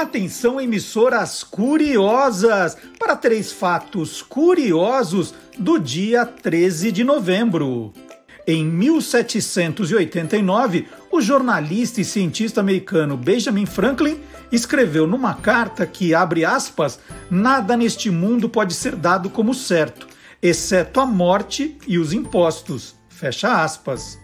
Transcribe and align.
Atenção, 0.00 0.60
emissoras 0.60 1.42
curiosas, 1.42 2.76
para 3.00 3.16
três 3.16 3.50
fatos 3.50 4.22
curiosos 4.22 5.34
do 5.58 5.76
dia 5.76 6.24
13 6.24 6.92
de 6.92 7.02
novembro. 7.02 7.92
Em 8.46 8.64
1789, 8.64 10.86
o 11.10 11.20
jornalista 11.20 12.00
e 12.00 12.04
cientista 12.04 12.60
americano 12.60 13.16
Benjamin 13.16 13.66
Franklin 13.66 14.20
escreveu 14.52 15.04
numa 15.04 15.34
carta 15.34 15.84
que, 15.84 16.14
abre 16.14 16.44
aspas, 16.44 17.00
nada 17.28 17.76
neste 17.76 18.08
mundo 18.08 18.48
pode 18.48 18.74
ser 18.74 18.94
dado 18.94 19.28
como 19.28 19.52
certo, 19.52 20.06
exceto 20.40 21.00
a 21.00 21.06
morte 21.06 21.76
e 21.88 21.98
os 21.98 22.12
impostos, 22.12 22.94
fecha 23.08 23.64
aspas. 23.64 24.16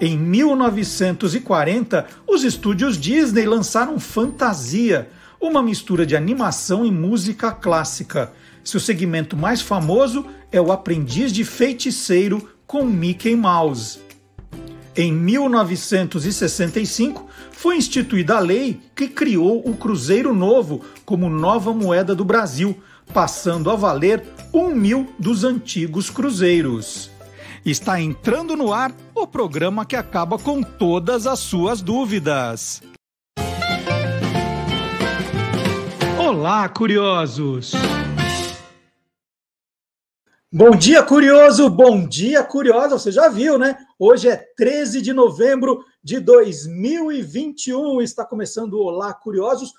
Em 0.00 0.16
1940, 0.18 2.06
os 2.26 2.42
estúdios 2.44 2.98
Disney 2.98 3.44
lançaram 3.46 4.00
Fantasia, 4.00 5.10
uma 5.40 5.62
mistura 5.62 6.04
de 6.06 6.16
animação 6.16 6.84
e 6.84 6.90
música 6.90 7.52
clássica. 7.52 8.32
Seu 8.64 8.80
segmento 8.80 9.36
mais 9.36 9.60
famoso 9.60 10.26
é 10.50 10.60
o 10.60 10.72
Aprendiz 10.72 11.32
de 11.32 11.44
Feiticeiro 11.44 12.48
com 12.66 12.82
Mickey 12.84 13.36
Mouse. 13.36 14.00
Em 14.94 15.10
1965, 15.12 17.26
foi 17.50 17.76
instituída 17.76 18.36
a 18.36 18.40
lei 18.40 18.78
que 18.94 19.08
criou 19.08 19.66
o 19.66 19.74
Cruzeiro 19.74 20.34
Novo 20.34 20.84
como 21.04 21.30
nova 21.30 21.72
moeda 21.72 22.14
do 22.14 22.24
Brasil, 22.24 22.76
passando 23.12 23.68
a 23.70 23.76
valer 23.76 24.22
um 24.52 24.68
mil 24.68 25.08
dos 25.18 25.44
antigos 25.44 26.10
cruzeiros. 26.10 27.11
Está 27.64 28.00
entrando 28.00 28.56
no 28.56 28.72
ar 28.72 28.92
o 29.14 29.24
programa 29.24 29.86
que 29.86 29.94
acaba 29.94 30.36
com 30.36 30.64
todas 30.64 31.28
as 31.28 31.38
suas 31.38 31.80
dúvidas. 31.80 32.82
Olá, 36.18 36.68
curiosos! 36.68 37.70
Bom 40.52 40.74
dia, 40.74 41.04
curioso! 41.04 41.70
Bom 41.70 42.04
dia, 42.04 42.42
curiosa! 42.42 42.98
Você 42.98 43.12
já 43.12 43.28
viu, 43.28 43.56
né? 43.56 43.78
Hoje 43.96 44.28
é 44.28 44.36
13 44.56 45.00
de 45.00 45.12
novembro 45.12 45.84
de 46.02 46.18
2021. 46.18 48.02
Está 48.02 48.24
começando 48.24 48.74
o 48.74 48.82
Olá, 48.82 49.14
curiosos! 49.14 49.72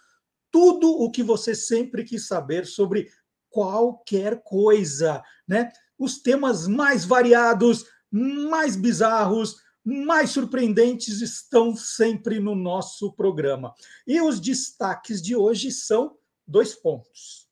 Tudo 0.50 0.90
o 0.90 1.12
que 1.12 1.22
você 1.22 1.53
sempre 1.53 2.06
quis 2.06 2.28
saber 2.28 2.66
sobre 2.66 3.09
qualquer 3.50 4.42
coisa, 4.42 5.22
né? 5.45 5.70
Os 6.04 6.22
temas 6.22 6.68
mais 6.68 7.06
variados, 7.06 7.86
mais 8.12 8.76
bizarros, 8.76 9.56
mais 9.82 10.32
surpreendentes 10.32 11.22
estão 11.22 11.78
sempre 11.78 12.42
no 12.42 12.56
nosso 12.56 13.14
programa. 13.14 13.73
E 14.06 14.20
os 14.20 14.38
destaques 14.38 15.22
de 15.22 15.34
hoje 15.34 15.72
são 15.72 16.18
dois 16.46 16.76
pontos. 16.76 17.48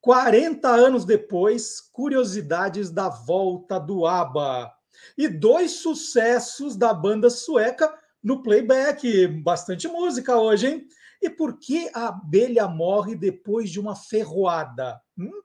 40 0.00 0.66
anos 0.66 1.04
depois, 1.04 1.78
curiosidades 1.92 2.90
da 2.90 3.10
volta 3.10 3.78
do 3.78 4.06
ABBA. 4.06 4.72
E 5.18 5.28
dois 5.28 5.72
sucessos 5.72 6.76
da 6.76 6.94
banda 6.94 7.28
sueca 7.28 7.94
no 8.24 8.42
playback. 8.42 9.26
Bastante 9.26 9.86
música 9.86 10.38
hoje, 10.38 10.68
hein? 10.68 10.88
E 11.20 11.28
por 11.28 11.58
que 11.58 11.90
a 11.92 12.08
abelha 12.08 12.66
morre 12.66 13.14
depois 13.14 13.68
de 13.68 13.78
uma 13.78 13.94
ferroada? 13.94 14.98
Hum? 15.18 15.42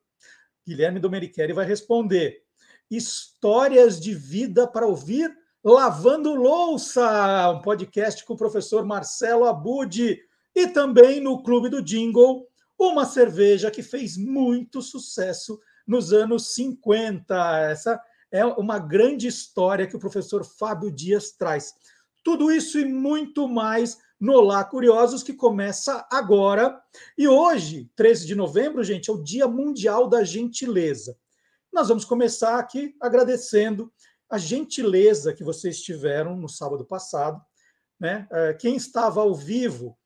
Guilherme 0.66 1.02
Domenichelli 1.02 1.52
vai 1.52 1.66
responder. 1.66 2.45
Histórias 2.90 4.00
de 4.00 4.14
vida 4.14 4.68
para 4.68 4.88
ouvir 4.88 5.36
lavando 5.64 6.36
louça, 6.36 7.50
um 7.50 7.62
podcast 7.62 8.24
com 8.24 8.34
o 8.34 8.38
professor 8.38 8.86
Marcelo 8.86 9.46
Abud 9.46 10.20
e 10.56 10.68
também 10.68 11.20
no 11.20 11.42
Clube 11.42 11.70
do 11.70 11.82
Jingle 11.82 12.48
uma 12.78 13.06
cerveja 13.06 13.72
que 13.72 13.82
fez 13.82 14.18
muito 14.18 14.82
sucesso 14.82 15.60
nos 15.88 16.12
anos 16.12 16.54
50. 16.54 17.60
Essa 17.70 18.02
é 18.32 18.46
uma 18.46 18.78
grande 18.78 19.28
história 19.28 19.88
que 19.88 19.96
o 19.96 20.00
professor 20.00 20.44
Fábio 20.44 20.92
Dias 20.92 21.32
traz. 21.32 21.74
Tudo 22.24 22.52
isso 22.52 22.80
e 22.80 22.86
muito 22.86 23.48
mais 23.48 23.98
no 24.20 24.34
Olá 24.34 24.64
Curiosos, 24.64 25.24
que 25.24 25.34
começa 25.34 26.06
agora. 26.12 26.82
E 27.18 27.28
hoje, 27.28 27.90
13 27.96 28.26
de 28.26 28.36
novembro, 28.36 28.84
gente, 28.84 29.10
é 29.10 29.14
o 29.14 29.22
Dia 29.22 29.48
Mundial 29.48 30.08
da 30.08 30.24
Gentileza. 30.24 31.18
Nós 31.76 31.90
vamos 31.90 32.06
começar 32.06 32.58
aqui 32.58 32.96
agradecendo 33.02 33.92
a 34.30 34.38
gentileza 34.38 35.34
que 35.34 35.44
vocês 35.44 35.82
tiveram 35.82 36.34
no 36.38 36.48
sábado 36.48 36.86
passado. 36.86 37.44
Né? 38.00 38.26
É, 38.32 38.54
quem 38.54 38.78
estava 38.78 39.20
ao 39.20 39.36
vivo 39.36 40.00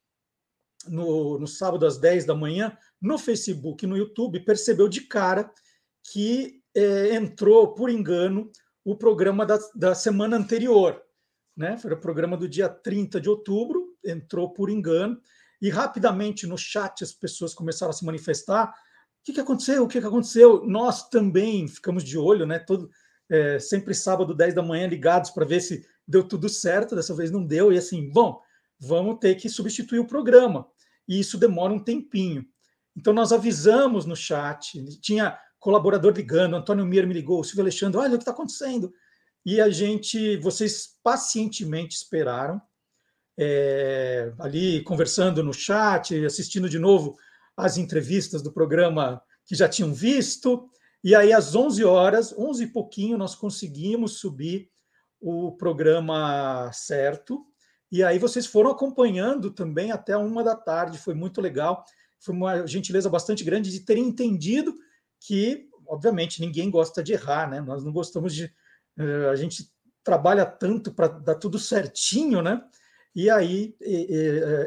no, 0.88 1.38
no 1.38 1.46
sábado 1.46 1.86
às 1.86 2.00
10 2.00 2.26
da 2.26 2.34
manhã, 2.34 2.76
no 3.00 3.20
Facebook 3.20 3.86
no 3.86 3.96
YouTube, 3.96 4.40
percebeu 4.40 4.90
de 4.90 5.02
cara 5.02 5.54
que 6.12 6.60
é, 6.76 7.14
entrou, 7.14 7.76
por 7.76 7.92
engano, 7.92 8.52
o 8.84 8.96
programa 8.96 9.46
da, 9.46 9.60
da 9.76 9.94
semana 9.94 10.38
anterior. 10.38 11.00
Né? 11.56 11.78
Foi 11.78 11.94
o 11.94 12.00
programa 12.00 12.36
do 12.36 12.50
dia 12.50 12.68
30 12.68 13.22
de 13.22 13.30
outubro, 13.30 13.96
entrou 14.04 14.52
por 14.54 14.72
engano, 14.72 15.22
e 15.62 15.70
rapidamente 15.70 16.48
no 16.48 16.58
chat 16.58 17.04
as 17.04 17.14
pessoas 17.14 17.54
começaram 17.54 17.92
a 17.92 17.94
se 17.94 18.04
manifestar. 18.04 18.74
O 19.22 19.26
que, 19.26 19.34
que 19.34 19.42
aconteceu? 19.42 19.84
O 19.84 19.88
que, 19.88 20.00
que 20.00 20.08
aconteceu? 20.08 20.66
Nós 20.66 21.10
também 21.10 21.68
ficamos 21.68 22.04
de 22.04 22.18
olho, 22.18 22.46
né? 22.46 22.60
Todo, 22.60 22.90
é, 23.30 23.60
sempre 23.60 23.94
sábado, 23.94 24.34
10 24.34 24.54
da 24.56 24.62
manhã, 24.62 24.88
ligados 24.88 25.30
para 25.30 25.46
ver 25.46 25.62
se 25.62 25.86
deu 26.08 26.24
tudo 26.24 26.50
certo. 26.50 26.96
Dessa 26.96 27.16
vez 27.16 27.30
não 27.32 27.46
deu, 27.46 27.72
e 27.72 27.78
assim, 27.78 28.10
bom, 28.12 28.40
vamos 28.80 29.20
ter 29.20 29.36
que 29.36 29.50
substituir 29.50 30.00
o 30.00 30.08
programa. 30.08 30.68
E 31.08 31.20
isso 31.20 31.38
demora 31.38 31.74
um 31.74 31.84
tempinho. 31.84 32.46
Então, 32.96 33.14
nós 33.14 33.32
avisamos 33.32 34.06
no 34.06 34.16
chat, 34.16 34.84
tinha 35.00 35.38
colaborador 35.60 36.14
ligando, 36.14 36.56
Antônio 36.56 36.86
Mir 36.86 37.06
me 37.06 37.14
ligou, 37.14 37.44
Silvio 37.44 37.64
Alexandre, 37.64 38.00
olha 38.00 38.16
o 38.16 38.18
que 38.18 38.24
está 38.24 38.32
acontecendo. 38.32 38.94
E 39.46 39.60
a 39.60 39.70
gente, 39.70 40.38
vocês 40.38 40.98
pacientemente 41.04 41.96
esperaram, 41.96 42.62
é, 43.38 44.34
ali 44.40 44.84
conversando 44.84 45.44
no 45.44 45.54
chat, 45.54 46.26
assistindo 46.26 46.70
de 46.70 46.78
novo 46.78 47.16
as 47.60 47.78
entrevistas 47.78 48.42
do 48.42 48.52
programa 48.52 49.22
que 49.46 49.56
já 49.56 49.68
tinham 49.68 49.94
visto. 49.94 50.70
E 51.04 51.14
aí, 51.14 51.34
às 51.34 51.56
11 51.56 51.84
horas, 51.84 52.34
11 52.38 52.64
e 52.64 52.68
pouquinho, 52.68 53.18
nós 53.18 53.36
conseguimos 53.36 54.20
subir 54.20 54.70
o 55.20 55.52
programa 55.52 56.72
certo. 56.74 57.46
E 57.92 58.04
aí 58.04 58.18
vocês 58.18 58.46
foram 58.46 58.72
acompanhando 58.72 59.52
também 59.52 59.92
até 59.92 60.16
uma 60.16 60.44
da 60.44 60.56
tarde, 60.56 60.98
foi 60.98 61.14
muito 61.14 61.42
legal. 61.42 61.84
Foi 62.20 62.34
uma 62.34 62.66
gentileza 62.68 63.10
bastante 63.10 63.44
grande 63.44 63.72
de 63.72 63.82
terem 63.82 64.06
entendido 64.06 64.74
que, 65.20 65.68
obviamente, 65.88 66.42
ninguém 66.42 66.70
gosta 66.70 67.04
de 67.04 67.14
errar, 67.14 67.50
né? 67.50 67.62
Nós 67.62 67.84
não 67.84 67.92
gostamos 67.92 68.34
de. 68.34 68.54
Eh, 68.98 69.30
a 69.30 69.36
gente 69.36 69.70
trabalha 70.04 70.46
tanto 70.46 70.94
para 70.94 71.08
dar 71.08 71.36
tudo 71.36 71.60
certinho, 71.60 72.42
né? 72.42 72.62
E 73.16 73.30
aí 73.30 73.76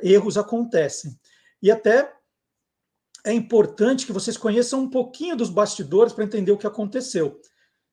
erros 0.02 0.36
acontecem. 0.36 1.18
E 1.62 1.70
até 1.70 2.12
é 3.24 3.32
importante 3.32 4.06
que 4.06 4.12
vocês 4.12 4.36
conheçam 4.36 4.80
um 4.80 4.90
pouquinho 4.90 5.36
dos 5.36 5.50
bastidores 5.50 6.12
para 6.12 6.24
entender 6.24 6.52
o 6.52 6.58
que 6.58 6.66
aconteceu. 6.66 7.40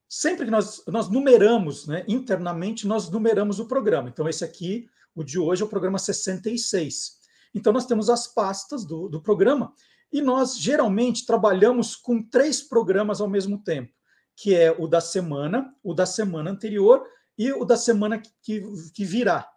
Sempre 0.08 0.46
que 0.46 0.52
nós, 0.52 0.84
nós 0.88 1.08
numeramos, 1.08 1.86
né, 1.86 2.04
internamente, 2.08 2.88
nós 2.88 3.10
numeramos 3.10 3.60
o 3.60 3.68
programa. 3.68 4.10
Então, 4.10 4.28
esse 4.28 4.44
aqui 4.44 4.90
o 5.16 5.24
de 5.24 5.38
hoje 5.38 5.62
é 5.62 5.66
o 5.66 5.70
programa 5.70 6.00
66. 6.00 7.20
Então, 7.54 7.72
nós 7.72 7.86
temos 7.86 8.10
as 8.10 8.28
pastas 8.28 8.86
do, 8.86 9.08
do 9.08 9.22
programa 9.22 9.74
e 10.12 10.22
nós 10.22 10.58
geralmente 10.58 11.26
trabalhamos 11.26 11.96
com 11.96 12.24
três 12.24 12.62
programas 12.62 13.22
ao 13.22 13.30
mesmo 13.30 13.62
tempo, 13.62 13.94
que 14.36 14.56
é 14.56 14.72
o 14.72 14.88
da 14.88 15.02
semana, 15.02 15.74
o 15.84 15.94
da 15.94 16.06
semana 16.06 16.50
anterior 16.50 17.06
e 17.38 17.52
o 17.54 17.64
da 17.64 17.78
semana 17.78 18.20
que, 18.42 18.64
que 18.94 19.06
virá. 19.06 19.48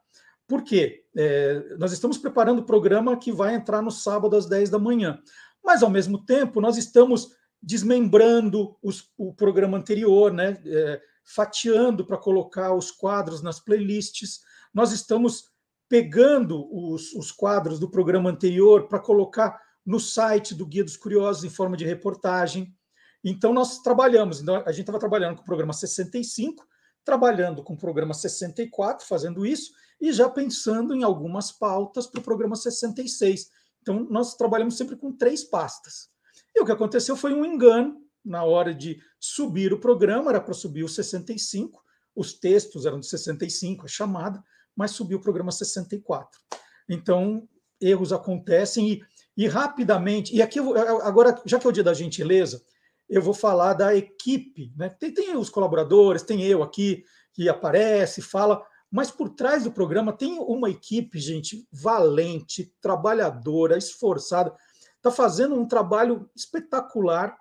Por 0.46 0.62
quê? 0.62 1.05
É, 1.17 1.76
nós 1.79 1.93
estamos 1.93 2.19
preparando 2.19 2.58
o 2.58 2.67
programa 2.67 3.17
que 3.17 3.32
vai 3.32 3.55
entrar 3.55 3.81
no 3.81 3.91
sábado 3.91 4.37
às 4.37 4.46
10 4.46 4.69
da 4.69 4.79
manhã. 4.79 5.19
Mas, 5.64 5.82
ao 5.82 5.91
mesmo 5.91 6.25
tempo, 6.25 6.61
nós 6.61 6.76
estamos 6.76 7.31
desmembrando 7.62 8.76
os, 8.82 9.09
o 9.17 9.32
programa 9.32 9.79
anterior, 9.79 10.32
né? 10.32 10.61
É, 10.67 11.00
fatiando 11.25 12.05
para 12.05 12.19
colocar 12.19 12.75
os 12.75 12.91
quadros 12.91 13.43
nas 13.43 13.61
playlists 13.61 14.41
nós 14.73 14.93
estamos 14.93 15.50
pegando 15.88 16.67
os, 16.75 17.12
os 17.12 17.31
quadros 17.31 17.79
do 17.79 17.91
programa 17.91 18.31
anterior 18.31 18.88
para 18.88 18.99
colocar 18.99 19.61
no 19.85 20.00
site 20.00 20.55
do 20.55 20.64
Guia 20.64 20.85
dos 20.85 20.97
Curiosos 20.97 21.44
em 21.44 21.50
forma 21.50 21.76
de 21.76 21.85
reportagem. 21.85 22.75
Então, 23.23 23.53
nós 23.53 23.81
trabalhamos. 23.81 24.41
Então, 24.41 24.56
a 24.56 24.73
gente 24.73 24.82
estava 24.82 24.99
trabalhando 24.99 25.37
com 25.37 25.43
o 25.43 25.44
programa 25.44 25.73
65, 25.73 26.67
trabalhando 27.05 27.62
com 27.62 27.75
o 27.75 27.76
programa 27.76 28.15
64, 28.15 29.06
fazendo 29.06 29.44
isso, 29.44 29.73
e 30.00 30.12
já 30.12 30.29
pensando 30.29 30.94
em 30.94 31.03
algumas 31.03 31.53
pautas 31.53 32.06
para 32.06 32.20
o 32.20 32.25
programa 32.25 32.56
66. 32.56 33.50
Então, 33.82 34.06
nós 34.08 34.34
trabalhamos 34.37 34.76
sempre 34.76 34.96
com 34.96 35.12
três 35.12 35.44
pastas. 35.44 36.08
E 36.55 36.61
o 36.62 36.64
que 36.64 36.73
aconteceu 36.73 37.17
foi 37.17 37.34
um 37.34 37.44
engano 37.44 38.00
na 38.25 38.44
hora 38.44 38.73
de 38.73 39.00
subir 39.19 39.73
o 39.73 39.81
programa, 39.81 40.31
era 40.31 40.40
para 40.40 40.55
subir 40.55 40.84
o 40.84 40.88
65, 40.88 41.82
os 42.14 42.34
textos 42.34 42.87
eram 42.87 43.00
de 43.00 43.06
65, 43.06 43.84
a 43.84 43.88
chamada, 43.88 44.43
mas 44.76 44.93
subiu 44.93 45.19
o 45.19 45.20
programa 45.20 45.50
64. 45.50 46.40
Então, 46.88 47.49
erros 47.81 48.12
acontecem 48.12 48.93
e 48.93 49.02
E 49.37 49.46
rapidamente, 49.49 50.34
e 50.34 50.43
aqui 50.43 50.58
eu, 50.58 50.76
agora, 51.02 51.40
já 51.46 51.58
que 51.58 51.67
é 51.67 51.70
o 51.70 51.73
dia 51.73 51.82
da 51.82 51.94
gentileza, 51.94 52.62
eu 53.08 53.23
vou 53.23 53.34
falar 53.34 53.73
da 53.75 53.94
equipe. 53.94 54.73
Né? 54.76 54.90
Tem, 54.90 55.12
tem 55.12 55.37
os 55.37 55.50
colaboradores, 55.50 56.23
tem 56.23 56.43
eu 56.44 56.62
aqui 56.62 57.02
que 57.32 57.49
aparece, 57.49 58.20
fala, 58.20 58.62
mas 58.93 59.11
por 59.11 59.31
trás 59.31 59.65
do 59.65 59.73
programa 59.73 60.12
tem 60.12 60.39
uma 60.39 60.69
equipe, 60.69 61.19
gente, 61.19 61.67
valente, 61.73 62.75
trabalhadora, 62.79 63.79
esforçada, 63.79 64.55
está 64.97 65.11
fazendo 65.11 65.55
um 65.55 65.67
trabalho 65.67 66.31
espetacular 66.37 67.35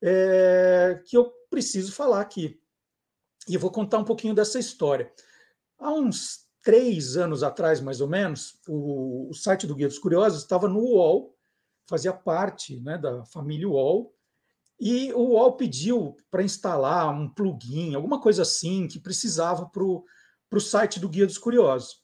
é, 0.00 1.02
que 1.04 1.16
eu 1.16 1.32
preciso 1.50 1.92
falar 1.92 2.20
aqui. 2.20 2.60
E 3.48 3.54
eu 3.54 3.60
vou 3.60 3.72
contar 3.72 3.98
um 3.98 4.04
pouquinho 4.04 4.34
dessa 4.34 4.56
história. 4.56 5.12
Há 5.80 5.90
uns 5.92 6.46
três 6.62 7.16
anos 7.16 7.42
atrás, 7.42 7.80
mais 7.80 8.00
ou 8.00 8.08
menos, 8.08 8.60
o, 8.68 9.28
o 9.30 9.34
site 9.34 9.66
do 9.66 9.74
Guia 9.74 9.88
dos 9.88 9.98
Curiosos 9.98 10.42
estava 10.42 10.68
no 10.68 10.78
UOL, 10.78 11.36
fazia 11.88 12.12
parte 12.12 12.78
né, 12.80 12.96
da 12.96 13.24
família 13.24 13.68
UOL, 13.68 14.14
e 14.78 15.12
o 15.12 15.32
UOL 15.32 15.56
pediu 15.56 16.16
para 16.30 16.42
instalar 16.44 17.12
um 17.12 17.28
plugin, 17.28 17.96
alguma 17.96 18.20
coisa 18.20 18.42
assim, 18.42 18.86
que 18.86 19.00
precisava 19.00 19.66
para 19.66 19.82
o 19.82 20.04
site 20.60 21.00
do 21.00 21.08
Guia 21.08 21.26
dos 21.26 21.38
Curiosos. 21.38 22.02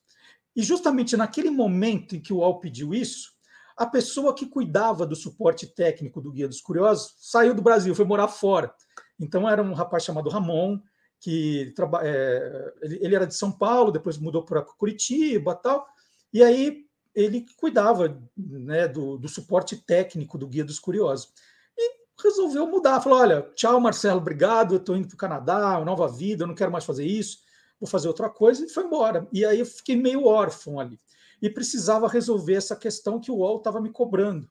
E 0.54 0.62
justamente 0.62 1.16
naquele 1.16 1.50
momento 1.50 2.16
em 2.16 2.20
que 2.20 2.32
o 2.32 2.38
UOL 2.38 2.60
pediu 2.60 2.92
isso, 2.92 3.30
a 3.76 3.86
pessoa 3.86 4.34
que 4.34 4.46
cuidava 4.46 5.06
do 5.06 5.16
suporte 5.16 5.66
técnico 5.66 6.20
do 6.20 6.32
Guia 6.32 6.46
dos 6.46 6.60
Curiosos 6.60 7.14
saiu 7.18 7.54
do 7.54 7.62
Brasil, 7.62 7.94
foi 7.94 8.04
morar 8.04 8.28
fora. 8.28 8.74
Então 9.18 9.48
era 9.48 9.62
um 9.62 9.72
rapaz 9.72 10.04
chamado 10.04 10.28
Ramon, 10.28 10.78
que 11.20 11.74
é, 12.02 12.74
ele 12.82 13.14
era 13.14 13.26
de 13.26 13.34
São 13.34 13.52
Paulo, 13.52 13.92
depois 13.92 14.18
mudou 14.18 14.42
para 14.42 14.62
Curitiba 14.62 15.54
tal, 15.54 15.86
e 16.32 16.42
aí 16.42 16.84
ele 17.14 17.44
cuidava 17.56 18.20
né, 18.36 18.88
do, 18.88 19.18
do, 19.18 19.28
suporte 19.28 19.76
técnico 19.76 20.38
do 20.38 20.46
Guia 20.46 20.64
dos 20.64 20.78
Curiosos. 20.78 21.32
E 21.76 21.92
resolveu 22.22 22.66
mudar, 22.66 23.00
falou, 23.00 23.18
olha, 23.18 23.50
tchau 23.54 23.80
Marcelo, 23.80 24.20
obrigado, 24.20 24.74
eu 24.74 24.78
estou 24.78 24.96
indo 24.96 25.08
para 25.08 25.14
o 25.14 25.18
Canadá, 25.18 25.76
uma 25.76 25.84
nova 25.84 26.08
vida, 26.08 26.44
eu 26.44 26.46
não 26.46 26.54
quero 26.54 26.72
mais 26.72 26.84
fazer 26.84 27.04
isso, 27.04 27.38
vou 27.80 27.88
fazer 27.88 28.08
outra 28.08 28.28
coisa, 28.28 28.64
e 28.64 28.68
foi 28.68 28.84
embora. 28.84 29.26
E 29.32 29.44
aí 29.44 29.60
eu 29.60 29.66
fiquei 29.66 29.96
meio 29.96 30.26
órfão 30.26 30.78
ali 30.78 30.98
e 31.40 31.48
precisava 31.48 32.06
resolver 32.06 32.54
essa 32.54 32.76
questão 32.76 33.18
que 33.18 33.30
o 33.30 33.36
UOL 33.36 33.58
estava 33.58 33.80
me 33.80 33.90
cobrando. 33.90 34.48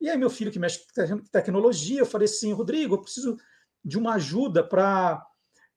E 0.00 0.08
aí, 0.08 0.16
meu 0.16 0.30
filho, 0.30 0.50
que 0.50 0.58
mexe 0.58 0.80
com 0.80 1.18
tecnologia, 1.30 2.00
eu 2.00 2.06
falei 2.06 2.26
assim: 2.26 2.52
Rodrigo, 2.52 2.94
eu 2.94 3.02
preciso 3.02 3.36
de 3.84 3.98
uma 3.98 4.14
ajuda 4.14 4.64
para 4.64 5.24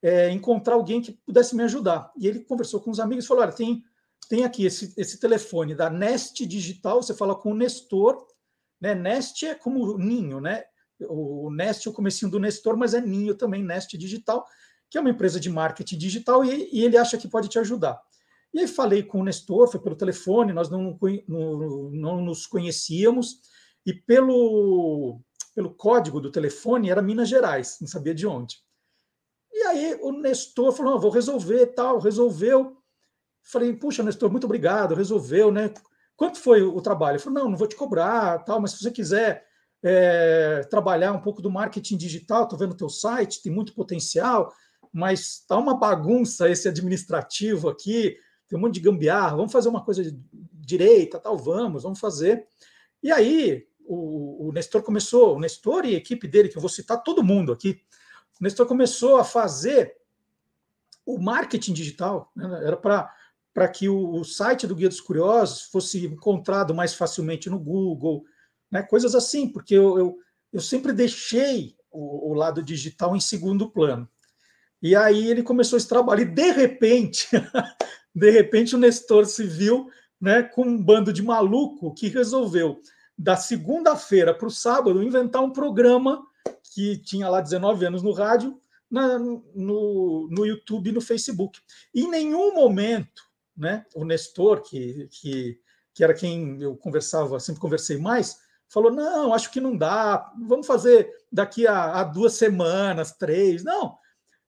é, 0.01 0.29
encontrar 0.31 0.75
alguém 0.75 1.01
que 1.01 1.11
pudesse 1.11 1.55
me 1.55 1.63
ajudar. 1.63 2.11
E 2.17 2.27
ele 2.27 2.39
conversou 2.39 2.79
com 2.79 2.91
os 2.91 2.99
amigos 2.99 3.25
e 3.25 3.27
falou: 3.27 3.43
Olha, 3.43 3.51
tem, 3.51 3.83
tem 4.27 4.43
aqui 4.43 4.65
esse, 4.65 4.93
esse 4.97 5.19
telefone 5.19 5.75
da 5.75 5.89
Nest 5.89 6.45
Digital, 6.45 7.01
você 7.01 7.13
fala 7.13 7.35
com 7.35 7.51
o 7.51 7.55
Nestor. 7.55 8.25
Né? 8.79 8.95
Nest 8.95 9.45
é 9.45 9.55
como 9.55 9.97
ninho, 9.97 10.39
né? 10.39 10.63
O 11.01 11.49
Nest 11.49 11.87
o 11.87 11.93
comecinho 11.93 12.29
do 12.29 12.39
Nestor, 12.39 12.75
mas 12.75 12.93
é 12.93 12.99
ninho 12.99 13.35
também, 13.35 13.63
Nest 13.63 13.97
Digital, 13.97 14.45
que 14.89 14.97
é 14.97 15.01
uma 15.01 15.09
empresa 15.09 15.39
de 15.39 15.49
marketing 15.49 15.97
digital, 15.97 16.43
e, 16.43 16.69
e 16.71 16.83
ele 16.83 16.97
acha 16.97 17.17
que 17.17 17.27
pode 17.27 17.47
te 17.47 17.59
ajudar. 17.59 18.01
E 18.53 18.59
aí 18.59 18.67
falei 18.67 19.03
com 19.03 19.21
o 19.21 19.23
Nestor, 19.23 19.69
foi 19.69 19.79
pelo 19.79 19.95
telefone, 19.95 20.53
nós 20.53 20.69
não, 20.69 20.97
não, 21.27 21.89
não 21.91 22.21
nos 22.21 22.47
conhecíamos, 22.47 23.41
e 23.85 23.93
pelo, 23.93 25.21
pelo 25.53 25.73
código 25.73 26.19
do 26.19 26.31
telefone 26.31 26.89
era 26.89 27.01
Minas 27.01 27.29
Gerais, 27.29 27.77
não 27.79 27.87
sabia 27.87 28.13
de 28.13 28.25
onde. 28.25 28.57
E 29.51 29.63
aí 29.63 29.99
o 30.01 30.11
Nestor 30.11 30.71
falou: 30.71 30.99
vou 30.99 31.11
resolver 31.11 31.67
tal, 31.67 31.99
resolveu. 31.99 32.77
Falei, 33.43 33.73
puxa, 33.73 34.03
Nestor, 34.03 34.29
muito 34.31 34.45
obrigado, 34.45 34.95
resolveu, 34.95 35.51
né? 35.51 35.73
Quanto 36.15 36.39
foi 36.39 36.61
o 36.61 36.81
trabalho? 36.81 37.15
Ele 37.15 37.23
falou: 37.23 37.39
não, 37.39 37.49
não 37.51 37.57
vou 37.57 37.67
te 37.67 37.75
cobrar, 37.75 38.39
tal, 38.39 38.59
mas 38.59 38.71
se 38.71 38.79
você 38.79 38.91
quiser 38.91 39.45
é, 39.83 40.61
trabalhar 40.69 41.13
um 41.13 41.21
pouco 41.21 41.41
do 41.41 41.49
marketing 41.49 41.97
digital, 41.97 42.43
estou 42.43 42.59
vendo 42.59 42.75
teu 42.75 42.89
site, 42.89 43.41
tem 43.41 43.51
muito 43.51 43.73
potencial, 43.73 44.53
mas 44.91 45.41
está 45.41 45.57
uma 45.57 45.77
bagunça 45.77 46.49
esse 46.49 46.67
administrativo 46.67 47.69
aqui, 47.69 48.17
tem 48.47 48.57
um 48.57 48.61
monte 48.61 48.75
de 48.75 48.81
gambiarra, 48.81 49.37
vamos 49.37 49.51
fazer 49.51 49.69
uma 49.69 49.83
coisa 49.83 50.03
direita, 50.53 51.19
tal, 51.19 51.37
vamos, 51.37 51.83
vamos 51.83 51.99
fazer. 51.99 52.47
E 53.01 53.11
aí 53.11 53.67
o, 53.85 54.47
o 54.47 54.51
Nestor 54.51 54.83
começou, 54.83 55.35
o 55.35 55.39
Nestor 55.39 55.85
e 55.85 55.95
a 55.95 55.97
equipe 55.97 56.27
dele, 56.27 56.49
que 56.49 56.57
eu 56.57 56.61
vou 56.61 56.69
citar 56.69 57.03
todo 57.03 57.23
mundo 57.23 57.51
aqui, 57.51 57.81
o 58.39 58.43
Nestor 58.43 58.65
começou 58.65 59.17
a 59.17 59.23
fazer 59.23 59.97
o 61.05 61.19
marketing 61.19 61.73
digital, 61.73 62.31
né? 62.35 62.61
era 62.65 62.77
para 62.77 63.67
que 63.67 63.89
o, 63.89 64.11
o, 64.11 64.23
site 64.23 64.67
do 64.67 64.75
Guia 64.75 64.89
dos 64.89 65.01
Curiosos 65.01 65.63
fosse 65.63 66.05
encontrado 66.05 66.73
mais 66.73 66.93
facilmente 66.93 67.49
no 67.49 67.59
Google, 67.59 68.23
né? 68.71 68.83
coisas 68.83 69.15
assim, 69.15 69.47
porque 69.51 69.73
eu, 69.73 69.97
eu, 69.97 70.17
eu 70.53 70.61
sempre 70.61 70.93
deixei 70.93 71.75
o, 71.91 72.31
o 72.31 72.33
lado 72.33 72.61
digital 72.61 73.15
em 73.15 73.19
segundo 73.19 73.69
plano. 73.69 74.07
E 74.81 74.95
aí 74.95 75.29
ele 75.29 75.43
começou 75.43 75.77
esse 75.77 75.87
trabalho, 75.87 76.21
e 76.21 76.25
de 76.25 76.51
repente 76.51 77.27
de 78.15 78.29
repente 78.31 78.75
o 78.75 78.79
Nestor 78.79 79.25
se 79.25 79.43
viu 79.43 79.89
né, 80.19 80.43
com 80.43 80.63
um 80.63 80.81
bando 80.81 81.13
de 81.13 81.21
maluco 81.21 81.93
que 81.93 82.07
resolveu, 82.07 82.81
da 83.17 83.35
segunda-feira 83.35 84.33
para 84.33 84.47
o 84.47 84.51
sábado, 84.51 85.03
inventar 85.03 85.41
um 85.41 85.51
programa 85.51 86.23
que 86.73 86.97
tinha 86.97 87.29
lá 87.29 87.41
19 87.41 87.85
anos 87.85 88.01
no 88.01 88.11
rádio, 88.11 88.59
na, 88.89 89.19
no, 89.19 90.27
no 90.29 90.45
YouTube 90.45 90.89
e 90.89 90.93
no 90.93 91.01
Facebook. 91.01 91.59
Em 91.93 92.09
nenhum 92.09 92.53
momento, 92.53 93.23
né, 93.55 93.85
o 93.93 94.05
Nestor, 94.05 94.61
que, 94.61 95.07
que, 95.11 95.59
que 95.93 96.03
era 96.03 96.13
quem 96.13 96.61
eu 96.61 96.75
conversava, 96.75 97.39
sempre 97.39 97.61
conversei 97.61 97.97
mais, 97.97 98.37
falou: 98.69 98.91
não, 98.91 99.33
acho 99.33 99.51
que 99.51 99.59
não 99.59 99.75
dá, 99.75 100.31
vamos 100.47 100.65
fazer 100.65 101.09
daqui 101.31 101.67
a, 101.67 101.99
a 101.99 102.03
duas 102.03 102.33
semanas, 102.33 103.11
três. 103.11 103.63
Não. 103.63 103.97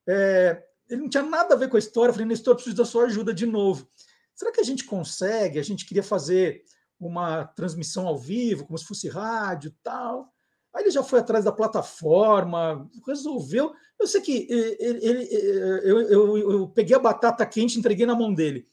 É, 0.07 0.63
ele 0.89 1.01
não 1.01 1.09
tinha 1.09 1.23
nada 1.23 1.53
a 1.53 1.57
ver 1.57 1.69
com 1.69 1.77
a 1.77 1.79
história. 1.79 2.09
Eu 2.09 2.13
falei, 2.13 2.27
Nestor, 2.27 2.55
preciso 2.55 2.75
da 2.75 2.85
sua 2.85 3.05
ajuda 3.05 3.33
de 3.33 3.45
novo. 3.45 3.87
Será 4.35 4.51
que 4.51 4.59
a 4.59 4.63
gente 4.63 4.85
consegue? 4.85 5.59
A 5.59 5.63
gente 5.63 5.85
queria 5.85 6.03
fazer 6.03 6.63
uma 6.99 7.45
transmissão 7.45 8.07
ao 8.07 8.17
vivo, 8.17 8.65
como 8.65 8.77
se 8.77 8.85
fosse 8.85 9.07
rádio 9.07 9.75
tal. 9.81 10.31
Aí 10.73 10.83
ele 10.83 10.91
já 10.91 11.03
foi 11.03 11.19
atrás 11.19 11.43
da 11.43 11.51
plataforma, 11.51 12.89
resolveu. 13.05 13.73
Eu 13.99 14.07
sei 14.07 14.21
que 14.21 14.47
ele, 14.49 15.05
ele, 15.05 15.29
eu, 15.83 16.01
eu, 16.01 16.37
eu, 16.37 16.67
peguei 16.69 16.95
a 16.95 16.99
batata 16.99 17.45
quente 17.45 17.77
entreguei 17.77 18.05
na 18.05 18.15
mão 18.15 18.33
dele. 18.33 18.67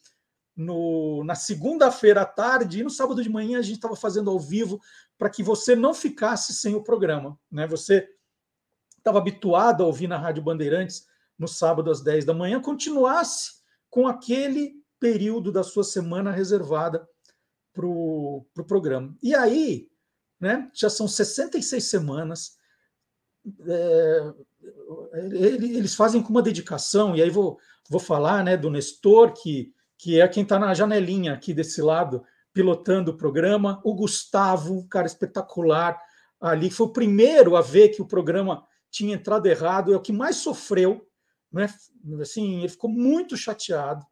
No, 0.55 1.23
na 1.23 1.35
segunda-feira 1.35 2.21
à 2.21 2.25
tarde 2.25 2.79
e 2.79 2.83
no 2.83 2.89
sábado 2.89 3.23
de 3.23 3.29
manhã 3.29 3.59
a 3.59 3.61
gente 3.61 3.75
estava 3.75 3.95
fazendo 3.95 4.29
ao 4.29 4.39
vivo 4.39 4.79
para 5.17 5.29
que 5.29 5.41
você 5.41 5.75
não 5.75 5.93
ficasse 5.93 6.53
sem 6.53 6.75
o 6.75 6.83
programa. 6.83 7.37
Né? 7.51 7.67
Você 7.67 8.07
estava 8.97 9.17
habituado 9.17 9.83
a 9.83 9.87
ouvir 9.87 10.07
na 10.07 10.17
Rádio 10.17 10.43
Bandeirantes 10.43 11.05
no 11.39 11.47
sábado 11.47 11.89
às 11.89 12.01
10 12.01 12.25
da 12.25 12.33
manhã, 12.33 12.61
continuasse 12.61 13.53
com 13.89 14.07
aquele 14.07 14.73
período 14.99 15.51
da 15.51 15.63
sua 15.63 15.83
semana 15.83 16.29
reservada 16.29 17.07
para 17.73 17.85
o 17.85 18.45
pro 18.53 18.65
programa. 18.65 19.15
E 19.23 19.33
aí, 19.33 19.87
né, 20.39 20.69
já 20.73 20.89
são 20.89 21.07
66 21.07 21.83
semanas, 21.83 22.57
é, 23.65 24.33
eles 25.13 25.95
fazem 25.95 26.21
com 26.21 26.29
uma 26.29 26.41
dedicação, 26.41 27.15
e 27.15 27.21
aí 27.21 27.29
vou, 27.29 27.57
vou 27.89 27.99
falar 27.99 28.43
né, 28.43 28.57
do 28.57 28.69
Nestor, 28.69 29.31
que, 29.33 29.73
que 29.97 30.19
é 30.19 30.27
quem 30.27 30.43
está 30.43 30.59
na 30.59 30.73
janelinha 30.73 31.33
aqui 31.33 31.53
desse 31.53 31.81
lado, 31.81 32.23
pilotando 32.51 33.11
o 33.11 33.17
programa, 33.17 33.79
o 33.85 33.95
Gustavo, 33.95 34.79
um 34.79 34.87
cara 34.87 35.07
espetacular 35.07 35.97
ali, 36.41 36.69
foi 36.69 36.87
o 36.87 36.93
primeiro 36.93 37.55
a 37.55 37.61
ver 37.61 37.89
que 37.89 38.01
o 38.01 38.07
programa 38.07 38.65
tinha 38.91 39.15
entrado 39.15 39.45
errado, 39.45 39.93
é 39.93 39.97
o 39.97 40.01
que 40.01 40.11
mais 40.11 40.37
sofreu 40.37 41.08
né? 41.51 41.67
Assim, 42.21 42.59
ele 42.59 42.69
ficou 42.69 42.89
muito 42.89 43.35
chateado. 43.35 44.05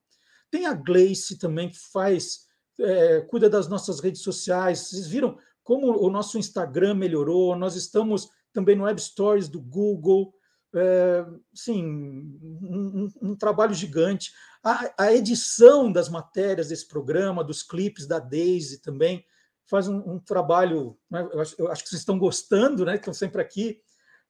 Tem 0.49 0.65
a 0.65 0.73
Gleice 0.73 1.37
também, 1.37 1.69
que 1.69 1.77
faz, 1.91 2.47
é, 2.79 3.21
cuida 3.21 3.49
das 3.49 3.67
nossas 3.67 3.99
redes 3.99 4.21
sociais. 4.21 4.79
Vocês 4.79 5.07
viram 5.07 5.37
como 5.63 6.01
o 6.01 6.09
nosso 6.09 6.37
Instagram 6.37 6.93
melhorou? 6.93 7.55
Nós 7.55 7.75
estamos 7.75 8.29
também 8.53 8.75
no 8.75 8.85
Web 8.85 9.01
Stories 9.01 9.49
do 9.49 9.61
Google. 9.61 10.33
É, 10.73 11.25
sim, 11.53 11.85
um, 11.85 13.07
um, 13.21 13.29
um, 13.29 13.35
trabalho 13.35 13.73
gigante. 13.73 14.31
A, 14.63 14.93
a, 14.97 15.13
edição 15.13 15.91
das 15.91 16.09
matérias 16.09 16.69
desse 16.69 16.87
programa, 16.87 17.43
dos 17.43 17.63
clipes 17.63 18.05
da 18.05 18.19
Daisy 18.19 18.81
também, 18.81 19.25
faz 19.65 19.87
um, 19.87 19.97
um 19.97 20.19
trabalho. 20.19 20.97
Né? 21.09 21.27
Eu, 21.31 21.41
acho, 21.41 21.55
eu, 21.57 21.71
acho, 21.71 21.83
que 21.83 21.89
vocês 21.89 22.01
estão 22.01 22.17
gostando, 22.17 22.85
né? 22.85 22.95
Estão 22.95 23.13
sempre 23.13 23.41
aqui. 23.41 23.81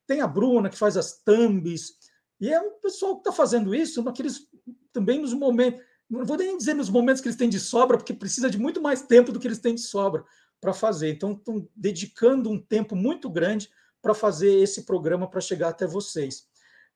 Tem 0.06 0.22
a 0.22 0.28
Bruna, 0.28 0.70
que 0.70 0.78
faz 0.78 0.98
as 0.98 1.22
thumbs. 1.24 1.94
E 2.40 2.52
é 2.52 2.60
um 2.60 2.80
pessoal 2.80 3.16
que 3.16 3.22
está 3.22 3.32
fazendo 3.32 3.74
isso 3.74 4.04
naqueles 4.04 4.48
também 4.94 5.20
nos 5.20 5.34
momentos, 5.34 5.82
não 6.10 6.26
vou 6.26 6.38
nem 6.38 6.58
dizer 6.58 6.74
nos 6.74 6.90
momentos 6.90 7.22
que 7.22 7.28
eles 7.28 7.38
têm 7.38 7.50
de 7.50 7.60
sobra, 7.60 7.98
porque 7.98 8.14
precisa 8.14 8.50
de 8.50 8.58
muito 8.58 8.82
mais 8.82 9.02
tempo 9.02 9.32
do 9.32 9.40
que 9.40 9.48
eles 9.48 9.60
têm 9.60 9.76
de 9.76 9.82
sobra 9.82 10.24
para 10.60 10.74
fazer. 10.74 11.10
Então, 11.10 11.34
estão 11.34 11.68
dedicando 11.76 12.50
um 12.50 12.60
tempo 12.60 12.96
muito 12.96 13.30
grande 13.30 13.70
para 14.02 14.14
fazer 14.14 14.52
esse 14.60 14.86
programa 14.86 15.30
para 15.30 15.42
chegar 15.42 15.70
até 15.70 15.86
vocês. 15.86 16.48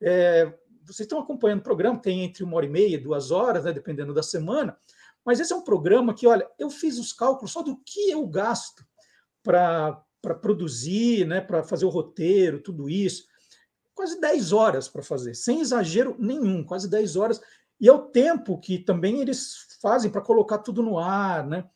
É, 0.02 0.46
vocês 0.84 1.06
estão 1.06 1.20
acompanhando 1.20 1.60
o 1.60 1.64
programa, 1.64 2.00
tem 2.00 2.24
entre 2.24 2.44
uma 2.44 2.56
hora 2.56 2.66
e 2.66 2.70
meia, 2.70 3.00
duas 3.00 3.32
horas, 3.32 3.66
né, 3.66 3.72
dependendo 3.72 4.14
da 4.14 4.24
semana, 4.24 4.78
mas 5.24 5.40
esse 5.40 5.54
é 5.54 5.56
um 5.56 5.64
programa 5.64 6.14
que, 6.14 6.26
olha, 6.26 6.48
eu 6.58 6.70
fiz 6.70 6.98
os 6.98 7.14
cálculos 7.14 7.52
só 7.52 7.62
do 7.62 7.78
que 7.86 8.10
eu 8.10 8.26
gasto 8.28 8.84
para 9.44 10.04
produzir, 10.42 11.28
né, 11.28 11.40
para 11.42 11.64
fazer 11.64 11.86
o 11.86 11.90
roteiro, 11.90 12.62
tudo 12.62 12.90
isso. 12.90 13.26
Quase 13.94 14.20
10 14.20 14.54
horas 14.54 14.88
para 14.88 15.04
fazer, 15.04 15.36
sem 15.36 15.62
exagero 15.62 16.16
nenhum, 16.18 16.64
quase 16.64 16.90
10 16.90 17.16
horas. 17.16 17.42
E 17.80 17.88
é 17.88 17.92
o 17.92 18.08
tempo 18.08 18.60
que 18.60 18.80
também 18.80 19.20
eles 19.20 19.78
fazem 19.82 20.12
para 20.12 20.22
colocar 20.22 20.60
tudo 20.60 20.82
no 20.82 21.00
ar, 21.00 21.46
né? 21.46 21.68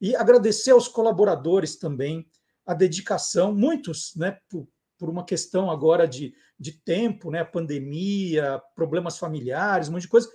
E 0.00 0.16
agradecer 0.16 0.70
aos 0.70 0.88
colaboradores 0.88 1.76
também 1.76 2.26
a 2.66 2.72
dedicação, 2.72 3.54
muitos, 3.54 4.14
né, 4.16 4.38
por, 4.48 4.66
por 4.96 5.10
uma 5.10 5.24
questão 5.24 5.70
agora 5.70 6.06
de, 6.06 6.34
de 6.58 6.72
tempo, 6.72 7.30
né, 7.30 7.44
pandemia, 7.44 8.62
problemas 8.74 9.18
familiares, 9.18 9.88
um 9.88 9.92
monte 9.92 10.02
de 10.02 10.08
coisa, 10.08 10.30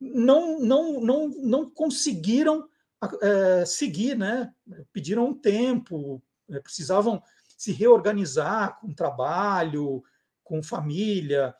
não, 0.00 0.60
não, 0.60 1.00
não, 1.00 1.28
não 1.28 1.70
conseguiram 1.70 2.68
é, 3.22 3.64
seguir, 3.64 4.16
né? 4.16 4.52
Pediram 4.92 5.26
um 5.26 5.34
tempo, 5.34 6.22
é, 6.50 6.60
precisavam 6.60 7.22
se 7.56 7.72
reorganizar 7.72 8.78
com 8.80 8.94
trabalho, 8.94 10.02
com 10.50 10.62
família, 10.62 11.54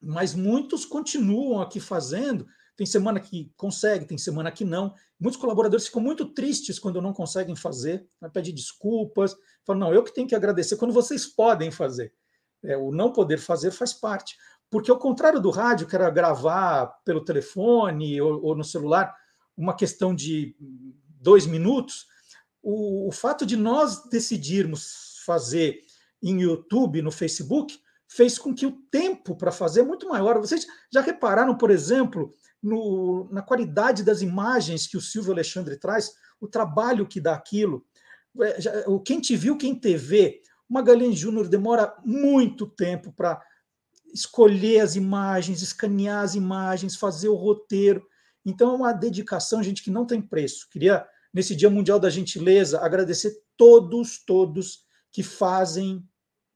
mas 0.00 0.34
muitos 0.34 0.84
continuam 0.84 1.62
aqui 1.62 1.78
fazendo 1.78 2.46
tem 2.76 2.86
semana 2.86 3.20
que 3.20 3.52
consegue, 3.56 4.06
tem 4.06 4.16
semana 4.16 4.50
que 4.50 4.64
não. 4.64 4.94
Muitos 5.20 5.40
colaboradores 5.40 5.86
ficam 5.86 6.02
muito 6.02 6.26
tristes 6.26 6.78
quando 6.78 7.00
não 7.02 7.12
conseguem 7.12 7.54
fazer, 7.54 8.06
né? 8.20 8.28
pedem 8.28 8.54
desculpas, 8.54 9.36
falam, 9.64 9.80
não, 9.80 9.94
eu 9.94 10.02
que 10.02 10.12
tenho 10.12 10.26
que 10.26 10.34
agradecer 10.34 10.76
quando 10.76 10.92
vocês 10.92 11.26
podem 11.26 11.70
fazer. 11.70 12.12
É, 12.64 12.76
o 12.76 12.90
não 12.90 13.12
poder 13.12 13.38
fazer 13.38 13.70
faz 13.70 13.92
parte. 13.92 14.36
Porque, 14.70 14.90
ao 14.90 14.98
contrário 14.98 15.40
do 15.40 15.50
rádio, 15.50 15.86
que 15.86 15.94
era 15.94 16.08
gravar 16.08 16.86
pelo 17.04 17.24
telefone 17.24 18.20
ou, 18.20 18.42
ou 18.42 18.56
no 18.56 18.64
celular, 18.64 19.14
uma 19.56 19.76
questão 19.76 20.14
de 20.14 20.56
dois 21.20 21.46
minutos, 21.46 22.06
o, 22.62 23.08
o 23.08 23.12
fato 23.12 23.44
de 23.44 23.56
nós 23.56 24.08
decidirmos 24.08 25.20
fazer 25.26 25.82
em 26.22 26.40
YouTube, 26.40 27.02
no 27.02 27.12
Facebook, 27.12 27.78
fez 28.14 28.38
com 28.38 28.54
que 28.54 28.66
o 28.66 28.72
tempo 28.90 29.34
para 29.36 29.50
fazer 29.50 29.80
é 29.80 29.84
muito 29.84 30.08
maior. 30.08 30.38
Vocês 30.38 30.66
já 30.92 31.00
repararam, 31.00 31.56
por 31.56 31.70
exemplo, 31.70 32.34
no, 32.62 33.28
na 33.30 33.42
qualidade 33.42 34.04
das 34.04 34.20
imagens 34.20 34.86
que 34.86 34.96
o 34.96 35.00
Silvio 35.00 35.32
Alexandre 35.32 35.78
traz, 35.78 36.12
o 36.40 36.46
trabalho 36.46 37.06
que 37.06 37.20
dá 37.20 37.34
aquilo. 37.34 37.84
É, 38.40 38.84
o 38.86 39.00
Quem 39.00 39.20
Te 39.20 39.34
Viu, 39.34 39.56
Quem 39.56 39.74
TV, 39.74 40.40
o 40.68 40.74
Magalhães 40.74 41.18
Júnior 41.18 41.48
demora 41.48 41.96
muito 42.04 42.66
tempo 42.66 43.12
para 43.12 43.40
escolher 44.12 44.80
as 44.80 44.94
imagens, 44.94 45.62
escanear 45.62 46.22
as 46.22 46.34
imagens, 46.34 46.96
fazer 46.96 47.28
o 47.28 47.34
roteiro. 47.34 48.06
Então 48.44 48.72
é 48.72 48.76
uma 48.76 48.92
dedicação, 48.92 49.62
gente, 49.62 49.82
que 49.82 49.90
não 49.90 50.06
tem 50.06 50.20
preço. 50.20 50.68
Queria, 50.70 51.06
nesse 51.32 51.56
Dia 51.56 51.70
Mundial 51.70 51.98
da 51.98 52.10
Gentileza, 52.10 52.80
agradecer 52.80 53.34
todos, 53.56 54.22
todos 54.24 54.84
que 55.10 55.22
fazem, 55.22 56.06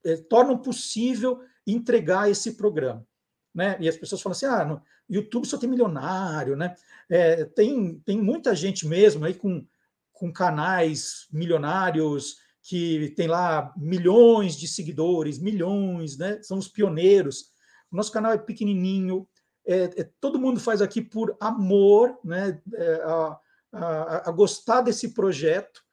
eh, 0.06 0.16
tornam 0.28 0.56
possível 0.56 1.40
entregar 1.66 2.30
esse 2.30 2.52
programa. 2.52 3.06
Né? 3.54 3.76
E 3.80 3.88
as 3.88 3.96
pessoas 3.96 4.22
falam 4.22 4.32
assim: 4.32 4.46
ah, 4.46 4.64
no, 4.64 4.82
YouTube 5.08 5.46
só 5.46 5.56
tem 5.56 5.68
milionário, 5.68 6.56
né? 6.56 6.74
É, 7.08 7.44
tem, 7.44 8.00
tem 8.00 8.20
muita 8.20 8.54
gente 8.54 8.86
mesmo 8.86 9.24
aí 9.24 9.34
com, 9.34 9.64
com 10.12 10.32
canais 10.32 11.26
milionários 11.32 12.36
que 12.62 13.14
tem 13.16 13.28
lá 13.28 13.72
milhões 13.76 14.56
de 14.56 14.66
seguidores, 14.66 15.38
milhões, 15.38 16.18
né? 16.18 16.40
São 16.42 16.58
os 16.58 16.68
pioneiros. 16.68 17.52
O 17.90 17.96
nosso 17.96 18.10
canal 18.10 18.32
é 18.32 18.38
pequenininho, 18.38 19.26
é, 19.64 19.84
é, 19.84 20.10
todo 20.20 20.38
mundo 20.38 20.58
faz 20.58 20.82
aqui 20.82 21.00
por 21.00 21.36
amor, 21.40 22.18
né? 22.24 22.60
É, 22.74 22.94
a, 23.04 23.40
a, 23.72 24.28
a, 24.28 24.32
gostar 24.32 24.80
desse 24.80 25.14
projeto 25.14 25.85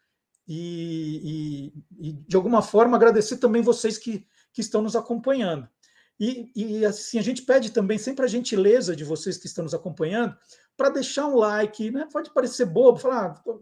e, 0.47 1.73
e, 2.00 2.09
e, 2.09 2.13
de 2.13 2.35
alguma 2.35 2.62
forma 2.62 2.97
agradecer 2.97 3.38
também 3.38 3.62
vocês 3.62 3.97
que, 3.97 4.25
que 4.51 4.62
estão 4.62 4.81
nos 4.81 4.95
acompanhando. 4.95 5.67
E, 6.19 6.51
e, 6.55 6.85
assim, 6.85 7.17
a 7.17 7.21
gente 7.21 7.41
pede 7.41 7.71
também 7.71 7.97
sempre 7.97 8.25
a 8.25 8.27
gentileza 8.27 8.95
de 8.95 9.03
vocês 9.03 9.38
que 9.38 9.47
estão 9.47 9.63
nos 9.63 9.73
acompanhando 9.73 10.35
para 10.77 10.89
deixar 10.89 11.27
um 11.27 11.35
like, 11.35 11.91
né? 11.91 12.07
Pode 12.12 12.31
parecer 12.31 12.65
bobo, 12.65 13.00
falar, 13.00 13.25
ah, 13.25 13.53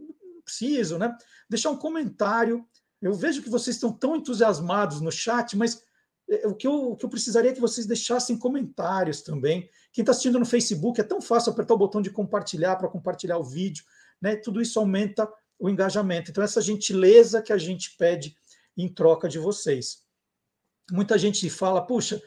preciso, 0.43 0.97
né? 0.97 1.15
Deixar 1.49 1.69
um 1.69 1.77
comentário. 1.77 2.65
Eu 3.01 3.13
vejo 3.13 3.41
que 3.41 3.49
vocês 3.49 3.75
estão 3.75 3.91
tão 3.91 4.15
entusiasmados 4.15 5.01
no 5.01 5.11
chat, 5.11 5.57
mas 5.57 5.81
é, 6.29 6.47
o 6.47 6.55
que 6.55 6.67
eu, 6.67 6.91
o 6.91 6.95
que 6.95 7.05
eu 7.05 7.09
precisaria 7.09 7.51
é 7.51 7.53
que 7.53 7.61
vocês 7.61 7.87
deixassem 7.87 8.37
comentários 8.37 9.21
também. 9.21 9.69
Quem 9.91 10.01
está 10.01 10.11
assistindo 10.11 10.39
no 10.39 10.45
Facebook 10.45 10.99
é 10.99 11.03
tão 11.03 11.21
fácil 11.21 11.51
apertar 11.51 11.73
o 11.73 11.77
botão 11.77 12.01
de 12.01 12.09
compartilhar 12.09 12.75
para 12.75 12.89
compartilhar 12.89 13.37
o 13.37 13.43
vídeo, 13.43 13.83
né? 14.21 14.35
Tudo 14.35 14.61
isso 14.61 14.79
aumenta 14.79 15.27
o 15.61 15.69
engajamento. 15.69 16.31
Então, 16.31 16.43
essa 16.43 16.59
gentileza 16.59 17.41
que 17.41 17.53
a 17.53 17.57
gente 17.57 17.95
pede 17.95 18.35
em 18.75 18.91
troca 18.91 19.29
de 19.29 19.37
vocês. 19.37 19.99
Muita 20.91 21.19
gente 21.19 21.47
fala, 21.51 21.85
puxa, 21.85 22.19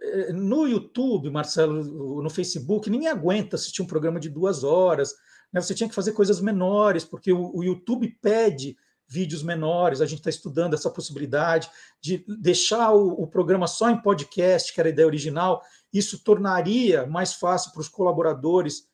eh, 0.00 0.32
no 0.32 0.66
YouTube, 0.66 1.30
Marcelo, 1.30 2.22
no 2.22 2.30
Facebook, 2.30 2.88
ninguém 2.88 3.08
aguenta 3.08 3.56
assistir 3.56 3.82
um 3.82 3.86
programa 3.86 4.18
de 4.18 4.30
duas 4.30 4.64
horas. 4.64 5.12
Né? 5.52 5.60
Você 5.60 5.74
tinha 5.74 5.88
que 5.88 5.94
fazer 5.94 6.12
coisas 6.12 6.40
menores, 6.40 7.04
porque 7.04 7.30
o, 7.30 7.62
YouTube 7.62 8.08
pede 8.22 8.74
vídeos 9.06 9.42
menores. 9.42 10.00
A 10.00 10.06
gente 10.06 10.20
está 10.20 10.30
estudando 10.30 10.72
essa 10.72 10.90
possibilidade 10.90 11.68
de 12.00 12.24
deixar 12.40 12.92
o, 12.92 13.22
o, 13.22 13.26
programa 13.26 13.66
só 13.66 13.90
em 13.90 14.00
podcast, 14.00 14.72
que 14.72 14.80
era 14.80 14.88
a 14.88 14.92
ideia 14.92 15.06
original. 15.06 15.62
Isso 15.92 16.24
tornaria 16.24 17.06
mais 17.06 17.34
fácil 17.34 17.70
para 17.72 17.82
os 17.82 17.88
colaboradores 17.88 18.88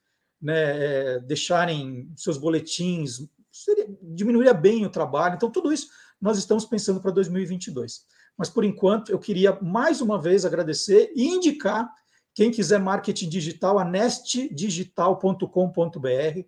né, 0.44 1.14
é, 1.14 1.20
deixarem 1.20 2.12
seus 2.16 2.36
boletins, 2.36 3.26
seria, 3.64 3.86
diminuiria 4.02 4.54
bem 4.54 4.84
o 4.84 4.90
trabalho. 4.90 5.36
Então, 5.36 5.50
tudo 5.50 5.72
isso 5.72 5.88
nós 6.20 6.38
estamos 6.38 6.64
pensando 6.64 7.00
para 7.00 7.10
2022. 7.10 8.02
Mas, 8.36 8.50
por 8.50 8.64
enquanto, 8.64 9.10
eu 9.10 9.18
queria 9.18 9.58
mais 9.60 10.00
uma 10.00 10.20
vez 10.20 10.44
agradecer 10.44 11.12
e 11.14 11.26
indicar 11.26 11.88
quem 12.34 12.50
quiser 12.50 12.80
marketing 12.80 13.28
digital, 13.28 13.78
a 13.78 13.84
nestdigital.com.br, 13.84 16.40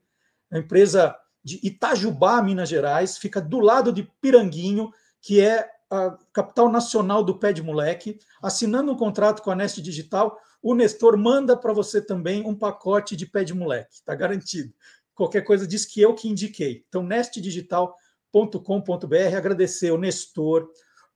a 0.50 0.58
empresa 0.58 1.16
de 1.44 1.60
Itajubá, 1.62 2.42
Minas 2.42 2.68
Gerais, 2.68 3.16
fica 3.16 3.40
do 3.40 3.60
lado 3.60 3.92
de 3.92 4.02
Piranguinho, 4.20 4.90
que 5.22 5.40
é 5.40 5.70
a 5.88 6.18
capital 6.32 6.68
nacional 6.68 7.22
do 7.22 7.38
pé 7.38 7.52
de 7.52 7.62
moleque. 7.62 8.18
Assinando 8.42 8.90
um 8.90 8.96
contrato 8.96 9.42
com 9.42 9.52
a 9.52 9.54
Nest 9.54 9.80
Digital, 9.80 10.36
o 10.60 10.74
Nestor 10.74 11.16
manda 11.16 11.56
para 11.56 11.72
você 11.72 12.00
também 12.00 12.44
um 12.44 12.54
pacote 12.54 13.14
de 13.14 13.24
pé 13.24 13.44
de 13.44 13.54
moleque, 13.54 13.94
está 13.94 14.16
garantido. 14.16 14.74
Qualquer 15.16 15.42
coisa 15.42 15.66
diz 15.66 15.84
que 15.84 16.00
eu 16.00 16.14
que 16.14 16.28
indiquei. 16.28 16.84
Então, 16.86 17.02
nestdigital.com.br, 17.02 19.36
agradecer 19.36 19.90
o 19.90 19.98
Nestor, 19.98 20.70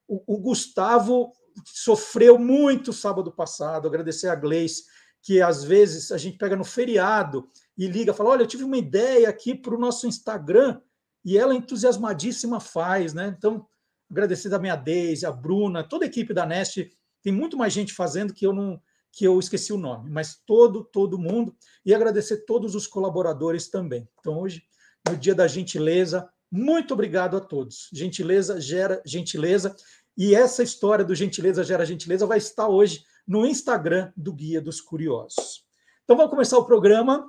o, 0.08 0.34
o 0.34 0.38
Gustavo 0.38 1.32
sofreu 1.64 2.38
muito 2.38 2.92
sábado 2.92 3.30
passado, 3.30 3.86
agradecer 3.86 4.28
a 4.28 4.34
Gleice, 4.34 4.84
que 5.22 5.42
às 5.42 5.62
vezes 5.62 6.10
a 6.10 6.16
gente 6.16 6.38
pega 6.38 6.56
no 6.56 6.64
feriado 6.64 7.48
e 7.76 7.86
liga, 7.86 8.14
fala: 8.14 8.30
Olha, 8.30 8.42
eu 8.42 8.46
tive 8.46 8.64
uma 8.64 8.78
ideia 8.78 9.28
aqui 9.28 9.54
para 9.54 9.74
o 9.74 9.78
nosso 9.78 10.06
Instagram, 10.06 10.80
e 11.24 11.36
ela 11.36 11.54
entusiasmadíssima 11.54 12.58
faz, 12.58 13.12
né? 13.12 13.34
Então, 13.36 13.66
agradecer 14.10 14.48
também 14.48 14.70
a 14.70 14.76
Deise, 14.76 15.26
a 15.26 15.30
Bruna, 15.30 15.84
toda 15.84 16.06
a 16.06 16.08
equipe 16.08 16.32
da 16.32 16.46
Nest, 16.46 16.90
tem 17.22 17.32
muito 17.32 17.56
mais 17.56 17.72
gente 17.72 17.92
fazendo 17.92 18.32
que 18.32 18.46
eu 18.46 18.54
não 18.54 18.80
que 19.12 19.24
eu 19.24 19.38
esqueci 19.38 19.72
o 19.72 19.78
nome, 19.78 20.10
mas 20.10 20.40
todo, 20.46 20.84
todo 20.84 21.18
mundo, 21.18 21.54
e 21.84 21.94
agradecer 21.94 22.44
todos 22.44 22.74
os 22.74 22.86
colaboradores 22.86 23.68
também. 23.68 24.08
Então, 24.18 24.38
hoje, 24.38 24.62
no 25.08 25.16
dia 25.16 25.34
da 25.34 25.48
gentileza, 25.48 26.28
muito 26.50 26.94
obrigado 26.94 27.36
a 27.36 27.40
todos. 27.40 27.88
Gentileza 27.92 28.60
gera 28.60 29.02
gentileza. 29.04 29.74
E 30.16 30.34
essa 30.34 30.62
história 30.62 31.04
do 31.04 31.14
Gentileza 31.14 31.64
Gera 31.64 31.86
Gentileza 31.86 32.26
vai 32.26 32.38
estar 32.38 32.68
hoje 32.68 33.04
no 33.26 33.46
Instagram 33.46 34.12
do 34.16 34.32
Guia 34.32 34.60
dos 34.60 34.80
Curiosos. 34.80 35.64
Então 36.04 36.16
vamos 36.16 36.30
começar 36.30 36.58
o 36.58 36.64
programa 36.64 37.26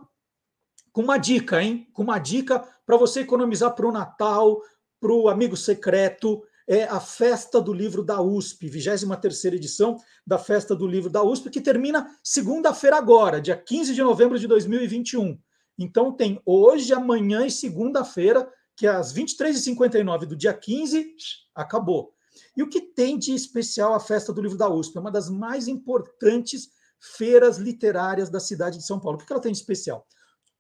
com 0.92 1.02
uma 1.02 1.18
dica, 1.18 1.62
hein? 1.62 1.88
Com 1.94 2.04
uma 2.04 2.20
dica 2.20 2.60
para 2.86 2.98
você 2.98 3.22
economizar 3.22 3.74
para 3.76 3.88
o 3.88 3.92
Natal, 3.92 4.62
para 5.00 5.14
o 5.14 5.30
amigo 5.30 5.56
secreto. 5.56 6.44
É 6.74 6.86
a 6.86 7.02
Festa 7.02 7.60
do 7.60 7.74
Livro 7.74 8.02
da 8.02 8.22
USP, 8.22 8.70
23 8.70 9.44
edição 9.48 9.98
da 10.26 10.38
Festa 10.38 10.74
do 10.74 10.88
Livro 10.88 11.10
da 11.10 11.22
USP, 11.22 11.50
que 11.50 11.60
termina 11.60 12.18
segunda-feira 12.24 12.96
agora, 12.96 13.42
dia 13.42 13.58
15 13.58 13.94
de 13.94 14.02
novembro 14.02 14.40
de 14.40 14.48
2021. 14.48 15.38
Então 15.78 16.14
tem 16.14 16.42
hoje, 16.46 16.94
amanhã 16.94 17.46
e 17.46 17.52
segunda-feira, 17.52 18.50
que 18.74 18.88
é 18.88 18.90
às 18.90 19.14
23h59 19.14 20.20
do 20.20 20.34
dia 20.34 20.54
15, 20.54 21.14
acabou. 21.54 22.14
E 22.56 22.64
o 22.64 22.70
que 22.70 22.80
tem 22.80 23.20
de 23.20 23.36
especial 23.36 23.94
a 23.94 24.00
Festa 24.00 24.32
do 24.32 24.42
Livro 24.42 24.58
da 24.58 24.70
USP? 24.70 24.96
É 24.96 25.02
uma 25.02 25.12
das 25.12 25.30
mais 25.30 25.68
importantes 25.68 26.70
feiras 27.18 27.58
literárias 27.58 28.30
da 28.30 28.40
cidade 28.40 28.78
de 28.78 28.86
São 28.86 28.98
Paulo. 28.98 29.18
O 29.18 29.26
que 29.26 29.34
ela 29.34 29.42
tem 29.42 29.52
de 29.52 29.58
especial? 29.58 30.08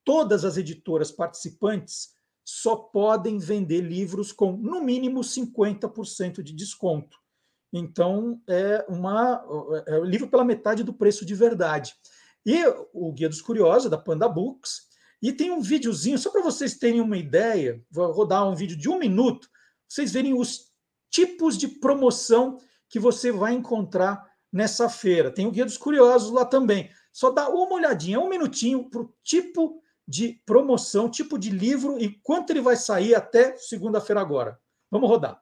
Todas 0.03 0.43
as 0.43 0.57
editoras 0.57 1.09
participantes 1.09 2.09
só 2.53 2.75
podem 2.75 3.39
vender 3.39 3.79
livros 3.79 4.33
com, 4.33 4.51
no 4.51 4.81
mínimo, 4.81 5.21
50% 5.21 6.43
de 6.43 6.53
desconto. 6.53 7.17
Então, 7.71 8.41
é, 8.45 8.85
uma, 8.89 9.41
é 9.87 9.97
um 9.97 10.03
livro 10.03 10.27
pela 10.27 10.43
metade 10.43 10.83
do 10.83 10.93
preço 10.93 11.25
de 11.25 11.33
verdade. 11.33 11.95
E 12.45 12.61
o 12.93 13.13
Guia 13.13 13.29
dos 13.29 13.41
Curiosos, 13.41 13.89
da 13.89 13.97
Panda 13.97 14.27
Books, 14.27 14.89
e 15.21 15.31
tem 15.31 15.49
um 15.49 15.61
videozinho, 15.61 16.17
só 16.17 16.29
para 16.29 16.41
vocês 16.41 16.77
terem 16.77 16.99
uma 16.99 17.15
ideia, 17.15 17.81
vou 17.89 18.11
rodar 18.11 18.45
um 18.45 18.55
vídeo 18.55 18.75
de 18.75 18.89
um 18.89 18.99
minuto, 18.99 19.47
vocês 19.87 20.11
verem 20.11 20.33
os 20.33 20.71
tipos 21.09 21.57
de 21.57 21.69
promoção 21.69 22.57
que 22.89 22.99
você 22.99 23.31
vai 23.31 23.53
encontrar 23.53 24.29
nessa 24.51 24.89
feira. 24.89 25.31
Tem 25.31 25.47
o 25.47 25.51
Guia 25.51 25.63
dos 25.63 25.77
Curiosos 25.77 26.31
lá 26.31 26.43
também. 26.43 26.89
Só 27.13 27.29
dá 27.29 27.47
uma 27.47 27.75
olhadinha, 27.75 28.19
um 28.19 28.27
minutinho 28.27 28.89
para 28.89 29.01
o 29.03 29.13
tipo 29.23 29.80
de 30.07 30.41
promoção, 30.45 31.09
tipo 31.09 31.37
de 31.37 31.49
livro 31.49 31.99
e 31.99 32.19
quanto 32.21 32.51
ele 32.51 32.61
vai 32.61 32.75
sair 32.75 33.15
até 33.15 33.55
segunda-feira 33.57 34.21
agora. 34.21 34.59
Vamos 34.89 35.09
rodar. 35.09 35.40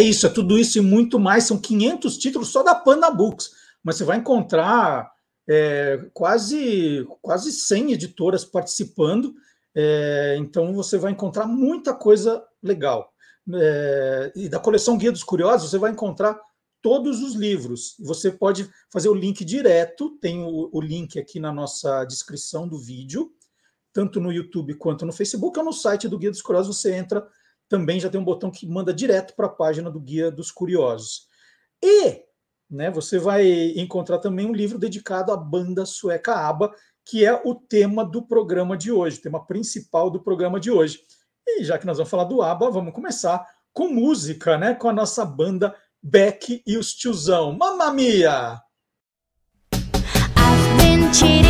É 0.00 0.02
isso, 0.02 0.26
é 0.26 0.30
tudo 0.30 0.58
isso 0.58 0.78
e 0.78 0.80
muito 0.80 1.20
mais. 1.20 1.44
São 1.44 1.58
500 1.58 2.16
títulos 2.16 2.48
só 2.48 2.62
da 2.62 2.74
Panda 2.74 3.10
Books, 3.10 3.50
mas 3.84 3.96
você 3.96 4.04
vai 4.04 4.16
encontrar 4.16 5.12
é, 5.46 6.06
quase, 6.14 7.06
quase 7.20 7.52
100 7.52 7.92
editoras 7.92 8.42
participando, 8.42 9.34
é, 9.74 10.38
então 10.38 10.72
você 10.72 10.96
vai 10.96 11.12
encontrar 11.12 11.46
muita 11.46 11.92
coisa 11.92 12.42
legal. 12.62 13.12
É, 13.52 14.32
e 14.34 14.48
da 14.48 14.58
coleção 14.58 14.96
Guia 14.96 15.12
dos 15.12 15.22
Curiosos, 15.22 15.70
você 15.70 15.76
vai 15.76 15.90
encontrar 15.90 16.40
todos 16.80 17.22
os 17.22 17.34
livros. 17.34 17.94
Você 18.00 18.30
pode 18.30 18.70
fazer 18.90 19.10
o 19.10 19.14
link 19.14 19.44
direto, 19.44 20.16
tem 20.18 20.42
o, 20.42 20.70
o 20.72 20.80
link 20.80 21.18
aqui 21.18 21.38
na 21.38 21.52
nossa 21.52 22.06
descrição 22.06 22.66
do 22.66 22.78
vídeo, 22.78 23.30
tanto 23.92 24.18
no 24.18 24.32
YouTube 24.32 24.76
quanto 24.76 25.04
no 25.04 25.12
Facebook, 25.12 25.58
ou 25.58 25.64
no 25.66 25.74
site 25.74 26.08
do 26.08 26.18
Guia 26.18 26.30
dos 26.30 26.40
Curiosos, 26.40 26.80
você 26.80 26.94
entra 26.94 27.28
também 27.70 28.00
já 28.00 28.10
tem 28.10 28.20
um 28.20 28.24
botão 28.24 28.50
que 28.50 28.66
manda 28.66 28.92
direto 28.92 29.32
para 29.36 29.46
a 29.46 29.50
página 29.50 29.88
do 29.88 30.00
Guia 30.00 30.28
dos 30.28 30.50
Curiosos. 30.50 31.28
E 31.80 32.24
né, 32.68 32.90
você 32.90 33.16
vai 33.16 33.46
encontrar 33.76 34.18
também 34.18 34.44
um 34.44 34.52
livro 34.52 34.76
dedicado 34.76 35.32
à 35.32 35.36
banda 35.36 35.86
sueca 35.86 36.34
ABBA, 36.34 36.74
que 37.06 37.24
é 37.24 37.32
o 37.44 37.54
tema 37.54 38.04
do 38.04 38.22
programa 38.22 38.76
de 38.76 38.90
hoje, 38.90 39.18
o 39.18 39.22
tema 39.22 39.46
principal 39.46 40.10
do 40.10 40.20
programa 40.20 40.58
de 40.58 40.70
hoje. 40.70 41.00
E 41.46 41.64
já 41.64 41.78
que 41.78 41.86
nós 41.86 41.96
vamos 41.96 42.10
falar 42.10 42.24
do 42.24 42.42
ABBA, 42.42 42.72
vamos 42.72 42.92
começar 42.92 43.46
com 43.72 43.88
música, 43.88 44.58
né, 44.58 44.74
com 44.74 44.88
a 44.88 44.92
nossa 44.92 45.24
banda 45.24 45.74
Beck 46.02 46.62
e 46.66 46.76
os 46.76 46.92
Tiozão. 46.92 47.56
Mamma 47.56 47.92
mia! 47.92 48.60
I've 50.36 50.76
been 50.76 51.12
cheated 51.12 51.49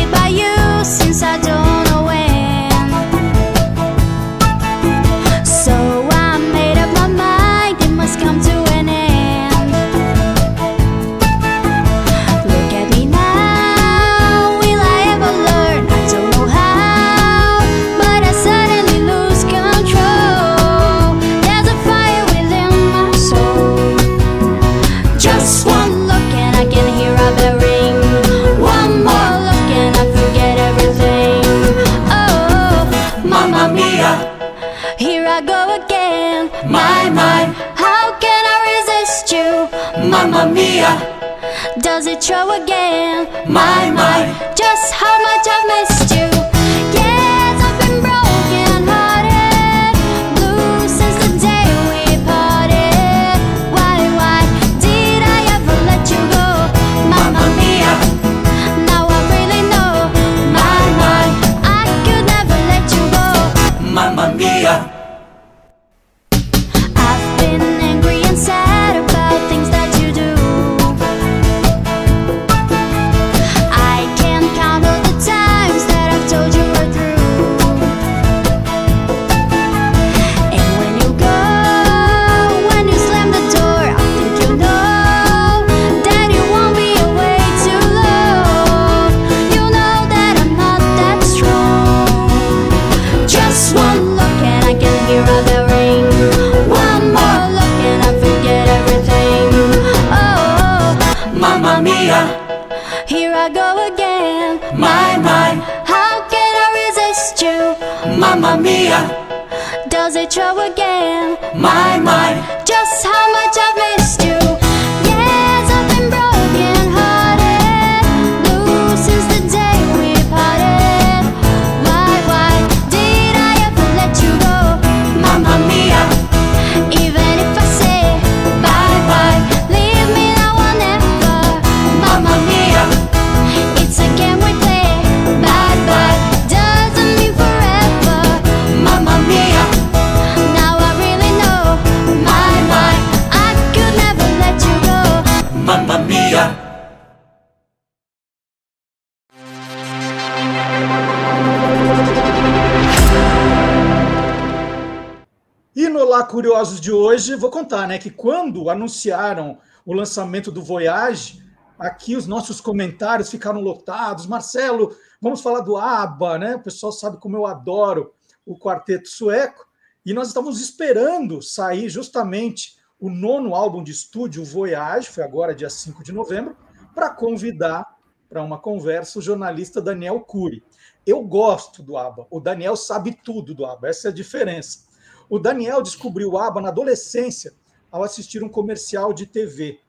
vou 157.37 157.51
contar, 157.51 157.87
né, 157.87 157.97
que 157.97 158.09
quando 158.09 158.69
anunciaram 158.69 159.59
o 159.85 159.93
lançamento 159.93 160.51
do 160.51 160.63
Voyage, 160.63 161.41
aqui 161.77 162.15
os 162.15 162.27
nossos 162.27 162.61
comentários 162.61 163.29
ficaram 163.29 163.59
lotados. 163.59 164.27
Marcelo, 164.27 164.95
vamos 165.19 165.41
falar 165.41 165.61
do 165.61 165.77
ABBA, 165.77 166.37
né? 166.37 166.55
O 166.55 166.61
pessoal 166.61 166.91
sabe 166.91 167.17
como 167.17 167.35
eu 167.35 167.47
adoro 167.47 168.13
o 168.45 168.57
quarteto 168.57 169.09
sueco. 169.09 169.65
E 170.05 170.13
nós 170.13 170.27
estávamos 170.27 170.61
esperando 170.61 171.41
sair 171.41 171.89
justamente 171.89 172.79
o 172.99 173.09
nono 173.09 173.55
álbum 173.55 173.83
de 173.83 173.91
estúdio, 173.91 174.45
Voyage, 174.45 175.09
foi 175.09 175.23
agora 175.23 175.55
dia 175.55 175.69
5 175.71 176.03
de 176.03 176.11
novembro, 176.11 176.55
para 176.93 177.09
convidar 177.09 177.85
para 178.29 178.43
uma 178.43 178.59
conversa 178.59 179.17
o 179.17 179.21
jornalista 179.21 179.81
Daniel 179.81 180.19
Cury. 180.21 180.63
Eu 181.05 181.23
gosto 181.23 181.81
do 181.81 181.97
ABBA, 181.97 182.27
o 182.29 182.39
Daniel 182.39 182.75
sabe 182.75 183.17
tudo 183.23 183.55
do 183.55 183.65
ABBA, 183.65 183.89
essa 183.89 184.07
é 184.07 184.11
a 184.11 184.13
diferença. 184.13 184.90
O 185.31 185.39
Daniel 185.39 185.81
descobriu 185.81 186.31
o 186.31 186.37
ABBA 186.37 186.59
na 186.59 186.67
adolescência 186.67 187.53
ao 187.89 188.03
assistir 188.03 188.43
um 188.43 188.49
comercial 188.49 189.13
de 189.13 189.25
TV. 189.25 189.79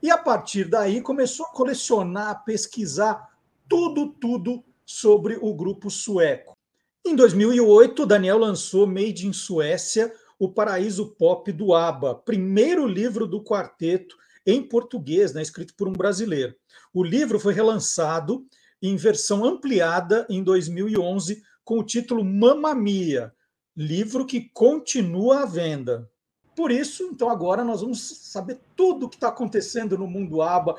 E 0.00 0.08
a 0.08 0.16
partir 0.16 0.68
daí 0.68 1.00
começou 1.00 1.46
a 1.46 1.50
colecionar, 1.50 2.30
a 2.30 2.34
pesquisar 2.36 3.28
tudo, 3.68 4.10
tudo 4.20 4.62
sobre 4.86 5.36
o 5.42 5.52
grupo 5.52 5.90
sueco. 5.90 6.56
Em 7.04 7.16
2008, 7.16 8.06
Daniel 8.06 8.38
lançou 8.38 8.86
Made 8.86 9.26
in 9.26 9.32
Suécia, 9.32 10.14
O 10.38 10.48
Paraíso 10.48 11.06
Pop 11.16 11.50
do 11.50 11.74
ABBA, 11.74 12.14
primeiro 12.14 12.86
livro 12.86 13.26
do 13.26 13.42
quarteto 13.42 14.16
em 14.46 14.62
português, 14.62 15.34
né, 15.34 15.42
escrito 15.42 15.74
por 15.74 15.88
um 15.88 15.92
brasileiro. 15.92 16.54
O 16.92 17.02
livro 17.02 17.40
foi 17.40 17.52
relançado 17.52 18.46
em 18.80 18.94
versão 18.94 19.44
ampliada 19.44 20.24
em 20.30 20.40
2011 20.40 21.42
com 21.64 21.80
o 21.80 21.84
título 21.84 22.24
Mamma 22.24 22.76
Mia, 22.76 23.34
livro 23.76 24.24
que 24.24 24.48
continua 24.52 25.42
à 25.42 25.46
venda. 25.46 26.08
Por 26.54 26.70
isso, 26.70 27.08
então 27.12 27.28
agora 27.28 27.64
nós 27.64 27.80
vamos 27.80 28.00
saber 28.00 28.58
tudo 28.76 29.06
o 29.06 29.08
que 29.08 29.16
está 29.16 29.28
acontecendo 29.28 29.98
no 29.98 30.06
mundo 30.06 30.40
ABA, 30.40 30.76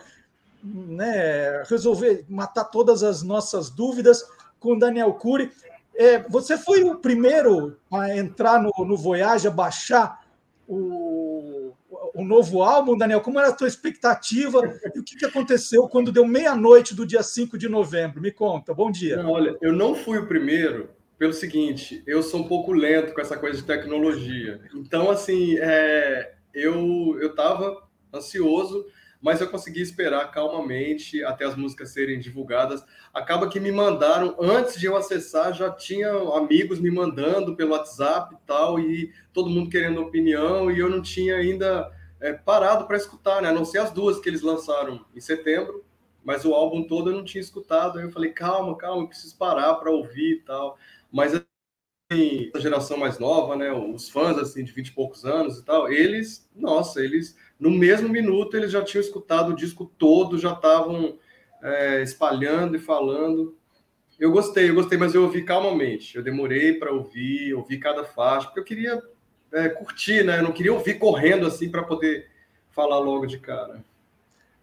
né, 0.64 1.64
resolver 1.64 2.26
matar 2.30 2.66
todas 2.66 3.04
as 3.04 3.22
nossas 3.22 3.70
dúvidas 3.70 4.24
com 4.60 4.78
Daniel 4.78 5.14
Cury. 5.14 5.52
É, 5.94 6.20
você 6.30 6.58
foi 6.58 6.84
o 6.84 6.96
primeiro 6.96 7.78
a 7.92 8.16
entrar 8.16 8.62
no, 8.62 8.72
no 8.86 8.98
Voyage, 8.98 9.48
a 9.48 9.52
baixar 9.52 10.26
o, 10.68 11.74
o 12.14 12.24
novo 12.24 12.64
álbum, 12.64 12.98
Daniel? 12.98 13.22
Como 13.22 13.40
era 13.40 13.50
a 13.50 13.54
tua 13.54 13.68
expectativa 13.68 14.62
e 14.94 15.00
o 15.00 15.04
que, 15.04 15.18
que 15.18 15.26
aconteceu 15.26 15.88
quando 15.88 16.12
deu 16.12 16.26
meia-noite 16.26 16.96
do 16.96 17.06
dia 17.06 17.22
5 17.22 17.58
de 17.58 17.70
novembro? 17.70 18.22
Me 18.22 18.32
conta, 18.32 18.74
bom 18.74 18.90
dia. 18.90 19.18
Não, 19.18 19.32
olha, 19.32 19.58
eu 19.62 19.74
não 19.74 19.96
fui 19.96 20.18
o 20.18 20.28
primeiro, 20.28 20.90
pelo 21.18 21.34
seguinte, 21.34 22.04
eu 22.06 22.22
sou 22.22 22.42
um 22.42 22.48
pouco 22.48 22.74
lento 22.74 23.14
com 23.14 23.22
essa 23.22 23.38
coisa 23.38 23.58
de 23.58 23.64
tecnologia. 23.64 24.62
Então, 24.74 25.10
assim, 25.10 25.58
é, 25.58 26.34
eu 26.54 27.18
eu 27.20 27.30
estava 27.30 27.84
ansioso, 28.14 28.86
mas 29.22 29.42
eu 29.42 29.50
consegui 29.50 29.82
esperar 29.82 30.30
calmamente 30.30 31.24
até 31.24 31.46
as 31.46 31.56
músicas 31.56 31.90
serem 31.90 32.20
divulgadas. 32.20 32.86
Acaba 33.14 33.50
que 33.50 33.60
me 33.60 33.72
mandaram 33.72 34.36
antes 34.40 34.80
de 34.80 34.86
eu 34.86 34.96
acessar, 34.96 35.54
já 35.54 35.72
tinha 35.72 36.12
amigos 36.38 36.80
me 36.80 36.92
mandando 36.92 37.56
pelo 37.56 37.72
WhatsApp 37.72 38.36
e 38.36 38.38
tal, 38.46 38.80
e 38.80 39.12
todo 39.34 39.50
mundo 39.50 39.70
querendo 39.70 40.02
opinião, 40.02 40.70
e 40.70 40.80
eu 40.80 40.90
não 40.90 41.02
tinha 41.02 41.38
ainda 41.38 41.92
é, 42.20 42.34
parado 42.34 42.86
para 42.86 42.98
escutar, 42.98 43.42
né? 43.42 43.50
A 43.50 43.54
não 43.54 43.66
ser 43.66 43.80
as 43.80 43.92
duas 43.92 44.20
que 44.20 44.30
eles 44.30 44.42
lançaram 44.42 45.06
em 45.16 45.20
setembro, 45.20 45.84
mas 46.24 46.44
o 46.44 46.54
álbum 46.54 46.84
todo 46.84 47.12
eu 47.12 47.16
não 47.16 47.24
tinha 47.24 47.42
escutado. 47.42 48.00
Aí 48.00 48.06
eu 48.06 48.12
falei, 48.12 48.32
calma, 48.32 48.76
calma, 48.76 49.04
eu 49.04 49.08
preciso 49.08 49.38
parar 49.38 49.76
para 49.76 49.92
ouvir 49.92 50.34
e 50.34 50.42
tal. 50.42 50.78
Mas 51.16 51.34
assim, 51.34 52.52
a 52.54 52.60
geração 52.60 52.98
mais 52.98 53.18
nova, 53.18 53.56
né, 53.56 53.72
os 53.72 54.10
fãs 54.10 54.38
assim 54.38 54.66
de 54.66 54.74
20 54.74 54.90
e 54.90 54.92
poucos 54.92 55.24
anos 55.24 55.60
e 55.60 55.64
tal, 55.64 55.90
eles, 55.90 56.46
nossa, 56.54 57.02
eles 57.02 57.38
no 57.58 57.72
mesmo 57.72 58.10
minuto 58.10 58.58
eles 58.58 58.70
já 58.70 58.84
tinham 58.84 59.02
escutado 59.02 59.54
o 59.54 59.56
disco 59.56 59.90
todo, 59.98 60.38
já 60.38 60.52
estavam 60.52 61.18
é, 61.64 62.04
espalhando 62.04 62.76
e 62.76 62.80
falando. 62.80 63.58
Eu 64.20 64.30
gostei, 64.30 64.70
eu 64.70 64.76
gostei, 64.76 64.98
mas 64.98 65.16
eu 65.16 65.24
ouvi 65.24 65.46
calmamente. 65.46 66.18
Eu 66.18 66.24
demorei 66.24 66.74
para 66.74 66.92
ouvir, 66.92 67.54
ouvir 67.54 67.78
cada 67.78 68.04
faixa, 68.04 68.48
porque 68.48 68.60
eu 68.60 68.66
queria 68.66 69.02
é, 69.54 69.70
curtir, 69.70 70.22
né? 70.26 70.40
Eu 70.40 70.44
não 70.44 70.52
queria 70.52 70.74
ouvir 70.74 70.96
correndo 70.96 71.48
assim 71.48 71.72
para 71.72 71.82
poder 71.82 72.30
falar 72.72 73.00
logo 73.00 73.26
de 73.26 73.40
cara. 73.40 73.82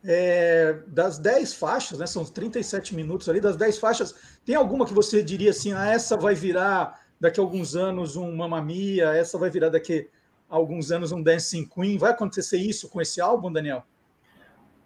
É, 0.04 0.80
das 0.88 1.18
10 1.18 1.54
faixas, 1.54 1.98
né, 1.98 2.06
são 2.06 2.24
37 2.24 2.94
minutos 2.94 3.28
ali, 3.28 3.40
das 3.40 3.56
10 3.56 3.78
faixas, 3.78 4.14
tem 4.44 4.56
alguma 4.56 4.84
que 4.84 4.92
você 4.92 5.22
diria 5.22 5.50
assim, 5.50 5.72
ah, 5.72 5.86
essa 5.86 6.16
vai 6.16 6.34
virar 6.34 7.00
daqui 7.20 7.38
a 7.38 7.42
alguns 7.42 7.76
anos 7.76 8.16
um 8.16 8.34
Mamma 8.34 8.60
Mia, 8.60 9.10
essa 9.10 9.38
vai 9.38 9.48
virar 9.48 9.68
daqui 9.68 10.08
a 10.50 10.56
alguns 10.56 10.90
anos 10.90 11.12
um 11.12 11.22
Dancing 11.22 11.66
Queen? 11.66 11.96
Vai 11.96 12.10
acontecer 12.10 12.56
isso 12.56 12.88
com 12.88 13.00
esse 13.00 13.20
álbum, 13.20 13.52
Daniel? 13.52 13.86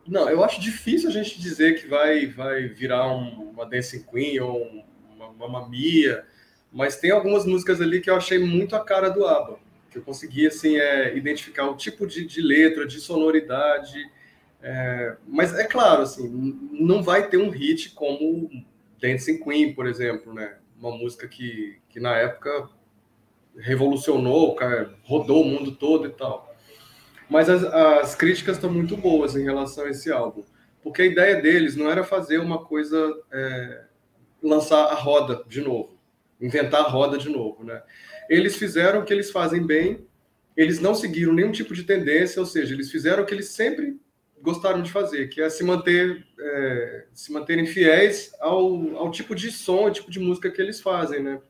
Não, 0.07 0.29
eu 0.29 0.45
acho 0.45 0.61
difícil 0.61 1.09
a 1.09 1.13
gente 1.13 1.41
dizer 1.41 1.81
que 1.81 1.89
vai, 1.89 2.27
vai 2.27 2.69
virar 2.69 3.11
um, 3.11 3.51
uma 3.51 3.65
Dancing 3.65 4.03
Queen 4.03 4.39
ou 4.39 4.85
uma 5.15 5.33
Mamma 5.33 5.69
Mia, 5.69 6.25
mas 6.71 6.97
tem 6.97 7.11
algumas 7.11 7.45
músicas 7.45 7.81
ali 7.81 8.01
que 8.01 8.11
eu 8.11 8.15
achei 8.15 8.39
muito 8.39 8.77
a 8.77 8.85
cara 8.85 9.09
do 9.09 9.27
ABBA, 9.27 9.59
que 9.91 9.99
eu 9.99 10.03
consegui 10.03 10.47
assim, 10.47 10.77
é, 10.77 11.17
identificar 11.17 11.69
o 11.71 11.77
tipo 11.77 12.07
de, 12.07 12.27
de 12.27 12.41
letra, 12.41 12.87
de 12.87 13.01
sonoridade, 13.01 14.09
é, 14.63 15.17
mas 15.27 15.55
é 15.55 15.65
claro, 15.65 16.03
assim, 16.03 16.29
não 16.73 17.03
vai 17.03 17.29
ter 17.29 17.37
um 17.37 17.51
hit 17.51 17.91
como 17.91 18.51
Dancing 19.01 19.43
Queen, 19.43 19.75
por 19.75 19.87
exemplo, 19.87 20.33
né? 20.33 20.57
Uma 20.79 20.91
música 20.91 21.29
que, 21.29 21.79
que 21.89 22.01
na 22.01 22.17
época 22.17 22.69
revolucionou, 23.59 24.55
cara, 24.55 24.95
rodou 25.03 25.43
o 25.43 25.47
mundo 25.47 25.73
todo 25.73 26.07
e 26.07 26.11
tal. 26.11 26.55
Mas 27.29 27.49
as, 27.49 27.65
as 27.65 28.15
críticas 28.15 28.57
estão 28.57 28.73
muito 28.73 28.97
boas 28.97 29.35
em 29.35 29.45
relação 29.45 29.85
a 29.85 29.91
esse 29.91 30.13
álbum, 30.13 30.45
porque 30.83 31.03
a 31.03 31.07
ideia 31.07 31.41
deles 31.41 31.77
não 31.77 31.91
era 31.91 32.05
fazer 32.05 32.39
uma 32.39 32.65
coisa, 32.65 32.97
é, 33.33 33.85
lançar 34.43 34.85
a 34.87 34.95
roda 34.95 35.45
de 35.49 35.61
novo, 35.61 35.99
inventar 36.41 36.83
a 36.83 36.89
roda 36.89 37.19
de 37.19 37.29
novo, 37.29 37.65
né? 37.65 37.83
Eles 38.29 38.57
fizeram 38.57 39.01
o 39.01 39.05
que 39.05 39.13
eles 39.13 39.31
fazem 39.31 39.65
bem, 39.65 40.07
eles 40.57 40.81
não 40.81 40.95
seguiram 40.95 41.33
nenhum 41.33 41.53
tipo 41.53 41.75
de 41.75 41.85
tendência, 41.85 42.41
ou 42.41 42.47
seja, 42.47 42.75
eles 42.75 42.91
fizeram 42.91 43.23
o 43.23 43.27
que 43.27 43.35
eles 43.35 43.51
sempre 43.51 44.01
gostaram 44.41 44.83
de 44.83 44.91
fazer, 44.91 45.29
que 45.29 45.41
é 45.41 45.49
se 45.49 45.65
manter, 45.65 46.25
é, 46.39 47.07
se 47.13 47.33
manterem 47.33 47.67
fiéis 47.67 48.33
ao, 48.41 48.97
ao 48.97 49.11
tipo 49.11 49.35
de 49.35 49.51
som, 49.51 49.85
ao 49.85 49.91
tipo 49.91 50.11
de 50.11 50.21
música 50.21 50.51
que 50.51 50.61
eles 50.61 50.81
fazem, 50.81 51.23
né? 51.23 51.41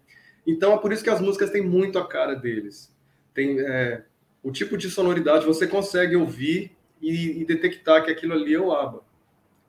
Então 0.46 0.72
é 0.72 0.78
por 0.78 0.92
isso 0.92 1.02
que 1.02 1.10
as 1.10 1.20
músicas 1.20 1.50
têm 1.50 1.62
muito 1.62 1.98
a 1.98 2.06
cara 2.06 2.34
deles. 2.34 2.94
Tem 3.34 3.60
é, 3.60 4.04
o 4.42 4.52
tipo 4.52 4.76
de 4.76 4.88
sonoridade 4.88 5.44
você 5.44 5.66
consegue 5.66 6.16
ouvir 6.16 6.76
e, 7.02 7.42
e, 7.42 7.44
detectar 7.44 8.04
que 8.04 8.10
aquilo 8.10 8.32
ali 8.32 8.54
é 8.54 8.60
o 8.60 8.72
ABBA. 8.72 9.02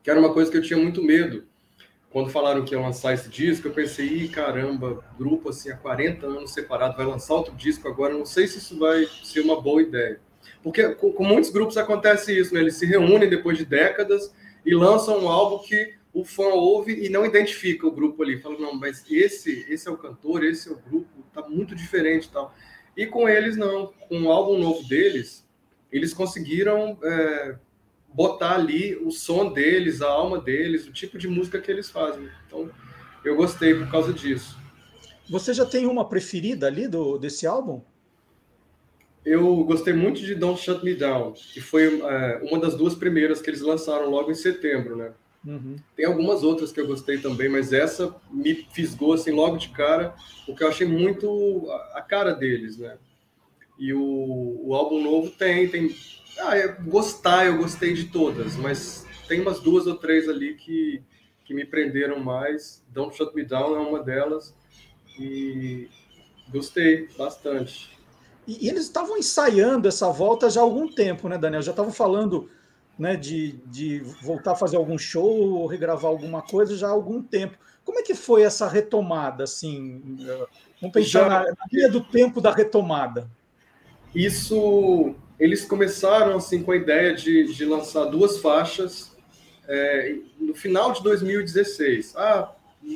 Que 0.03 0.09
era 0.09 0.19
uma 0.19 0.31
coisa 0.31 0.51
que 0.51 0.57
eu 0.57 0.61
tinha 0.61 0.79
muito 0.79 1.03
medo. 1.03 1.45
Quando 2.09 2.29
falaram 2.29 2.63
que 2.63 2.73
ia 2.73 2.79
lançar 2.79 3.13
esse 3.13 3.27
disco, 3.27 3.67
eu 3.67 3.73
pensei, 3.73 4.07
Ih, 4.07 4.29
caramba, 4.29 5.03
grupo 5.17 5.49
assim 5.49 5.69
há 5.69 5.75
40 5.75 6.25
anos 6.25 6.53
separado 6.53 6.95
vai 6.95 7.05
lançar 7.05 7.33
outro 7.33 7.53
disco 7.55 7.87
agora, 7.87 8.13
não 8.13 8.25
sei 8.25 8.47
se 8.47 8.59
isso 8.59 8.79
vai 8.79 9.05
ser 9.23 9.41
uma 9.41 9.61
boa 9.61 9.81
ideia. 9.81 10.19
Porque 10.67 10.95
com, 10.95 11.13
com 11.13 11.23
muitos 11.23 11.49
grupos 11.49 11.77
acontece 11.77 12.37
isso, 12.37 12.53
né? 12.53 12.59
Eles 12.59 12.75
se 12.75 12.85
reúnem 12.85 13.29
depois 13.29 13.57
de 13.57 13.63
décadas 13.63 14.33
e 14.65 14.75
lançam 14.75 15.17
um 15.23 15.29
álbum 15.29 15.59
que 15.65 15.93
o 16.13 16.25
fã 16.25 16.47
ouve 16.47 17.05
e 17.05 17.07
não 17.07 17.25
identifica 17.25 17.87
o 17.87 17.91
grupo 17.91 18.21
ali. 18.21 18.37
Fala, 18.41 18.59
não, 18.59 18.75
mas 18.75 19.05
esse, 19.09 19.65
esse 19.69 19.87
é 19.87 19.91
o 19.91 19.97
cantor, 19.97 20.43
esse 20.43 20.67
é 20.67 20.73
o 20.73 20.77
grupo, 20.77 21.07
tá 21.33 21.47
muito 21.47 21.73
diferente 21.73 22.25
e 22.25 22.31
tal. 22.31 22.53
E 22.97 23.05
com 23.05 23.29
eles, 23.29 23.55
não. 23.55 23.93
Com 24.09 24.23
o 24.23 24.29
álbum 24.29 24.59
novo 24.59 24.85
deles, 24.89 25.47
eles 25.89 26.13
conseguiram 26.13 26.99
é, 27.01 27.55
botar 28.13 28.55
ali 28.55 28.93
o 28.97 29.09
som 29.09 29.53
deles, 29.53 30.01
a 30.01 30.09
alma 30.09 30.37
deles, 30.37 30.85
o 30.85 30.91
tipo 30.91 31.17
de 31.17 31.29
música 31.29 31.61
que 31.61 31.71
eles 31.71 31.89
fazem. 31.89 32.27
Então, 32.45 32.69
eu 33.23 33.37
gostei 33.37 33.73
por 33.73 33.89
causa 33.89 34.11
disso. 34.11 34.59
Você 35.29 35.53
já 35.53 35.65
tem 35.65 35.85
uma 35.85 36.09
preferida 36.09 36.67
ali 36.67 36.89
do, 36.89 37.17
desse 37.17 37.47
álbum? 37.47 37.81
Eu 39.27 39.63
gostei 39.65 39.93
muito 39.93 40.21
de 40.21 40.33
Don't 40.33 40.61
Shut 40.61 40.83
Me 40.85 40.95
Down, 40.95 41.33
que 41.33 41.59
foi 41.59 41.99
é, 42.01 42.39
uma 42.43 42.59
das 42.59 42.75
duas 42.75 42.95
primeiras 42.95 43.41
que 43.41 43.49
eles 43.49 43.61
lançaram 43.61 44.09
logo 44.09 44.31
em 44.31 44.35
setembro, 44.35 44.95
né? 44.95 45.11
Uhum. 45.45 45.75
Tem 45.95 46.05
algumas 46.05 46.43
outras 46.43 46.71
que 46.71 46.79
eu 46.79 46.87
gostei 46.87 47.17
também, 47.17 47.49
mas 47.49 47.73
essa 47.73 48.15
me 48.31 48.55
fisgou 48.71 49.13
assim 49.13 49.31
logo 49.31 49.57
de 49.57 49.69
cara, 49.69 50.15
porque 50.45 50.63
eu 50.63 50.69
achei 50.69 50.87
muito 50.87 51.69
a, 51.93 52.01
cara 52.01 52.31
deles, 52.33 52.77
né? 52.77 52.97
E 53.77 53.93
o, 53.93 54.61
o 54.63 54.73
álbum 54.73 55.03
novo 55.03 55.29
tem, 55.29 55.67
tem. 55.67 55.93
Ah, 56.39 56.57
é, 56.57 56.67
gostar, 56.67 57.47
eu 57.47 57.57
gostei 57.57 57.93
de 57.93 58.05
todas, 58.05 58.55
mas 58.55 59.05
tem 59.27 59.41
umas 59.41 59.59
duas 59.59 59.87
ou 59.87 59.95
três 59.95 60.29
ali 60.29 60.53
que, 60.55 61.01
que 61.43 61.53
me 61.53 61.65
prenderam 61.65 62.19
mais. 62.19 62.81
Don't 62.89 63.15
Shut 63.15 63.35
Me 63.35 63.43
Down 63.43 63.75
é 63.75 63.79
uma 63.79 64.01
delas. 64.01 64.55
E 65.19 65.89
gostei 66.49 67.09
bastante. 67.17 67.96
E, 68.47 68.65
e 68.65 68.69
eles 68.69 68.83
estavam 68.83 69.17
ensaiando 69.17 69.87
essa 69.87 70.09
volta 70.09 70.49
já 70.49 70.61
há 70.61 70.63
algum 70.63 70.87
tempo, 70.87 71.27
né, 71.27 71.37
Daniel? 71.37 71.61
Já 71.61 71.71
estavam 71.71 71.91
falando 71.91 72.49
né, 72.97 73.15
de, 73.15 73.59
de 73.65 73.99
voltar 74.21 74.53
a 74.53 74.55
fazer 74.55 74.77
algum 74.77 74.97
show 74.97 75.51
ou 75.51 75.67
regravar 75.67 76.09
alguma 76.09 76.41
coisa 76.41 76.75
já 76.75 76.87
há 76.87 76.91
algum 76.91 77.21
tempo. 77.21 77.57
Como 77.83 77.99
é 77.99 78.03
que 78.03 78.15
foi 78.15 78.43
essa 78.43 78.67
retomada? 78.67 79.43
Assim, 79.43 80.17
vamos 80.81 80.93
pensar 80.93 81.29
na, 81.29 81.43
na 81.43 81.65
linha 81.71 81.89
do 81.89 82.01
tempo 82.01 82.41
da 82.41 82.51
retomada. 82.51 83.29
Isso, 84.15 85.13
eles 85.39 85.63
começaram 85.63 86.35
assim 86.35 86.63
com 86.63 86.71
a 86.71 86.75
ideia 86.75 87.13
de, 87.13 87.53
de 87.53 87.65
lançar 87.65 88.05
duas 88.05 88.39
faixas 88.39 89.15
é, 89.67 90.15
no 90.39 90.55
final 90.55 90.91
de 90.91 91.03
2016. 91.03 92.15
Ah, 92.17 92.51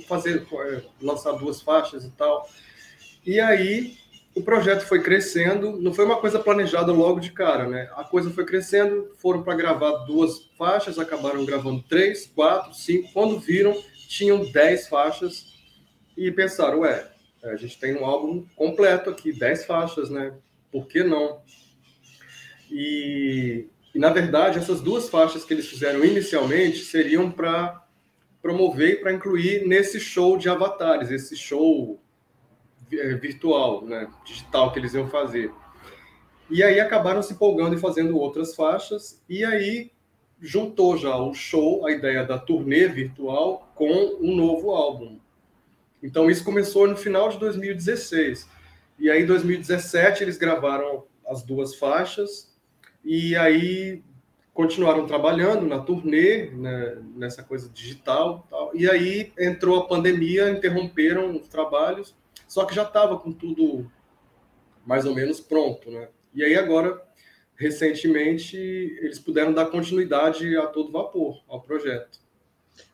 fazer, 0.07 0.45
é, 0.51 0.81
lançar 1.01 1.33
duas 1.33 1.61
faixas 1.61 2.03
e 2.05 2.09
tal. 2.11 2.49
E 3.25 3.39
aí 3.39 4.00
o 4.33 4.41
projeto 4.41 4.85
foi 4.85 5.01
crescendo, 5.01 5.77
não 5.81 5.93
foi 5.93 6.05
uma 6.05 6.17
coisa 6.17 6.39
planejada 6.39 6.91
logo 6.91 7.19
de 7.19 7.31
cara, 7.31 7.67
né? 7.67 7.89
A 7.95 8.03
coisa 8.03 8.29
foi 8.29 8.45
crescendo, 8.45 9.13
foram 9.17 9.43
para 9.43 9.55
gravar 9.55 10.05
duas 10.05 10.49
faixas, 10.57 10.97
acabaram 10.97 11.45
gravando 11.45 11.83
três, 11.83 12.27
quatro, 12.27 12.73
cinco. 12.73 13.11
Quando 13.11 13.39
viram, 13.39 13.75
tinham 14.07 14.49
dez 14.51 14.87
faixas 14.87 15.45
e 16.15 16.31
pensaram, 16.31 16.79
ué, 16.79 17.11
a 17.43 17.55
gente 17.57 17.77
tem 17.77 17.95
um 17.95 18.05
álbum 18.05 18.45
completo 18.55 19.09
aqui, 19.09 19.33
dez 19.33 19.65
faixas, 19.65 20.09
né? 20.09 20.33
Por 20.71 20.87
que 20.87 21.03
não? 21.03 21.41
E, 22.69 23.67
e 23.93 23.99
na 23.99 24.11
verdade, 24.11 24.59
essas 24.59 24.79
duas 24.79 25.09
faixas 25.09 25.43
que 25.43 25.53
eles 25.53 25.67
fizeram 25.67 26.05
inicialmente 26.05 26.79
seriam 26.79 27.29
para 27.29 27.85
promover 28.41 28.93
e 28.93 28.95
para 28.95 29.11
incluir 29.11 29.67
nesse 29.67 29.99
show 29.99 30.37
de 30.37 30.47
avatares, 30.47 31.11
esse 31.11 31.35
show 31.35 32.01
virtual, 33.19 33.85
né, 33.85 34.07
digital 34.25 34.71
que 34.71 34.79
eles 34.79 34.93
iam 34.93 35.07
fazer. 35.07 35.51
E 36.49 36.61
aí 36.61 36.79
acabaram 36.79 37.21
se 37.21 37.33
empolgando 37.33 37.75
e 37.75 37.79
fazendo 37.79 38.17
outras 38.17 38.55
faixas, 38.55 39.21
e 39.29 39.45
aí 39.45 39.91
juntou 40.39 40.97
já 40.97 41.15
o 41.15 41.33
show, 41.33 41.85
a 41.85 41.91
ideia 41.91 42.25
da 42.25 42.37
turnê 42.37 42.87
virtual, 42.87 43.71
com 43.75 44.17
um 44.19 44.35
novo 44.35 44.71
álbum. 44.71 45.19
Então 46.03 46.29
isso 46.29 46.43
começou 46.43 46.87
no 46.87 46.97
final 46.97 47.29
de 47.29 47.37
2016. 47.39 48.49
E 48.99 49.09
aí 49.09 49.23
em 49.23 49.25
2017 49.25 50.23
eles 50.23 50.37
gravaram 50.37 51.05
as 51.27 51.43
duas 51.43 51.75
faixas, 51.75 52.51
e 53.03 53.35
aí 53.35 54.03
continuaram 54.53 55.07
trabalhando 55.07 55.65
na 55.65 55.79
turnê, 55.79 56.49
né, 56.51 56.97
nessa 57.15 57.41
coisa 57.41 57.69
digital. 57.69 58.45
Tal. 58.49 58.71
E 58.75 58.89
aí 58.89 59.31
entrou 59.39 59.79
a 59.79 59.87
pandemia, 59.87 60.49
interromperam 60.49 61.35
os 61.37 61.47
trabalhos, 61.47 62.15
só 62.51 62.65
que 62.65 62.75
já 62.75 62.83
estava 62.83 63.17
com 63.17 63.31
tudo 63.31 63.89
mais 64.85 65.05
ou 65.05 65.15
menos 65.15 65.39
pronto, 65.39 65.89
né? 65.89 66.09
E 66.33 66.43
aí 66.43 66.53
agora, 66.57 67.01
recentemente, 67.55 68.57
eles 68.57 69.17
puderam 69.19 69.53
dar 69.53 69.67
continuidade 69.67 70.57
a 70.57 70.67
todo 70.67 70.91
vapor 70.91 71.41
ao 71.47 71.61
projeto. 71.61 72.19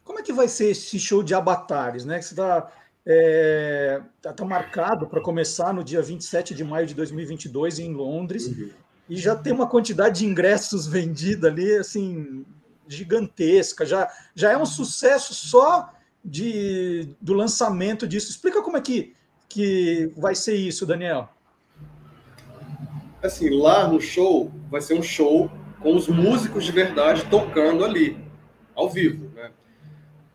Como 0.04 0.20
é 0.20 0.22
que 0.22 0.32
vai 0.32 0.48
ser 0.48 0.70
esse 0.70 1.00
show 1.00 1.24
de 1.24 1.34
avatares, 1.34 2.06
né? 2.06 2.20
Que 2.20 2.26
você 2.26 2.36
está 2.36 2.72
é, 3.04 4.00
tá, 4.22 4.32
tá 4.32 4.46
marcado 4.46 5.08
para 5.08 5.22
começar 5.22 5.74
no 5.74 5.84
dia 5.84 6.04
27 6.04 6.54
de 6.54 6.63
maio 6.63 6.86
de 6.86 6.93
2022 6.93 7.80
em 7.80 7.96
Londres 7.96 8.46
uhum. 8.46 8.70
e 9.10 9.17
já 9.17 9.36
tem 9.36 9.54
uma 9.54 9.67
quantidade 9.67 10.20
de 10.20 10.28
ingressos 10.28 10.86
vendida 10.86 11.48
ali, 11.48 11.78
assim, 11.78 12.46
gigantesca. 12.88 13.88
Já, 13.88 14.08
já 14.36 14.52
é 14.52 14.58
um 14.58 14.67
sucesso 14.67 15.34
só 15.34 15.91
de, 16.24 17.10
do 17.20 17.34
lançamento 17.34 18.08
disso. 18.08 18.30
Explica 18.30 18.62
como 18.62 18.78
é 18.78 18.82
que 18.82 19.17
que 19.49 20.12
vai 20.17 20.36
ser 20.36 20.55
isso, 20.55 20.86
Daniel? 20.86 21.29
Assim, 23.23 23.49
lá 23.49 23.88
no 23.88 23.99
show, 23.99 24.51
vai 24.69 24.81
ser 24.81 24.93
um 24.93 25.03
show 25.03 25.51
com 25.79 25.95
os 25.95 26.07
músicos 26.07 26.65
de 26.65 26.71
verdade 26.71 27.25
tocando 27.29 27.83
ali, 27.83 28.17
ao 28.75 28.89
vivo, 28.89 29.29
né? 29.36 29.51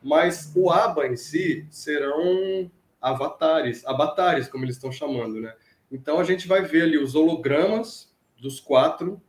Mas 0.03 0.53
o 0.55 0.71
ABBA 0.71 1.07
em 1.07 1.17
si 1.17 1.67
serão 1.71 2.71
avatares, 3.01 3.85
avatares, 3.87 4.49
como 4.49 4.65
eles 4.65 4.77
estão 4.77 4.91
chamando, 4.91 5.41
né? 5.41 5.55
Então 5.91 6.19
a 6.19 6.25
gente 6.25 6.49
vai 6.49 6.63
ver 6.63 6.83
ali 6.83 6.99
os 6.99 7.15
hologramas 7.15 8.13
dos 8.41 8.59
quatro 8.59 9.21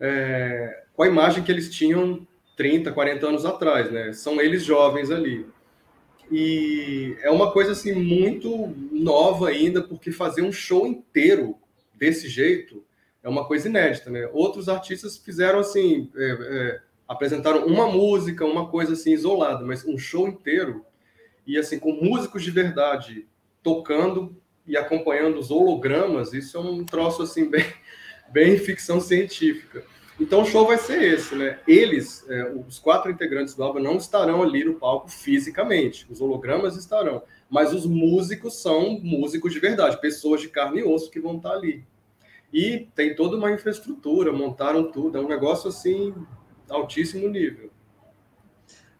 é, 0.00 0.84
com 0.94 1.02
a 1.02 1.06
imagem 1.06 1.44
que 1.44 1.52
eles 1.52 1.70
tinham 1.70 2.26
30, 2.56 2.92
40 2.92 3.26
anos 3.26 3.44
atrás, 3.44 3.90
né? 3.90 4.12
São 4.12 4.40
eles 4.40 4.64
jovens 4.64 5.10
ali. 5.10 5.46
E 6.30 7.16
é 7.22 7.30
uma 7.30 7.52
coisa 7.52 7.72
assim 7.72 7.92
muito 7.92 8.74
nova 8.92 9.48
ainda, 9.48 9.82
porque 9.82 10.12
fazer 10.12 10.42
um 10.42 10.52
show 10.52 10.86
inteiro 10.86 11.56
desse 11.94 12.28
jeito 12.28 12.84
é 13.22 13.28
uma 13.28 13.46
coisa 13.46 13.68
inédita, 13.68 14.10
né? 14.10 14.28
Outros 14.32 14.68
artistas 14.68 15.16
fizeram 15.16 15.58
assim, 15.58 16.10
é, 16.16 16.30
é, 16.30 16.80
apresentaram 17.06 17.66
uma 17.66 17.86
música, 17.90 18.44
uma 18.44 18.68
coisa 18.68 18.92
assim 18.92 19.12
isolada, 19.12 19.64
mas 19.64 19.84
um 19.84 19.98
show 19.98 20.28
inteiro 20.28 20.84
e 21.46 21.56
assim 21.56 21.78
com 21.78 21.92
músicos 21.92 22.42
de 22.42 22.50
verdade 22.50 23.26
tocando 23.62 24.36
e 24.66 24.76
acompanhando 24.76 25.38
os 25.38 25.50
hologramas, 25.50 26.34
isso 26.34 26.58
é 26.58 26.60
um 26.60 26.84
troço 26.84 27.22
assim 27.22 27.48
bem, 27.50 27.64
bem 28.30 28.58
ficção 28.58 29.00
científica. 29.00 29.82
Então 30.20 30.42
o 30.42 30.44
show 30.44 30.66
vai 30.66 30.78
ser 30.78 31.00
esse, 31.00 31.34
né? 31.36 31.60
Eles, 31.66 32.28
é, 32.28 32.50
os 32.50 32.78
quatro 32.78 33.10
integrantes 33.10 33.54
do 33.54 33.62
Alba 33.62 33.78
não 33.78 33.96
estarão 33.96 34.42
ali 34.42 34.64
no 34.64 34.74
palco 34.74 35.08
fisicamente, 35.08 36.06
os 36.10 36.20
hologramas 36.20 36.76
estarão, 36.76 37.22
mas 37.48 37.72
os 37.72 37.86
músicos 37.86 38.60
são 38.60 38.98
músicos 39.00 39.52
de 39.52 39.60
verdade, 39.60 40.00
pessoas 40.00 40.40
de 40.40 40.48
carne 40.48 40.80
e 40.80 40.84
osso 40.84 41.10
que 41.10 41.20
vão 41.20 41.36
estar 41.36 41.52
ali. 41.52 41.84
E 42.52 42.88
tem 42.94 43.14
toda 43.14 43.36
uma 43.36 43.52
infraestrutura, 43.52 44.32
montaram 44.32 44.90
tudo, 44.90 45.18
é 45.18 45.20
um 45.20 45.28
negócio 45.28 45.68
assim 45.68 46.12
altíssimo 46.68 47.28
nível. 47.28 47.70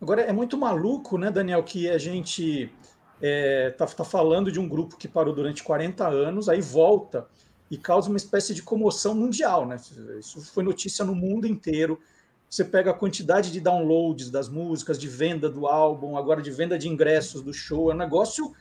Agora 0.00 0.22
é 0.22 0.32
muito 0.32 0.56
maluco, 0.56 1.18
né, 1.18 1.30
Daniel, 1.30 1.62
que 1.64 1.90
a 1.90 1.98
gente 1.98 2.72
é, 3.20 3.70
tá, 3.70 3.86
tá 3.86 4.04
falando 4.04 4.52
de 4.52 4.60
um 4.60 4.68
grupo 4.68 4.96
que 4.96 5.08
parou 5.08 5.34
durante 5.34 5.64
40 5.64 6.06
anos, 6.06 6.48
aí 6.48 6.60
volta 6.60 7.26
e 7.70 7.76
causa 7.76 8.08
uma 8.08 8.16
espécie 8.16 8.54
de 8.54 8.62
comoção 8.62 9.14
mundial, 9.14 9.66
né? 9.66 9.76
Isso 10.18 10.40
foi 10.52 10.62
notícia 10.62 11.04
no 11.04 11.14
mundo 11.14 11.46
inteiro. 11.46 12.00
Você 12.48 12.64
pega 12.64 12.92
a 12.92 12.94
quantidade 12.94 13.52
de 13.52 13.60
downloads 13.60 14.30
das 14.30 14.48
músicas, 14.48 14.98
de 14.98 15.06
venda 15.06 15.50
do 15.50 15.66
álbum, 15.66 16.16
agora 16.16 16.40
de 16.40 16.50
venda 16.50 16.78
de 16.78 16.88
ingressos 16.88 17.42
do 17.42 17.52
show, 17.52 17.90
é 17.90 17.94
um 17.94 17.98
negócio 17.98 18.54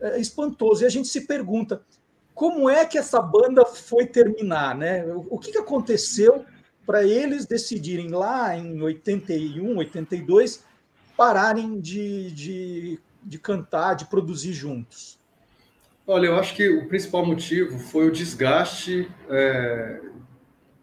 é, 0.00 0.20
espantoso. 0.20 0.82
E 0.82 0.86
a 0.86 0.90
gente 0.90 1.08
se 1.08 1.22
pergunta 1.22 1.82
como 2.34 2.68
é 2.68 2.84
que 2.84 2.98
essa 2.98 3.22
banda 3.22 3.64
foi 3.64 4.06
terminar, 4.06 4.76
né? 4.76 5.04
O 5.30 5.38
que, 5.38 5.52
que 5.52 5.58
aconteceu 5.58 6.44
para 6.84 7.04
eles 7.04 7.46
decidirem 7.46 8.08
lá 8.08 8.56
em 8.56 8.82
81, 8.82 9.78
82 9.78 10.62
pararem 11.16 11.80
de, 11.80 12.30
de, 12.32 13.00
de 13.22 13.38
cantar, 13.38 13.94
de 13.94 14.06
produzir 14.06 14.52
juntos? 14.52 15.21
Olha, 16.04 16.26
eu 16.26 16.36
acho 16.36 16.54
que 16.56 16.68
o 16.68 16.88
principal 16.88 17.24
motivo 17.24 17.78
foi 17.78 18.08
o 18.08 18.12
desgaste 18.12 19.08
é, 19.30 20.00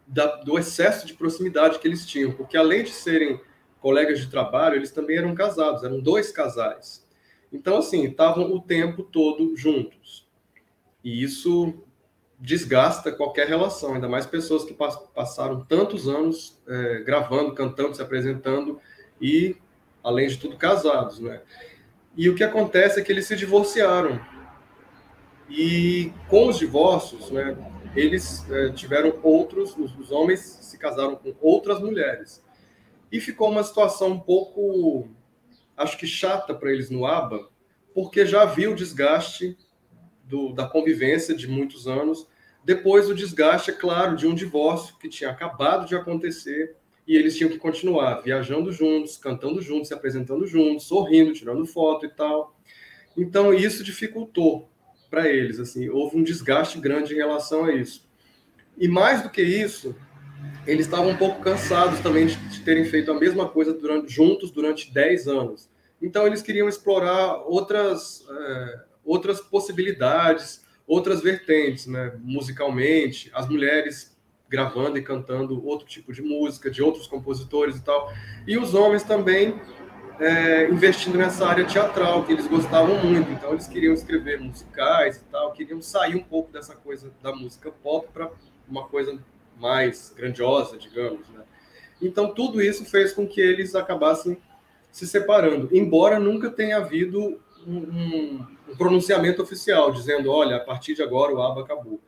da, 0.06 0.36
do 0.36 0.58
excesso 0.58 1.06
de 1.06 1.12
proximidade 1.12 1.78
que 1.78 1.86
eles 1.86 2.06
tinham, 2.06 2.32
porque 2.32 2.56
além 2.56 2.84
de 2.84 2.90
serem 2.90 3.38
colegas 3.80 4.18
de 4.18 4.30
trabalho, 4.30 4.76
eles 4.76 4.90
também 4.90 5.18
eram 5.18 5.34
casados, 5.34 5.84
eram 5.84 6.00
dois 6.00 6.30
casais. 6.30 7.06
Então, 7.52 7.78
assim, 7.78 8.06
estavam 8.06 8.50
o 8.54 8.62
tempo 8.62 9.02
todo 9.02 9.54
juntos. 9.56 10.26
E 11.04 11.22
isso 11.22 11.74
desgasta 12.38 13.12
qualquer 13.12 13.46
relação, 13.46 13.94
ainda 13.94 14.08
mais 14.08 14.24
pessoas 14.24 14.64
que 14.64 14.74
passaram 15.14 15.60
tantos 15.66 16.08
anos 16.08 16.58
é, 16.66 17.00
gravando, 17.00 17.54
cantando, 17.54 17.94
se 17.94 18.00
apresentando 18.00 18.80
e, 19.20 19.54
além 20.02 20.28
de 20.28 20.38
tudo, 20.38 20.56
casados, 20.56 21.20
né? 21.20 21.42
E 22.16 22.28
o 22.28 22.34
que 22.34 22.42
acontece 22.42 22.98
é 22.98 23.02
que 23.02 23.12
eles 23.12 23.26
se 23.26 23.36
divorciaram 23.36 24.18
e 25.50 26.12
com 26.28 26.48
os 26.48 26.58
divórcios, 26.58 27.30
né, 27.30 27.56
eles 27.94 28.48
é, 28.50 28.70
tiveram 28.70 29.18
outros, 29.22 29.76
os, 29.76 29.96
os, 29.98 30.12
homens 30.12 30.40
se 30.40 30.78
casaram 30.78 31.16
com 31.16 31.34
outras 31.40 31.80
mulheres. 31.80 32.42
E 33.10 33.20
ficou 33.20 33.50
uma 33.50 33.64
situação 33.64 34.12
um 34.12 34.20
pouco, 34.20 35.08
acho 35.76 35.98
que 35.98 36.06
chata 36.06 36.54
para 36.54 36.70
eles 36.70 36.88
no 36.88 37.04
ABA, 37.04 37.48
porque 37.92 38.24
já 38.24 38.42
havia 38.42 38.70
o 38.70 38.76
desgaste 38.76 39.58
do, 40.24 40.52
da 40.52 40.68
convivência 40.68 41.34
de 41.34 41.48
muitos 41.48 41.88
anos, 41.88 42.28
depois 42.64 43.08
o 43.10 43.14
desgaste, 43.14 43.70
é 43.70 43.74
claro, 43.74 44.14
de 44.14 44.28
um 44.28 44.34
divórcio 44.34 44.96
que 44.98 45.08
tinha 45.08 45.30
acabado 45.30 45.88
de 45.88 45.96
acontecer 45.96 46.76
e 47.06 47.16
eles 47.16 47.36
tinham 47.36 47.50
que 47.50 47.58
continuar 47.58 48.20
viajando 48.20 48.70
juntos, 48.70 49.16
cantando 49.16 49.60
juntos, 49.60 49.88
se 49.88 49.94
apresentando 49.94 50.46
juntos, 50.46 50.86
sorrindo, 50.86 51.32
tirando 51.32 51.66
foto 51.66 52.06
e 52.06 52.08
tal. 52.08 52.54
Então 53.16 53.52
isso 53.52 53.82
dificultou 53.82 54.69
para 55.10 55.28
eles. 55.28 55.58
Assim, 55.58 55.88
houve 55.88 56.16
um 56.16 56.22
desgaste 56.22 56.78
grande 56.78 57.12
em 57.12 57.16
relação 57.16 57.64
a 57.64 57.74
isso. 57.74 58.08
E 58.78 58.88
mais 58.88 59.22
do 59.22 59.28
que 59.28 59.42
isso, 59.42 59.94
eles 60.66 60.86
estavam 60.86 61.10
um 61.10 61.16
pouco 61.16 61.42
cansados 61.42 62.00
também 62.00 62.26
de, 62.26 62.36
de 62.36 62.60
terem 62.60 62.84
feito 62.84 63.10
a 63.10 63.18
mesma 63.18 63.48
coisa 63.48 63.74
durante, 63.74 64.12
juntos 64.12 64.50
durante 64.50 64.92
10 64.92 65.28
anos. 65.28 65.68
Então, 66.00 66.26
eles 66.26 66.40
queriam 66.40 66.68
explorar 66.68 67.42
outras, 67.46 68.24
é, 68.30 68.80
outras 69.04 69.40
possibilidades, 69.40 70.64
outras 70.86 71.20
vertentes, 71.20 71.86
né? 71.86 72.12
musicalmente, 72.22 73.30
as 73.34 73.48
mulheres 73.48 74.16
gravando 74.48 74.98
e 74.98 75.02
cantando 75.02 75.64
outro 75.64 75.86
tipo 75.86 76.12
de 76.12 76.22
música, 76.22 76.70
de 76.70 76.82
outros 76.82 77.06
compositores 77.06 77.76
e 77.76 77.84
tal. 77.84 78.12
E 78.46 78.58
os 78.58 78.74
homens 78.74 79.04
também 79.04 79.60
é, 80.20 80.68
investindo 80.68 81.16
nessa 81.16 81.46
área 81.46 81.64
teatral, 81.64 82.24
que 82.24 82.32
eles 82.32 82.46
gostavam 82.46 83.02
muito. 83.02 83.32
Então, 83.32 83.52
eles 83.52 83.66
queriam 83.66 83.94
escrever 83.94 84.38
musicais 84.38 85.16
e 85.16 85.24
tal, 85.30 85.52
queriam 85.52 85.80
sair 85.80 86.14
um 86.14 86.22
pouco 86.22 86.52
dessa 86.52 86.76
coisa 86.76 87.10
da 87.22 87.34
música 87.34 87.72
pop 87.82 88.06
para 88.12 88.30
uma 88.68 88.86
coisa 88.86 89.18
mais 89.58 90.12
grandiosa, 90.14 90.76
digamos. 90.76 91.26
Né? 91.30 91.42
Então, 92.02 92.34
tudo 92.34 92.60
isso 92.60 92.84
fez 92.84 93.14
com 93.14 93.26
que 93.26 93.40
eles 93.40 93.74
acabassem 93.74 94.36
se 94.92 95.06
separando, 95.06 95.68
embora 95.72 96.18
nunca 96.18 96.50
tenha 96.50 96.78
havido 96.78 97.40
um, 97.66 97.76
um, 98.68 98.76
pronunciamento 98.76 99.40
oficial, 99.42 99.92
dizendo, 99.92 100.30
olha, 100.30 100.56
a 100.56 100.60
partir 100.60 100.94
de 100.94 101.02
agora 101.02 101.32
o 101.32 101.40
ABA 101.40 101.62
acabou. 101.62 102.00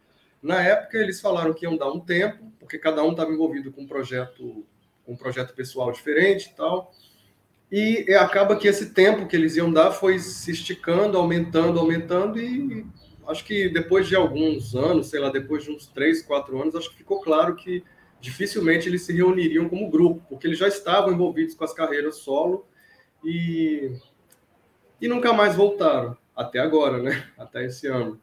Na 0.42 0.60
época, 0.60 0.98
eles 0.98 1.20
falaram 1.20 1.54
que 1.54 1.64
iam 1.64 1.76
dar 1.76 1.90
um 1.92 2.00
tempo, 2.00 2.52
porque 2.58 2.78
cada 2.78 3.02
um 3.04 3.12
estava 3.12 3.30
envolvido 3.32 3.70
com 3.70 3.82
um 3.82 3.86
projeto, 3.86 4.66
um 5.06 5.16
projeto 5.16 5.54
pessoal 5.54 5.92
diferente 5.92 6.50
e 6.50 6.56
tal, 6.56 6.92
e 7.72 8.12
acaba 8.12 8.54
que 8.54 8.68
esse 8.68 8.90
tempo 8.90 9.26
que 9.26 9.34
eles 9.34 9.56
iam 9.56 9.72
dar 9.72 9.92
foi 9.92 10.18
se 10.18 10.50
esticando, 10.50 11.16
aumentando, 11.16 11.80
aumentando, 11.80 12.38
e 12.38 12.86
acho 13.26 13.42
que 13.46 13.70
depois 13.70 14.06
de 14.06 14.14
alguns 14.14 14.74
anos, 14.74 15.08
sei 15.08 15.18
lá, 15.18 15.30
depois 15.30 15.64
de 15.64 15.70
uns 15.70 15.86
três, 15.86 16.20
quatro 16.20 16.60
anos, 16.60 16.74
acho 16.74 16.90
que 16.90 16.98
ficou 16.98 17.22
claro 17.22 17.56
que 17.56 17.82
dificilmente 18.20 18.90
eles 18.90 19.02
se 19.02 19.14
reuniriam 19.14 19.70
como 19.70 19.90
grupo, 19.90 20.22
porque 20.28 20.46
eles 20.46 20.58
já 20.58 20.68
estavam 20.68 21.14
envolvidos 21.14 21.54
com 21.54 21.64
as 21.64 21.72
carreiras 21.72 22.16
solo 22.16 22.66
e, 23.24 23.90
e 25.00 25.08
nunca 25.08 25.32
mais 25.32 25.56
voltaram, 25.56 26.14
até 26.36 26.58
agora, 26.58 27.02
né? 27.02 27.26
Até 27.38 27.64
esse 27.64 27.86
ano. 27.86 28.20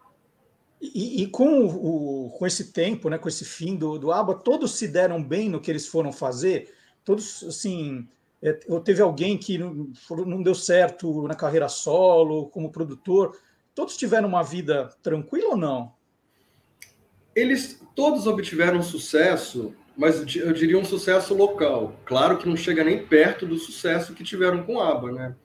E, 0.79 1.23
e 1.23 1.27
com, 1.27 1.65
o, 1.65 2.29
com 2.37 2.45
esse 2.45 2.71
tempo, 2.71 3.09
né, 3.09 3.17
com 3.17 3.27
esse 3.27 3.43
fim 3.43 3.75
do, 3.75 3.97
do 3.97 4.11
ABBA, 4.11 4.35
todos 4.35 4.75
se 4.75 4.87
deram 4.87 5.23
bem 5.23 5.49
no 5.49 5.59
que 5.59 5.71
eles 5.71 5.87
foram 5.87 6.13
fazer? 6.13 6.71
Todos, 7.03 7.43
assim, 7.43 8.07
é, 8.41 8.53
teve 8.83 9.01
alguém 9.01 9.37
que 9.37 9.57
não, 9.57 9.91
não 10.25 10.41
deu 10.41 10.55
certo 10.55 11.27
na 11.27 11.35
carreira 11.35 11.67
solo, 11.67 12.47
como 12.49 12.71
produtor? 12.71 13.37
Todos 13.75 13.97
tiveram 13.97 14.27
uma 14.27 14.43
vida 14.43 14.89
tranquila 15.01 15.49
ou 15.49 15.57
não? 15.57 15.93
Eles 17.35 17.81
todos 17.95 18.27
obtiveram 18.27 18.81
sucesso 18.81 19.73
mas 19.99 20.15
eu 20.33 20.53
diria 20.53 20.79
um 20.79 20.85
sucesso 20.85 21.33
local. 21.33 21.93
Claro 22.05 22.37
que 22.37 22.47
não 22.47 22.55
chega 22.55 22.85
nem 22.85 23.05
perto 23.05 23.45
do 23.45 23.57
sucesso 23.57 24.13
que 24.13 24.23
tiveram 24.23 24.63
com 24.63 24.79
ABBA, 24.79 25.11
né? 25.11 25.35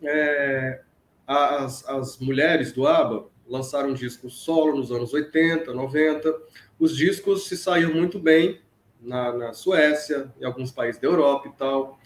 É, 0.00 0.80
as, 1.26 1.84
as 1.88 2.16
mulheres 2.20 2.70
do 2.70 2.86
ABBA 2.86 3.26
lançaram 3.48 3.92
discos 3.92 4.44
solo 4.44 4.76
nos 4.76 4.92
anos 4.92 5.12
80, 5.12 5.74
90. 5.74 6.32
Os 6.78 6.96
discos 6.96 7.48
se 7.48 7.56
saíram 7.56 7.92
muito 7.92 8.16
bem 8.16 8.60
na, 9.02 9.32
na 9.32 9.52
Suécia, 9.52 10.32
em 10.40 10.44
alguns 10.44 10.70
países 10.70 11.00
da 11.00 11.08
Europa 11.08 11.48
e 11.48 11.52
tal, 11.52 11.98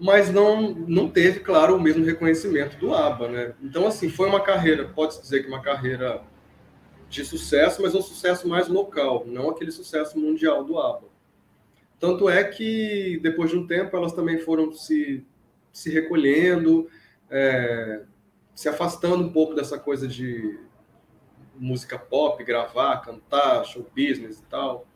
mas 0.00 0.30
não, 0.30 0.70
não 0.70 1.08
teve, 1.08 1.40
claro, 1.40 1.76
o 1.76 1.80
mesmo 1.80 2.04
reconhecimento 2.04 2.76
do 2.78 2.94
ABBA, 2.94 3.28
né? 3.28 3.54
Então, 3.60 3.86
assim, 3.86 4.08
foi 4.08 4.28
uma 4.28 4.40
carreira, 4.40 4.88
pode-se 4.88 5.20
dizer 5.20 5.42
que 5.42 5.48
uma 5.48 5.60
carreira 5.60 6.22
de 7.08 7.24
sucesso, 7.24 7.82
mas 7.82 7.94
um 7.94 8.02
sucesso 8.02 8.46
mais 8.46 8.68
local, 8.68 9.24
não 9.26 9.50
aquele 9.50 9.72
sucesso 9.72 10.18
mundial 10.18 10.64
do 10.64 10.78
ABBA. 10.78 11.08
Tanto 11.98 12.28
é 12.28 12.44
que, 12.44 13.18
depois 13.22 13.50
de 13.50 13.56
um 13.56 13.66
tempo, 13.66 13.96
elas 13.96 14.12
também 14.12 14.38
foram 14.38 14.72
se, 14.72 15.26
se 15.72 15.90
recolhendo, 15.90 16.88
é, 17.28 18.02
se 18.54 18.68
afastando 18.68 19.24
um 19.24 19.32
pouco 19.32 19.54
dessa 19.54 19.78
coisa 19.78 20.06
de 20.06 20.60
música 21.56 21.98
pop, 21.98 22.42
gravar, 22.44 22.98
cantar, 22.98 23.64
show 23.64 23.84
business 23.94 24.38
e 24.38 24.44
tal. 24.44 24.86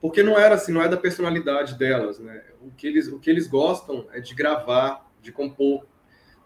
Porque 0.00 0.22
não 0.22 0.38
era 0.38 0.54
assim, 0.54 0.72
não 0.72 0.82
é 0.82 0.88
da 0.88 0.96
personalidade 0.96 1.78
delas, 1.78 2.18
né? 2.18 2.42
O 2.62 2.70
que 2.70 2.86
eles, 2.86 3.08
o 3.08 3.18
que 3.18 3.28
eles 3.28 3.46
gostam 3.46 4.06
é 4.12 4.20
de 4.20 4.34
gravar, 4.34 5.06
de 5.20 5.30
compor, 5.30 5.86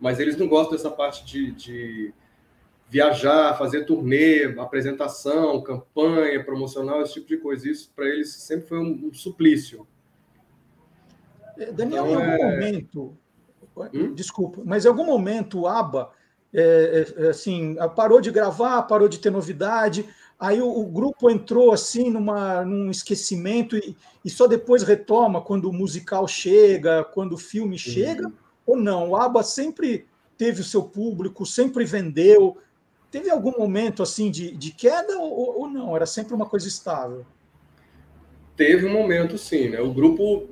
mas 0.01 0.19
eles 0.19 0.37
não 0.37 0.49
gostam 0.49 0.73
dessa 0.73 0.90
parte 0.90 1.25
de, 1.25 1.53
de 1.53 2.14
viajar, 2.88 3.57
fazer 3.57 3.85
turnê, 3.85 4.45
apresentação, 4.59 5.62
campanha 5.62 6.45
promocional, 6.45 7.03
esse 7.03 7.14
tipo 7.14 7.29
de 7.29 7.37
coisa. 7.37 7.69
Isso 7.69 7.93
para 7.95 8.07
eles 8.07 8.33
sempre 8.33 8.67
foi 8.67 8.79
um, 8.79 9.09
um 9.09 9.14
suplício. 9.14 9.87
É, 11.57 11.71
Daniel, 11.71 12.07
então, 12.07 12.21
em 12.21 12.31
algum 12.31 12.45
é... 12.45 12.51
momento, 12.51 13.17
hum? 13.95 14.14
desculpa, 14.14 14.62
mas 14.64 14.85
em 14.85 14.88
algum 14.88 15.07
momento 15.07 15.61
o 15.61 15.67
ABBA 15.69 16.11
é, 16.53 17.07
é, 17.17 17.29
assim, 17.29 17.77
parou 17.97 18.21
de 18.21 18.31
gravar, 18.31 18.83
parou 18.83 19.09
de 19.09 19.19
ter 19.19 19.31
novidade, 19.31 20.09
aí 20.38 20.61
o, 20.61 20.68
o 20.68 20.85
grupo 20.87 21.31
entrou 21.31 21.73
assim 21.73 22.11
numa, 22.11 22.64
num 22.64 22.90
esquecimento 22.90 23.77
e, 23.77 23.97
e, 24.25 24.31
só 24.31 24.47
depois 24.47 24.83
retoma 24.83 25.40
quando 25.40 25.68
o 25.68 25.73
musical 25.73 26.27
chega, 26.27 27.05
quando 27.05 27.35
o 27.35 27.38
filme 27.38 27.79
chega, 27.79 28.27
uhum. 28.27 28.33
ou 28.66 28.77
não? 28.77 29.11
O 29.11 29.16
ABBA 29.16 29.42
sempre 29.42 30.07
teve 30.37 30.61
o 30.61 30.64
seu 30.64 30.83
público, 30.83 31.47
sempre 31.47 31.85
vendeu, 31.85 32.59
Teve 33.14 33.31
algum 33.31 33.53
momento 33.57 34.03
assim 34.03 34.29
de, 34.29 34.51
de 34.57 34.73
queda 34.73 35.16
ou, 35.16 35.61
ou 35.61 35.70
não? 35.70 35.94
Era 35.94 36.05
sempre 36.05 36.35
uma 36.35 36.47
coisa 36.47 36.66
estável? 36.66 37.25
Teve 38.57 38.87
um 38.87 38.92
momento, 38.92 39.38
sim. 39.38 39.68
Né? 39.68 39.81
O 39.81 39.94
grupo 39.94 40.49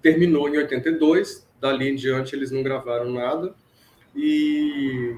terminou 0.00 0.48
em 0.48 0.56
82, 0.56 1.46
dali 1.60 1.90
em 1.90 1.94
diante 1.94 2.34
eles 2.34 2.50
não 2.50 2.62
gravaram 2.62 3.12
nada. 3.12 3.54
E, 4.14 5.14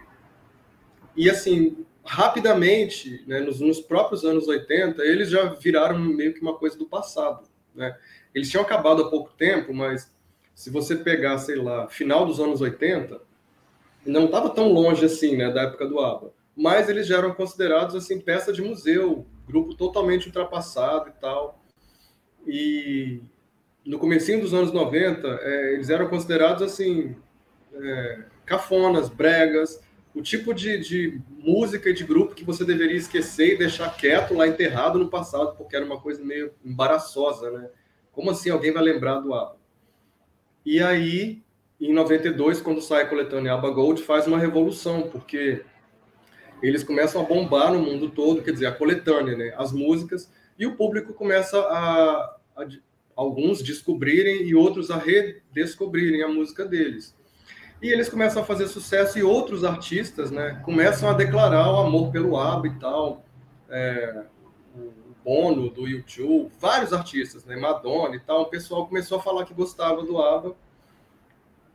e 1.14 1.30
assim, 1.30 1.86
rapidamente, 2.08 3.22
né, 3.26 3.40
nos, 3.40 3.60
nos, 3.60 3.80
próprios 3.80 4.24
anos 4.24 4.48
80, 4.48 5.02
eles 5.04 5.30
já 5.30 5.44
viraram 5.54 5.98
meio 5.98 6.32
que 6.32 6.40
uma 6.40 6.54
coisa 6.54 6.76
do 6.76 6.86
passado. 6.86 7.46
Né? 7.74 7.96
Eles 8.34 8.50
tinham 8.50 8.64
acabado 8.64 9.02
há 9.02 9.10
pouco 9.10 9.32
tempo, 9.36 9.74
mas 9.74 10.10
se 10.54 10.70
você 10.70 10.96
pegar, 10.96 11.38
sei 11.38 11.56
lá, 11.56 11.88
final 11.88 12.26
dos 12.26 12.40
anos 12.40 12.60
80, 12.60 13.20
não 14.06 14.24
estava 14.24 14.50
tão 14.50 14.72
longe 14.72 15.04
assim, 15.04 15.36
né, 15.36 15.50
da 15.50 15.62
época 15.62 15.86
do 15.86 16.00
ABBA 16.00 16.32
mas 16.58 16.88
eles 16.88 17.06
já 17.06 17.18
eram 17.18 17.32
considerados 17.32 17.94
assim 17.94 18.18
peça 18.18 18.52
de 18.52 18.60
museu, 18.60 19.24
grupo 19.46 19.76
totalmente 19.76 20.26
ultrapassado 20.26 21.08
e 21.08 21.12
tal. 21.12 21.62
E 22.44 23.20
no 23.86 23.96
comecinho 23.96 24.40
dos 24.40 24.52
anos 24.52 24.72
90, 24.72 25.28
é, 25.40 25.74
eles 25.74 25.88
eram 25.88 26.08
considerados 26.08 26.64
assim 26.64 27.14
é, 27.72 28.24
cafonas, 28.44 29.08
bregas, 29.08 29.80
o 30.14 30.22
tipo 30.22 30.52
de, 30.52 30.78
de, 30.78 31.20
música 31.38 31.90
e 31.90 31.94
de 31.94 32.04
grupo 32.04 32.34
que 32.34 32.44
você 32.44 32.64
deveria 32.64 32.96
esquecer 32.96 33.54
e 33.54 33.58
deixar 33.58 33.96
quieto 33.96 34.34
lá 34.34 34.46
enterrado 34.46 34.98
no 34.98 35.08
passado, 35.08 35.56
porque 35.56 35.76
era 35.76 35.84
uma 35.84 36.00
coisa 36.00 36.24
meio 36.24 36.52
embaraçosa, 36.64 37.50
né? 37.50 37.68
Como 38.12 38.30
assim 38.30 38.50
alguém 38.50 38.72
vai 38.72 38.82
lembrar 38.82 39.20
do 39.20 39.32
ABBA? 39.32 39.56
E 40.64 40.80
aí, 40.80 41.42
em 41.80 41.92
92, 41.92 42.60
quando 42.60 42.80
sai 42.80 43.02
a 43.02 43.06
coletânea 43.06 43.54
ABBA 43.54 43.70
Gold, 43.70 44.02
faz 44.02 44.26
uma 44.26 44.38
revolução, 44.38 45.02
porque 45.02 45.64
eles 46.62 46.82
começam 46.82 47.20
a 47.20 47.24
bombar 47.24 47.72
no 47.72 47.78
mundo 47.78 48.10
todo, 48.10 48.42
quer 48.42 48.52
dizer, 48.52 48.66
a 48.66 48.72
coletânea, 48.72 49.36
né? 49.36 49.54
As 49.56 49.72
músicas, 49.72 50.30
e 50.58 50.66
o 50.66 50.74
público 50.74 51.14
começa 51.14 51.60
a, 51.60 52.36
a 52.56 52.66
alguns 53.14 53.62
descobrirem 53.62 54.42
e 54.42 54.54
outros 54.54 54.90
a 54.90 54.96
redescobrirem 54.96 56.22
a 56.22 56.28
música 56.28 56.64
deles. 56.64 57.16
E 57.80 57.90
eles 57.90 58.08
começam 58.08 58.42
a 58.42 58.44
fazer 58.44 58.66
sucesso 58.66 59.18
e 59.18 59.22
outros 59.22 59.64
artistas, 59.64 60.30
né, 60.30 60.60
começam 60.64 61.08
a 61.08 61.12
declarar 61.12 61.72
o 61.72 61.76
amor 61.76 62.10
pelo 62.10 62.36
ABBA 62.36 62.66
e 62.68 62.78
tal. 62.78 63.24
É, 63.70 64.24
o 64.74 65.14
Bono 65.24 65.70
do 65.70 65.86
YouTube, 65.86 66.50
vários 66.58 66.92
artistas, 66.92 67.44
né, 67.44 67.56
Madonna 67.56 68.16
e 68.16 68.20
tal, 68.20 68.42
o 68.42 68.46
pessoal 68.46 68.86
começou 68.86 69.18
a 69.18 69.22
falar 69.22 69.44
que 69.44 69.54
gostava 69.54 70.02
do 70.02 70.18
ABBA. 70.20 70.56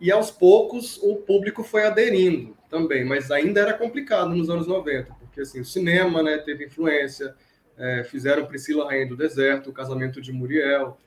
E 0.01 0.11
aos 0.11 0.29
poucos 0.29 0.97
o 1.01 1.15
público 1.15 1.63
foi 1.63 1.85
aderindo 1.85 2.57
também, 2.69 3.05
mas 3.05 3.31
ainda 3.31 3.61
era 3.61 3.73
complicado 3.73 4.35
nos 4.35 4.49
anos 4.49 4.67
90, 4.67 5.13
porque 5.19 5.41
assim, 5.41 5.61
o 5.61 5.65
cinema 5.65 6.21
né, 6.21 6.37
teve 6.39 6.65
influência, 6.65 7.33
é, 7.77 8.03
fizeram 8.03 8.45
Priscila 8.45 8.85
Rainha 8.85 9.07
do 9.07 9.15
Deserto, 9.15 9.69
o 9.69 9.73
casamento 9.73 10.21
de 10.21 10.33
Muriel, 10.33 10.97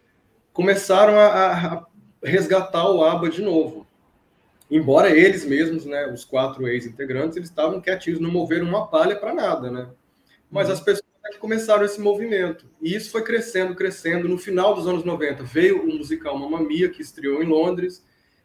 começaram 0.53 1.19
a, 1.19 1.53
a 1.53 1.87
resgatar 2.23 2.89
o 2.91 3.05
ABBA 3.05 3.29
de 3.29 3.43
novo. 3.43 3.86
Embora 4.71 5.17
eles 5.17 5.45
mesmos, 5.45 5.85
né, 5.85 6.07
os 6.13 6.25
quatro 6.25 6.67
ex-integrantes, 6.67 7.37
eles 7.37 7.49
estavam 7.49 7.81
quietinhos, 7.81 8.21
não 8.21 8.31
moveram 8.31 8.67
uma 8.67 8.89
palha 8.89 9.17
para 9.17 9.33
nada, 9.33 9.71
né? 9.71 9.89
Mas 10.51 10.69
as 10.69 10.81
pessoas 10.81 11.07
é 11.25 11.31
que 11.31 11.39
começaram 11.39 11.85
esse 11.85 12.01
movimento. 12.01 12.67
E 12.81 12.95
isso 12.95 13.11
foi 13.11 13.23
crescendo, 13.23 13.75
crescendo. 13.75 14.29
No 14.29 14.39
final 14.39 14.75
dos 14.75 14.87
anos 14.87 15.05
90 15.05 15.45
veio 15.45 15.83
o 15.83 15.99
musical 15.99 16.39
Mamma 16.39 16.61
Mia, 16.61 16.89
que 16.89 17.03
estreou 17.03 17.43
em 17.43 17.47
Londres. 17.47 18.05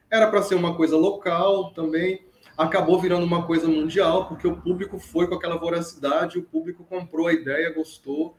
Era 0.10 0.28
para 0.28 0.42
ser 0.44 0.56
uma 0.56 0.76
coisa 0.76 0.98
local 0.98 1.72
também 1.72 2.24
acabou 2.58 3.00
virando 3.00 3.26
uma 3.26 3.46
coisa 3.46 3.68
mundial, 3.68 4.28
porque 4.28 4.48
o 4.48 4.58
público 4.58 5.00
foi 5.00 5.28
com 5.28 5.36
aquela 5.36 5.58
voracidade, 5.58 6.38
o 6.38 6.44
público 6.44 6.84
comprou 6.84 7.28
a 7.28 7.34
ideia, 7.34 7.74
gostou. 7.74 8.36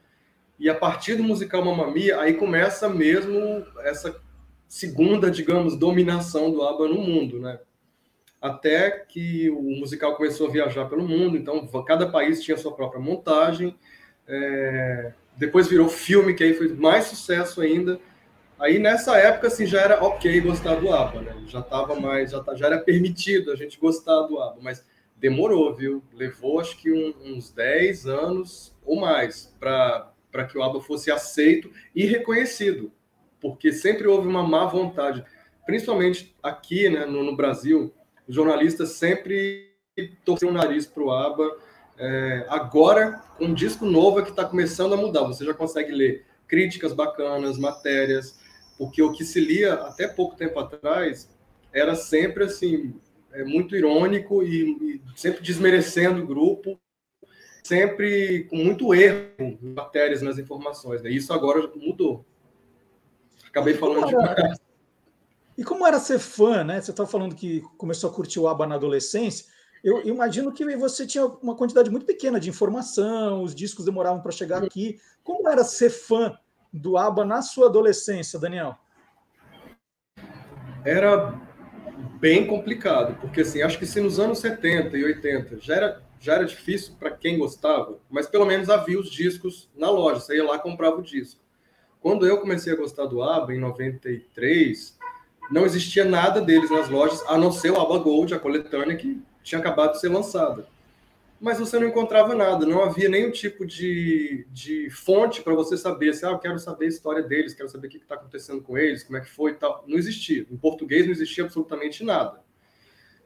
E 0.58 0.68
a 0.68 0.74
partir 0.74 1.16
do 1.16 1.24
musical 1.24 1.64
Mamma 1.64 1.90
Mia, 1.90 2.20
aí 2.20 2.34
começa 2.34 2.88
mesmo 2.88 3.66
essa 3.80 4.20
segunda, 4.68 5.30
digamos, 5.30 5.76
dominação 5.76 6.50
do 6.50 6.62
ABBA 6.62 6.88
no 6.88 6.98
mundo, 6.98 7.40
né? 7.40 7.58
Até 8.42 8.90
que 8.90 9.48
o 9.50 9.62
musical 9.62 10.16
começou 10.16 10.48
a 10.48 10.50
viajar 10.50 10.86
pelo 10.86 11.06
mundo, 11.06 11.36
então 11.36 11.64
cada 11.86 12.10
país 12.10 12.42
tinha 12.42 12.56
sua 12.56 12.74
própria 12.74 13.00
montagem. 13.00 13.78
É... 14.26 15.12
Depois 15.36 15.68
virou 15.68 15.88
filme, 15.88 16.34
que 16.34 16.42
aí 16.42 16.52
foi 16.52 16.68
mais 16.74 17.04
sucesso 17.04 17.60
ainda. 17.60 18.00
Aí 18.58 18.80
nessa 18.80 19.16
época 19.16 19.46
assim 19.46 19.64
já 19.64 19.80
era 19.80 20.02
ok 20.02 20.40
gostar 20.40 20.74
do 20.74 20.92
ABBA, 20.92 21.20
né? 21.22 21.44
Já 21.46 21.60
estava 21.60 21.94
mais, 21.94 22.32
já, 22.32 22.42
tá, 22.42 22.54
já 22.56 22.66
era 22.66 22.78
permitido 22.78 23.52
a 23.52 23.56
gente 23.56 23.78
gostar 23.78 24.22
do 24.22 24.40
ABBA, 24.40 24.60
mas 24.60 24.84
demorou, 25.16 25.72
viu? 25.72 26.02
Levou 26.12 26.58
acho 26.58 26.76
que 26.76 26.92
um, 26.92 27.14
uns 27.24 27.52
10 27.52 28.06
anos 28.06 28.74
ou 28.84 29.00
mais 29.00 29.54
para 29.60 30.12
que 30.50 30.58
o 30.58 30.62
ABBA 30.64 30.80
fosse 30.80 31.12
aceito 31.12 31.70
e 31.94 32.06
reconhecido, 32.06 32.90
porque 33.40 33.72
sempre 33.72 34.08
houve 34.08 34.26
uma 34.26 34.42
má 34.42 34.66
vontade, 34.66 35.24
principalmente 35.64 36.34
aqui, 36.42 36.88
né, 36.88 37.06
no, 37.06 37.22
no 37.22 37.36
Brasil, 37.36 37.94
os 38.28 38.34
jornalistas 38.34 38.90
sempre 38.90 39.72
torcer 40.24 40.48
o 40.48 40.52
nariz 40.52 40.86
para 40.86 41.02
o 41.02 41.10
ABBA. 41.10 41.56
É, 41.98 42.46
agora, 42.48 43.22
com 43.36 43.46
um 43.46 43.54
disco 43.54 43.84
novo 43.84 44.20
é 44.20 44.22
que 44.22 44.30
está 44.30 44.44
começando 44.44 44.94
a 44.94 44.96
mudar. 44.96 45.24
Você 45.24 45.44
já 45.44 45.54
consegue 45.54 45.92
ler 45.92 46.24
críticas 46.46 46.92
bacanas, 46.92 47.58
matérias, 47.58 48.38
porque 48.78 49.02
o 49.02 49.12
que 49.12 49.24
se 49.24 49.40
lia 49.40 49.74
até 49.74 50.08
pouco 50.08 50.36
tempo 50.36 50.58
atrás 50.58 51.28
era 51.72 51.94
sempre 51.94 52.44
assim 52.44 52.94
é, 53.32 53.44
muito 53.44 53.74
irônico 53.74 54.42
e, 54.42 54.96
e 54.96 55.00
sempre 55.16 55.42
desmerecendo 55.42 56.22
o 56.22 56.26
grupo, 56.26 56.78
sempre 57.62 58.44
com 58.44 58.56
muito 58.56 58.94
erro 58.94 59.30
em 59.38 59.72
matérias 59.74 60.22
nas 60.22 60.38
informações. 60.38 61.02
Né? 61.02 61.10
Isso 61.10 61.32
agora 61.32 61.70
mudou. 61.76 62.24
Acabei 63.48 63.74
falando 63.74 64.06
demais. 64.06 64.58
E 65.56 65.64
como 65.64 65.86
era 65.86 65.98
ser 65.98 66.18
fã, 66.18 66.64
né? 66.64 66.80
Você 66.80 66.90
estava 66.90 67.08
falando 67.08 67.34
que 67.34 67.62
começou 67.76 68.10
a 68.10 68.12
curtir 68.12 68.40
o 68.40 68.48
ABBA 68.48 68.66
na 68.66 68.74
adolescência. 68.76 69.46
Eu 69.84 70.06
imagino 70.06 70.52
que 70.52 70.76
você 70.76 71.06
tinha 71.06 71.26
uma 71.26 71.56
quantidade 71.56 71.90
muito 71.90 72.06
pequena 72.06 72.38
de 72.38 72.48
informação, 72.48 73.42
os 73.42 73.54
discos 73.54 73.84
demoravam 73.84 74.22
para 74.22 74.30
chegar 74.30 74.62
aqui. 74.62 74.98
Como 75.22 75.48
era 75.48 75.64
ser 75.64 75.90
fã 75.90 76.36
do 76.72 76.96
ABBA 76.96 77.24
na 77.24 77.42
sua 77.42 77.66
adolescência, 77.66 78.38
Daniel? 78.38 78.78
Era 80.84 81.38
bem 82.18 82.46
complicado, 82.46 83.20
porque 83.20 83.42
assim, 83.42 83.62
acho 83.62 83.78
que 83.78 83.86
se 83.86 84.00
nos 84.00 84.18
anos 84.18 84.38
70 84.38 84.96
e 84.96 85.04
80 85.04 85.58
já 85.60 85.74
era, 85.74 86.02
já 86.20 86.34
era 86.34 86.44
difícil 86.44 86.94
para 86.98 87.10
quem 87.10 87.38
gostava, 87.38 87.98
mas 88.08 88.26
pelo 88.26 88.46
menos 88.46 88.70
havia 88.70 88.98
os 88.98 89.10
discos 89.10 89.68
na 89.76 89.90
loja, 89.90 90.20
você 90.20 90.36
ia 90.36 90.44
lá 90.44 90.56
e 90.56 90.60
comprava 90.60 90.96
o 90.96 91.02
disco. 91.02 91.40
Quando 92.00 92.26
eu 92.26 92.40
comecei 92.40 92.72
a 92.72 92.76
gostar 92.76 93.06
do 93.06 93.22
ABBA, 93.22 93.54
em 93.54 93.60
93, 93.60 94.98
não 95.50 95.64
existia 95.66 96.04
nada 96.04 96.40
deles 96.40 96.70
nas 96.70 96.88
lojas, 96.88 97.22
a 97.26 97.36
não 97.36 97.52
ser 97.52 97.70
o 97.70 97.80
ABBA 97.80 97.98
Gold, 97.98 98.34
a 98.34 98.38
coletânea, 98.38 98.96
que 98.96 99.22
tinha 99.42 99.58
acabado 99.58 99.92
de 99.92 100.00
ser 100.00 100.08
lançada. 100.08 100.66
Mas 101.40 101.58
você 101.58 101.78
não 101.78 101.88
encontrava 101.88 102.34
nada, 102.34 102.64
não 102.64 102.84
havia 102.84 103.08
nenhum 103.08 103.30
tipo 103.30 103.66
de, 103.66 104.46
de 104.52 104.88
fonte 104.90 105.42
para 105.42 105.54
você 105.54 105.76
saber, 105.76 106.10
assim, 106.10 106.24
ah, 106.24 106.30
eu 106.30 106.38
quero 106.38 106.58
saber 106.58 106.84
a 106.84 106.88
história 106.88 107.22
deles, 107.22 107.52
quero 107.52 107.68
saber 107.68 107.88
o 107.88 107.90
que 107.90 107.96
está 107.96 108.14
acontecendo 108.14 108.62
com 108.62 108.78
eles, 108.78 109.02
como 109.02 109.18
é 109.18 109.20
que 109.20 109.28
foi 109.28 109.50
e 109.50 109.54
tal. 109.54 109.84
Não 109.88 109.98
existia. 109.98 110.46
Em 110.48 110.56
português 110.56 111.04
não 111.04 111.12
existia 111.12 111.42
absolutamente 111.42 112.04
nada. 112.04 112.40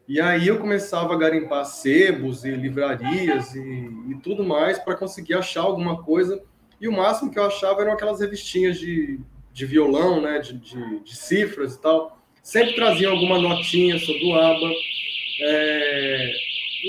E 0.09 0.21
aí 0.21 0.49
eu 0.49 0.59
começava 0.59 1.13
a 1.13 1.19
garimpar 1.19 1.65
sebos 1.67 2.45
e 2.45 2.53
livrarias 2.53 3.55
e, 3.55 3.61
e 4.09 4.15
tudo 4.23 4.45
mais 4.45 4.79
para 4.79 4.97
conseguir 4.97 5.35
achar 5.35 5.63
alguma 5.63 6.03
coisa. 6.03 6.43
E 6.81 6.89
o 6.89 6.93
máximo 6.93 7.31
que 7.31 7.39
eu 7.39 7.45
achava 7.45 7.83
eram 7.83 7.93
aquelas 7.93 8.21
revistinhas 8.21 8.79
de, 8.79 9.21
de 9.57 9.65
violão, 9.65 10.21
né, 10.21 10.39
de, 10.39 10.53
de, 10.53 11.01
de 11.01 11.17
cifras 11.17 11.75
e 11.75 11.81
tal. 11.81 12.23
Sempre 12.43 12.75
traziam 12.75 13.13
alguma 13.13 13.39
notinha 13.39 13.99
sobre 13.99 14.23
o 14.27 14.35
ABBA. 14.35 14.71
É, 15.41 16.33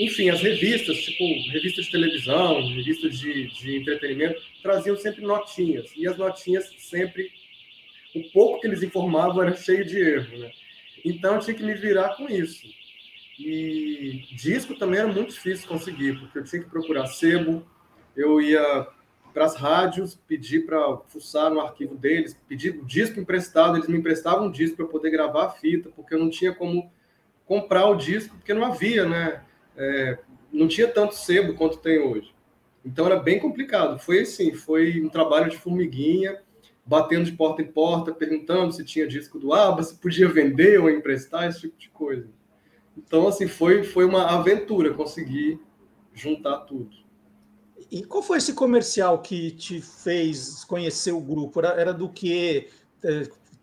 enfim, 0.04 0.28
as 0.28 0.42
revistas, 0.42 0.98
tipo 0.98 1.24
revistas 1.50 1.86
de 1.86 1.90
televisão, 1.90 2.60
revistas 2.68 3.18
de, 3.18 3.46
de 3.54 3.76
entretenimento, 3.78 4.38
traziam 4.62 4.96
sempre 4.96 5.22
notinhas. 5.22 5.90
E 5.96 6.06
as 6.06 6.18
notinhas 6.18 6.70
sempre, 6.78 7.30
o 8.14 8.22
pouco 8.32 8.60
que 8.60 8.66
eles 8.66 8.82
informavam 8.82 9.42
era 9.42 9.56
cheio 9.56 9.86
de 9.86 9.98
erro, 9.98 10.38
né? 10.38 10.50
Então 11.02 11.36
eu 11.36 11.40
tinha 11.40 11.56
que 11.56 11.62
me 11.62 11.74
virar 11.74 12.16
com 12.16 12.28
isso. 12.28 12.66
E 13.38 14.26
disco 14.32 14.74
também 14.74 15.00
era 15.00 15.08
muito 15.10 15.32
difícil 15.32 15.66
conseguir, 15.66 16.18
porque 16.18 16.38
eu 16.38 16.44
tinha 16.44 16.62
que 16.62 16.68
procurar 16.68 17.06
sebo, 17.06 17.66
eu 18.14 18.42
ia 18.42 18.86
para 19.38 19.44
as 19.44 19.54
rádios, 19.54 20.16
pedir 20.26 20.66
para 20.66 20.96
fuçar 21.06 21.48
no 21.48 21.60
arquivo 21.60 21.94
deles, 21.94 22.36
pedir 22.48 22.70
o 22.70 22.84
disco 22.84 23.20
emprestado, 23.20 23.76
eles 23.76 23.88
me 23.88 23.96
emprestavam 23.96 24.48
um 24.48 24.50
disco 24.50 24.78
para 24.78 24.86
poder 24.86 25.10
gravar 25.10 25.44
a 25.44 25.50
fita, 25.50 25.90
porque 25.94 26.12
eu 26.12 26.18
não 26.18 26.28
tinha 26.28 26.52
como 26.52 26.90
comprar 27.46 27.86
o 27.86 27.94
disco, 27.94 28.34
porque 28.36 28.52
não 28.52 28.64
havia, 28.64 29.08
né? 29.08 29.44
É, 29.76 30.18
não 30.52 30.66
tinha 30.66 30.88
tanto 30.88 31.14
sebo 31.14 31.54
quanto 31.54 31.78
tem 31.78 32.00
hoje. 32.00 32.34
Então 32.84 33.06
era 33.06 33.14
bem 33.14 33.38
complicado. 33.38 34.00
Foi 34.00 34.22
assim, 34.22 34.52
foi 34.54 35.00
um 35.00 35.08
trabalho 35.08 35.48
de 35.48 35.56
formiguinha, 35.56 36.42
batendo 36.84 37.26
de 37.26 37.32
porta 37.32 37.62
em 37.62 37.66
porta, 37.70 38.10
perguntando 38.10 38.72
se 38.72 38.84
tinha 38.84 39.06
disco 39.06 39.38
do 39.38 39.52
ABBA, 39.52 39.84
se 39.84 39.94
podia 39.98 40.28
vender 40.28 40.80
ou 40.80 40.90
emprestar, 40.90 41.48
esse 41.48 41.60
tipo 41.60 41.78
de 41.78 41.90
coisa. 41.90 42.26
Então, 42.96 43.28
assim, 43.28 43.46
foi, 43.46 43.84
foi 43.84 44.04
uma 44.04 44.24
aventura 44.34 44.92
conseguir 44.94 45.60
juntar 46.12 46.56
tudo. 46.62 47.06
E 47.90 48.02
qual 48.04 48.22
foi 48.22 48.38
esse 48.38 48.52
comercial 48.52 49.20
que 49.20 49.50
te 49.52 49.80
fez 49.80 50.64
conhecer 50.64 51.12
o 51.12 51.20
grupo? 51.20 51.58
Era, 51.60 51.80
era 51.80 51.94
do 51.94 52.08
que? 52.08 52.68
É, 53.02 53.22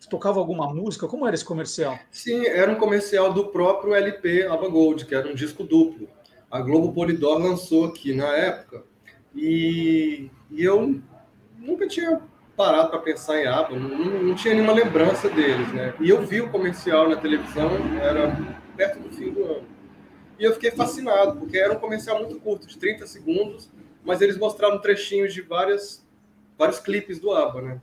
tocava 0.09 0.39
alguma 0.39 0.73
música? 0.73 1.07
Como 1.07 1.25
era 1.27 1.35
esse 1.35 1.45
comercial? 1.45 1.97
Sim, 2.11 2.45
era 2.45 2.71
um 2.71 2.75
comercial 2.75 3.33
do 3.33 3.47
próprio 3.47 3.93
LP 3.93 4.47
Aba 4.47 4.67
Gold, 4.67 5.05
que 5.05 5.13
era 5.13 5.27
um 5.27 5.35
disco 5.35 5.63
duplo. 5.63 6.07
A 6.49 6.61
Globo 6.61 6.93
Polydor 6.93 7.37
lançou 7.37 7.85
aqui 7.85 8.13
na 8.13 8.27
época 8.27 8.83
e, 9.35 10.29
e 10.49 10.63
eu 10.63 11.01
nunca 11.59 11.87
tinha 11.87 12.21
parado 12.55 12.89
para 12.89 12.99
pensar 12.99 13.41
em 13.41 13.47
ABBA, 13.47 13.77
não, 13.77 14.23
não, 14.23 14.35
tinha 14.35 14.53
nenhuma 14.53 14.71
lembrança 14.71 15.29
deles, 15.29 15.71
né? 15.73 15.93
E 15.99 16.09
eu 16.09 16.25
vi 16.25 16.41
o 16.41 16.49
comercial 16.49 17.09
na 17.09 17.17
televisão, 17.17 17.69
era 18.01 18.33
perto 18.77 18.99
do 18.99 19.09
fim 19.13 19.31
do 19.31 19.43
ano. 19.43 19.67
E 20.39 20.43
eu 20.43 20.53
fiquei 20.53 20.71
fascinado, 20.71 21.37
porque 21.37 21.57
era 21.57 21.73
um 21.73 21.79
comercial 21.79 22.19
muito 22.19 22.39
curto, 22.39 22.65
de 22.65 22.77
30 22.77 23.07
segundos, 23.07 23.69
mas 24.05 24.21
eles 24.21 24.37
mostraram 24.37 24.79
trechinhos 24.79 25.33
de 25.33 25.41
várias, 25.41 26.07
vários 26.57 26.79
clipes 26.79 27.19
do 27.19 27.31
ABBA, 27.31 27.61
né? 27.61 27.81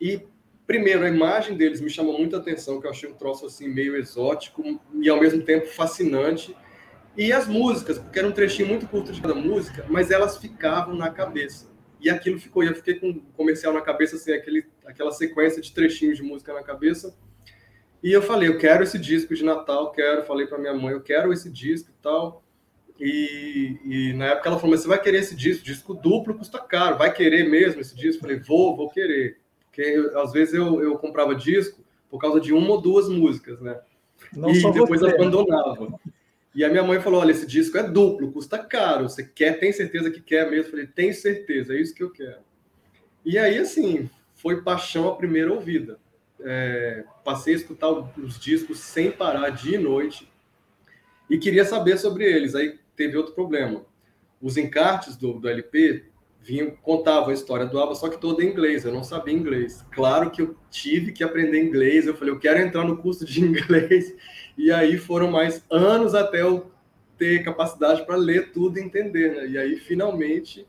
E 0.00 0.22
Primeiro, 0.68 1.02
a 1.02 1.08
imagem 1.08 1.56
deles 1.56 1.80
me 1.80 1.88
chamou 1.88 2.18
muita 2.18 2.36
atenção, 2.36 2.78
que 2.78 2.86
eu 2.86 2.90
achei 2.90 3.08
um 3.08 3.14
troço 3.14 3.46
assim 3.46 3.66
meio 3.66 3.96
exótico 3.96 4.62
e 5.00 5.08
ao 5.08 5.18
mesmo 5.18 5.42
tempo 5.42 5.66
fascinante. 5.66 6.54
E 7.16 7.32
as 7.32 7.48
músicas, 7.48 7.98
porque 7.98 8.18
era 8.18 8.28
um 8.28 8.32
trechinho 8.32 8.68
muito 8.68 8.86
curto 8.86 9.10
de 9.10 9.18
cada 9.18 9.34
música, 9.34 9.86
mas 9.88 10.10
elas 10.10 10.36
ficavam 10.36 10.94
na 10.94 11.08
cabeça. 11.08 11.72
E 11.98 12.10
aquilo 12.10 12.38
ficou, 12.38 12.62
eu 12.62 12.74
fiquei 12.74 12.96
com 12.96 13.08
o 13.08 13.20
comercial 13.34 13.72
na 13.72 13.80
cabeça, 13.80 14.16
assim, 14.16 14.30
aquele, 14.30 14.66
aquela 14.84 15.10
sequência 15.10 15.62
de 15.62 15.72
trechinhos 15.72 16.18
de 16.18 16.22
música 16.22 16.52
na 16.52 16.62
cabeça. 16.62 17.16
E 18.02 18.12
eu 18.12 18.20
falei, 18.20 18.50
eu 18.50 18.58
quero 18.58 18.84
esse 18.84 18.98
disco 18.98 19.34
de 19.34 19.42
Natal, 19.42 19.90
quero. 19.90 20.26
Falei 20.26 20.46
para 20.46 20.58
minha 20.58 20.74
mãe, 20.74 20.92
eu 20.92 21.00
quero 21.00 21.32
esse 21.32 21.48
disco 21.48 21.88
e 21.88 22.02
tal. 22.02 22.44
E, 23.00 23.78
e, 23.84 24.12
na 24.14 24.26
época 24.26 24.48
ela 24.48 24.58
falou, 24.58 24.72
mas 24.72 24.80
você 24.80 24.88
vai 24.88 25.00
querer 25.00 25.18
esse 25.18 25.36
disco? 25.36 25.64
Disco 25.64 25.94
duplo 25.94 26.34
custa 26.34 26.58
caro, 26.58 26.98
vai 26.98 27.12
querer 27.12 27.48
mesmo 27.48 27.80
esse 27.80 27.94
disco? 27.94 28.22
Falei, 28.22 28.40
vou, 28.40 28.76
vou 28.76 28.90
querer. 28.90 29.38
Porque 29.66 30.10
às 30.16 30.32
vezes 30.32 30.54
eu, 30.54 30.82
eu 30.82 30.98
comprava 30.98 31.34
disco 31.34 31.80
por 32.10 32.20
causa 32.20 32.40
de 32.40 32.52
uma 32.52 32.70
ou 32.70 32.80
duas 32.80 33.08
músicas, 33.08 33.60
né? 33.60 33.78
Não 34.32 34.50
e 34.50 34.72
depois 34.72 35.00
você. 35.00 35.14
abandonava. 35.14 36.00
E 36.54 36.64
a 36.64 36.68
minha 36.68 36.82
mãe 36.82 37.00
falou: 37.00 37.20
olha, 37.20 37.30
esse 37.30 37.46
disco 37.46 37.78
é 37.78 37.82
duplo, 37.84 38.32
custa 38.32 38.58
caro. 38.58 39.08
Você 39.08 39.22
quer, 39.22 39.60
tem 39.60 39.72
certeza 39.72 40.10
que 40.10 40.20
quer 40.20 40.50
mesmo? 40.50 40.66
Eu 40.66 40.70
falei, 40.70 40.86
tenho 40.86 41.14
certeza, 41.14 41.74
é 41.74 41.80
isso 41.80 41.94
que 41.94 42.02
eu 42.02 42.10
quero. 42.10 42.40
E 43.24 43.38
aí, 43.38 43.58
assim, 43.58 44.10
foi 44.34 44.62
paixão 44.62 45.08
à 45.08 45.14
primeira 45.14 45.52
ouvida. 45.52 45.98
É, 46.40 47.04
passei 47.24 47.54
a 47.54 47.56
escutar 47.56 47.90
os 47.90 48.38
discos 48.40 48.80
sem 48.80 49.10
parar, 49.10 49.50
dia 49.50 49.76
e 49.76 49.82
noite, 49.82 50.28
e 51.28 51.38
queria 51.38 51.64
saber 51.64 51.98
sobre 51.98 52.24
eles. 52.24 52.54
Aí 52.54 52.78
teve 52.98 53.16
outro 53.16 53.32
problema. 53.32 53.86
Os 54.42 54.56
encartes 54.56 55.16
do, 55.16 55.34
do 55.34 55.48
LP 55.48 56.04
vinham, 56.40 56.70
contavam 56.82 57.30
a 57.30 57.34
história 57.34 57.64
do 57.64 57.78
ABBA, 57.78 57.94
só 57.94 58.08
que 58.08 58.20
toda 58.20 58.42
em 58.42 58.48
inglês, 58.48 58.84
eu 58.84 58.92
não 58.92 59.04
sabia 59.04 59.34
inglês. 59.34 59.84
Claro 59.92 60.30
que 60.30 60.42
eu 60.42 60.56
tive 60.68 61.12
que 61.12 61.22
aprender 61.22 61.62
inglês, 61.62 62.06
eu 62.06 62.16
falei, 62.16 62.34
eu 62.34 62.38
quero 62.38 62.60
entrar 62.60 62.84
no 62.84 62.98
curso 62.98 63.24
de 63.24 63.40
inglês, 63.44 64.14
e 64.56 64.72
aí 64.72 64.98
foram 64.98 65.30
mais 65.30 65.64
anos 65.70 66.14
até 66.14 66.42
eu 66.42 66.70
ter 67.16 67.42
capacidade 67.42 68.04
para 68.04 68.16
ler 68.16 68.52
tudo 68.52 68.78
e 68.78 68.82
entender, 68.82 69.34
né? 69.34 69.46
E 69.48 69.58
aí, 69.58 69.76
finalmente, 69.76 70.66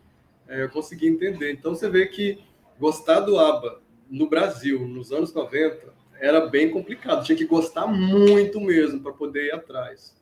é, 0.48 0.64
eu 0.64 0.70
consegui 0.70 1.08
entender. 1.08 1.52
Então, 1.52 1.76
você 1.76 1.88
vê 1.88 2.08
que 2.08 2.40
gostar 2.80 3.20
do 3.20 3.38
ABBA 3.38 3.82
no 4.10 4.28
Brasil, 4.28 4.88
nos 4.88 5.12
anos 5.12 5.32
90, 5.34 5.94
era 6.20 6.48
bem 6.48 6.72
complicado, 6.72 7.24
tinha 7.24 7.38
que 7.38 7.46
gostar 7.46 7.86
muito 7.88 8.60
mesmo 8.60 9.00
para 9.00 9.14
poder 9.14 9.46
ir 9.46 9.54
atrás. 9.54 10.19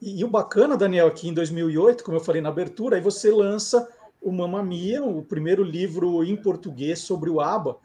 E, 0.00 0.20
e 0.20 0.24
o 0.24 0.28
bacana, 0.28 0.76
Daniel, 0.76 1.06
aqui 1.06 1.28
em 1.28 1.34
2008, 1.34 2.04
como 2.04 2.16
eu 2.16 2.22
falei 2.22 2.42
na 2.42 2.48
abertura, 2.48 2.96
aí 2.96 3.02
você 3.02 3.30
lança 3.30 3.88
o 4.20 4.32
Mamma 4.32 4.62
Mia, 4.62 5.02
o 5.04 5.22
primeiro 5.22 5.62
livro 5.62 6.24
em 6.24 6.36
português 6.36 7.00
sobre 7.00 7.30
o 7.30 7.40
ABBA, 7.40 7.76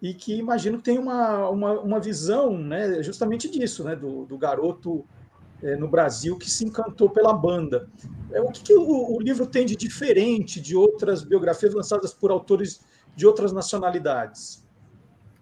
e 0.00 0.12
que 0.12 0.36
imagino 0.36 0.78
que 0.78 0.84
tem 0.84 0.98
uma, 0.98 1.48
uma, 1.48 1.80
uma 1.80 2.00
visão 2.00 2.56
né, 2.56 3.02
justamente 3.02 3.50
disso, 3.50 3.82
né, 3.82 3.96
do, 3.96 4.26
do 4.26 4.36
garoto 4.36 5.04
é, 5.62 5.74
no 5.76 5.88
Brasil 5.88 6.36
que 6.36 6.50
se 6.50 6.64
encantou 6.64 7.08
pela 7.08 7.32
banda. 7.32 7.88
É, 8.30 8.40
o 8.40 8.50
que, 8.50 8.62
que 8.62 8.74
o, 8.74 9.16
o, 9.16 9.20
livro 9.20 9.46
tem 9.46 9.64
de 9.64 9.74
diferente 9.74 10.60
de 10.60 10.76
outras 10.76 11.24
biografias 11.24 11.72
lançadas 11.72 12.12
por 12.12 12.30
autores 12.30 12.80
de 13.14 13.26
outras 13.26 13.52
nacionalidades? 13.52 14.64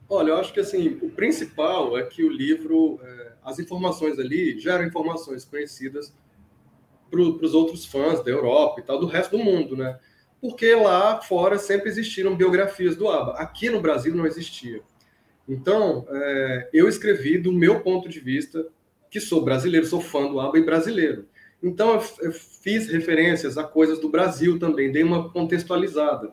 Olha, 0.09 0.31
eu 0.31 0.37
acho 0.37 0.53
que 0.53 0.61
assim, 0.61 0.99
o 1.03 1.11
principal 1.11 1.99
é 1.99 2.05
que 2.05 2.23
o 2.23 2.31
livro, 2.31 3.01
é, 3.03 3.33
as 3.45 3.59
informações 3.59 4.19
ali 4.19 4.59
geram 4.59 4.85
informações 4.85 5.45
conhecidas 5.45 6.15
para 7.11 7.21
os 7.21 7.55
outros 7.55 7.85
fãs 7.85 8.25
da 8.25 8.31
Europa 8.31 8.81
e 8.81 8.83
tal, 8.83 8.99
do 8.99 9.07
resto 9.07 9.37
do 9.37 9.45
mundo, 9.45 9.77
né? 9.77 9.99
porque 10.45 10.75
lá 10.75 11.23
fora 11.23 11.59
sempre 11.59 11.89
existiram 11.89 12.37
biografias 12.37 12.95
do 12.97 13.09
ABBA. 13.09 13.33
Aqui 13.39 13.71
no 13.71 13.81
Brasil 13.81 14.15
não 14.15 14.27
existia. 14.27 14.83
Então, 15.49 16.07
é, 16.11 16.69
eu 16.71 16.87
escrevi 16.87 17.39
do 17.39 17.51
meu 17.51 17.81
ponto 17.81 18.11
de 18.11 18.21
vista, 18.21 18.67
que 19.11 19.19
sou 19.21 19.43
brasileiro, 19.43 19.87
sou 19.87 20.03
fã 20.03 20.27
do 20.27 20.39
ABBA 20.39 20.59
e 20.59 20.63
brasileiro. 20.63 21.27
Então, 21.63 21.95
eu, 21.95 22.03
eu 22.21 22.33
fiz 22.35 22.89
referências 22.89 23.57
a 23.57 23.65
coisas 23.65 23.99
do 23.99 24.11
Brasil 24.11 24.59
também, 24.59 24.93
dei 24.93 25.03
uma 25.03 25.31
contextualizada. 25.31 26.31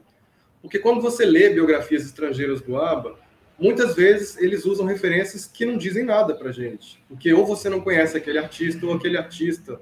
Porque 0.62 0.78
quando 0.78 1.00
você 1.00 1.26
lê 1.26 1.50
biografias 1.50 2.04
estrangeiras 2.04 2.60
do 2.60 2.76
ABBA, 2.76 3.18
muitas 3.62 3.96
vezes 3.96 4.38
eles 4.38 4.66
usam 4.66 4.88
referências 4.88 5.46
que 5.46 5.66
não 5.66 5.78
dizem 5.78 6.04
nada 6.04 6.34
para 6.34 6.52
gente. 6.52 7.02
Porque 7.08 7.32
ou 7.32 7.46
você 7.46 7.70
não 7.70 7.80
conhece 7.80 8.18
aquele 8.18 8.40
artista, 8.40 8.86
ou 8.86 8.94
aquele 8.94 9.18
artista 9.18 9.80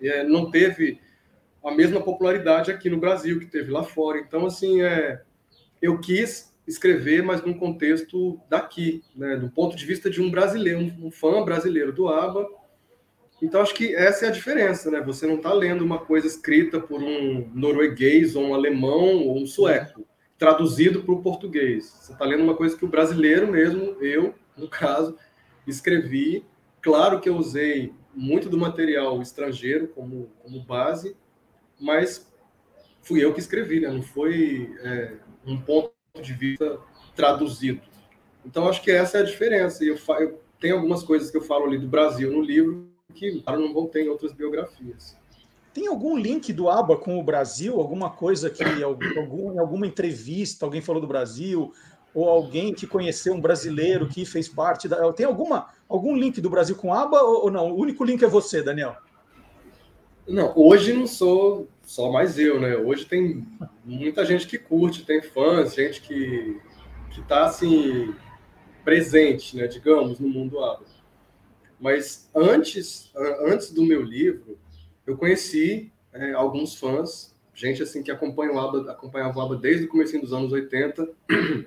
é, 0.00 0.22
não 0.22 0.48
teve 0.50 1.00
a 1.64 1.74
mesma 1.74 2.00
popularidade 2.00 2.70
aqui 2.70 2.88
no 2.88 3.00
Brasil 3.00 3.40
que 3.40 3.46
teve 3.46 3.72
lá 3.72 3.82
fora. 3.82 4.18
Então, 4.18 4.46
assim, 4.46 4.82
é, 4.82 5.20
eu 5.82 5.98
quis 5.98 6.54
escrever, 6.66 7.22
mas 7.22 7.42
num 7.42 7.54
contexto 7.54 8.40
daqui, 8.48 9.02
né, 9.14 9.36
do 9.36 9.50
ponto 9.50 9.76
de 9.76 9.84
vista 9.84 10.08
de 10.08 10.22
um 10.22 10.30
brasileiro, 10.30 10.78
um, 10.80 11.06
um 11.06 11.10
fã 11.10 11.44
brasileiro 11.44 11.92
do 11.92 12.08
ABBA. 12.08 12.46
Então, 13.42 13.60
acho 13.60 13.74
que 13.74 13.94
essa 13.94 14.26
é 14.26 14.28
a 14.28 14.32
diferença, 14.32 14.90
né? 14.90 15.00
Você 15.02 15.26
não 15.26 15.36
está 15.36 15.52
lendo 15.52 15.84
uma 15.84 15.98
coisa 15.98 16.26
escrita 16.26 16.80
por 16.80 17.02
um 17.02 17.50
norueguês, 17.54 18.34
ou 18.34 18.44
um 18.44 18.54
alemão, 18.54 19.26
ou 19.26 19.36
um 19.36 19.46
sueco, 19.46 20.06
traduzido 20.38 21.02
para 21.02 21.14
o 21.14 21.22
português. 21.22 21.86
Você 21.86 22.12
está 22.12 22.24
lendo 22.24 22.44
uma 22.44 22.56
coisa 22.56 22.76
que 22.76 22.84
o 22.84 22.88
brasileiro 22.88 23.50
mesmo, 23.50 23.96
eu, 24.02 24.34
no 24.56 24.68
caso, 24.68 25.16
escrevi. 25.66 26.44
Claro 26.80 27.20
que 27.20 27.28
eu 27.28 27.36
usei 27.36 27.92
muito 28.14 28.48
do 28.48 28.58
material 28.58 29.20
estrangeiro 29.20 29.88
como, 29.88 30.30
como 30.42 30.62
base, 30.62 31.16
mas 31.80 32.30
fui 33.02 33.24
eu 33.24 33.32
que 33.32 33.40
escrevi, 33.40 33.80
né? 33.80 33.88
Não 33.88 34.02
foi 34.02 34.74
é, 34.80 35.14
um 35.46 35.60
ponto 35.60 35.92
de 36.20 36.32
vista 36.32 36.78
traduzido. 37.14 37.80
Então, 38.44 38.68
acho 38.68 38.82
que 38.82 38.90
essa 38.90 39.18
é 39.18 39.20
a 39.22 39.24
diferença. 39.24 39.84
E 39.84 39.88
eu, 39.88 39.98
eu 40.20 40.40
tenho 40.60 40.76
algumas 40.76 41.02
coisas 41.02 41.30
que 41.30 41.36
eu 41.36 41.42
falo 41.42 41.66
ali 41.66 41.78
do 41.78 41.88
Brasil 41.88 42.30
no 42.30 42.40
livro 42.40 42.90
que 43.14 43.40
claro, 43.40 43.60
não 43.60 43.72
vão 43.72 43.86
ter 43.86 44.04
em 44.04 44.08
outras 44.08 44.32
biografias. 44.32 45.16
Tem 45.76 45.88
algum 45.88 46.16
link 46.16 46.54
do 46.54 46.70
ABA 46.70 46.96
com 46.96 47.20
o 47.20 47.22
Brasil? 47.22 47.78
Alguma 47.78 48.08
coisa 48.08 48.48
que 48.48 48.64
algum, 48.82 49.52
em 49.52 49.58
alguma 49.58 49.86
entrevista 49.86 50.64
alguém 50.64 50.80
falou 50.80 51.02
do 51.02 51.06
Brasil? 51.06 51.70
Ou 52.14 52.30
alguém 52.30 52.72
que 52.72 52.86
conheceu 52.86 53.34
um 53.34 53.40
brasileiro 53.42 54.08
que 54.08 54.24
fez 54.24 54.48
parte 54.48 54.88
da. 54.88 55.12
Tem 55.12 55.26
alguma, 55.26 55.68
algum 55.86 56.16
link 56.16 56.40
do 56.40 56.48
Brasil 56.48 56.76
com 56.76 56.94
ABA 56.94 57.20
ou 57.20 57.50
não? 57.50 57.72
O 57.72 57.78
único 57.78 58.04
link 58.04 58.24
é 58.24 58.26
você, 58.26 58.62
Daniel? 58.62 58.96
Não, 60.26 60.50
hoje 60.56 60.94
não 60.94 61.06
sou 61.06 61.68
só 61.82 62.10
mais 62.10 62.38
eu, 62.38 62.58
né? 62.58 62.74
Hoje 62.74 63.04
tem 63.04 63.46
muita 63.84 64.24
gente 64.24 64.46
que 64.46 64.56
curte, 64.56 65.04
tem 65.04 65.20
fãs, 65.20 65.74
gente 65.74 66.00
que 66.00 66.58
que 67.10 67.20
está 67.20 67.44
assim 67.44 68.14
presente, 68.82 69.58
né? 69.58 69.66
Digamos 69.66 70.18
no 70.18 70.26
mundo 70.26 70.58
ABA. 70.58 70.86
Mas 71.78 72.30
antes, 72.34 73.12
antes 73.44 73.70
do 73.70 73.84
meu 73.84 74.00
livro, 74.00 74.56
eu 75.06 75.16
conheci 75.16 75.92
é, 76.12 76.32
alguns 76.32 76.74
fãs, 76.74 77.34
gente 77.54 77.82
assim 77.82 78.02
que 78.02 78.10
acompanha 78.10 78.52
o 78.52 78.58
ABA, 78.58 78.90
acompanhava 78.90 79.38
o 79.38 79.42
ABA 79.42 79.56
desde 79.56 79.84
o 79.84 79.88
começo 79.88 80.18
dos 80.20 80.32
anos 80.32 80.52
80, 80.52 81.08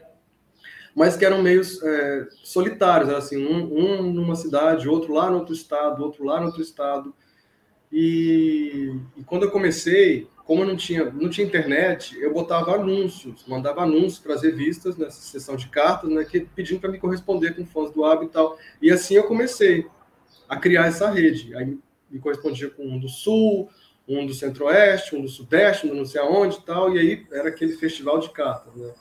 mas 0.95 1.15
que 1.15 1.25
eram 1.25 1.41
meio 1.41 1.61
é, 1.61 2.27
solitários, 2.43 3.09
assim, 3.09 3.37
um, 3.37 3.73
um, 3.73 4.13
numa 4.13 4.35
cidade, 4.35 4.89
outro 4.89 5.13
lá 5.13 5.29
no 5.29 5.37
outro 5.37 5.53
estado, 5.53 6.03
outro 6.03 6.25
lá 6.25 6.39
no 6.39 6.47
outro 6.47 6.61
estado. 6.61 7.13
E, 7.91 8.93
e 9.17 9.23
quando 9.23 9.43
eu 9.43 9.51
comecei, 9.51 10.27
como 10.45 10.63
eu 10.63 10.67
não 10.67 10.75
tinha, 10.75 11.05
não 11.05 11.29
tinha 11.29 11.47
internet, 11.47 12.19
eu 12.19 12.33
botava 12.33 12.75
anúncios, 12.75 13.45
mandava 13.47 13.81
anúncios 13.81 14.19
para 14.19 14.35
as 14.35 14.43
revistas 14.43 14.97
nessa 14.97 15.21
sessão 15.21 15.55
de 15.55 15.69
cartas, 15.69 16.09
né, 16.09 16.23
que, 16.23 16.41
pedindo 16.41 16.79
para 16.79 16.91
me 16.91 16.99
corresponder 16.99 17.55
com 17.55 17.65
fãs 17.65 17.91
do 17.91 18.03
ABA 18.03 18.25
e 18.25 18.29
tal. 18.29 18.57
E 18.81 18.91
assim 18.91 19.15
eu 19.15 19.23
comecei 19.23 19.87
a 20.47 20.57
criar 20.57 20.87
essa 20.87 21.09
rede. 21.09 21.55
Aí 21.55 21.77
me 22.09 22.19
correspondia 22.19 22.69
com 22.69 22.83
um 22.83 22.99
do 22.99 23.07
Sul, 23.07 23.69
um 24.07 24.25
do 24.25 24.33
Centro-Oeste, 24.33 25.15
um 25.15 25.21
do 25.21 25.27
Sudeste, 25.27 25.87
um 25.87 25.93
não 25.93 26.05
sei 26.05 26.19
aonde 26.19 26.57
e 26.57 26.61
tal, 26.61 26.95
e 26.95 26.99
aí 26.99 27.27
era 27.31 27.49
aquele 27.49 27.73
festival 27.73 28.19
de 28.19 28.29
cartas. 28.31 28.73
Né? 28.75 28.91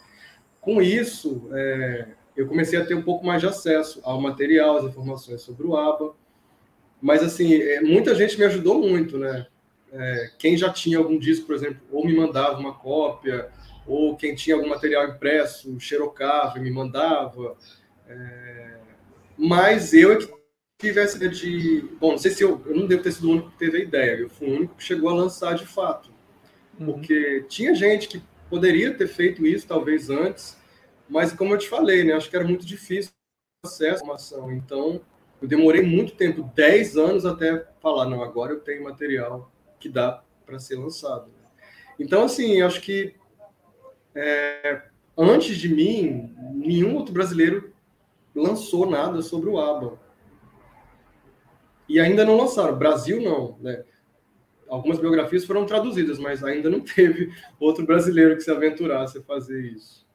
Com 0.61 0.83
isso, 0.83 1.49
é, 1.53 2.09
eu 2.37 2.47
comecei 2.47 2.79
a 2.79 2.85
ter 2.85 2.95
um 2.95 3.03
pouco 3.03 3.27
mais 3.27 3.41
de 3.41 3.47
acesso 3.47 4.01
ao 4.05 4.21
material, 4.21 4.77
às 4.77 4.85
informações 4.85 5.41
sobre 5.41 5.67
o 5.67 5.77
ABA, 5.77 6.15
mas 7.01 7.23
assim, 7.23 7.55
é, 7.55 7.81
muita 7.81 8.15
gente 8.15 8.39
me 8.39 8.45
ajudou 8.45 8.81
muito, 8.81 9.17
né? 9.19 9.47
É, 9.91 10.31
quem 10.39 10.57
já 10.57 10.71
tinha 10.71 10.99
algum 10.99 11.19
disco, 11.19 11.47
por 11.47 11.55
exemplo, 11.55 11.81
ou 11.91 12.05
me 12.05 12.15
mandava 12.15 12.59
uma 12.59 12.75
cópia, 12.75 13.49
ou 13.87 14.15
quem 14.17 14.35
tinha 14.35 14.55
algum 14.55 14.69
material 14.69 15.09
impresso, 15.09 15.81
xerocava 15.81 16.59
e 16.59 16.61
me 16.61 16.71
mandava. 16.71 17.57
É, 18.07 18.77
mas 19.37 19.95
eu 19.95 20.13
é 20.13 20.17
que 20.17 20.38
tive 20.79 21.01
essa 21.01 21.17
ideia 21.17 21.33
de. 21.33 21.85
Bom, 22.01 22.13
não 22.13 22.19
sei 22.19 22.31
se 22.31 22.43
eu. 22.43 22.63
Eu 22.65 22.77
não 22.77 22.87
devo 22.87 23.03
ter 23.03 23.13
sido 23.13 23.29
o 23.29 23.33
único 23.33 23.51
que 23.51 23.59
teve 23.59 23.79
a 23.79 23.81
ideia, 23.81 24.17
eu 24.21 24.31
fui 24.31 24.49
o 24.49 24.57
único 24.57 24.77
que 24.77 24.85
chegou 24.85 25.11
a 25.11 25.15
lançar 25.15 25.55
de 25.55 25.67
fato. 25.67 26.11
Uhum. 26.79 26.87
Porque 26.87 27.45
tinha 27.49 27.75
gente 27.75 28.09
que 28.09 28.23
poderia 28.49 28.95
ter 28.95 29.09
feito 29.09 29.45
isso, 29.45 29.67
talvez 29.67 30.09
antes, 30.09 30.57
mas 31.09 31.33
como 31.33 31.53
eu 31.53 31.59
te 31.59 31.69
falei, 31.69 32.05
né, 32.05 32.15
acho 32.15 32.31
que 32.31 32.37
era 32.37 32.47
muito 32.47 32.65
difícil 32.65 33.13
acesso 33.65 33.93
à 33.93 33.97
informação. 33.97 34.53
Então, 34.53 35.01
eu 35.43 35.49
demorei 35.49 35.83
muito 35.83 36.15
tempo 36.15 36.49
10 36.55 36.97
anos 36.97 37.27
até 37.27 37.67
falar: 37.81 38.07
não, 38.07 38.23
agora 38.23 38.53
eu 38.53 38.61
tenho 38.61 38.85
material 38.85 39.51
que 39.81 39.89
dá 39.89 40.23
para 40.47 40.61
ser 40.61 40.77
lançado. 40.77 41.31
Então, 41.99 42.25
assim, 42.25 42.63
acho 42.63 42.81
que 42.81 43.17
é, 44.15 44.83
antes 45.17 45.57
de 45.57 45.69
mim, 45.69 46.33
nenhum 46.55 46.95
outro 46.95 47.13
brasileiro 47.13 47.73
lançou 48.33 48.89
nada 48.89 49.21
sobre 49.21 49.51
o 49.51 49.59
ABBA 49.59 49.99
e 51.89 51.99
ainda 51.99 52.25
não 52.25 52.37
lançaram. 52.37 52.77
Brasil 52.77 53.23
não, 53.23 53.57
né? 53.61 53.85
Algumas 54.69 54.99
biografias 54.99 55.45
foram 55.45 55.65
traduzidas, 55.65 56.19
mas 56.19 56.45
ainda 56.45 56.69
não 56.69 56.81
teve 56.85 57.33
outro 57.59 57.87
brasileiro 57.87 58.37
que 58.37 58.43
se 58.43 58.51
aventurasse 58.51 59.19
a 59.19 59.23
fazer 59.23 59.61
isso. 59.61 60.07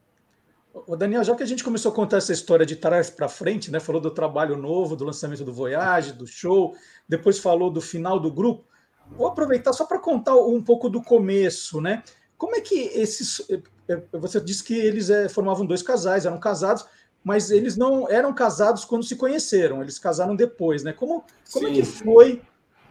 O 0.88 0.96
Daniel, 0.96 1.24
já 1.24 1.36
que 1.36 1.44
a 1.44 1.46
gente 1.46 1.64
começou 1.64 1.92
a 1.92 1.96
contar 1.96 2.18
essa 2.18 2.34
história 2.34 2.66
de 2.66 2.76
trás 2.76 3.10
para 3.10 3.30
frente, 3.30 3.72
né? 3.72 3.80
Falou 3.80 4.02
do 4.02 4.10
trabalho 4.10 4.58
novo, 4.58 4.96
do 4.96 5.06
lançamento 5.06 5.44
do 5.44 5.54
Voyage, 5.54 6.14
do 6.14 6.26
show, 6.26 6.76
depois 7.08 7.38
falou 7.38 7.70
do 7.70 7.80
final 7.80 8.20
do 8.20 8.32
grupo. 8.32 8.66
Vou 9.12 9.28
aproveitar 9.28 9.72
só 9.74 9.86
para 9.86 10.00
contar 10.00 10.36
um 10.36 10.64
pouco 10.64 10.90
do 10.90 11.02
começo, 11.02 11.80
né? 11.80 12.04
Como 12.38 12.56
é 12.56 12.62
que 12.62 12.76
esses. 12.76 13.48
Eh, 13.50 13.62
eh, 13.88 14.02
você 14.14 14.42
disse 14.42 14.64
que 14.64 14.74
eles 14.74 15.10
é, 15.10 15.30
formavam 15.30 15.66
dois 15.66 15.84
casais, 15.84 16.26
eram 16.26 16.40
casados 16.40 16.86
mas 17.24 17.50
eles 17.50 17.78
não 17.78 18.10
eram 18.10 18.34
casados 18.34 18.84
quando 18.84 19.04
se 19.04 19.16
conheceram, 19.16 19.82
eles 19.82 19.98
casaram 19.98 20.36
depois, 20.36 20.84
né? 20.84 20.92
Como, 20.92 21.24
como 21.52 21.68
é 21.68 21.72
que 21.72 21.84
foi 21.84 22.42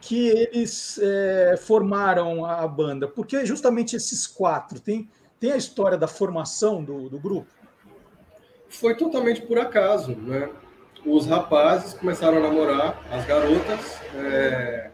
que 0.00 0.28
eles 0.28 0.98
é, 1.02 1.56
formaram 1.58 2.44
a 2.44 2.66
banda? 2.66 3.06
Porque 3.06 3.44
justamente 3.44 3.94
esses 3.94 4.26
quatro, 4.26 4.80
tem, 4.80 5.08
tem 5.38 5.52
a 5.52 5.56
história 5.56 5.98
da 5.98 6.08
formação 6.08 6.82
do, 6.82 7.10
do 7.10 7.18
grupo? 7.18 7.52
Foi 8.70 8.96
totalmente 8.96 9.42
por 9.42 9.58
acaso, 9.58 10.16
né? 10.16 10.50
Os 11.04 11.26
rapazes 11.26 11.92
começaram 11.92 12.38
a 12.38 12.40
namorar 12.40 13.02
as 13.10 13.26
garotas. 13.26 13.98
É... 14.14 14.90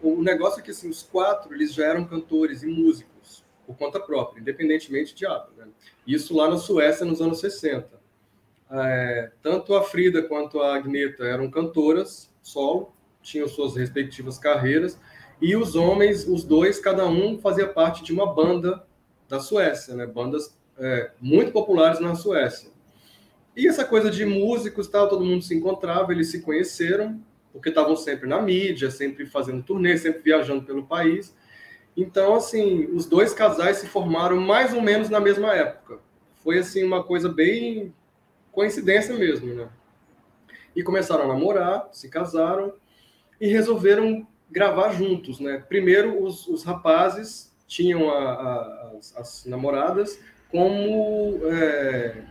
O 0.00 0.22
negócio 0.22 0.60
é 0.60 0.62
que 0.62 0.70
assim, 0.70 0.88
os 0.88 1.02
quatro 1.02 1.54
eles 1.54 1.74
já 1.74 1.86
eram 1.86 2.04
cantores 2.04 2.62
e 2.62 2.66
músicos 2.66 3.44
por 3.66 3.76
conta 3.76 4.00
própria, 4.00 4.40
independentemente 4.40 5.14
de 5.14 5.26
ato. 5.26 5.52
Né? 5.56 5.66
Isso 6.06 6.34
lá 6.34 6.48
na 6.48 6.56
Suécia 6.56 7.04
nos 7.04 7.20
anos 7.20 7.38
60 7.38 8.01
é, 8.72 9.30
tanto 9.42 9.74
a 9.74 9.82
Frida 9.82 10.22
quanto 10.22 10.60
a 10.60 10.74
Agneta 10.74 11.24
eram 11.24 11.50
cantoras 11.50 12.32
solo, 12.40 12.92
tinham 13.20 13.46
suas 13.46 13.76
respectivas 13.76 14.38
carreiras, 14.38 14.98
e 15.40 15.54
os 15.54 15.74
homens, 15.76 16.26
os 16.26 16.42
dois, 16.44 16.78
cada 16.78 17.06
um 17.06 17.38
fazia 17.38 17.68
parte 17.68 18.02
de 18.02 18.12
uma 18.12 18.32
banda 18.32 18.84
da 19.28 19.40
Suécia, 19.40 19.94
né? 19.94 20.06
bandas 20.06 20.56
é, 20.78 21.10
muito 21.20 21.52
populares 21.52 22.00
na 22.00 22.14
Suécia. 22.14 22.70
E 23.54 23.68
essa 23.68 23.84
coisa 23.84 24.10
de 24.10 24.24
músicos, 24.24 24.88
tal, 24.88 25.08
todo 25.08 25.24
mundo 25.24 25.42
se 25.42 25.54
encontrava, 25.54 26.12
eles 26.12 26.30
se 26.30 26.40
conheceram, 26.40 27.20
porque 27.52 27.68
estavam 27.68 27.94
sempre 27.94 28.26
na 28.26 28.40
mídia, 28.40 28.90
sempre 28.90 29.26
fazendo 29.26 29.62
turnê, 29.62 29.98
sempre 29.98 30.22
viajando 30.22 30.64
pelo 30.64 30.86
país. 30.86 31.36
Então, 31.94 32.34
assim, 32.34 32.86
os 32.86 33.04
dois 33.04 33.34
casais 33.34 33.76
se 33.76 33.86
formaram 33.86 34.40
mais 34.40 34.72
ou 34.72 34.80
menos 34.80 35.10
na 35.10 35.20
mesma 35.20 35.54
época. 35.54 35.98
Foi 36.36 36.58
assim 36.58 36.82
uma 36.82 37.04
coisa 37.04 37.28
bem 37.28 37.92
coincidência 38.52 39.16
mesmo, 39.16 39.52
né? 39.54 39.68
E 40.76 40.82
começaram 40.82 41.24
a 41.24 41.28
namorar, 41.28 41.88
se 41.92 42.08
casaram 42.08 42.74
e 43.40 43.48
resolveram 43.48 44.26
gravar 44.50 44.92
juntos, 44.92 45.40
né? 45.40 45.64
Primeiro, 45.68 46.22
os, 46.22 46.46
os 46.46 46.62
rapazes 46.62 47.52
tinham 47.66 48.10
a, 48.10 48.32
a, 48.32 48.92
as, 48.98 49.16
as, 49.16 49.46
namoradas 49.46 50.20
como 50.50 51.40
é, 51.46 52.22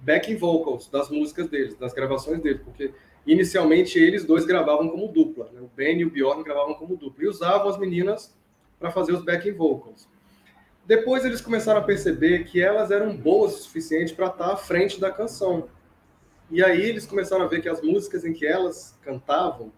backing 0.00 0.36
vocals 0.36 0.88
das 0.88 1.08
músicas 1.08 1.48
deles, 1.48 1.76
das 1.76 1.94
gravações 1.94 2.42
deles, 2.42 2.60
porque 2.62 2.92
inicialmente 3.24 3.96
eles 3.98 4.24
dois 4.24 4.44
gravavam 4.44 4.88
como 4.88 5.06
dupla, 5.06 5.48
né? 5.52 5.60
o 5.60 5.70
Ben 5.76 6.00
e 6.00 6.04
o 6.04 6.10
Bjorn 6.10 6.42
gravavam 6.42 6.74
como 6.74 6.96
dupla, 6.96 7.24
e 7.24 7.28
usavam 7.28 7.68
as 7.68 7.78
meninas 7.78 8.34
para 8.80 8.90
fazer 8.90 9.12
os 9.12 9.24
backing 9.24 9.52
vocals. 9.52 10.08
Depois 10.90 11.24
eles 11.24 11.40
começaram 11.40 11.78
a 11.78 11.84
perceber 11.84 12.42
que 12.42 12.60
elas 12.60 12.90
eram 12.90 13.16
boas 13.16 13.54
o 13.54 13.58
suficiente 13.58 14.12
para 14.12 14.26
estar 14.26 14.50
à 14.50 14.56
frente 14.56 14.98
da 14.98 15.08
canção. 15.08 15.68
E 16.50 16.64
aí 16.64 16.82
eles 16.82 17.06
começaram 17.06 17.44
a 17.44 17.46
ver 17.46 17.62
que 17.62 17.68
as 17.68 17.80
músicas 17.80 18.24
em 18.24 18.32
que 18.32 18.44
elas 18.44 18.98
cantavam, 19.00 19.72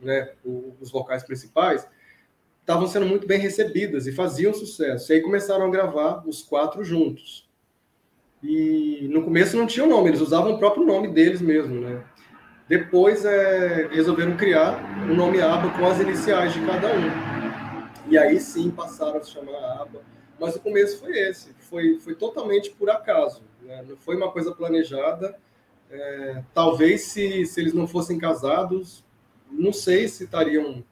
né, 0.00 0.32
os 0.44 0.90
vocais 0.90 1.22
principais, 1.22 1.88
estavam 2.62 2.88
sendo 2.88 3.06
muito 3.06 3.28
bem 3.28 3.38
recebidas 3.38 4.08
e 4.08 4.12
faziam 4.12 4.52
sucesso. 4.52 5.12
E 5.12 5.14
aí 5.14 5.20
começaram 5.20 5.66
a 5.66 5.70
gravar 5.70 6.26
os 6.26 6.42
quatro 6.42 6.82
juntos. 6.82 7.48
E 8.42 9.06
no 9.08 9.22
começo 9.22 9.56
não 9.56 9.68
tinha 9.68 9.86
o 9.86 9.88
nome, 9.88 10.08
eles 10.08 10.20
usavam 10.20 10.54
o 10.54 10.58
próprio 10.58 10.84
nome 10.84 11.06
deles 11.12 11.40
mesmo, 11.40 11.80
né? 11.80 12.02
Depois 12.68 13.24
é, 13.24 13.86
resolveram 13.92 14.36
criar 14.36 14.82
o 15.08 15.14
nome 15.14 15.40
ABBA 15.40 15.78
com 15.78 15.86
as 15.86 16.00
iniciais 16.00 16.52
de 16.52 16.66
cada 16.66 16.88
um. 16.88 18.10
E 18.10 18.18
aí 18.18 18.40
sim 18.40 18.68
passaram 18.68 19.18
a 19.18 19.22
se 19.22 19.30
chamar 19.30 19.82
ABBA. 19.82 20.15
Mas 20.38 20.54
o 20.54 20.60
começo 20.60 20.98
foi 20.98 21.18
esse, 21.18 21.52
foi, 21.58 21.98
foi 21.98 22.14
totalmente 22.14 22.70
por 22.70 22.90
acaso. 22.90 23.42
Né? 23.62 23.84
Não 23.88 23.96
foi 23.96 24.16
uma 24.16 24.30
coisa 24.30 24.52
planejada. 24.52 25.36
É, 25.90 26.42
talvez 26.52 27.02
se, 27.02 27.46
se 27.46 27.60
eles 27.60 27.72
não 27.72 27.86
fossem 27.86 28.18
casados, 28.18 29.04
não 29.50 29.72
sei 29.72 30.08
se 30.08 30.24
estariam 30.24 30.84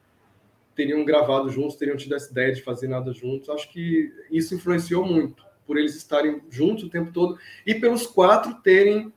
teriam 0.75 1.05
gravado 1.05 1.49
juntos, 1.49 1.77
teriam 1.77 1.95
tido 1.95 2.15
essa 2.15 2.29
ideia 2.29 2.53
de 2.53 2.61
fazer 2.61 2.87
nada 2.87 3.13
juntos. 3.13 3.49
Acho 3.49 3.71
que 3.71 4.13
isso 4.29 4.53
influenciou 4.53 5.05
muito, 5.05 5.45
por 5.65 5.77
eles 5.77 5.95
estarem 5.95 6.41
juntos 6.49 6.83
o 6.83 6.89
tempo 6.89 7.11
todo 7.13 7.39
e 7.65 7.73
pelos 7.73 8.05
quatro 8.05 8.55
terem 8.55 9.11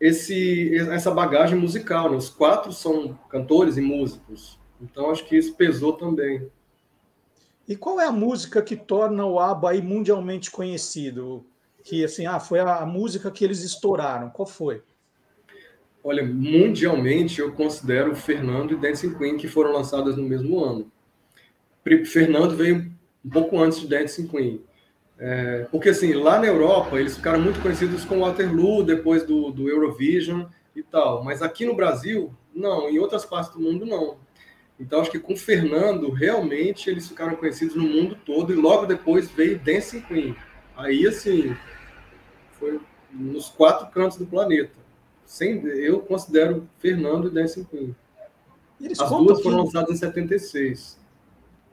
esse 0.00 0.76
essa 0.76 1.10
bagagem 1.10 1.58
musical. 1.58 2.10
Né? 2.10 2.16
Os 2.16 2.30
quatro 2.30 2.72
são 2.72 3.18
cantores 3.28 3.76
e 3.76 3.80
músicos, 3.80 4.58
então 4.80 5.10
acho 5.10 5.26
que 5.26 5.36
isso 5.36 5.54
pesou 5.56 5.94
também. 5.94 6.48
E 7.66 7.74
qual 7.76 8.00
é 8.00 8.06
a 8.06 8.12
música 8.12 8.60
que 8.60 8.76
torna 8.76 9.24
o 9.24 9.38
ABBA 9.40 9.70
aí 9.70 9.82
mundialmente 9.82 10.50
conhecido? 10.50 11.44
Que 11.82 12.04
assim, 12.04 12.26
ah, 12.26 12.38
foi 12.38 12.60
a 12.60 12.84
música 12.84 13.30
que 13.30 13.44
eles 13.44 13.62
estouraram. 13.62 14.30
Qual 14.30 14.46
foi? 14.46 14.82
Olha, 16.02 16.22
mundialmente 16.22 17.40
eu 17.40 17.52
considero 17.52 18.14
Fernando 18.14 18.72
e 18.72 18.76
Dancing 18.76 19.14
Queen 19.14 19.38
que 19.38 19.48
foram 19.48 19.72
lançadas 19.72 20.16
no 20.16 20.22
mesmo 20.22 20.62
ano. 20.62 20.92
Fernando 22.04 22.54
veio 22.54 22.92
um 23.24 23.30
pouco 23.30 23.58
antes 23.58 23.80
de 23.80 23.88
Dancing 23.88 24.26
Queen. 24.26 24.62
É, 25.18 25.66
porque 25.70 25.90
assim, 25.90 26.12
lá 26.12 26.38
na 26.38 26.46
Europa 26.46 27.00
eles 27.00 27.16
ficaram 27.16 27.40
muito 27.40 27.60
conhecidos 27.60 28.04
com 28.04 28.20
Waterloo 28.20 28.82
depois 28.82 29.24
do, 29.24 29.50
do 29.50 29.68
Eurovision 29.70 30.44
e 30.76 30.82
tal. 30.82 31.24
Mas 31.24 31.40
aqui 31.40 31.64
no 31.64 31.74
Brasil, 31.74 32.34
não. 32.54 32.88
Em 32.90 32.98
outras 32.98 33.24
partes 33.24 33.52
do 33.54 33.60
mundo, 33.60 33.86
não. 33.86 34.18
Então 34.84 35.00
acho 35.00 35.10
que 35.10 35.18
com 35.18 35.34
Fernando, 35.34 36.10
realmente 36.10 36.90
eles 36.90 37.08
ficaram 37.08 37.36
conhecidos 37.36 37.74
no 37.74 37.84
mundo 37.84 38.16
todo 38.24 38.52
e 38.52 38.56
logo 38.56 38.86
depois 38.86 39.30
veio 39.30 39.58
Dancing 39.58 40.02
Queen. 40.02 40.36
Aí 40.76 41.06
assim, 41.06 41.56
foi 42.58 42.78
nos 43.10 43.48
quatro 43.48 43.86
cantos 43.88 44.18
do 44.18 44.26
planeta 44.26 44.84
sem, 45.24 45.64
eu 45.66 46.00
considero 46.00 46.68
Fernando 46.78 47.28
e 47.28 47.30
Dancing 47.30 47.64
Queen. 47.64 47.96
Eles 48.80 49.00
As 49.00 49.08
duas 49.08 49.42
foram 49.42 49.56
quem... 49.56 49.64
lançadas 49.64 49.96
em 49.96 49.98
76. 49.98 50.98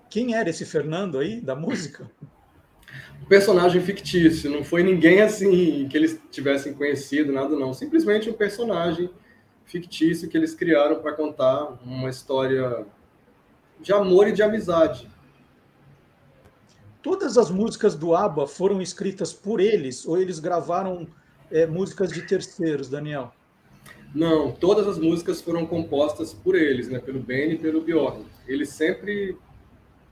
Quem 0.10 0.36
era 0.36 0.50
esse 0.50 0.66
Fernando 0.66 1.20
aí, 1.20 1.42
da 1.42 1.56
música? 1.56 2.10
Um 3.22 3.26
personagem 3.28 3.82
fictício, 3.82 4.50
não 4.50 4.64
foi 4.64 4.84
ninguém 4.84 5.22
assim 5.22 5.88
que 5.88 5.98
eles 5.98 6.20
tivessem 6.32 6.74
conhecido, 6.74 7.32
nada 7.32 7.56
não. 7.56 7.74
Simplesmente 7.74 8.30
um 8.30 8.34
personagem 8.34 9.10
fictício 9.66 10.30
que 10.30 10.38
eles 10.38 10.54
criaram 10.54 11.02
para 11.02 11.14
contar 11.14 11.78
uma 11.86 12.10
história 12.10 12.86
de 13.82 13.92
amor 13.92 14.28
e 14.28 14.32
de 14.32 14.44
amizade. 14.44 15.10
Todas 17.02 17.38
as 17.38 17.50
músicas 17.50 17.96
do 17.96 18.16
ABBA 18.16 18.48
foram 18.48 18.82
escritas 18.82 19.34
por 19.34 19.60
eles 19.60 20.06
ou 20.06 20.20
eles 20.20 20.40
gravaram 20.40 21.08
é, 21.50 21.66
músicas 21.66 22.12
de 22.12 22.22
terceiros, 22.22 22.88
Daniel? 22.90 23.34
Não, 24.14 24.52
todas 24.52 24.88
as 24.88 24.98
músicas 25.00 25.42
foram 25.42 25.66
compostas 25.66 26.34
por 26.34 26.54
eles, 26.54 26.90
né? 26.90 27.00
Pelo 27.00 27.20
Ben 27.20 27.54
e 27.54 27.58
pelo 27.58 27.82
Bjorn. 27.82 28.26
Eles 28.46 28.70
sempre 28.70 29.38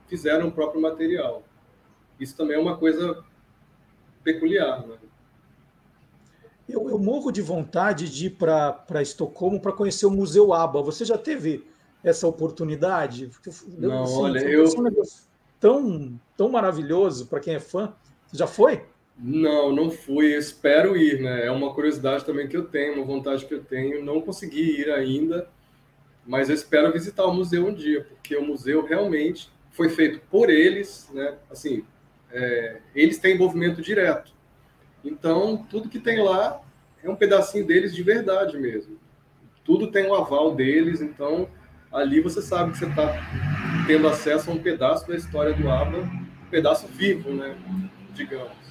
fizeram 0.08 0.48
o 0.48 0.52
próprio 0.52 0.80
material. 0.80 1.44
Isso 2.18 2.36
também 2.36 2.56
é 2.56 2.60
uma 2.60 2.76
coisa 2.76 3.22
peculiar, 4.24 4.86
né? 4.86 4.96
Eu, 6.68 6.88
eu 6.88 6.98
morro 6.98 7.30
de 7.30 7.42
vontade 7.42 8.08
de 8.08 8.26
ir 8.26 8.30
para 8.30 9.02
Estocolmo 9.02 9.60
para 9.60 9.72
conhecer 9.72 10.06
o 10.06 10.10
Museu 10.10 10.52
ABBA. 10.52 10.82
Você 10.82 11.04
já 11.04 11.18
teve 11.18 11.66
essa 12.02 12.26
oportunidade? 12.26 13.30
Não, 13.78 14.02
assim, 14.02 14.20
olha, 14.20 14.38
eu... 14.40 14.64
Um 14.76 14.82
negócio 14.82 15.30
tão, 15.60 16.18
tão 16.36 16.48
maravilhoso 16.48 17.26
para 17.26 17.38
quem 17.38 17.54
é 17.54 17.60
fã. 17.60 17.92
Já 18.32 18.46
foi? 18.46 18.82
Não, 19.16 19.70
não 19.70 19.90
fui. 19.90 20.34
Espero 20.34 20.96
ir, 20.96 21.20
né? 21.20 21.44
É 21.44 21.50
uma 21.50 21.74
curiosidade 21.74 22.24
também 22.24 22.48
que 22.48 22.56
eu 22.56 22.64
tenho, 22.64 22.94
uma 22.94 23.04
vontade 23.04 23.44
que 23.44 23.52
eu 23.52 23.62
tenho. 23.62 24.02
Não 24.02 24.22
consegui 24.22 24.80
ir 24.80 24.90
ainda, 24.90 25.48
mas 26.26 26.48
eu 26.48 26.54
espero 26.54 26.90
visitar 26.90 27.26
o 27.26 27.34
museu 27.34 27.66
um 27.66 27.74
dia, 27.74 28.04
porque 28.04 28.34
o 28.34 28.44
museu 28.44 28.82
realmente 28.82 29.50
foi 29.70 29.90
feito 29.90 30.20
por 30.30 30.48
eles, 30.48 31.08
né? 31.12 31.36
Assim, 31.50 31.84
é, 32.32 32.78
eles 32.94 33.18
têm 33.18 33.34
envolvimento 33.34 33.82
direto. 33.82 34.32
Então, 35.04 35.66
tudo 35.68 35.88
que 35.88 35.98
tem 35.98 36.22
lá 36.22 36.60
é 37.02 37.10
um 37.10 37.16
pedacinho 37.16 37.66
deles 37.66 37.94
de 37.94 38.02
verdade 38.02 38.58
mesmo. 38.58 38.98
Tudo 39.64 39.90
tem 39.90 40.06
o 40.06 40.14
aval 40.14 40.54
deles, 40.54 41.00
então 41.00 41.48
ali 41.92 42.20
você 42.20 42.40
sabe 42.40 42.72
que 42.72 42.78
você 42.78 42.86
está 42.86 43.14
tendo 43.86 44.08
acesso 44.08 44.50
a 44.50 44.54
um 44.54 44.58
pedaço 44.62 45.06
da 45.08 45.16
história 45.16 45.52
do 45.54 45.70
ABBA, 45.70 45.98
um 45.98 46.50
pedaço 46.50 46.86
vivo, 46.86 47.30
né? 47.30 47.56
Digamos 48.14 48.70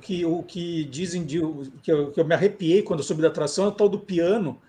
que 0.00 0.24
o 0.24 0.42
que 0.42 0.84
dizem 0.84 1.24
de, 1.24 1.40
que, 1.82 1.92
eu, 1.92 2.10
que 2.10 2.18
eu 2.18 2.24
me 2.24 2.34
arrepiei 2.34 2.82
quando 2.82 3.00
eu 3.00 3.04
soube 3.04 3.20
da 3.20 3.28
atração 3.28 3.66
é 3.66 3.68
o 3.68 3.72
tal 3.72 3.88
do 3.88 3.98
piano 3.98 4.60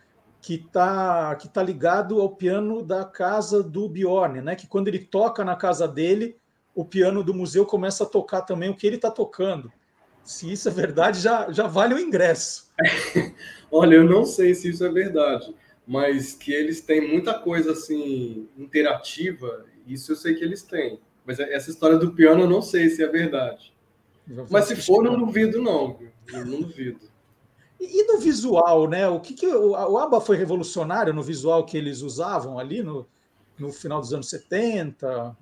que 0.41 0.55
está 0.55 1.35
que 1.35 1.47
tá 1.47 1.63
ligado 1.63 2.21
ao 2.21 2.29
piano 2.29 2.83
da 2.83 3.03
casa 3.03 3.63
do 3.63 3.87
Bjorn, 3.87 4.41
né? 4.41 4.55
Que 4.55 4.67
quando 4.67 4.87
ele 4.87 4.99
toca 4.99 5.43
na 5.43 5.55
casa 5.55 5.87
dele, 5.87 6.37
o 6.75 6.85
piano 6.85 7.23
do 7.23 7.33
museu 7.33 7.65
começa 7.65 8.03
a 8.03 8.07
tocar 8.07 8.41
também 8.41 8.69
o 8.69 8.75
que 8.75 8.85
ele 8.85 8.97
está 8.97 9.09
tocando. 9.09 9.71
Se 10.23 10.51
isso 10.51 10.67
é 10.67 10.71
verdade, 10.71 11.19
já, 11.19 11.51
já 11.51 11.65
vale 11.65 11.93
o 11.95 11.99
ingresso. 11.99 12.71
Olha, 13.71 13.95
eu 13.95 14.03
não 14.03 14.25
sei 14.25 14.53
se 14.53 14.69
isso 14.69 14.85
é 14.85 14.89
verdade, 14.89 15.55
mas 15.87 16.33
que 16.33 16.51
eles 16.53 16.81
têm 16.81 17.07
muita 17.07 17.33
coisa 17.33 17.71
assim 17.71 18.47
interativa, 18.57 19.65
isso 19.87 20.11
eu 20.11 20.15
sei 20.15 20.33
que 20.33 20.43
eles 20.43 20.63
têm. 20.63 20.99
Mas 21.25 21.39
essa 21.39 21.69
história 21.69 21.97
do 21.97 22.13
piano 22.13 22.41
eu 22.41 22.49
não 22.49 22.61
sei 22.61 22.89
se 22.89 23.03
é 23.03 23.07
verdade. 23.07 23.73
Mas 24.49 24.65
se 24.65 24.75
for, 24.75 25.03
não 25.03 25.17
duvido, 25.17 25.61
não. 25.61 25.99
Eu 26.31 26.45
não 26.45 26.61
duvido. 26.61 26.99
E, 27.79 28.03
no 28.07 28.19
visual, 28.19 28.87
né? 28.87 29.07
O 29.07 29.19
que, 29.19 29.33
que 29.33 29.45
o, 29.45 29.71
o 29.71 29.97
ABBA 29.97 30.21
foi 30.21 30.37
revolucionário 30.37 31.13
no 31.13 31.21
visual 31.21 31.65
que 31.65 31.77
eles 31.77 32.01
usavam 32.01 32.57
ali 32.57 32.81
no, 32.81 33.07
no 33.59 33.71
final 33.71 33.99
dos 33.99 34.13
anos 34.13 34.29
70? 34.29 35.35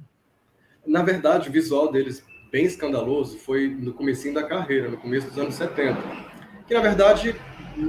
Na 0.85 1.03
verdade, 1.03 1.49
o 1.49 1.51
visual 1.51 1.91
deles 1.91 2.23
bem 2.51 2.65
escandaloso 2.65 3.37
foi 3.39 3.67
no 3.67 3.93
comecinho 3.93 4.33
da 4.33 4.43
carreira, 4.43 4.89
no 4.89 4.97
começo 4.97 5.27
dos 5.27 5.37
anos 5.37 5.55
70. 5.55 6.01
Que 6.67 6.73
na 6.73 6.81
verdade 6.81 7.35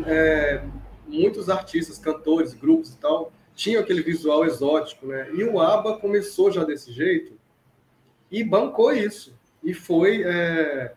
é, 0.06 0.64
muitos 1.06 1.48
artistas, 1.48 1.98
cantores, 1.98 2.54
grupos 2.54 2.92
e 2.92 2.98
tal 2.98 3.32
tinham 3.54 3.80
aquele 3.80 4.02
visual 4.02 4.44
exótico, 4.44 5.06
né? 5.06 5.30
E 5.32 5.44
o 5.44 5.60
ABBA 5.60 5.98
começou 5.98 6.50
já 6.50 6.64
desse 6.64 6.92
jeito 6.92 7.32
e 8.30 8.42
bancou 8.42 8.92
isso 8.92 9.32
e 9.62 9.72
foi 9.72 10.22
é, 10.24 10.92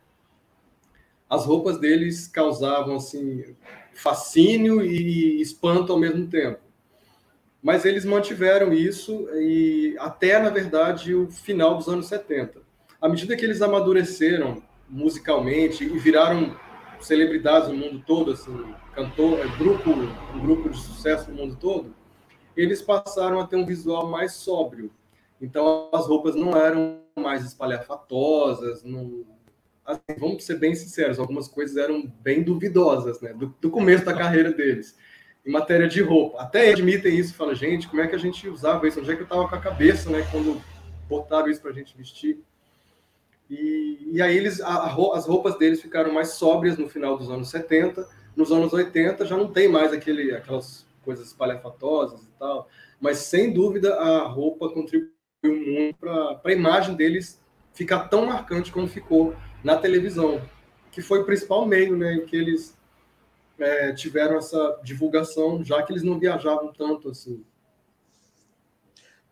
as 1.29 1.45
roupas 1.45 1.79
deles 1.79 2.27
causavam 2.27 2.95
assim 2.95 3.55
fascínio 3.93 4.83
e 4.83 5.41
espanto 5.41 5.91
ao 5.91 5.99
mesmo 5.99 6.27
tempo. 6.27 6.59
Mas 7.61 7.85
eles 7.85 8.05
mantiveram 8.05 8.73
isso 8.73 9.27
e 9.35 9.95
até 9.99 10.39
na 10.39 10.49
verdade 10.49 11.13
o 11.13 11.29
final 11.29 11.77
dos 11.77 11.87
anos 11.87 12.07
70. 12.07 12.61
À 12.99 13.07
medida 13.07 13.35
que 13.35 13.45
eles 13.45 13.61
amadureceram 13.61 14.63
musicalmente 14.89 15.83
e 15.83 15.97
viraram 15.99 16.55
celebridades 17.01 17.69
no 17.69 17.75
mundo 17.75 18.03
todo, 18.05 18.31
assim, 18.31 18.73
cantor, 18.93 19.39
é, 19.39 19.47
grupo, 19.57 19.91
um 19.91 20.39
grupo 20.39 20.69
de 20.69 20.77
sucesso 20.77 21.31
no 21.31 21.37
mundo 21.37 21.55
todo, 21.55 21.93
eles 22.55 22.81
passaram 22.81 23.39
a 23.39 23.47
ter 23.47 23.55
um 23.55 23.65
visual 23.65 24.07
mais 24.07 24.33
sóbrio. 24.33 24.91
Então 25.41 25.89
as 25.93 26.07
roupas 26.07 26.35
não 26.35 26.55
eram 26.57 27.01
mais 27.15 27.45
espalhafatosas, 27.45 28.83
não... 28.83 29.25
assim, 29.85 30.01
vamos 30.17 30.43
ser 30.43 30.57
bem 30.57 30.73
sinceros, 30.73 31.19
algumas 31.19 31.47
coisas 31.47 31.77
eram 31.77 32.11
bem 32.21 32.43
duvidosas, 32.43 33.21
né? 33.21 33.33
Do, 33.33 33.55
do 33.61 33.69
começo 33.69 34.03
da 34.03 34.13
carreira 34.13 34.51
deles, 34.51 34.97
em 35.45 35.51
matéria 35.51 35.87
de 35.87 36.01
roupa. 36.01 36.41
Até 36.41 36.71
admitem 36.71 37.15
isso, 37.15 37.35
fala, 37.35 37.53
gente, 37.53 37.87
como 37.87 38.01
é 38.01 38.07
que 38.07 38.15
a 38.15 38.19
gente 38.19 38.49
usava 38.49 38.87
isso? 38.87 38.99
Onde 38.99 39.11
é 39.11 39.15
que 39.15 39.21
eu 39.21 39.25
estava 39.25 39.47
com 39.47 39.55
a 39.55 39.61
cabeça, 39.61 40.09
né? 40.09 40.27
Quando 40.31 40.61
botaram 41.07 41.49
isso 41.49 41.61
para 41.61 41.71
a 41.71 41.73
gente 41.73 41.95
vestir. 41.95 42.39
E, 43.49 44.09
e 44.13 44.21
aí 44.21 44.35
eles, 44.35 44.59
a, 44.61 44.69
a, 44.69 45.17
as 45.17 45.25
roupas 45.25 45.57
deles 45.57 45.81
ficaram 45.81 46.13
mais 46.13 46.31
sóbrias 46.31 46.77
no 46.77 46.89
final 46.89 47.17
dos 47.17 47.29
anos 47.29 47.49
70. 47.49 48.07
Nos 48.35 48.51
anos 48.51 48.73
80 48.73 49.25
já 49.25 49.35
não 49.35 49.51
tem 49.51 49.67
mais 49.67 49.93
aquele, 49.93 50.35
aquelas 50.35 50.85
coisas 51.03 51.27
espalhafatosas 51.27 52.23
e 52.23 52.31
tal. 52.37 52.67
Mas 52.99 53.19
sem 53.19 53.53
dúvida 53.53 53.95
a 53.95 54.27
roupa 54.27 54.69
contribuiu 54.69 55.11
muito 55.43 55.97
para 55.97 56.39
a 56.43 56.51
imagem 56.51 56.95
deles 56.95 57.41
ficar 57.73 58.07
tão 58.09 58.25
marcante 58.25 58.71
como 58.71 58.87
ficou 58.87 59.35
na 59.63 59.77
televisão, 59.77 60.41
que 60.91 61.01
foi 61.01 61.21
o 61.21 61.25
principal 61.25 61.65
meio 61.65 61.95
né, 61.95 62.15
em 62.15 62.25
que 62.25 62.35
eles 62.35 62.77
é, 63.59 63.91
tiveram 63.93 64.37
essa 64.37 64.79
divulgação, 64.83 65.63
já 65.63 65.81
que 65.83 65.91
eles 65.91 66.03
não 66.03 66.19
viajavam 66.19 66.71
tanto 66.73 67.09
assim. 67.09 67.43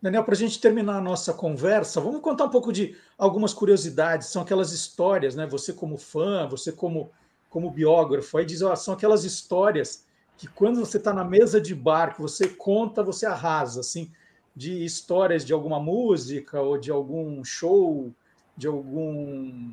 Daniel, 0.00 0.24
para 0.24 0.34
a 0.34 0.36
gente 0.36 0.60
terminar 0.60 0.98
a 0.98 1.00
nossa 1.00 1.32
conversa, 1.32 2.00
vamos 2.00 2.20
contar 2.20 2.44
um 2.44 2.50
pouco 2.50 2.72
de 2.72 2.96
algumas 3.16 3.54
curiosidades. 3.54 4.28
São 4.28 4.42
aquelas 4.42 4.72
histórias, 4.72 5.34
né? 5.34 5.46
Você 5.46 5.72
como 5.72 5.96
fã, 5.96 6.46
você 6.46 6.70
como, 6.70 7.10
como 7.48 7.70
biógrafo, 7.70 8.36
aí 8.36 8.44
diz, 8.44 8.62
ó, 8.62 8.76
são 8.76 8.94
aquelas 8.94 9.24
histórias 9.24 10.04
que 10.36 10.46
quando 10.46 10.80
você 10.80 10.98
está 10.98 11.12
na 11.14 11.24
mesa 11.24 11.60
de 11.60 11.74
bar, 11.74 12.14
que 12.14 12.20
você 12.20 12.46
conta, 12.46 13.02
você 13.02 13.24
arrasa, 13.24 13.80
assim, 13.80 14.10
de 14.54 14.84
histórias 14.84 15.44
de 15.44 15.52
alguma 15.52 15.80
música 15.80 16.60
ou 16.60 16.76
de 16.76 16.90
algum 16.90 17.42
show, 17.42 18.12
de 18.56 18.66
algum 18.66 19.72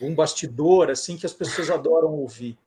um 0.00 0.14
bastidor, 0.14 0.90
assim, 0.90 1.16
que 1.16 1.26
as 1.26 1.32
pessoas 1.32 1.70
adoram 1.70 2.12
ouvir. 2.12 2.58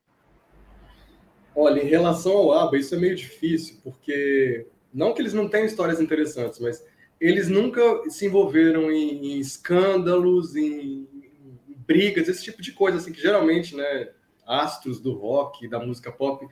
Olha, 1.56 1.82
em 1.82 1.88
relação 1.88 2.34
ao 2.34 2.52
ABBA, 2.54 2.78
isso 2.78 2.96
é 2.96 2.98
meio 2.98 3.16
difícil, 3.16 3.78
porque 3.84 4.68
não 4.94 5.14
que 5.14 5.22
eles 5.22 5.34
não 5.34 5.48
tenham 5.48 5.66
histórias 5.66 6.02
interessantes, 6.02 6.60
mas 6.60 6.84
eles 7.24 7.48
nunca 7.48 7.82
se 8.10 8.26
envolveram 8.26 8.92
em, 8.92 9.36
em 9.36 9.40
escândalos, 9.40 10.58
em, 10.58 11.08
em, 11.14 11.78
brigas, 11.88 12.28
esse 12.28 12.44
tipo 12.44 12.62
de 12.62 12.74
coisa, 12.74 12.98
assim, 12.98 13.14
que 13.14 13.22
geralmente, 13.22 13.76
né, 13.78 14.10
astros 14.46 15.00
do 15.00 15.14
rock, 15.14 15.66
da 15.70 15.80
música 15.80 16.12
pop, 16.12 16.46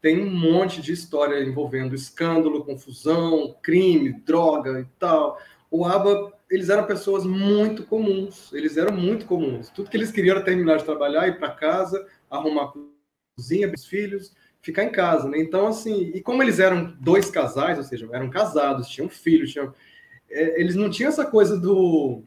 tem 0.00 0.18
um 0.18 0.30
monte 0.30 0.80
de 0.80 0.92
história 0.92 1.42
envolvendo 1.42 1.94
escândalo, 1.94 2.64
confusão, 2.64 3.54
crime, 3.62 4.14
droga 4.24 4.80
e 4.80 4.86
tal. 4.98 5.38
O 5.70 5.84
ABBA, 5.84 6.32
eles 6.50 6.70
eram 6.70 6.86
pessoas 6.86 7.26
muito 7.26 7.84
comuns, 7.84 8.50
eles 8.54 8.78
eram 8.78 8.96
muito 8.96 9.26
comuns. 9.26 9.68
Tudo 9.68 9.90
que 9.90 9.96
eles 9.96 10.10
queriam 10.10 10.36
era 10.36 10.44
terminar 10.44 10.78
de 10.78 10.84
trabalhar, 10.84 11.28
ir 11.28 11.38
para 11.38 11.50
casa, 11.50 12.06
arrumar 12.30 12.72
cozinha, 13.36 13.70
os 13.74 13.84
filhos, 13.84 14.34
ficar 14.62 14.84
em 14.84 14.90
casa, 14.90 15.28
né? 15.28 15.38
Então, 15.38 15.66
assim, 15.66 16.12
e 16.14 16.22
como 16.22 16.42
eles 16.42 16.58
eram 16.58 16.96
dois 16.98 17.30
casais, 17.30 17.76
ou 17.76 17.84
seja, 17.84 18.08
eram 18.10 18.30
casados, 18.30 18.88
tinham 18.88 19.10
filhos, 19.10 19.52
tinham, 19.52 19.74
eles 20.28 20.74
não 20.74 20.90
tinham 20.90 21.08
essa 21.08 21.24
coisa 21.24 21.58
do, 21.58 22.22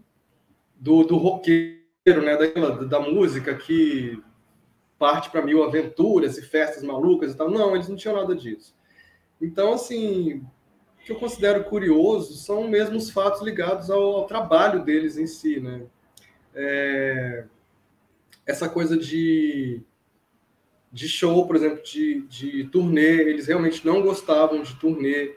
do, 0.75 1.03
do 1.03 1.17
roqueiro, 1.17 1.81
né? 2.05 2.37
Daquela, 2.37 2.85
da 2.85 2.99
música 2.99 3.55
que 3.55 4.21
parte 4.97 5.29
para 5.29 5.41
mil 5.41 5.63
aventuras 5.63 6.37
e 6.37 6.41
festas 6.41 6.83
malucas 6.83 7.33
e 7.33 7.37
tal. 7.37 7.49
Não, 7.49 7.75
eles 7.75 7.87
não 7.87 7.95
tinham 7.95 8.15
nada 8.15 8.35
disso. 8.35 8.75
Então, 9.41 9.73
assim, 9.73 10.43
o 10.99 11.05
que 11.05 11.11
eu 11.11 11.19
considero 11.19 11.63
curioso 11.65 12.35
são 12.35 12.67
mesmo 12.67 12.97
os 12.97 13.09
fatos 13.09 13.41
ligados 13.41 13.89
ao, 13.89 14.17
ao 14.17 14.25
trabalho 14.25 14.83
deles 14.83 15.17
em 15.17 15.27
si, 15.27 15.59
né? 15.59 15.83
É, 16.55 17.45
essa 18.45 18.67
coisa 18.67 18.97
de 18.97 19.83
de 20.91 21.07
show, 21.07 21.45
por 21.45 21.55
exemplo, 21.55 21.83
de, 21.83 22.21
de 22.21 22.63
turnê, 22.65 23.21
eles 23.21 23.47
realmente 23.47 23.85
não 23.85 24.01
gostavam 24.01 24.61
de 24.61 24.73
turnê, 24.75 25.35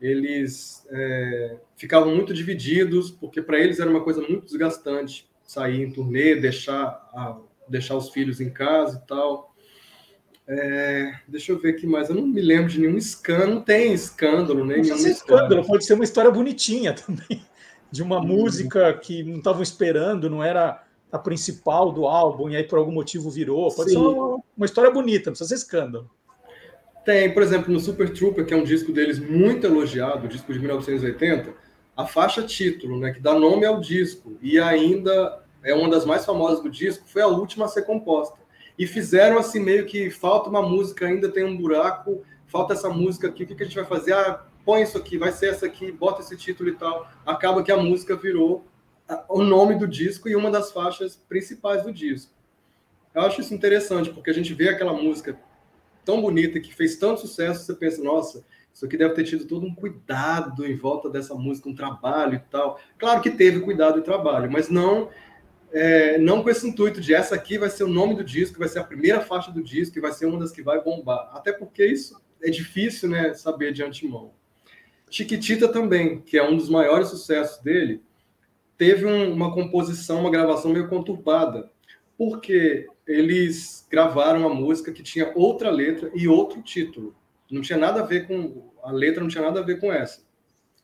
eles 0.00 0.86
é, 0.90 1.56
ficavam 1.76 2.14
muito 2.14 2.34
divididos, 2.34 3.10
porque 3.10 3.40
para 3.40 3.58
eles 3.58 3.80
era 3.80 3.90
uma 3.90 4.02
coisa 4.02 4.20
muito 4.20 4.44
desgastante 4.44 5.28
sair 5.42 5.82
em 5.82 5.90
turnê, 5.90 6.36
deixar, 6.36 6.86
a, 7.14 7.38
deixar 7.68 7.96
os 7.96 8.10
filhos 8.10 8.40
em 8.40 8.50
casa 8.50 9.00
e 9.02 9.06
tal. 9.06 9.54
É, 10.48 11.12
deixa 11.26 11.52
eu 11.52 11.58
ver 11.58 11.70
aqui 11.70 11.86
mais. 11.86 12.08
Eu 12.08 12.14
não 12.16 12.26
me 12.26 12.40
lembro 12.40 12.70
de 12.70 12.80
nenhum 12.80 12.96
escândalo. 12.96 13.54
Não 13.54 13.62
tem 13.62 13.92
escândalo, 13.92 14.64
né? 14.64 14.76
Não 14.76 14.82
nenhum 14.82 15.08
escândalo, 15.08 15.66
pode 15.66 15.84
ser 15.84 15.94
uma 15.94 16.04
história 16.04 16.30
bonitinha 16.30 16.92
também. 16.92 17.44
De 17.88 18.02
uma 18.02 18.18
hum. 18.18 18.26
música 18.26 18.92
que 18.94 19.22
não 19.22 19.36
estavam 19.36 19.62
esperando, 19.62 20.28
não 20.28 20.42
era 20.42 20.84
a 21.10 21.18
principal 21.18 21.92
do 21.92 22.06
álbum 22.06 22.50
e 22.50 22.56
aí 22.56 22.64
por 22.64 22.78
algum 22.78 22.92
motivo 22.92 23.30
virou. 23.30 23.72
Pode 23.72 23.90
Sim. 23.90 23.96
ser 23.96 24.02
uma, 24.02 24.42
uma, 24.56 24.66
história 24.66 24.90
bonita, 24.90 25.30
não 25.30 25.36
precisa 25.36 25.48
ser 25.48 25.54
escândalo. 25.54 26.10
Tem, 27.06 27.32
por 27.32 27.40
exemplo, 27.40 27.72
no 27.72 27.78
Super 27.78 28.12
Trooper, 28.12 28.44
que 28.44 28.52
é 28.52 28.56
um 28.56 28.64
disco 28.64 28.90
deles 28.90 29.20
muito 29.20 29.64
elogiado, 29.64 30.26
disco 30.26 30.52
de 30.52 30.58
1980, 30.58 31.54
a 31.96 32.04
faixa 32.04 32.42
título, 32.42 32.98
né, 32.98 33.12
que 33.12 33.20
dá 33.20 33.32
nome 33.32 33.64
ao 33.64 33.80
disco 33.80 34.36
e 34.42 34.58
ainda 34.58 35.40
é 35.62 35.72
uma 35.72 35.88
das 35.88 36.04
mais 36.04 36.26
famosas 36.26 36.60
do 36.60 36.68
disco, 36.68 37.06
foi 37.06 37.22
a 37.22 37.28
última 37.28 37.66
a 37.66 37.68
ser 37.68 37.82
composta. 37.82 38.36
E 38.76 38.88
fizeram 38.88 39.38
assim 39.38 39.60
meio 39.60 39.86
que 39.86 40.10
falta 40.10 40.50
uma 40.50 40.60
música, 40.60 41.06
ainda 41.06 41.28
tem 41.28 41.44
um 41.44 41.56
buraco, 41.56 42.24
falta 42.48 42.74
essa 42.74 42.90
música 42.90 43.28
aqui, 43.28 43.44
o 43.44 43.46
que, 43.46 43.54
que 43.54 43.62
a 43.62 43.66
gente 43.66 43.76
vai 43.76 43.86
fazer? 43.86 44.12
Ah, 44.12 44.44
põe 44.64 44.82
isso 44.82 44.98
aqui, 44.98 45.16
vai 45.16 45.30
ser 45.30 45.50
essa 45.50 45.64
aqui, 45.64 45.92
bota 45.92 46.22
esse 46.22 46.36
título 46.36 46.70
e 46.70 46.74
tal. 46.74 47.08
Acaba 47.24 47.62
que 47.62 47.70
a 47.70 47.76
música 47.76 48.16
virou 48.16 48.66
o 49.28 49.44
nome 49.44 49.76
do 49.76 49.86
disco 49.86 50.28
e 50.28 50.34
uma 50.34 50.50
das 50.50 50.72
faixas 50.72 51.14
principais 51.28 51.84
do 51.84 51.92
disco. 51.92 52.32
Eu 53.14 53.22
acho 53.22 53.40
isso 53.40 53.54
interessante, 53.54 54.10
porque 54.10 54.28
a 54.28 54.34
gente 54.34 54.52
vê 54.52 54.68
aquela 54.68 54.92
música 54.92 55.38
tão 56.06 56.22
bonita 56.22 56.60
que 56.60 56.74
fez 56.74 56.96
tanto 56.96 57.20
sucesso, 57.20 57.66
você 57.66 57.74
pensa, 57.74 58.02
nossa, 58.02 58.44
isso 58.72 58.86
aqui 58.86 58.96
deve 58.96 59.14
ter 59.14 59.24
tido 59.24 59.44
todo 59.44 59.66
um 59.66 59.74
cuidado 59.74 60.64
em 60.64 60.76
volta 60.76 61.10
dessa 61.10 61.34
música, 61.34 61.68
um 61.68 61.74
trabalho 61.74 62.36
e 62.36 62.50
tal. 62.50 62.80
Claro 62.96 63.20
que 63.20 63.30
teve 63.30 63.60
cuidado 63.60 63.98
e 63.98 64.02
trabalho, 64.02 64.50
mas 64.50 64.70
não 64.70 65.10
é, 65.72 66.16
não 66.16 66.42
com 66.42 66.48
esse 66.48 66.66
intuito 66.66 67.00
de 67.00 67.12
essa 67.12 67.34
aqui 67.34 67.58
vai 67.58 67.68
ser 67.68 67.84
o 67.84 67.88
nome 67.88 68.14
do 68.14 68.24
disco, 68.24 68.58
vai 68.58 68.68
ser 68.68 68.78
a 68.78 68.84
primeira 68.84 69.20
faixa 69.20 69.50
do 69.50 69.62
disco 69.62 69.98
e 69.98 70.00
vai 70.00 70.12
ser 70.12 70.26
uma 70.26 70.38
das 70.38 70.52
que 70.52 70.62
vai 70.62 70.82
bombar. 70.82 71.30
Até 71.34 71.52
porque 71.52 71.84
isso 71.84 72.18
é 72.40 72.48
difícil, 72.48 73.08
né, 73.08 73.34
saber 73.34 73.72
de 73.72 73.82
antemão. 73.82 74.32
Chiquitita 75.10 75.68
também, 75.68 76.20
que 76.20 76.38
é 76.38 76.42
um 76.42 76.56
dos 76.56 76.68
maiores 76.68 77.08
sucessos 77.08 77.62
dele, 77.62 78.00
teve 78.78 79.04
um, 79.04 79.32
uma 79.32 79.52
composição, 79.52 80.20
uma 80.20 80.30
gravação 80.30 80.72
meio 80.72 80.88
conturbada, 80.88 81.70
porque 82.16 82.86
eles 83.06 83.86
gravaram 83.90 84.40
uma 84.40 84.54
música 84.54 84.92
que 84.92 85.02
tinha 85.02 85.32
outra 85.34 85.70
letra 85.70 86.10
e 86.14 86.26
outro 86.26 86.60
título. 86.62 87.14
Não 87.50 87.62
tinha 87.62 87.78
nada 87.78 88.00
a 88.00 88.04
ver 88.04 88.26
com 88.26 88.70
a 88.82 88.90
letra, 88.90 89.20
não 89.20 89.28
tinha 89.28 89.44
nada 89.44 89.60
a 89.60 89.62
ver 89.62 89.78
com 89.78 89.92
essa. 89.92 90.22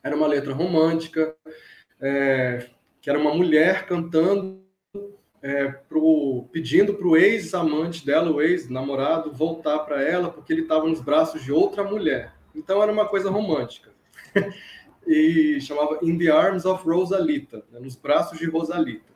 Era 0.03 0.17
uma 0.17 0.27
letra 0.27 0.53
romântica, 0.53 1.35
é, 2.01 2.69
que 3.01 3.11
era 3.11 3.19
uma 3.19 3.35
mulher 3.35 3.87
cantando, 3.87 4.63
é, 5.43 5.69
pro, 5.69 6.49
pedindo 6.53 6.95
para 6.95 7.07
o 7.07 7.17
ex-amante 7.17 8.07
dela, 8.07 8.31
o 8.31 8.41
ex-namorado, 8.41 9.33
voltar 9.33 9.81
para 9.81 10.01
ela, 10.01 10.31
porque 10.31 10.53
ele 10.53 10.63
estava 10.63 10.89
nos 10.89 11.01
braços 11.01 11.43
de 11.43 11.53
outra 11.53 11.83
mulher. 11.83 12.33
Então 12.55 12.83
era 12.83 12.93
uma 12.93 13.09
coisa 13.09 13.29
romântica. 13.29 13.91
e 15.07 15.61
chamava 15.61 15.99
In 16.03 16.17
the 16.17 16.31
Arms 16.31 16.65
of 16.65 16.85
Rosalita, 16.85 17.65
né, 17.73 17.81
nos 17.81 17.97
braços 17.97 18.39
de 18.39 18.47
Rosalita. 18.47 19.12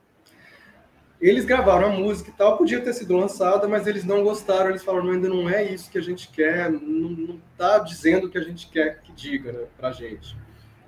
Eles 1.19 1.45
gravaram 1.45 1.87
a 1.87 1.89
música 1.89 2.29
e 2.29 2.33
tal, 2.33 2.57
podia 2.57 2.79
ter 2.79 2.93
sido 2.93 3.17
lançada, 3.17 3.67
mas 3.67 3.87
eles 3.87 4.03
não 4.03 4.23
gostaram, 4.23 4.69
eles 4.69 4.83
falaram, 4.83 5.09
ainda 5.09 5.27
não 5.27 5.49
é 5.49 5.63
isso 5.63 5.89
que 5.89 5.97
a 5.97 6.01
gente 6.01 6.29
quer, 6.29 6.71
não 6.71 7.39
está 7.51 7.79
dizendo 7.79 8.27
o 8.27 8.29
que 8.29 8.37
a 8.37 8.43
gente 8.43 8.69
quer 8.69 9.01
que 9.01 9.11
diga 9.11 9.51
né, 9.51 9.65
para 9.75 9.89
a 9.89 9.91
gente. 9.91 10.37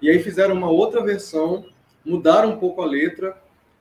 E 0.01 0.09
aí 0.09 0.19
fizeram 0.19 0.53
uma 0.53 0.69
outra 0.69 1.03
versão, 1.03 1.65
mudaram 2.05 2.51
um 2.51 2.57
pouco 2.57 2.81
a 2.81 2.85
letra, 2.85 3.35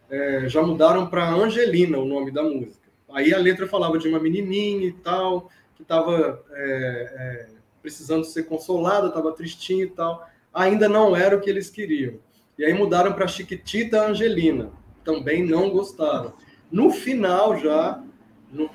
é, 0.08 0.48
já 0.48 0.62
mudaram 0.62 1.06
para 1.06 1.30
Angelina 1.30 1.98
o 1.98 2.06
nome 2.06 2.30
da 2.30 2.42
música. 2.42 2.88
Aí 3.12 3.34
a 3.34 3.38
letra 3.38 3.66
falava 3.66 3.98
de 3.98 4.08
uma 4.08 4.18
menininha 4.18 4.88
e 4.88 4.92
tal, 4.92 5.50
que 5.76 5.82
estava 5.82 6.42
é, 6.52 6.64
é, 6.64 7.46
precisando 7.82 8.24
ser 8.24 8.44
consolada, 8.44 9.08
estava 9.08 9.32
tristinha 9.32 9.84
e 9.84 9.90
tal 9.90 10.26
ainda 10.52 10.88
não 10.88 11.16
era 11.16 11.36
o 11.36 11.40
que 11.40 11.48
eles 11.48 11.70
queriam. 11.70 12.14
E 12.58 12.64
aí 12.64 12.72
mudaram 12.72 13.12
para 13.12 13.28
Chiquitita 13.28 14.04
Angelina. 14.04 14.70
Também 15.04 15.46
não 15.46 15.70
gostaram. 15.70 16.34
No 16.70 16.90
final, 16.90 17.58
já, 17.58 18.02
no 18.50 18.70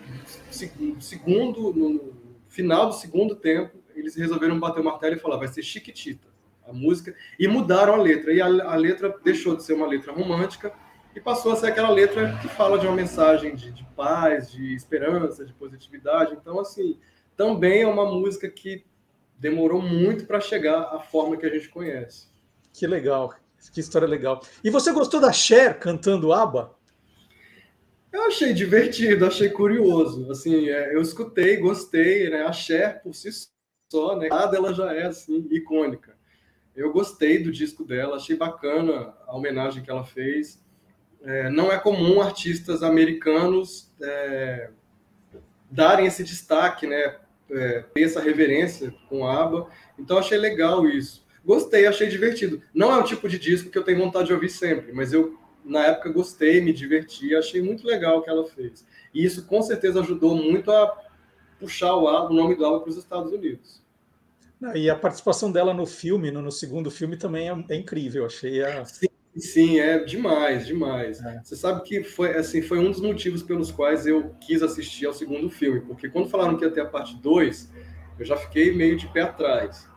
segundo, 0.99 1.73
no 1.73 2.13
final 2.47 2.87
do 2.87 2.93
segundo 2.93 3.35
tempo, 3.35 3.77
eles 3.95 4.15
resolveram 4.15 4.59
bater 4.59 4.81
o 4.81 4.83
martelo 4.83 5.15
e 5.15 5.19
falar: 5.19 5.37
vai 5.37 5.47
ser 5.47 5.61
Chiquitita, 5.61 6.27
a 6.67 6.73
música. 6.73 7.15
E 7.39 7.47
mudaram 7.47 7.93
a 7.93 7.97
letra. 7.97 8.33
E 8.33 8.41
a, 8.41 8.45
a 8.45 8.75
letra 8.75 9.15
deixou 9.23 9.55
de 9.55 9.63
ser 9.63 9.73
uma 9.73 9.87
letra 9.87 10.11
romântica 10.11 10.73
e 11.15 11.19
passou 11.19 11.51
a 11.51 11.55
ser 11.55 11.67
aquela 11.67 11.89
letra 11.89 12.37
que 12.41 12.47
fala 12.47 12.79
de 12.79 12.87
uma 12.87 12.95
mensagem 12.95 13.55
de, 13.55 13.71
de 13.71 13.83
paz, 13.95 14.51
de 14.51 14.73
esperança, 14.73 15.45
de 15.45 15.53
positividade. 15.53 16.35
Então, 16.39 16.59
assim, 16.59 16.97
também 17.35 17.83
é 17.83 17.87
uma 17.87 18.05
música 18.05 18.49
que 18.49 18.83
demorou 19.37 19.81
muito 19.81 20.25
para 20.25 20.39
chegar 20.39 20.81
à 20.95 20.99
forma 20.99 21.37
que 21.37 21.45
a 21.45 21.49
gente 21.49 21.69
conhece. 21.69 22.27
Que 22.71 22.87
legal, 22.87 23.35
que 23.71 23.79
história 23.79 24.07
legal. 24.07 24.41
E 24.63 24.69
você 24.69 24.91
gostou 24.91 25.19
da 25.19 25.31
Cher 25.31 25.79
cantando 25.79 26.33
ABBA? 26.33 26.73
Eu 28.11 28.25
achei 28.25 28.53
divertido, 28.53 29.25
achei 29.25 29.49
curioso. 29.49 30.29
Assim, 30.31 30.69
é, 30.69 30.95
eu 30.95 31.01
escutei, 31.01 31.57
gostei, 31.57 32.29
né? 32.29 32.43
A 32.43 32.51
Cher 32.51 33.01
por 33.01 33.13
si 33.13 33.29
só, 33.91 34.15
né? 34.15 34.27
Nada 34.29 34.57
ela 34.57 34.73
já 34.73 34.93
é 34.93 35.05
assim 35.05 35.47
icônica. 35.49 36.15
Eu 36.75 36.91
gostei 36.91 37.41
do 37.41 37.51
disco 37.51 37.83
dela, 37.83 38.17
achei 38.17 38.35
bacana 38.35 39.13
a 39.27 39.35
homenagem 39.35 39.83
que 39.83 39.89
ela 39.89 40.03
fez. 40.03 40.61
É, 41.21 41.49
não 41.49 41.71
é 41.71 41.77
comum 41.79 42.21
artistas 42.21 42.83
americanos 42.83 43.91
é, 44.01 44.69
darem 45.71 46.05
esse 46.05 46.23
destaque, 46.23 46.85
né? 46.85 47.17
é, 47.53 47.83
ter 47.93 48.03
essa 48.03 48.21
reverência 48.21 48.93
com 49.07 49.25
a 49.25 49.41
aba. 49.41 49.67
Então 49.97 50.17
achei 50.17 50.37
legal 50.37 50.85
isso. 50.87 51.22
Gostei, 51.45 51.85
achei 51.85 52.07
divertido. 52.07 52.61
Não 52.73 52.91
é 52.93 52.97
o 52.97 53.03
tipo 53.03 53.27
de 53.27 53.37
disco 53.37 53.69
que 53.69 53.77
eu 53.77 53.83
tenho 53.83 53.99
vontade 53.99 54.27
de 54.27 54.33
ouvir 54.33 54.49
sempre, 54.49 54.93
mas 54.93 55.11
eu 55.11 55.37
na 55.65 55.85
época 55.85 56.09
gostei, 56.09 56.61
me 56.61 56.73
diverti, 56.73 57.35
achei 57.35 57.61
muito 57.61 57.85
legal 57.85 58.19
o 58.19 58.21
que 58.21 58.29
ela 58.29 58.45
fez. 58.45 58.85
E 59.13 59.23
isso 59.23 59.45
com 59.45 59.61
certeza 59.61 60.01
ajudou 60.01 60.35
muito 60.35 60.71
a 60.71 60.97
puxar 61.59 61.95
o, 61.95 62.07
álbum, 62.07 62.33
o 62.33 62.37
nome 62.37 62.55
do 62.55 62.65
álbum 62.65 62.81
para 62.81 62.89
os 62.89 62.97
Estados 62.97 63.31
Unidos. 63.31 63.81
E 64.75 64.89
a 64.89 64.95
participação 64.95 65.51
dela 65.51 65.73
no 65.73 65.85
filme, 65.85 66.31
no, 66.31 66.41
no 66.41 66.51
segundo 66.51 66.89
filme, 66.89 67.17
também 67.17 67.49
é, 67.49 67.65
é 67.69 67.75
incrível. 67.75 68.25
Achei 68.25 68.63
a. 68.63 68.85
Sim, 68.85 69.07
sim, 69.35 69.79
é 69.79 69.99
demais, 69.99 70.65
demais. 70.65 71.21
É. 71.21 71.41
Você 71.43 71.55
sabe 71.55 71.83
que 71.83 72.03
foi 72.03 72.37
assim, 72.37 72.61
foi 72.61 72.79
um 72.79 72.89
dos 72.89 73.01
motivos 73.01 73.43
pelos 73.43 73.71
quais 73.71 74.05
eu 74.05 74.33
quis 74.39 74.63
assistir 74.63 75.05
ao 75.05 75.13
segundo 75.13 75.49
filme, 75.49 75.81
porque 75.81 76.07
quando 76.07 76.29
falaram 76.29 76.55
que 76.55 76.63
ia 76.63 76.71
ter 76.71 76.81
a 76.81 76.85
parte 76.85 77.17
2, 77.17 77.69
eu 78.17 78.25
já 78.25 78.37
fiquei 78.37 78.73
meio 78.73 78.95
de 78.95 79.07
pé 79.07 79.23
atrás. 79.23 79.89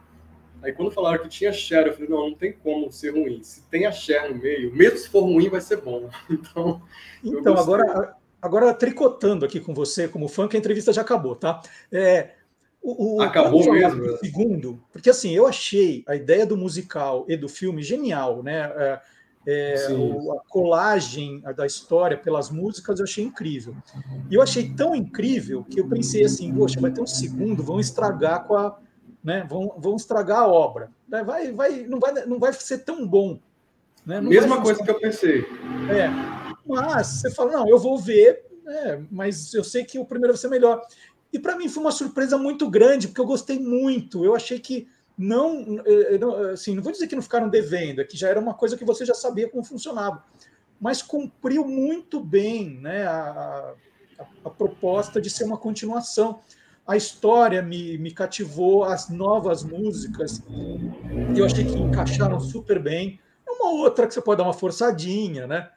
Aí 0.63 0.73
quando 0.73 0.91
falaram 0.91 1.23
que 1.23 1.29
tinha 1.29 1.53
Cher, 1.53 1.87
eu 1.87 1.95
falei, 1.95 2.09
não, 2.09 2.31
não 2.31 2.37
tem 2.37 2.53
como 2.53 2.91
ser 2.91 3.11
ruim. 3.11 3.43
Se 3.43 3.63
tem 3.71 3.87
a 3.87 3.93
Cher 3.93 4.29
no 4.29 4.41
meio, 4.41 4.75
mesmo 4.75 4.99
se 4.99 5.09
for 5.09 5.23
ruim, 5.23 5.49
vai 5.49 5.61
ser 5.61 5.81
bom. 5.81 6.09
Então, 6.31 6.83
então 7.23 7.59
agora, 7.59 8.17
agora 8.41 8.75
tricotando 8.75 9.45
aqui 9.45 9.61
com 9.61 9.75
você, 9.75 10.09
como 10.09 10.29
fã, 10.29 10.47
que 10.49 10.57
a 10.57 10.61
entrevista 10.61 10.93
já 10.93 11.03
acabou, 11.03 11.35
tá? 11.35 11.61
É, 11.91 12.31
o, 12.87 13.17
o, 13.17 13.21
Acabou 13.21 13.73
mesmo. 13.73 14.17
Segundo, 14.19 14.81
porque 14.93 15.11
assim, 15.11 15.35
eu 15.35 15.47
achei 15.47 16.05
a 16.07 16.15
ideia 16.15 16.47
do 16.47 16.57
musical 16.57 17.25
e 17.29 17.37
do 17.37 17.49
filme 17.49 17.83
genial, 17.83 18.45
né? 18.45 18.73
É, 18.77 19.01
é, 19.49 19.89
o, 19.93 20.33
a 20.33 20.41
colagem 20.49 21.41
da 21.57 21.67
história 21.67 22.17
pelas 22.17 22.51
músicas 22.51 23.01
eu 23.01 23.05
achei 23.05 23.25
incrível. 23.25 23.75
E 24.31 24.35
eu 24.35 24.43
achei 24.43 24.73
tão 24.73 24.95
incrível 24.95 25.65
que 25.65 25.81
eu 25.81 25.89
pensei 25.89 26.25
assim, 26.25 26.53
poxa, 26.53 26.81
vai 26.81 26.93
ter 26.93 27.01
um 27.01 27.07
segundo, 27.07 27.63
vão 27.63 27.81
estragar 27.81 28.45
com 28.45 28.55
a, 28.55 28.79
né? 29.27 29.45
Vão, 29.51 29.75
vão 29.77 29.97
estragar 29.97 30.39
a 30.39 30.47
obra. 30.47 30.89
Vai, 31.09 31.51
vai, 31.51 31.83
não 31.83 31.99
vai, 31.99 32.25
não 32.27 32.39
vai 32.39 32.53
ser 32.53 32.79
tão 32.85 33.05
bom. 33.05 33.41
Né? 34.07 34.21
Mesma 34.21 34.63
coisa 34.63 34.81
que 34.81 34.89
eu 34.89 35.01
pensei. 35.01 35.41
É, 35.91 36.09
mas 36.65 37.09
você 37.09 37.31
fala, 37.33 37.51
não, 37.51 37.69
eu 37.69 37.77
vou 37.77 37.99
ver, 37.99 38.47
né? 38.63 39.05
mas 39.11 39.53
eu 39.53 39.65
sei 39.65 39.85
que 39.85 39.99
o 39.99 40.07
primeiro 40.07 40.33
vai 40.33 40.41
ser 40.41 40.47
melhor. 40.47 40.81
E 41.33 41.41
para 41.41 41.57
mim 41.57 41.69
foi 41.69 41.83
uma 41.83 41.91
surpresa 41.91 42.39
muito 42.39 42.71
grande, 42.71 43.09
porque 43.09 43.21
eu 43.21 43.27
gostei 43.27 43.59
muito. 43.59 44.25
Eu 44.25 44.37
achei 44.37 44.61
que 44.61 44.87
não, 45.19 45.81
eh, 45.85 46.15
eh, 46.15 46.53
assim, 46.53 46.77
não 46.77 46.83
vou 46.83 46.93
dizer 46.93 47.09
que 47.09 47.17
não 47.17 47.23
ficaram 47.23 47.49
devendo, 47.49 48.01
é 48.01 48.05
que 48.05 48.17
já 48.17 48.29
era 48.29 48.39
uma 48.39 48.55
coisa 48.55 48.77
que 48.77 48.85
você 48.85 49.05
já 49.05 49.15
sabia 49.15 49.49
como 49.49 49.65
funcionava, 49.65 50.23
mas 50.81 51.03
cumpriu 51.03 51.65
muito 51.65 52.21
bem 52.21 52.79
né, 52.81 53.05
a, 53.07 53.75
a, 54.21 54.25
a 54.45 54.51
proposta 54.51 55.21
de 55.21 55.31
ser 55.31 55.45
uma 55.45 55.59
continuação. 55.59 56.41
A 56.87 56.97
história 56.97 57.61
me, 57.63 57.99
me 57.99 58.13
cativou, 58.13 58.85
as 58.85 59.09
novas 59.11 59.65
músicas, 59.65 60.41
eu 61.37 61.45
achei 61.45 61.65
que 61.65 61.77
encaixaram 61.77 62.39
super 62.39 62.79
bem. 62.79 63.19
É 63.47 63.51
uma 63.51 63.73
outra 63.73 64.07
que 64.07 64.15
você 64.15 64.21
pode 64.21 64.39
dar 64.39 64.45
uma 64.45 64.53
forçadinha, 64.53 65.49
né? 65.49 65.69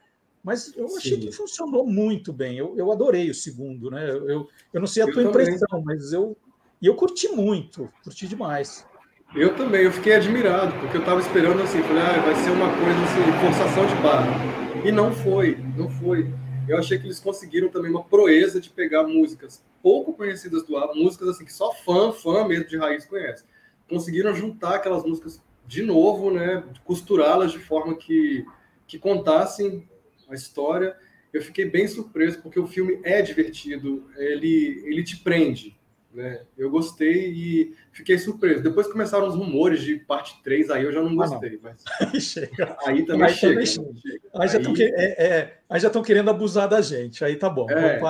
Mas 0.42 0.72
eu 0.76 0.86
achei 0.96 1.16
Sim. 1.16 1.20
que 1.20 1.32
funcionou 1.32 1.84
muito 1.84 2.32
bem. 2.32 2.56
Eu, 2.56 2.74
eu 2.76 2.92
adorei 2.92 3.28
o 3.28 3.34
segundo, 3.34 3.90
né? 3.90 4.08
Eu, 4.08 4.48
eu 4.72 4.80
não 4.80 4.86
sei 4.86 5.02
a 5.02 5.06
eu 5.06 5.12
tua 5.12 5.24
também. 5.24 5.42
impressão, 5.42 5.82
mas 5.84 6.12
eu, 6.12 6.36
eu 6.80 6.94
curti 6.94 7.28
muito, 7.28 7.90
curti 8.04 8.28
demais. 8.28 8.86
Eu 9.34 9.54
também, 9.54 9.82
eu 9.82 9.92
fiquei 9.92 10.14
admirado, 10.14 10.72
porque 10.80 10.96
eu 10.96 11.00
estava 11.00 11.20
esperando 11.20 11.60
assim, 11.62 11.82
falei, 11.82 12.02
ah, 12.02 12.20
vai 12.20 12.34
ser 12.36 12.50
uma 12.50 12.68
coisa 12.68 12.98
assim, 13.04 13.46
forçação 13.46 13.86
de 13.86 14.02
barra. 14.02 14.84
E 14.84 14.90
não 14.90 15.12
foi, 15.12 15.56
não 15.76 15.90
foi. 15.90 16.32
Eu 16.68 16.78
achei 16.78 16.98
que 16.98 17.06
eles 17.06 17.20
conseguiram 17.20 17.68
também 17.68 17.90
uma 17.90 18.02
proeza 18.02 18.60
de 18.60 18.70
pegar 18.70 19.04
músicas 19.04 19.62
pouco 19.82 20.12
conhecidas 20.12 20.64
do 20.64 20.76
álbum, 20.76 21.02
músicas 21.02 21.28
assim 21.28 21.44
que 21.44 21.52
só 21.52 21.72
fã, 21.72 22.12
fã 22.12 22.46
mesmo 22.46 22.68
de 22.68 22.76
raiz 22.76 23.04
conhece. 23.04 23.44
Conseguiram 23.88 24.34
juntar 24.34 24.76
aquelas 24.76 25.04
músicas 25.04 25.42
de 25.66 25.82
novo, 25.82 26.30
né? 26.30 26.64
Costurá-las 26.84 27.52
de 27.52 27.58
forma 27.58 27.96
que, 27.96 28.44
que 28.86 28.98
contassem 28.98 29.88
a 30.28 30.34
história. 30.34 30.96
Eu 31.32 31.42
fiquei 31.42 31.64
bem 31.64 31.86
surpreso 31.86 32.40
porque 32.42 32.58
o 32.58 32.66
filme 32.66 33.00
é 33.04 33.22
divertido, 33.22 34.08
ele, 34.16 34.82
ele 34.84 35.04
te 35.04 35.16
prende. 35.16 35.78
Né? 36.12 36.42
Eu 36.58 36.68
gostei 36.70 37.30
e 37.30 37.76
fiquei 37.92 38.18
surpreso. 38.18 38.64
Depois 38.64 38.88
começaram 38.88 39.28
os 39.28 39.36
rumores 39.36 39.80
de 39.80 39.96
parte 39.96 40.42
3, 40.42 40.70
aí 40.70 40.82
eu 40.82 40.92
já 40.92 41.00
não 41.00 41.14
gostei. 41.14 41.60
Ah, 41.62 41.74
não. 42.00 42.10
Mas... 42.12 42.24
chega. 42.26 42.76
Aí 42.84 43.04
também 43.06 43.28
aí 43.28 43.34
chega. 43.34 43.52
Também 43.52 43.66
chega. 43.66 44.20
Aí, 44.34 44.48
já 44.48 44.58
aí... 44.58 44.72
Que... 44.74 44.82
É, 44.82 45.24
é... 45.24 45.58
aí 45.68 45.80
estão 45.80 46.02
querendo 46.02 46.30
abusar 46.30 46.68
da 46.68 46.80
gente. 46.80 47.24
Aí 47.24 47.36
tá 47.36 47.48
bom. 47.48 47.70
É, 47.70 48.00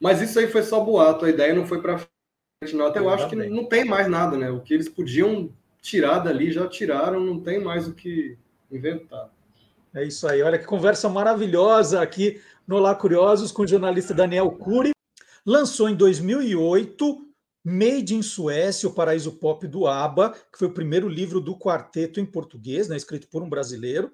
mas 0.00 0.20
isso 0.20 0.38
aí 0.38 0.46
foi 0.48 0.62
só 0.62 0.80
boato, 0.80 1.24
a 1.24 1.30
ideia 1.30 1.54
não 1.54 1.66
foi 1.66 1.80
para 1.80 1.98
frente, 1.98 2.74
não. 2.74 2.86
Até 2.86 2.98
eu 2.98 3.08
acho 3.08 3.28
que 3.28 3.36
não 3.36 3.66
tem 3.66 3.84
mais 3.84 4.08
nada, 4.08 4.36
né? 4.36 4.50
O 4.50 4.60
que 4.60 4.74
eles 4.74 4.88
podiam 4.88 5.50
tirar 5.80 6.18
dali 6.18 6.50
já 6.50 6.66
tiraram, 6.66 7.20
não 7.20 7.40
tem 7.40 7.62
mais 7.62 7.86
o 7.86 7.94
que 7.94 8.36
inventar. 8.70 9.30
É 9.94 10.04
isso 10.04 10.28
aí. 10.28 10.42
Olha 10.42 10.58
que 10.58 10.66
conversa 10.66 11.08
maravilhosa 11.08 12.02
aqui 12.02 12.40
no 12.66 12.78
Lá 12.78 12.94
Curiosos 12.94 13.52
com 13.52 13.62
o 13.62 13.66
jornalista 13.66 14.12
Daniel 14.12 14.50
Cury. 14.50 14.90
Lançou 15.44 15.88
em 15.88 15.94
2008 15.94 17.26
Made 17.64 18.14
in 18.14 18.22
Suécia, 18.22 18.88
o 18.88 18.92
Paraíso 18.92 19.32
Pop 19.32 19.66
do 19.66 19.86
ABBA, 19.86 20.30
que 20.52 20.58
foi 20.58 20.68
o 20.68 20.74
primeiro 20.74 21.08
livro 21.08 21.40
do 21.40 21.58
quarteto 21.58 22.20
em 22.20 22.26
português, 22.26 22.88
né, 22.88 22.96
escrito 22.96 23.26
por 23.28 23.42
um 23.42 23.48
brasileiro. 23.48 24.12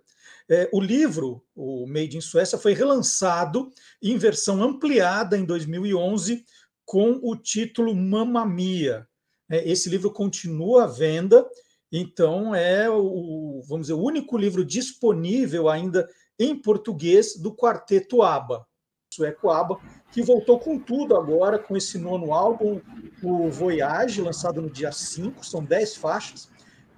É, 0.53 0.69
o 0.73 0.81
livro, 0.81 1.43
o 1.55 1.87
Made 1.87 2.17
in 2.17 2.21
Suécia, 2.21 2.59
foi 2.59 2.75
relançado 2.75 3.71
em 4.03 4.19
versão 4.19 4.63
ampliada 4.63 5.39
em 5.39 5.45
2011 5.45 6.45
com 6.85 7.19
o 7.23 7.35
título 7.35 7.95
Mamma 7.95 8.45
Mia. 8.45 9.07
É, 9.51 9.67
esse 9.69 9.89
livro 9.89 10.13
continua 10.13 10.85
à 10.85 10.87
venda 10.87 11.47
então, 11.93 12.55
é 12.55 12.89
o, 12.89 13.61
vamos 13.69 13.83
dizer, 13.83 13.93
o 13.93 14.03
único 14.03 14.39
livro 14.39 14.65
disponível 14.65 15.69
ainda 15.69 16.09
em 16.39 16.57
português 16.57 17.37
do 17.37 17.55
quarteto 17.55 18.23
ABBA, 18.23 18.67
sueco 19.13 19.51
ABBA, 19.51 19.79
que 20.11 20.23
voltou 20.23 20.59
com 20.59 20.79
tudo 20.79 21.15
agora, 21.15 21.59
com 21.59 21.77
esse 21.77 21.99
nono 21.99 22.33
álbum, 22.33 22.81
o 23.23 23.51
Voyage, 23.51 24.23
lançado 24.23 24.63
no 24.63 24.71
dia 24.71 24.91
5, 24.91 25.45
são 25.45 25.63
10 25.63 25.97
faixas, 25.97 26.49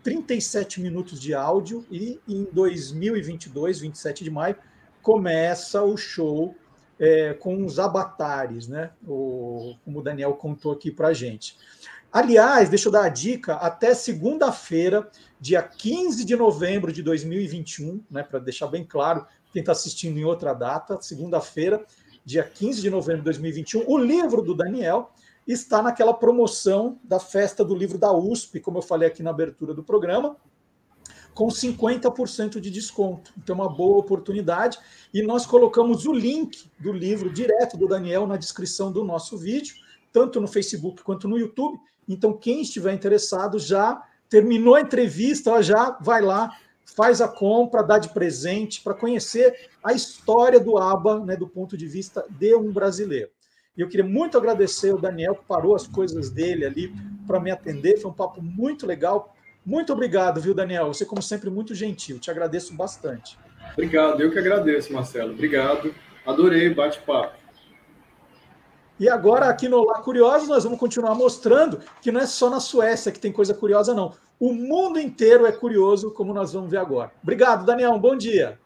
37 0.04 0.82
minutos 0.82 1.18
de 1.18 1.34
áudio, 1.34 1.84
e 1.90 2.20
em 2.28 2.46
2022, 2.52 3.80
27 3.80 4.22
de 4.22 4.30
maio, 4.30 4.54
começa 5.02 5.82
o 5.82 5.96
show 5.96 6.54
é, 7.00 7.32
com 7.34 7.64
os 7.64 7.78
avatares, 7.78 8.68
né? 8.68 8.90
O, 9.06 9.74
como 9.84 9.98
o 9.98 10.02
Daniel 10.02 10.34
contou 10.34 10.72
aqui 10.72 10.90
para 10.90 11.12
gente. 11.14 11.56
Aliás, 12.12 12.68
deixa 12.68 12.88
eu 12.88 12.92
dar 12.92 13.06
a 13.06 13.08
dica, 13.08 13.54
até 13.54 13.92
segunda-feira, 13.94 15.10
dia 15.40 15.62
15 15.62 16.24
de 16.24 16.36
novembro 16.36 16.92
de 16.92 17.02
2021, 17.02 18.00
né, 18.08 18.22
para 18.22 18.38
deixar 18.38 18.68
bem 18.68 18.84
claro, 18.84 19.26
quem 19.52 19.60
está 19.60 19.72
assistindo 19.72 20.16
em 20.16 20.24
outra 20.24 20.54
data, 20.54 21.00
segunda-feira, 21.00 21.84
dia 22.24 22.44
15 22.44 22.80
de 22.80 22.88
novembro 22.88 23.20
de 23.20 23.24
2021, 23.24 23.84
o 23.88 23.98
livro 23.98 24.42
do 24.42 24.54
Daniel 24.54 25.10
está 25.46 25.82
naquela 25.82 26.14
promoção 26.14 26.98
da 27.04 27.20
festa 27.20 27.64
do 27.64 27.74
livro 27.74 27.98
da 27.98 28.12
USP, 28.12 28.60
como 28.60 28.78
eu 28.78 28.82
falei 28.82 29.08
aqui 29.08 29.22
na 29.22 29.30
abertura 29.30 29.74
do 29.74 29.82
programa, 29.82 30.36
com 31.34 31.48
50% 31.48 32.60
de 32.60 32.70
desconto. 32.70 33.32
Então, 33.36 33.56
é 33.56 33.58
uma 33.60 33.68
boa 33.68 33.98
oportunidade. 33.98 34.78
E 35.12 35.22
nós 35.22 35.44
colocamos 35.44 36.06
o 36.06 36.12
link 36.12 36.70
do 36.78 36.92
livro 36.92 37.30
direto 37.30 37.76
do 37.76 37.88
Daniel 37.88 38.26
na 38.26 38.36
descrição 38.36 38.90
do 38.90 39.04
nosso 39.04 39.36
vídeo, 39.36 39.74
tanto 40.12 40.40
no 40.40 40.46
Facebook 40.46 41.02
quanto 41.02 41.28
no 41.28 41.38
YouTube. 41.38 41.78
Então, 42.08 42.32
quem 42.32 42.62
estiver 42.62 42.94
interessado 42.94 43.58
já 43.58 44.00
terminou 44.28 44.76
a 44.76 44.80
entrevista, 44.80 45.60
já 45.62 45.98
vai 46.00 46.22
lá, 46.22 46.56
faz 46.84 47.20
a 47.20 47.28
compra, 47.28 47.82
dá 47.82 47.98
de 47.98 48.08
presente 48.10 48.80
para 48.80 48.94
conhecer 48.94 49.70
a 49.82 49.92
história 49.92 50.60
do 50.60 50.78
ABA, 50.78 51.24
né, 51.24 51.36
do 51.36 51.48
ponto 51.48 51.76
de 51.76 51.86
vista 51.86 52.24
de 52.30 52.54
um 52.54 52.72
brasileiro. 52.72 53.30
E 53.76 53.80
eu 53.80 53.88
queria 53.88 54.06
muito 54.06 54.38
agradecer 54.38 54.94
o 54.94 54.98
Daniel 54.98 55.34
que 55.34 55.44
parou 55.46 55.74
as 55.74 55.86
coisas 55.86 56.30
dele 56.30 56.64
ali 56.64 56.94
para 57.26 57.40
me 57.40 57.50
atender. 57.50 57.98
Foi 57.98 58.10
um 58.10 58.14
papo 58.14 58.40
muito 58.40 58.86
legal. 58.86 59.34
Muito 59.66 59.92
obrigado, 59.92 60.40
viu, 60.40 60.54
Daniel? 60.54 60.88
Você, 60.88 61.04
como 61.04 61.20
sempre, 61.20 61.50
muito 61.50 61.74
gentil. 61.74 62.20
Te 62.20 62.30
agradeço 62.30 62.74
bastante. 62.74 63.36
Obrigado, 63.72 64.20
eu 64.22 64.30
que 64.30 64.38
agradeço, 64.38 64.92
Marcelo. 64.92 65.32
Obrigado. 65.32 65.92
Adorei 66.24 66.68
o 66.68 66.74
bate-papo. 66.74 67.36
E 69.00 69.08
agora, 69.08 69.48
aqui 69.48 69.68
no 69.68 69.84
Lá 69.84 70.00
Curiosos, 70.00 70.48
nós 70.48 70.62
vamos 70.62 70.78
continuar 70.78 71.16
mostrando 71.16 71.80
que 72.00 72.12
não 72.12 72.20
é 72.20 72.26
só 72.26 72.48
na 72.48 72.60
Suécia 72.60 73.10
que 73.10 73.18
tem 73.18 73.32
coisa 73.32 73.52
curiosa, 73.52 73.92
não. 73.92 74.14
O 74.38 74.52
mundo 74.52 75.00
inteiro 75.00 75.46
é 75.46 75.52
curioso, 75.52 76.12
como 76.12 76.32
nós 76.32 76.52
vamos 76.52 76.70
ver 76.70 76.76
agora. 76.76 77.10
Obrigado, 77.20 77.66
Daniel. 77.66 77.92
Um 77.92 77.98
bom 77.98 78.16
dia. 78.16 78.58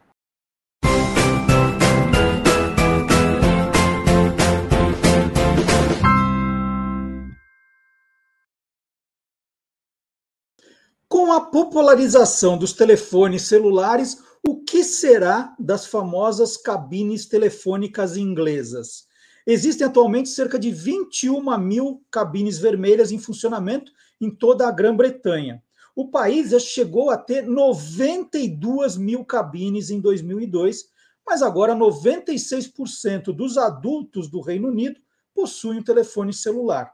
Com 11.29 11.33
a 11.35 11.43
popularização 11.43 12.57
dos 12.57 12.73
telefones 12.73 13.43
celulares, 13.43 14.17
o 14.43 14.65
que 14.65 14.83
será 14.83 15.55
das 15.59 15.85
famosas 15.85 16.57
cabines 16.57 17.27
telefônicas 17.27 18.17
inglesas? 18.17 19.05
Existem 19.47 19.87
atualmente 19.87 20.31
cerca 20.31 20.59
de 20.59 20.71
21 20.71 21.59
mil 21.59 22.03
cabines 22.11 22.59
vermelhas 22.59 23.13
em 23.13 23.19
funcionamento 23.19 23.93
em 24.19 24.31
toda 24.31 24.67
a 24.67 24.71
Grã-Bretanha. 24.71 25.63
O 25.95 26.11
país 26.11 26.49
já 26.49 26.59
chegou 26.59 27.11
a 27.11 27.19
ter 27.19 27.43
92 27.43 28.97
mil 28.97 29.23
cabines 29.23 29.91
em 29.91 30.01
2002, 30.01 30.87
mas 31.27 31.43
agora 31.43 31.75
96% 31.75 33.35
dos 33.35 33.59
adultos 33.59 34.31
do 34.31 34.41
Reino 34.41 34.69
Unido 34.69 34.99
possuem 35.35 35.81
um 35.81 35.85
telefone 35.85 36.33
celular. 36.33 36.91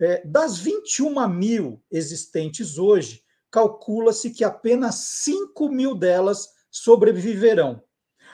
É, 0.00 0.24
das 0.24 0.58
21 0.60 1.26
mil 1.26 1.82
existentes 1.90 2.78
hoje, 2.78 3.26
calcula-se 3.50 4.30
que 4.30 4.44
apenas 4.44 4.94
5 4.94 5.68
mil 5.68 5.94
delas 5.94 6.48
sobreviverão. 6.70 7.82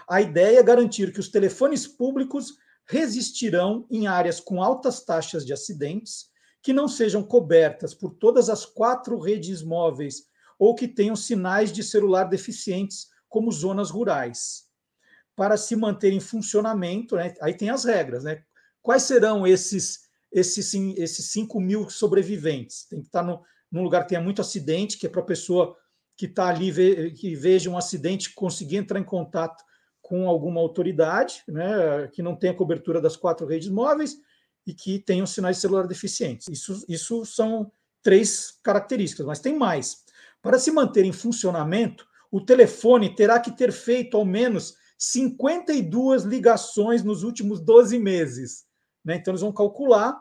A 0.09 0.21
ideia 0.21 0.59
é 0.59 0.63
garantir 0.63 1.13
que 1.13 1.21
os 1.21 1.29
telefones 1.29 1.87
públicos 1.87 2.55
resistirão 2.87 3.87
em 3.91 4.07
áreas 4.07 4.41
com 4.41 4.63
altas 4.63 5.03
taxas 5.03 5.45
de 5.47 5.53
acidentes, 5.53 6.27
que 6.63 6.73
não 6.73 6.89
sejam 6.89 7.23
cobertas 7.23 7.95
por 7.95 8.15
todas 8.15 8.49
as 8.49 8.65
quatro 8.65 9.19
redes 9.19 9.63
móveis 9.63 10.25
ou 10.59 10.75
que 10.75 10.89
tenham 10.89 11.17
sinais 11.17 11.73
de 11.73 11.83
celular 11.83 12.25
deficientes, 12.25 13.09
como 13.29 13.51
zonas 13.51 13.91
rurais. 13.91 14.65
Para 15.35 15.57
se 15.57 15.75
manter 15.75 16.13
em 16.13 16.21
funcionamento, 16.21 17.17
né, 17.17 17.35
aí 17.41 17.55
tem 17.55 17.69
as 17.69 17.85
regras, 17.85 18.23
né? 18.23 18.43
Quais 18.81 19.03
serão 19.03 19.47
esses, 19.47 20.03
esses, 20.31 20.73
esses 20.97 21.33
5 21.33 21.61
mil 21.61 21.91
sobreviventes? 21.91 22.87
Tem 22.89 23.01
que 23.01 23.07
estar 23.07 23.23
no, 23.23 23.43
num 23.75 23.83
lugar 23.83 24.05
que 24.05 24.11
tenha 24.11 24.21
muito 24.21 24.41
acidente, 24.41 24.97
que 24.97 25.05
é 25.05 25.11
para 25.11 25.21
a 25.21 25.25
pessoa 25.25 25.77
que 26.17 26.27
está 26.27 26.47
ali, 26.47 27.13
que 27.13 27.35
veja 27.35 27.69
um 27.69 27.77
acidente, 27.77 28.33
conseguir 28.33 28.77
entrar 28.77 29.01
em 29.01 29.05
contato 29.05 29.65
com 30.01 30.29
alguma 30.29 30.61
autoridade, 30.61 31.43
né, 31.49 32.09
que 32.13 32.23
não 32.23 32.37
tenha 32.37 32.55
cobertura 32.55 33.01
das 33.01 33.17
quatro 33.17 33.45
redes 33.49 33.69
móveis 33.69 34.17
e 34.65 34.73
que 34.73 35.01
tenham 35.01 35.27
sinais 35.27 35.57
de 35.57 35.63
celular 35.63 35.89
deficientes. 35.89 36.47
Isso, 36.47 36.85
isso 36.89 37.27
são 37.27 37.73
três 38.01 38.61
características, 38.63 39.27
mas 39.27 39.41
tem 39.41 39.59
mais. 39.59 40.05
Para 40.41 40.57
se 40.57 40.71
manter 40.71 41.05
em 41.05 41.13
funcionamento, 41.13 42.07
o 42.31 42.41
telefone 42.41 43.13
terá 43.17 43.41
que 43.41 43.51
ter 43.51 43.73
feito 43.73 44.17
ao 44.17 44.25
menos 44.25 44.77
52 44.97 46.23
ligações 46.23 47.03
nos 47.03 47.25
últimos 47.25 47.61
12 47.61 47.99
meses. 47.99 48.67
Né? 49.05 49.17
Então, 49.17 49.33
eles 49.33 49.41
vão 49.41 49.53
calcular 49.53 50.17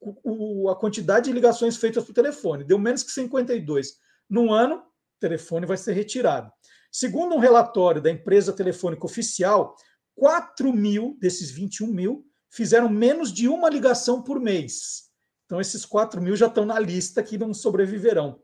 o, 0.00 0.68
a 0.70 0.76
quantidade 0.76 1.26
de 1.26 1.32
ligações 1.32 1.76
feitas 1.76 2.04
por 2.04 2.14
telefone. 2.14 2.64
Deu 2.64 2.78
menos 2.78 3.02
que 3.02 3.12
52. 3.12 3.94
Num 4.28 4.52
ano, 4.52 4.76
o 4.76 5.20
telefone 5.20 5.66
vai 5.66 5.76
ser 5.76 5.92
retirado. 5.92 6.50
Segundo 6.90 7.34
um 7.34 7.38
relatório 7.38 8.00
da 8.00 8.10
empresa 8.10 8.52
telefônica 8.52 9.04
oficial, 9.04 9.76
4 10.16 10.72
mil 10.72 11.16
desses 11.20 11.50
21 11.50 11.86
mil 11.86 12.26
fizeram 12.50 12.88
menos 12.88 13.32
de 13.32 13.48
uma 13.48 13.68
ligação 13.68 14.22
por 14.22 14.40
mês. 14.40 15.10
Então, 15.44 15.60
esses 15.60 15.84
4 15.84 16.20
mil 16.20 16.36
já 16.36 16.46
estão 16.46 16.64
na 16.64 16.78
lista 16.78 17.22
que 17.22 17.38
não 17.38 17.52
sobreviverão. 17.52 18.42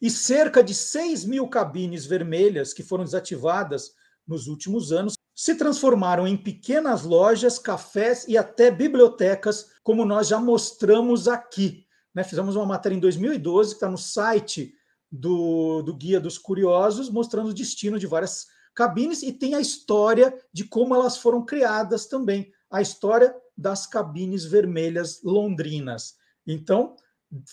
E 0.00 0.10
cerca 0.10 0.62
de 0.62 0.74
6 0.74 1.24
mil 1.24 1.48
cabines 1.48 2.06
vermelhas 2.06 2.72
que 2.72 2.82
foram 2.82 3.04
desativadas 3.04 3.92
nos 4.26 4.46
últimos 4.46 4.92
anos 4.92 5.14
se 5.38 5.54
transformaram 5.54 6.26
em 6.26 6.36
pequenas 6.36 7.04
lojas, 7.04 7.60
cafés 7.60 8.24
e 8.26 8.36
até 8.36 8.72
bibliotecas, 8.72 9.70
como 9.84 10.04
nós 10.04 10.26
já 10.26 10.40
mostramos 10.40 11.28
aqui. 11.28 11.86
Né? 12.12 12.24
Fizemos 12.24 12.56
uma 12.56 12.66
matéria 12.66 12.96
em 12.96 12.98
2012 12.98 13.70
que 13.70 13.76
está 13.76 13.88
no 13.88 13.96
site 13.96 14.74
do, 15.08 15.80
do 15.82 15.94
Guia 15.94 16.18
dos 16.18 16.38
Curiosos, 16.38 17.08
mostrando 17.08 17.50
o 17.50 17.54
destino 17.54 18.00
de 18.00 18.06
várias 18.08 18.48
cabines 18.74 19.22
e 19.22 19.32
tem 19.32 19.54
a 19.54 19.60
história 19.60 20.36
de 20.52 20.64
como 20.64 20.92
elas 20.92 21.18
foram 21.18 21.44
criadas 21.44 22.06
também, 22.06 22.50
a 22.68 22.82
história 22.82 23.32
das 23.56 23.86
cabines 23.86 24.44
vermelhas 24.44 25.22
londrinas. 25.22 26.16
Então, 26.44 26.96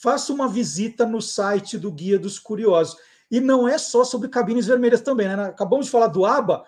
faça 0.02 0.34
uma 0.34 0.48
visita 0.48 1.06
no 1.06 1.22
site 1.22 1.78
do 1.78 1.92
Guia 1.92 2.18
dos 2.18 2.40
Curiosos. 2.40 2.98
E 3.30 3.40
não 3.40 3.68
é 3.68 3.78
só 3.78 4.04
sobre 4.04 4.30
cabines 4.30 4.66
vermelhas 4.66 5.02
também, 5.02 5.28
né? 5.28 5.36
Acabamos 5.46 5.86
de 5.86 5.92
falar 5.92 6.08
do 6.08 6.26
ABA, 6.26 6.64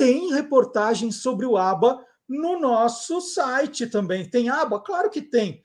tem 0.00 0.32
reportagem 0.32 1.12
sobre 1.12 1.44
o 1.44 1.58
ABA 1.58 2.02
no 2.26 2.58
nosso 2.58 3.20
site 3.20 3.86
também. 3.86 4.26
Tem 4.26 4.48
ABA? 4.48 4.80
Claro 4.80 5.10
que 5.10 5.20
tem. 5.20 5.62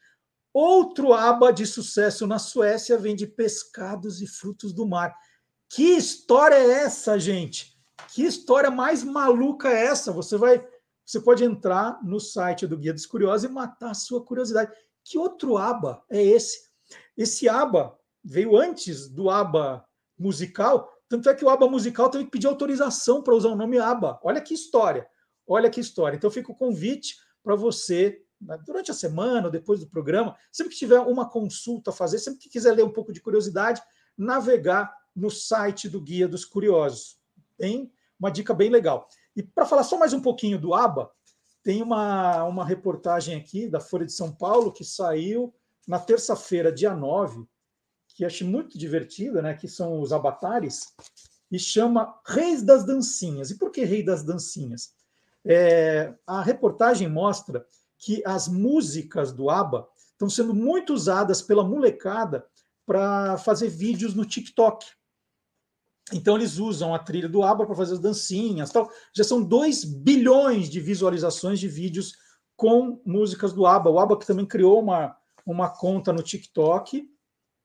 Outro 0.54 1.14
aba 1.14 1.52
de 1.52 1.66
sucesso 1.66 2.28
na 2.28 2.38
Suécia 2.38 2.98
vende 2.98 3.26
pescados 3.26 4.22
e 4.22 4.28
frutos 4.28 4.74
do 4.74 4.86
mar. 4.86 5.16
Que 5.70 5.96
história 5.96 6.56
é 6.56 6.70
essa, 6.84 7.18
gente? 7.18 7.80
Que 8.10 8.24
história 8.24 8.70
mais 8.70 9.06
maluca 9.06 9.70
é 9.70 9.86
essa? 9.86 10.12
Você 10.12 10.36
vai, 10.36 10.68
você 11.06 11.22
pode 11.22 11.46
entrar 11.46 11.98
no 12.04 12.20
site 12.20 12.68
do 12.68 12.78
Guia 12.78 12.92
dos 12.92 13.06
Curiosos 13.06 13.50
e 13.50 13.54
matar 13.54 13.92
a 13.92 13.94
sua 13.94 14.22
curiosidade. 14.22 14.70
Que 15.06 15.18
outro 15.18 15.56
aba 15.56 16.04
é 16.10 16.22
esse? 16.22 16.60
Esse 17.16 17.48
aba 17.48 17.98
veio 18.22 18.58
antes 18.58 19.08
do 19.08 19.30
aba 19.30 19.86
musical, 20.20 20.92
tanto 21.08 21.30
é 21.30 21.36
que 21.36 21.46
o 21.46 21.50
aba 21.50 21.68
musical 21.70 22.10
teve 22.10 22.26
que 22.26 22.32
pedir 22.32 22.48
autorização 22.48 23.22
para 23.22 23.36
usar 23.36 23.50
o 23.50 23.56
nome 23.56 23.78
aba. 23.78 24.20
Olha 24.24 24.42
que 24.42 24.54
história. 24.54 25.08
Olha 25.48 25.70
que 25.70 25.80
história. 25.80 26.16
Então 26.16 26.32
fica 26.32 26.52
o 26.52 26.56
convite 26.56 27.16
para 27.44 27.56
você 27.56 28.22
né, 28.42 28.58
durante 28.66 28.92
a 28.92 28.94
semana, 28.94 29.50
depois 29.50 29.80
do 29.80 29.88
programa, 29.88 30.36
sempre 30.52 30.74
que 30.74 30.80
tiver 30.80 31.00
uma 31.00 31.30
consulta 31.30 31.92
a 31.92 31.94
fazer, 31.94 32.20
sempre 32.20 32.40
que 32.40 32.50
quiser 32.50 32.74
ler 32.74 32.84
um 32.84 32.92
pouco 32.92 33.14
de 33.14 33.22
curiosidade, 33.22 33.82
navegar 34.18 34.94
no 35.16 35.30
site 35.30 35.88
do 35.88 36.02
Guia 36.02 36.28
dos 36.28 36.44
Curiosos. 36.44 37.18
Tem 37.58 37.92
uma 38.20 38.32
dica 38.32 38.54
bem 38.54 38.70
legal. 38.70 39.08
E 39.36 39.44
para 39.44 39.66
falar 39.66 39.84
só 39.84 39.98
mais 39.98 40.14
um 40.14 40.22
pouquinho 40.22 40.60
do 40.60 40.74
ABA, 40.74 41.10
tem 41.64 41.82
uma, 41.82 42.44
uma 42.44 42.66
reportagem 42.66 43.36
aqui 43.36 43.68
da 43.68 43.80
Folha 43.80 44.06
de 44.06 44.14
São 44.14 44.32
Paulo 44.32 44.72
que 44.72 44.84
saiu 44.84 45.54
na 45.88 46.00
terça-feira, 46.00 46.72
dia 46.72 46.94
9, 46.94 47.46
que 48.16 48.24
achei 48.26 48.48
muito 48.48 48.80
divertida, 48.80 49.42
né? 49.42 49.54
Que 49.54 49.68
são 49.68 50.00
os 50.00 50.12
avatares, 50.12 50.94
e 51.52 51.60
chama 51.60 52.18
Reis 52.26 52.64
das 52.64 52.86
Dancinhas. 52.86 53.52
E 53.52 53.58
por 53.58 53.72
que 53.72 53.84
Rei 53.84 54.02
das 54.02 54.24
Dancinhas? 54.24 54.94
É, 55.46 56.14
a 56.26 56.42
reportagem 56.42 57.08
mostra 57.08 57.66
que 58.00 58.24
as 58.26 58.48
músicas 58.48 59.32
do 59.32 59.50
ABBA 59.50 59.88
estão 60.12 60.30
sendo 60.30 60.54
muito 60.54 60.94
usadas 60.94 61.42
pela 61.42 61.64
molecada 61.64 62.46
para 62.86 63.38
fazer 63.38 63.68
vídeos 63.68 64.16
no 64.16 64.26
TikTok. 64.26 64.86
Então 66.14 66.36
eles 66.36 66.58
usam 66.58 66.94
a 66.94 67.00
trilha 67.00 67.28
do 67.28 67.44
ABBA 67.44 67.66
para 67.66 67.76
fazer 67.76 67.94
as 67.94 68.00
dancinhas, 68.00 68.72
tal. 68.72 68.90
Já 69.14 69.24
são 69.24 69.44
2 69.44 69.84
bilhões 69.84 70.70
de 70.70 70.80
visualizações 70.80 71.60
de 71.60 71.68
vídeos 71.68 72.14
com 72.56 73.02
músicas 73.06 73.52
do 73.54 73.66
ABBA. 73.66 73.90
O 73.90 74.00
ABBA 74.00 74.20
que 74.20 74.28
também 74.28 74.46
criou 74.46 74.80
uma, 74.80 75.16
uma 75.46 75.70
conta 75.70 76.14
no 76.14 76.24
TikTok, 76.24 77.10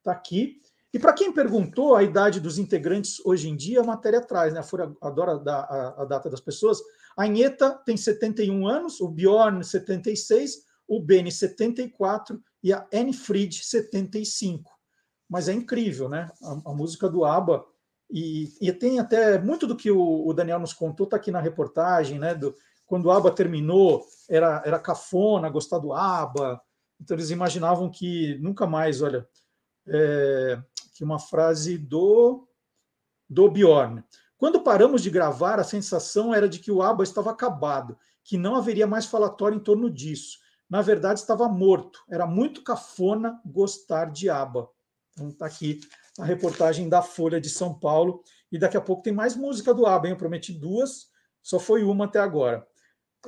está 0.01 0.11
aqui. 0.11 0.59
E 0.93 0.99
para 0.99 1.13
quem 1.13 1.31
perguntou 1.31 1.95
a 1.95 2.03
idade 2.03 2.39
dos 2.39 2.57
integrantes 2.57 3.21
hoje 3.25 3.47
em 3.47 3.55
dia, 3.55 3.79
a 3.79 3.83
matéria 3.83 4.19
traz, 4.19 4.53
né? 4.53 4.59
A 4.59 4.63
Folha 4.63 4.93
adora 5.01 5.31
a, 5.33 6.01
a 6.01 6.05
data 6.05 6.29
das 6.29 6.41
pessoas. 6.41 6.81
A 7.15 7.23
Anheta 7.23 7.71
tem 7.85 7.95
71 7.95 8.67
anos, 8.67 8.99
o 8.99 9.07
Bjorn 9.07 9.63
76, 9.63 10.65
o 10.87 11.01
Benny 11.01 11.31
74 11.31 12.41
e 12.61 12.73
a 12.73 12.85
Anne 12.93 13.13
Fried 13.13 13.63
75. 13.63 14.69
Mas 15.29 15.47
é 15.47 15.53
incrível, 15.53 16.09
né? 16.09 16.29
A, 16.43 16.71
a 16.71 16.73
música 16.73 17.07
do 17.09 17.23
ABBA 17.23 17.63
e, 18.11 18.49
e, 18.59 18.73
tem 18.73 18.99
até 18.99 19.39
muito 19.39 19.65
do 19.65 19.77
que 19.77 19.89
o, 19.89 20.27
o 20.27 20.33
Daniel 20.33 20.59
nos 20.59 20.73
contou, 20.73 21.05
está 21.05 21.15
aqui 21.15 21.31
na 21.31 21.39
reportagem, 21.39 22.19
né? 22.19 22.35
Do, 22.35 22.53
quando 22.85 23.05
o 23.05 23.11
ABBA 23.11 23.31
terminou, 23.31 24.05
era, 24.29 24.61
era 24.65 24.77
cafona 24.77 25.49
gostar 25.49 25.79
do 25.79 25.93
ABBA, 25.93 26.61
então 26.99 27.15
eles 27.15 27.29
imaginavam 27.29 27.89
que 27.89 28.37
nunca 28.39 28.67
mais, 28.67 29.01
olha, 29.01 29.25
é, 29.87 30.61
que 30.95 31.03
uma 31.03 31.19
frase 31.19 31.77
do, 31.77 32.47
do 33.29 33.49
Bjorn. 33.49 34.03
Quando 34.37 34.61
paramos 34.61 35.03
de 35.03 35.09
gravar, 35.09 35.59
a 35.59 35.63
sensação 35.63 36.33
era 36.33 36.49
de 36.49 36.59
que 36.59 36.71
o 36.71 36.81
ABBA 36.81 37.03
estava 37.03 37.31
acabado, 37.31 37.97
que 38.23 38.37
não 38.37 38.55
haveria 38.55 38.87
mais 38.87 39.05
falatório 39.05 39.55
em 39.55 39.63
torno 39.63 39.89
disso. 39.89 40.39
Na 40.69 40.81
verdade, 40.81 41.19
estava 41.19 41.47
morto. 41.47 42.03
Era 42.09 42.25
muito 42.25 42.63
cafona 42.63 43.39
gostar 43.45 44.05
de 44.05 44.29
ABBA. 44.29 44.67
Então 45.11 45.29
está 45.29 45.45
aqui 45.45 45.81
a 46.17 46.25
reportagem 46.25 46.89
da 46.89 47.01
Folha 47.01 47.39
de 47.39 47.49
São 47.49 47.77
Paulo. 47.77 48.23
E 48.51 48.57
daqui 48.57 48.77
a 48.77 48.81
pouco 48.81 49.03
tem 49.03 49.13
mais 49.13 49.35
música 49.35 49.73
do 49.73 49.85
ABBA, 49.85 50.07
hein? 50.07 50.13
Eu 50.13 50.17
prometi 50.17 50.53
duas, 50.53 51.07
só 51.41 51.59
foi 51.59 51.83
uma 51.83 52.05
até 52.05 52.19
agora. 52.19 52.67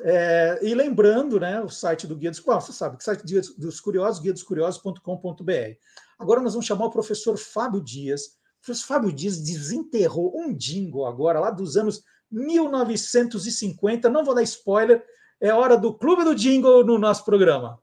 É, 0.01 0.59
e 0.63 0.73
lembrando, 0.73 1.39
né, 1.39 1.61
o 1.61 1.69
site 1.69 2.07
do 2.07 2.15
Guia 2.15 2.31
dos 2.31 2.39
Curiosos, 2.39 2.69
você 2.69 2.73
sabe 2.73 2.97
que 2.97 3.03
site 3.03 3.23
Guia 3.23 3.41
dos 3.57 3.79
Curiosos, 3.79 4.19
guia 4.21 4.33
dos 4.33 4.41
curiosos.com.br. 4.41 5.77
Agora 6.17 6.41
nós 6.41 6.53
vamos 6.53 6.65
chamar 6.65 6.85
o 6.85 6.91
professor 6.91 7.37
Fábio 7.37 7.79
Dias. 7.81 8.25
O 8.61 8.65
professor 8.65 8.87
Fábio 8.87 9.11
Dias 9.13 9.39
desenterrou 9.39 10.33
um 10.35 10.53
jingle 10.53 11.05
agora, 11.05 11.39
lá 11.39 11.51
dos 11.51 11.77
anos 11.77 12.01
1950. 12.31 14.09
Não 14.09 14.25
vou 14.25 14.33
dar 14.33 14.41
spoiler, 14.43 15.03
é 15.39 15.53
hora 15.53 15.77
do 15.77 15.93
Clube 15.93 16.23
do 16.23 16.33
Jingle 16.33 16.83
no 16.83 16.97
nosso 16.97 17.23
programa. 17.23 17.79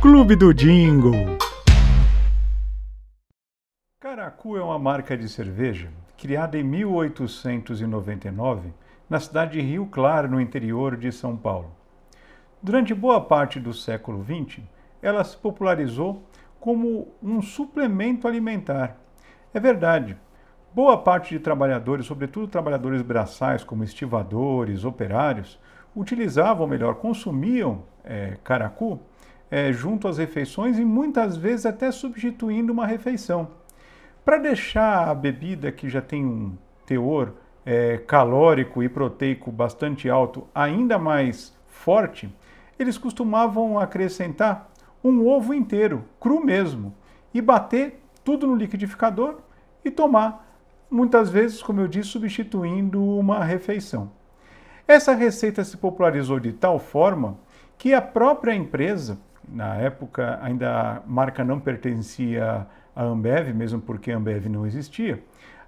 Clube 0.00 0.36
do 0.36 0.54
Jingle. 0.54 1.38
Caracu 3.98 4.56
é 4.56 4.62
uma 4.62 4.78
marca 4.78 5.16
de 5.16 5.28
cerveja 5.28 5.90
criada 6.16 6.58
em 6.58 6.62
1899 6.62 8.72
na 9.08 9.20
cidade 9.20 9.52
de 9.52 9.60
Rio 9.60 9.86
Claro, 9.86 10.28
no 10.28 10.40
interior 10.40 10.96
de 10.96 11.12
São 11.12 11.36
Paulo. 11.36 11.70
Durante 12.62 12.94
boa 12.94 13.20
parte 13.20 13.60
do 13.60 13.72
século 13.72 14.24
XX, 14.24 14.64
ela 15.00 15.22
se 15.22 15.36
popularizou 15.36 16.22
como 16.58 17.08
um 17.22 17.40
suplemento 17.40 18.26
alimentar. 18.26 18.96
É 19.54 19.60
verdade, 19.60 20.16
boa 20.74 20.98
parte 20.98 21.34
de 21.34 21.38
trabalhadores, 21.38 22.06
sobretudo 22.06 22.48
trabalhadores 22.48 23.02
braçais 23.02 23.62
como 23.62 23.84
estivadores, 23.84 24.84
operários, 24.84 25.60
utilizavam, 25.94 26.62
ou 26.62 26.68
melhor, 26.68 26.96
consumiam 26.96 27.84
é, 28.04 28.36
caracu 28.42 28.98
é, 29.50 29.72
junto 29.72 30.08
às 30.08 30.18
refeições 30.18 30.78
e 30.78 30.84
muitas 30.84 31.36
vezes 31.36 31.66
até 31.66 31.90
substituindo 31.90 32.72
uma 32.72 32.86
refeição. 32.86 33.48
Para 34.26 34.38
deixar 34.38 35.08
a 35.08 35.14
bebida 35.14 35.70
que 35.70 35.88
já 35.88 36.02
tem 36.02 36.26
um 36.26 36.58
teor 36.84 37.34
é, 37.64 37.96
calórico 37.96 38.82
e 38.82 38.88
proteico 38.88 39.52
bastante 39.52 40.10
alto 40.10 40.48
ainda 40.52 40.98
mais 40.98 41.56
forte, 41.68 42.28
eles 42.76 42.98
costumavam 42.98 43.78
acrescentar 43.78 44.68
um 45.04 45.24
ovo 45.28 45.54
inteiro, 45.54 46.04
cru 46.18 46.44
mesmo, 46.44 46.92
e 47.32 47.40
bater 47.40 48.02
tudo 48.24 48.48
no 48.48 48.56
liquidificador 48.56 49.36
e 49.84 49.92
tomar, 49.92 50.44
muitas 50.90 51.30
vezes, 51.30 51.62
como 51.62 51.80
eu 51.80 51.86
disse, 51.86 52.08
substituindo 52.08 53.00
uma 53.00 53.44
refeição. 53.44 54.10
Essa 54.88 55.14
receita 55.14 55.62
se 55.62 55.76
popularizou 55.76 56.40
de 56.40 56.52
tal 56.52 56.80
forma 56.80 57.38
que 57.78 57.94
a 57.94 58.02
própria 58.02 58.56
empresa, 58.56 59.20
na 59.48 59.76
época 59.76 60.40
ainda 60.42 60.96
a 60.96 61.02
marca 61.06 61.44
não 61.44 61.60
pertencia 61.60 62.66
à 62.96 63.04
Ambev, 63.04 63.52
mesmo 63.52 63.80
porque 63.80 64.10
a 64.10 64.16
Ambev 64.16 64.46
não 64.48 64.66
existia, 64.66 65.22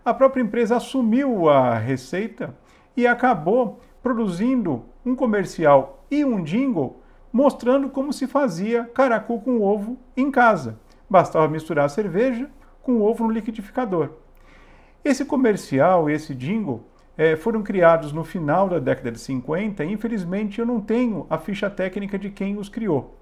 a 0.04 0.14
própria 0.14 0.42
empresa 0.42 0.76
assumiu 0.76 1.48
a 1.50 1.78
receita 1.78 2.54
e 2.96 3.06
acabou 3.06 3.78
produzindo 4.02 4.84
um 5.04 5.14
comercial 5.14 6.02
e 6.10 6.24
um 6.24 6.42
jingle 6.42 7.02
mostrando 7.32 7.90
como 7.90 8.12
se 8.12 8.26
fazia 8.26 8.84
caracu 8.94 9.40
com 9.40 9.60
ovo 9.60 9.98
em 10.16 10.30
casa. 10.30 10.80
Bastava 11.08 11.46
misturar 11.46 11.84
a 11.84 11.88
cerveja 11.88 12.50
com 12.82 13.02
ovo 13.02 13.24
no 13.24 13.30
liquidificador. 13.30 14.10
Esse 15.04 15.24
comercial, 15.24 16.08
esse 16.08 16.34
jingle, 16.34 16.84
é, 17.16 17.36
foram 17.36 17.62
criados 17.62 18.12
no 18.12 18.24
final 18.24 18.68
da 18.68 18.78
década 18.78 19.12
de 19.12 19.18
50 19.18 19.84
e 19.84 19.92
infelizmente 19.92 20.58
eu 20.58 20.66
não 20.66 20.80
tenho 20.80 21.26
a 21.28 21.36
ficha 21.36 21.68
técnica 21.68 22.18
de 22.18 22.30
quem 22.30 22.56
os 22.56 22.68
criou. 22.68 23.16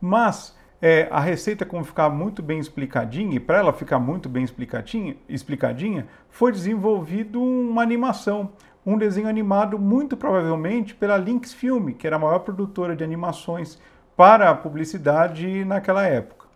Mas 0.00 0.57
é, 0.80 1.08
a 1.10 1.20
receita, 1.20 1.64
como 1.64 1.84
ficar 1.84 2.08
muito 2.08 2.42
bem 2.42 2.58
explicadinha, 2.58 3.36
e 3.36 3.40
para 3.40 3.58
ela 3.58 3.72
ficar 3.72 3.98
muito 3.98 4.28
bem 4.28 4.44
explicadinha, 4.44 5.16
explicadinha, 5.28 6.06
foi 6.30 6.52
desenvolvido 6.52 7.42
uma 7.42 7.82
animação, 7.82 8.50
um 8.86 8.96
desenho 8.96 9.28
animado, 9.28 9.78
muito 9.78 10.16
provavelmente 10.16 10.94
pela 10.94 11.16
Lynx 11.16 11.52
Film, 11.52 11.90
que 11.90 12.06
era 12.06 12.16
a 12.16 12.18
maior 12.18 12.38
produtora 12.40 12.94
de 12.94 13.02
animações 13.02 13.78
para 14.16 14.50
a 14.50 14.54
publicidade 14.54 15.64
naquela 15.64 16.04
época. 16.04 16.46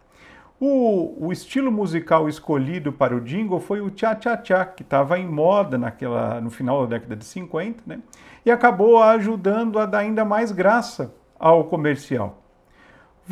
O, 0.60 1.26
o 1.26 1.32
estilo 1.32 1.72
musical 1.72 2.28
escolhido 2.28 2.92
para 2.92 3.16
o 3.16 3.20
jingle 3.20 3.58
foi 3.58 3.80
o 3.80 3.90
cha-cha-cha, 3.94 4.64
que 4.64 4.84
estava 4.84 5.18
em 5.18 5.26
moda 5.26 5.76
naquela, 5.76 6.40
no 6.40 6.50
final 6.50 6.82
da 6.82 6.96
década 6.96 7.16
de 7.16 7.24
50, 7.24 7.82
né? 7.84 7.98
e 8.46 8.50
acabou 8.50 9.02
ajudando 9.02 9.78
a 9.80 9.86
dar 9.86 9.98
ainda 9.98 10.24
mais 10.24 10.52
graça 10.52 11.12
ao 11.38 11.64
comercial. 11.64 12.41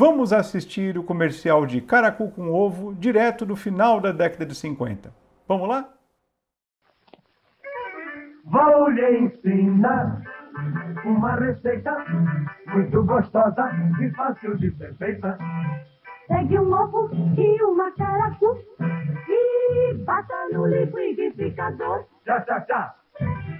Vamos 0.01 0.33
assistir 0.33 0.97
o 0.97 1.03
comercial 1.03 1.67
de 1.67 1.79
Caracu 1.83 2.31
com 2.31 2.51
Ovo 2.51 2.95
direto 2.95 3.45
do 3.45 3.55
final 3.55 4.01
da 4.01 4.11
década 4.11 4.47
de 4.47 4.55
50. 4.55 5.13
Vamos 5.47 5.69
lá? 5.69 5.91
Vou 8.47 8.89
lhe 8.89 9.19
ensinar 9.19 10.23
uma 11.05 11.35
receita 11.35 11.95
muito 12.69 13.03
gostosa 13.05 13.71
e 14.01 14.11
fácil 14.13 14.57
de 14.57 14.75
ser 14.79 14.95
feita. 14.97 15.37
Pegue 16.29 16.59
um 16.59 16.73
ovo 16.73 17.11
e 17.37 17.63
uma 17.63 17.91
caracu 17.91 18.57
e 19.29 19.95
bata 19.99 20.49
no 20.51 20.65
liquidificador. 20.65 22.07
Tchá, 22.25 22.41
tchá, 22.41 22.61
tchá. 22.63 22.95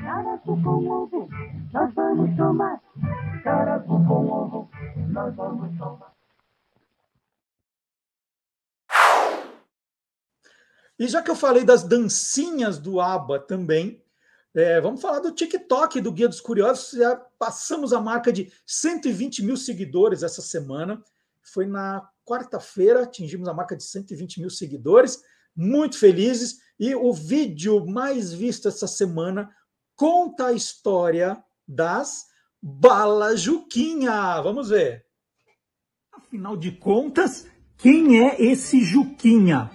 Caracu 0.03 0.63
com 0.63 0.89
ovo, 0.89 1.29
nós 1.71 1.93
vamos 1.93 2.35
tomar. 2.35 2.81
Caracu 3.45 4.03
com 4.07 4.27
ovo, 4.27 4.71
nós 5.11 5.35
vamos 5.35 5.77
tomar. 5.77 6.10
E 11.01 11.09
já 11.09 11.23
que 11.23 11.31
eu 11.31 11.35
falei 11.35 11.65
das 11.65 11.83
dancinhas 11.83 12.79
do 12.79 13.01
ABBA 13.01 13.41
também, 13.41 14.05
é, 14.55 14.79
vamos 14.83 15.01
falar 15.01 15.21
do 15.21 15.33
TikTok 15.33 15.99
do 15.99 16.13
Guia 16.13 16.29
dos 16.29 16.43
Curiosos. 16.43 16.91
Já 16.91 17.17
passamos 17.39 17.95
a 17.95 18.01
marca 18.03 18.31
de 18.31 18.53
120 18.67 19.43
mil 19.43 19.57
seguidores 19.57 20.23
essa 20.23 20.43
semana. 20.43 21.03
Foi 21.43 21.65
na 21.65 22.07
quarta-feira, 22.23 23.05
atingimos 23.05 23.49
a 23.49 23.55
marca 23.55 23.75
de 23.75 23.83
120 23.83 24.43
mil 24.43 24.51
seguidores. 24.51 25.23
Muito 25.57 25.99
felizes. 25.99 26.59
E 26.79 26.95
o 26.95 27.15
vídeo 27.15 27.87
mais 27.87 28.31
visto 28.31 28.69
essa 28.69 28.87
semana 28.87 29.49
conta 29.97 30.49
a 30.49 30.53
história 30.53 31.43
das 31.67 32.27
balas 32.61 33.41
Juquinha. 33.41 34.39
Vamos 34.43 34.69
ver. 34.69 35.07
Afinal 36.13 36.59
de 36.59 36.73
contas, 36.73 37.47
quem 37.79 38.23
é 38.23 38.39
esse 38.39 38.83
Juquinha? 38.85 39.71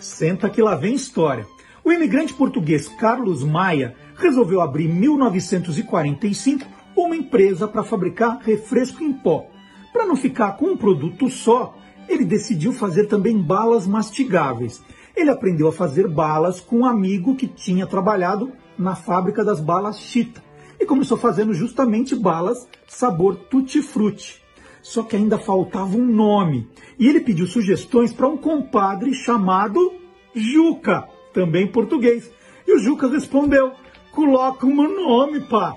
Senta 0.00 0.48
que 0.48 0.62
lá 0.62 0.74
vem 0.74 0.94
história. 0.94 1.46
O 1.84 1.92
imigrante 1.92 2.32
português 2.32 2.88
Carlos 2.88 3.44
Maia 3.44 3.94
resolveu 4.16 4.60
abrir 4.60 4.86
em 4.86 4.94
1945 4.94 6.66
uma 6.96 7.14
empresa 7.14 7.68
para 7.68 7.82
fabricar 7.82 8.38
refresco 8.42 9.04
em 9.04 9.12
pó. 9.12 9.46
Para 9.92 10.06
não 10.06 10.16
ficar 10.16 10.52
com 10.52 10.66
um 10.66 10.76
produto 10.76 11.28
só, 11.28 11.76
ele 12.08 12.24
decidiu 12.24 12.72
fazer 12.72 13.06
também 13.06 13.36
balas 13.36 13.86
mastigáveis. 13.86 14.82
Ele 15.14 15.30
aprendeu 15.30 15.68
a 15.68 15.72
fazer 15.72 16.08
balas 16.08 16.60
com 16.60 16.80
um 16.80 16.86
amigo 16.86 17.36
que 17.36 17.46
tinha 17.46 17.86
trabalhado 17.86 18.52
na 18.78 18.94
fábrica 18.94 19.44
das 19.44 19.60
balas 19.60 20.00
Chita 20.00 20.42
e 20.80 20.86
começou 20.86 21.18
fazendo 21.18 21.52
justamente 21.52 22.16
balas 22.16 22.66
sabor 22.88 23.36
tutti-frutti. 23.36 24.39
Só 24.82 25.02
que 25.02 25.16
ainda 25.16 25.38
faltava 25.38 25.96
um 25.96 26.04
nome. 26.04 26.68
E 26.98 27.06
ele 27.06 27.20
pediu 27.20 27.46
sugestões 27.46 28.12
para 28.12 28.28
um 28.28 28.36
compadre 28.36 29.14
chamado 29.14 29.94
Juca, 30.34 31.08
também 31.32 31.66
português. 31.66 32.30
E 32.66 32.74
o 32.74 32.78
Juca 32.78 33.08
respondeu: 33.08 33.72
coloca 34.12 34.66
um 34.66 34.74
nome, 34.74 35.40
pá. 35.40 35.76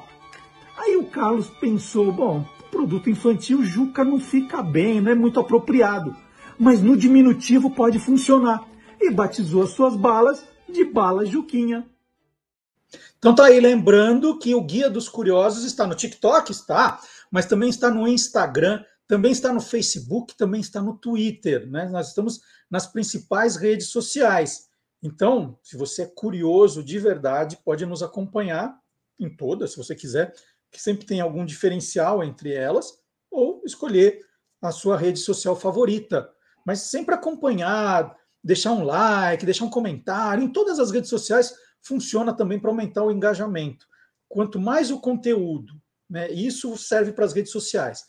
Aí 0.78 0.95
o 0.95 1.06
Carlos 1.06 1.49
pensou: 1.60 2.12
bom, 2.12 2.45
produto 2.72 3.10
infantil 3.10 3.64
Juca 3.64 4.04
não 4.04 4.20
fica 4.20 4.62
bem, 4.62 5.01
não 5.01 5.12
é 5.12 5.16
muito 5.16 5.39
apropriado. 5.39 6.16
Mas 6.58 6.82
no 6.82 6.95
diminutivo 6.95 7.72
pode 7.72 7.99
funcionar. 7.99 8.64
E 9.01 9.12
batizou 9.12 9.64
as 9.64 9.72
suas 9.72 9.95
balas 9.95 10.47
de 10.70 10.86
bala 10.86 11.26
Juquinha. 11.26 11.86
Então 13.18 13.34
tá 13.34 13.45
aí 13.45 13.60
lembrando 13.60 14.38
que 14.38 14.54
o 14.54 14.62
Guia 14.62 14.89
dos 14.89 15.08
Curiosos 15.08 15.63
está 15.63 15.88
no 15.88 15.96
TikTok, 15.96 16.51
está, 16.51 17.00
mas 17.32 17.46
também 17.46 17.70
está 17.70 17.89
no 17.89 18.08
Instagram, 18.08 18.84
também 19.08 19.32
está 19.32 19.54
no 19.54 19.62
Facebook, 19.62 20.36
também 20.38 20.62
está 20.62 20.82
no 20.82 20.97
Twitter, 20.97 21.70
né? 21.70 21.89
Nós 21.89 22.09
estamos 22.09 22.42
nas 22.70 22.88
principais 22.88 23.55
redes 23.55 23.88
sociais. 23.88 24.67
Então, 25.01 25.59
se 25.62 25.75
você 25.75 26.04
é 26.04 26.12
curioso 26.13 26.84
de 26.84 26.97
verdade, 26.97 27.59
pode 27.63 27.86
nos 27.86 28.01
acompanhar 28.01 28.78
em 29.20 29.30
todas, 29.36 29.71
se 29.71 29.78
você 29.78 29.93
quiser, 29.93 30.34
que 30.71 30.82
sempre 30.82 31.05
tem 31.05 31.20
algum 31.20 31.46
diferencial 31.46 32.24
entre 32.24 32.54
elas, 32.54 32.93
ou 33.30 33.62
escolher 33.66 34.20
a 34.62 34.71
sua 34.71 34.97
rede 34.97 35.20
social 35.20 35.55
favorita. 35.55 36.30
Mas 36.66 36.80
sempre 36.82 37.13
acompanhar, 37.13 38.16
deixar 38.42 38.71
um 38.71 38.84
like, 38.84 39.46
deixar 39.46 39.66
um 39.66 39.70
comentário. 39.70 40.43
Em 40.43 40.51
todas 40.51 40.80
as 40.80 40.89
redes 40.89 41.09
sociais 41.09 41.54
funciona 41.82 42.34
também 42.34 42.59
para 42.59 42.70
aumentar 42.70 43.04
o 43.04 43.12
engajamento. 43.12 43.86
Quanto 44.30 44.59
mais 44.59 44.89
o 44.89 45.01
conteúdo, 45.01 45.74
né, 46.09 46.32
isso 46.32 46.78
serve 46.78 47.12
para 47.12 47.25
as 47.25 47.34
redes 47.34 47.51
sociais 47.51 48.05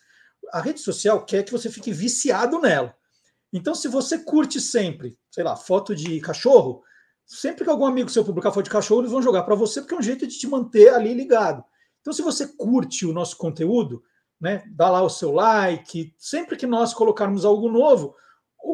a 0.55 0.61
rede 0.61 0.79
social 0.79 1.25
quer 1.25 1.43
que 1.43 1.51
você 1.51 1.69
fique 1.69 1.93
viciado 1.93 2.61
nela. 2.61 2.95
Então, 3.53 3.75
se 3.75 3.89
você 3.89 4.19
curte 4.19 4.61
sempre, 4.61 5.19
sei 5.29 5.43
lá, 5.43 5.57
foto 5.57 5.97
de 5.97 6.21
cachorro, 6.21 6.81
sempre 7.27 7.65
que 7.65 7.71
algum 7.71 7.85
amigo 7.85 8.09
seu 8.09 8.25
publicar 8.25 8.53
foto 8.53 8.65
de 8.65 8.71
cachorro, 8.71 9.01
eles 9.01 9.11
vão 9.11 9.21
jogar 9.21 9.43
para 9.43 9.57
você, 9.57 9.81
porque 9.81 9.95
é 9.95 9.99
um 9.99 10.03
jeito 10.03 10.25
de 10.29 10.39
te 10.39 10.47
manter 10.47 10.95
ali 10.95 11.13
ligado. 11.13 11.65
Então, 12.01 12.13
se 12.13 12.23
você 12.23 12.47
curte 12.47 13.05
o 13.05 13.13
nosso 13.13 13.37
conteúdo, 13.37 14.01
né, 14.41 14.63
dá 14.71 14.89
lá 14.89 15.03
o 15.03 15.11
seu 15.11 15.33
like, 15.33 16.15
sempre 16.17 16.57
que 16.57 16.69
nós 16.69 16.95
colocarmos 16.95 17.45
algo 17.45 17.69
novo, 17.69 18.15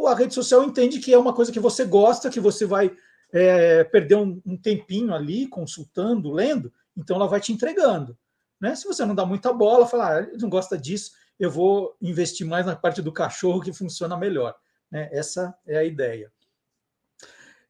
a 0.06 0.14
rede 0.14 0.34
social 0.34 0.62
entende 0.62 0.98
que 0.98 1.14
é 1.14 1.18
uma 1.18 1.32
coisa 1.32 1.50
que 1.50 1.60
você 1.60 1.86
gosta, 1.86 2.28
que 2.28 2.40
você 2.40 2.66
vai 2.66 2.94
é, 3.32 3.84
perder 3.84 4.16
um, 4.16 4.38
um, 4.44 4.56
tempinho 4.56 5.14
ali 5.14 5.46
consultando, 5.46 6.30
lendo, 6.30 6.70
então 6.94 7.16
ela 7.16 7.26
vai 7.26 7.40
te 7.40 7.54
entregando. 7.54 8.18
Né? 8.60 8.74
Se 8.74 8.86
você 8.86 9.02
não 9.06 9.14
dá 9.14 9.24
muita 9.24 9.50
bola, 9.50 9.86
falar, 9.86 10.24
ah, 10.24 10.28
não 10.38 10.50
gosta 10.50 10.76
disso, 10.76 11.12
eu 11.40 11.50
vou 11.50 11.96
investir 12.00 12.46
mais 12.46 12.66
na 12.66 12.76
parte 12.76 13.00
do 13.00 13.10
cachorro 13.10 13.62
que 13.62 13.72
funciona 13.72 14.16
melhor. 14.16 14.54
Né? 14.90 15.08
Essa 15.10 15.54
é 15.66 15.78
a 15.78 15.84
ideia. 15.84 16.30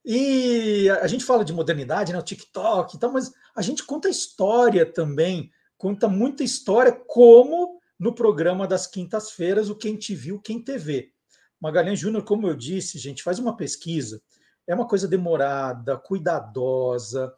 E 0.05 0.91
a 0.91 1.07
gente 1.07 1.25
fala 1.25 1.45
de 1.45 1.53
modernidade, 1.53 2.13
né? 2.13 2.19
o 2.19 2.23
TikTok 2.23 2.97
e 2.97 2.99
tal, 2.99 3.13
mas 3.13 3.33
a 3.55 3.63
gente 3.63 3.85
conta 3.85 4.09
história 4.09 4.85
também, 4.85 5.51
conta 5.79 6.09
muita 6.09 6.43
história, 6.43 6.91
como 6.91 7.79
no 7.99 8.15
programa 8.15 8.67
das 8.67 8.87
quintas-feiras, 8.87 9.71
o 9.71 9.77
Quem 9.77 9.97
Te 9.97 10.15
Viu, 10.15 10.41
Quem 10.41 10.63
TV. 10.63 11.13
Magalhães 11.61 12.01
Júnior, 12.01 12.25
como 12.25 12.49
eu 12.49 12.57
disse, 12.57 12.99
gente, 12.99 13.23
faz 13.23 13.39
uma 13.39 13.57
pesquisa, 13.57 14.21
é 14.67 14.75
uma 14.75 14.89
coisa 14.89 15.07
demorada, 15.07 15.99
cuidadosa, 15.99 17.33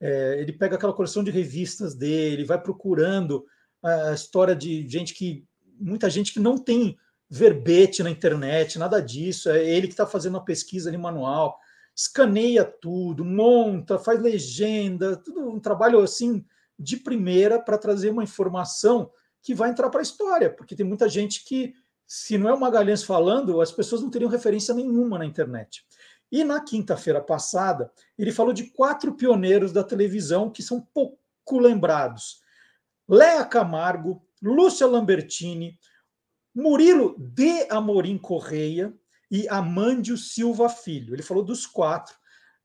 é, 0.00 0.40
ele 0.40 0.52
pega 0.52 0.76
aquela 0.76 0.92
coleção 0.92 1.24
de 1.24 1.30
revistas 1.30 1.94
dele, 1.94 2.44
vai 2.44 2.60
procurando 2.60 3.46
a 3.82 4.12
história 4.12 4.54
de 4.54 4.88
gente 4.88 5.14
que. 5.14 5.46
Muita 5.80 6.10
gente 6.10 6.32
que 6.32 6.40
não 6.40 6.56
tem 6.56 6.96
verbete 7.30 8.02
na 8.02 8.10
internet, 8.10 8.78
nada 8.78 9.00
disso. 9.00 9.50
É 9.50 9.64
ele 9.64 9.86
que 9.86 9.92
está 9.92 10.06
fazendo 10.06 10.36
a 10.36 10.42
pesquisa 10.42 10.88
ali 10.88 10.96
manual, 10.96 11.58
escaneia 11.94 12.64
tudo, 12.64 13.24
monta, 13.24 13.98
faz 13.98 14.20
legenda, 14.20 15.16
tudo 15.16 15.48
um 15.48 15.60
trabalho 15.60 16.00
assim 16.00 16.44
de 16.78 16.96
primeira 16.96 17.60
para 17.60 17.76
trazer 17.76 18.10
uma 18.10 18.22
informação 18.22 19.10
que 19.42 19.54
vai 19.54 19.70
entrar 19.70 19.90
para 19.90 20.00
a 20.00 20.02
história, 20.02 20.50
porque 20.50 20.76
tem 20.76 20.86
muita 20.86 21.08
gente 21.08 21.44
que, 21.44 21.74
se 22.06 22.38
não 22.38 22.48
é 22.48 22.54
o 22.54 22.60
Magalhães 22.60 23.02
falando, 23.02 23.60
as 23.60 23.72
pessoas 23.72 24.02
não 24.02 24.10
teriam 24.10 24.30
referência 24.30 24.74
nenhuma 24.74 25.18
na 25.18 25.24
internet. 25.24 25.84
E 26.30 26.44
na 26.44 26.60
quinta-feira 26.60 27.20
passada, 27.20 27.90
ele 28.18 28.32
falou 28.32 28.52
de 28.52 28.70
quatro 28.70 29.14
pioneiros 29.14 29.72
da 29.72 29.82
televisão 29.82 30.50
que 30.50 30.62
são 30.62 30.80
pouco 30.80 31.58
lembrados: 31.58 32.40
Léa 33.08 33.44
Camargo, 33.44 34.22
Lúcia 34.42 34.86
Lambertini, 34.86 35.78
Murilo 36.54 37.16
de 37.18 37.66
Amorim 37.70 38.18
Correia 38.18 38.94
e 39.30 39.48
Amândio 39.48 40.16
Silva 40.16 40.68
Filho. 40.68 41.14
Ele 41.14 41.22
falou 41.22 41.44
dos 41.44 41.66
quatro. 41.66 42.16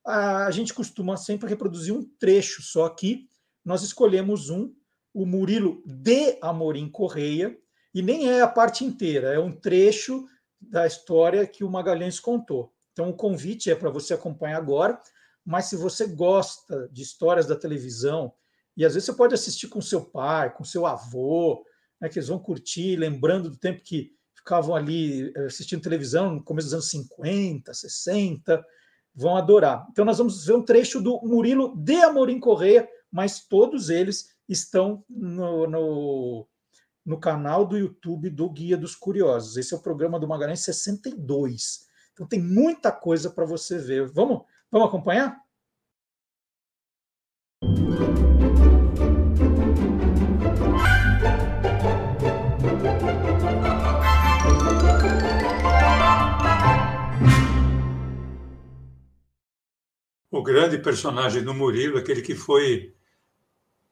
A 0.05 0.51
gente 0.51 0.73
costuma 0.73 1.17
sempre 1.17 1.47
reproduzir 1.47 1.93
um 1.93 2.03
trecho 2.19 2.61
só 2.61 2.85
aqui. 2.85 3.27
Nós 3.63 3.83
escolhemos 3.83 4.49
um, 4.49 4.73
o 5.13 5.25
Murilo 5.25 5.81
de 5.85 6.37
Amorim 6.41 6.89
Correia, 6.89 7.57
e 7.93 8.01
nem 8.01 8.29
é 8.29 8.41
a 8.41 8.47
parte 8.47 8.83
inteira, 8.83 9.33
é 9.33 9.39
um 9.39 9.55
trecho 9.55 10.25
da 10.59 10.87
história 10.87 11.45
que 11.45 11.63
o 11.63 11.69
Magalhães 11.69 12.19
contou. 12.19 12.73
Então, 12.91 13.09
o 13.09 13.15
convite 13.15 13.69
é 13.69 13.75
para 13.75 13.89
você 13.89 14.13
acompanhar 14.13 14.57
agora, 14.57 14.99
mas 15.45 15.65
se 15.65 15.75
você 15.75 16.07
gosta 16.07 16.89
de 16.91 17.01
histórias 17.01 17.45
da 17.45 17.55
televisão, 17.55 18.33
e 18.75 18.85
às 18.85 18.93
vezes 18.93 19.05
você 19.05 19.13
pode 19.13 19.33
assistir 19.33 19.67
com 19.67 19.81
seu 19.81 20.03
pai, 20.03 20.53
com 20.53 20.63
seu 20.63 20.85
avô, 20.85 21.63
né, 22.01 22.09
que 22.09 22.17
eles 22.17 22.29
vão 22.29 22.39
curtir, 22.39 22.95
lembrando 22.95 23.49
do 23.49 23.57
tempo 23.57 23.81
que 23.83 24.11
ficavam 24.35 24.75
ali 24.75 25.31
eh, 25.35 25.45
assistindo 25.45 25.81
televisão 25.81 26.35
no 26.35 26.43
começo 26.43 26.67
dos 26.67 26.73
anos 26.73 26.89
50, 26.89 27.73
60, 27.73 28.65
vão 29.15 29.37
adorar. 29.37 29.87
Então, 29.91 30.03
nós 30.03 30.17
vamos 30.17 30.45
ver 30.45 30.53
um 30.53 30.65
trecho 30.65 31.01
do 31.01 31.21
Murilo 31.23 31.75
de 31.77 31.95
Amorim 31.95 32.39
Correia, 32.39 32.87
mas 33.11 33.45
todos 33.47 33.89
eles 33.89 34.35
estão 34.49 35.03
no, 35.07 35.67
no, 35.67 36.47
no 37.05 37.19
canal 37.19 37.65
do 37.65 37.77
YouTube 37.77 38.29
do 38.29 38.49
Guia 38.49 38.75
dos 38.75 38.95
Curiosos. 38.95 39.55
Esse 39.55 39.73
é 39.73 39.77
o 39.77 39.81
programa 39.81 40.19
do 40.19 40.27
Magalhães 40.27 40.61
62. 40.61 41.87
Então 42.11 42.27
tem 42.27 42.41
muita 42.41 42.91
coisa 42.91 43.29
para 43.29 43.45
você 43.45 43.77
ver. 43.77 44.07
Vamos, 44.11 44.41
vamos 44.69 44.87
acompanhar? 44.87 45.41
O 60.33 60.41
grande 60.41 60.77
personagem 60.77 61.43
do 61.43 61.53
Murilo, 61.53 61.97
aquele 61.97 62.21
que 62.21 62.35
foi 62.35 62.93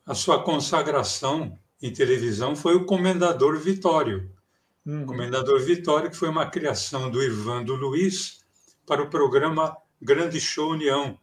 a 0.05 0.13
sua 0.15 0.43
consagração 0.43 1.57
em 1.81 1.93
televisão, 1.93 2.55
foi 2.55 2.76
o 2.76 2.85
Comendador 2.85 3.57
Vitório 3.57 4.30
Uhum. 4.85 5.05
Comendador 5.05 5.59
Vitória, 5.59 6.09
que 6.09 6.18
foi 6.18 6.30
uma 6.30 6.49
criação 6.49 7.09
do 7.09 7.22
Irvando 7.22 7.76
Luiz 7.76 8.39
para 8.85 9.03
o 9.03 9.09
programa 9.09 9.77
Grande 10.01 10.39
Show 10.39 10.72
União, 10.72 11.19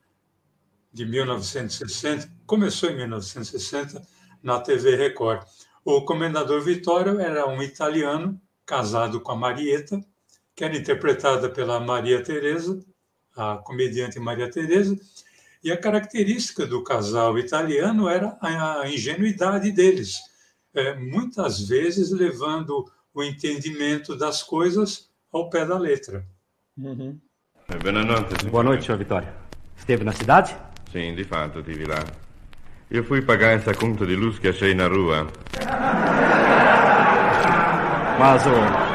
de 0.93 1.05
1960. 1.05 2.31
Começou 2.47 2.89
em 2.89 2.97
1960 2.97 4.01
na 4.43 4.61
TV 4.61 4.95
Record. 4.95 5.43
O 5.85 6.03
Comendador 6.03 6.61
Vitório 6.61 7.19
era 7.19 7.49
um 7.49 7.61
italiano 7.61 8.41
casado 8.65 9.21
com 9.21 9.33
a 9.33 9.37
Marieta, 9.37 10.01
que 10.55 10.65
era 10.65 10.77
interpretada 10.77 11.49
pela 11.51 11.81
Maria 11.81 12.23
Teresa, 12.23 12.81
a 13.39 13.59
comediante 13.59 14.19
Maria 14.19 14.51
Teresa, 14.51 14.99
e 15.63 15.71
a 15.71 15.77
característica 15.77 16.67
do 16.67 16.83
casal 16.83 17.39
italiano 17.39 18.09
era 18.09 18.37
a 18.41 18.89
ingenuidade 18.89 19.71
deles, 19.71 20.19
é, 20.75 20.95
muitas 20.95 21.69
vezes 21.69 22.11
levando 22.11 22.85
o 23.15 23.23
entendimento 23.23 24.17
das 24.17 24.43
coisas 24.43 25.09
ao 25.33 25.49
pé 25.49 25.65
da 25.65 25.79
letra. 25.79 26.25
Uhum. 26.77 27.19
Boa 28.51 28.63
noite, 28.63 28.85
senhor 28.85 28.99
Vitória. 28.99 29.33
Esteve 29.77 30.05
na 30.05 30.13
cidade? 30.13 30.57
Sim, 30.93 31.15
de 31.15 31.25
fato, 31.25 31.61
estive 31.61 31.85
lá. 31.85 32.05
Eu 32.91 33.05
fui 33.05 33.21
pagar 33.21 33.53
essa 33.53 33.75
conta 33.75 34.07
de 34.07 34.17
luz 34.17 34.39
que 34.39 34.49
achei 34.49 34.75
na 34.75 34.89
rua. 34.89 35.29
Mas 38.19 38.47
o. 38.47 38.51
Mas 38.51 38.88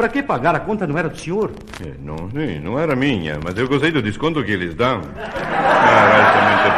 para 0.00 0.08
que 0.08 0.22
pagar? 0.22 0.54
A 0.54 0.60
conta 0.60 0.86
não 0.86 0.96
era 0.96 1.10
do 1.10 1.18
senhor? 1.18 1.52
É, 1.84 1.92
não, 1.98 2.16
sim, 2.30 2.58
não 2.60 2.78
era 2.78 2.96
minha, 2.96 3.38
mas 3.44 3.54
eu 3.58 3.68
gostei 3.68 3.92
do 3.92 4.00
desconto 4.00 4.42
que 4.42 4.50
eles 4.50 4.74
dão. 4.74 5.02
Ah, 5.14 6.32
ser 6.32 6.40
muito 6.48 6.70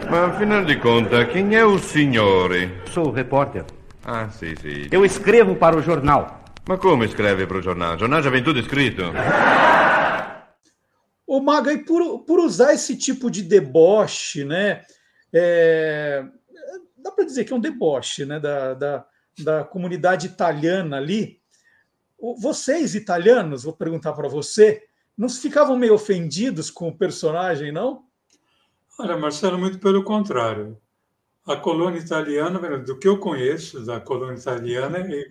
boa. 0.00 0.10
Ma 0.10 0.28
afinal 0.28 0.64
de 0.64 0.76
contas, 0.76 1.28
quem 1.30 1.54
é 1.54 1.62
o 1.62 1.78
senhor? 1.78 2.52
Sou 2.90 3.10
repórter. 3.10 3.66
Ah, 4.02 4.30
sim, 4.30 4.54
sim. 4.56 4.88
Eu 4.90 5.04
escrevo 5.04 5.54
para 5.54 5.76
o 5.76 5.82
jornal. 5.82 6.42
Ma 6.66 6.78
como 6.78 7.04
escreve 7.04 7.46
para 7.46 7.58
o 7.58 7.62
jornal? 7.62 7.96
O 7.96 7.98
jornal 7.98 8.22
já 8.22 8.30
vem 8.30 8.42
tudo 8.42 8.58
escrito. 8.58 9.02
Ô, 11.28 11.38
Maga, 11.38 11.70
e 11.70 11.84
por, 11.84 12.20
por 12.20 12.38
usar 12.38 12.72
esse 12.72 12.96
tipo 12.96 13.30
de 13.30 13.42
deboche, 13.42 14.42
né? 14.42 14.80
É, 15.30 16.24
dá 16.96 17.10
para 17.10 17.26
dizer 17.26 17.44
que 17.44 17.52
é 17.52 17.56
um 17.56 17.60
deboche 17.60 18.24
né, 18.24 18.40
da, 18.40 18.72
da, 18.72 19.04
da 19.38 19.64
comunidade 19.64 20.26
italiana 20.26 20.96
ali. 20.96 21.40
Vocês, 22.40 22.94
italianos, 22.94 23.64
vou 23.64 23.72
perguntar 23.72 24.12
para 24.12 24.28
você, 24.28 24.82
não 25.16 25.28
ficavam 25.28 25.76
meio 25.76 25.94
ofendidos 25.94 26.70
com 26.70 26.88
o 26.88 26.96
personagem, 26.96 27.70
não? 27.70 28.04
Olha, 28.98 29.16
Marcelo, 29.16 29.58
muito 29.58 29.78
pelo 29.78 30.02
contrário. 30.04 30.78
A 31.46 31.56
colônia 31.56 31.98
italiana, 31.98 32.78
do 32.78 32.98
que 32.98 33.06
eu 33.06 33.18
conheço 33.18 33.84
da 33.84 34.00
colônia 34.00 34.38
italiana, 34.38 35.00
e, 35.00 35.26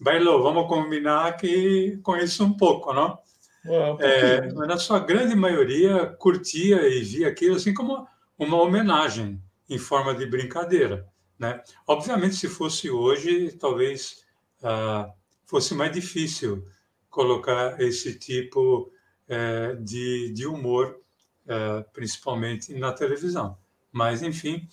Bailo, 0.00 0.42
vamos 0.42 0.66
combinar 0.68 1.36
que 1.36 1.98
conheço 2.02 2.44
um 2.44 2.56
pouco, 2.56 2.92
não? 2.92 3.18
Um 3.66 4.00
é, 4.00 4.50
mas 4.52 4.68
na 4.68 4.78
sua 4.78 5.00
grande 5.00 5.34
maioria 5.34 6.06
curtia 6.18 6.88
e 6.88 7.02
via 7.02 7.28
aquilo 7.28 7.56
assim 7.56 7.74
como 7.74 8.06
uma 8.38 8.56
homenagem 8.56 9.38
em 9.68 9.76
forma 9.76 10.14
de 10.14 10.24
brincadeira, 10.24 11.06
né? 11.40 11.62
Obviamente, 11.86 12.36
se 12.36 12.48
fosse 12.48 12.90
hoje, 12.90 13.52
talvez 13.52 14.22
ah, 14.62 15.10
fosse 15.46 15.74
mais 15.74 15.90
difícil 15.90 16.62
colocar 17.08 17.80
esse 17.80 18.16
tipo 18.18 18.92
é, 19.26 19.74
de, 19.76 20.30
de 20.32 20.46
humor 20.46 21.00
é, 21.46 21.82
principalmente 21.94 22.74
na 22.74 22.92
televisão. 22.92 23.56
Mas, 23.90 24.22
enfim, 24.22 24.68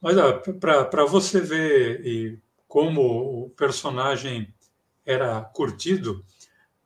mas 0.00 0.14
para 0.60 1.04
você 1.06 1.40
ver 1.40 2.06
e 2.06 2.38
como 2.68 3.44
o 3.44 3.50
personagem 3.50 4.54
era 5.04 5.40
curtido, 5.40 6.22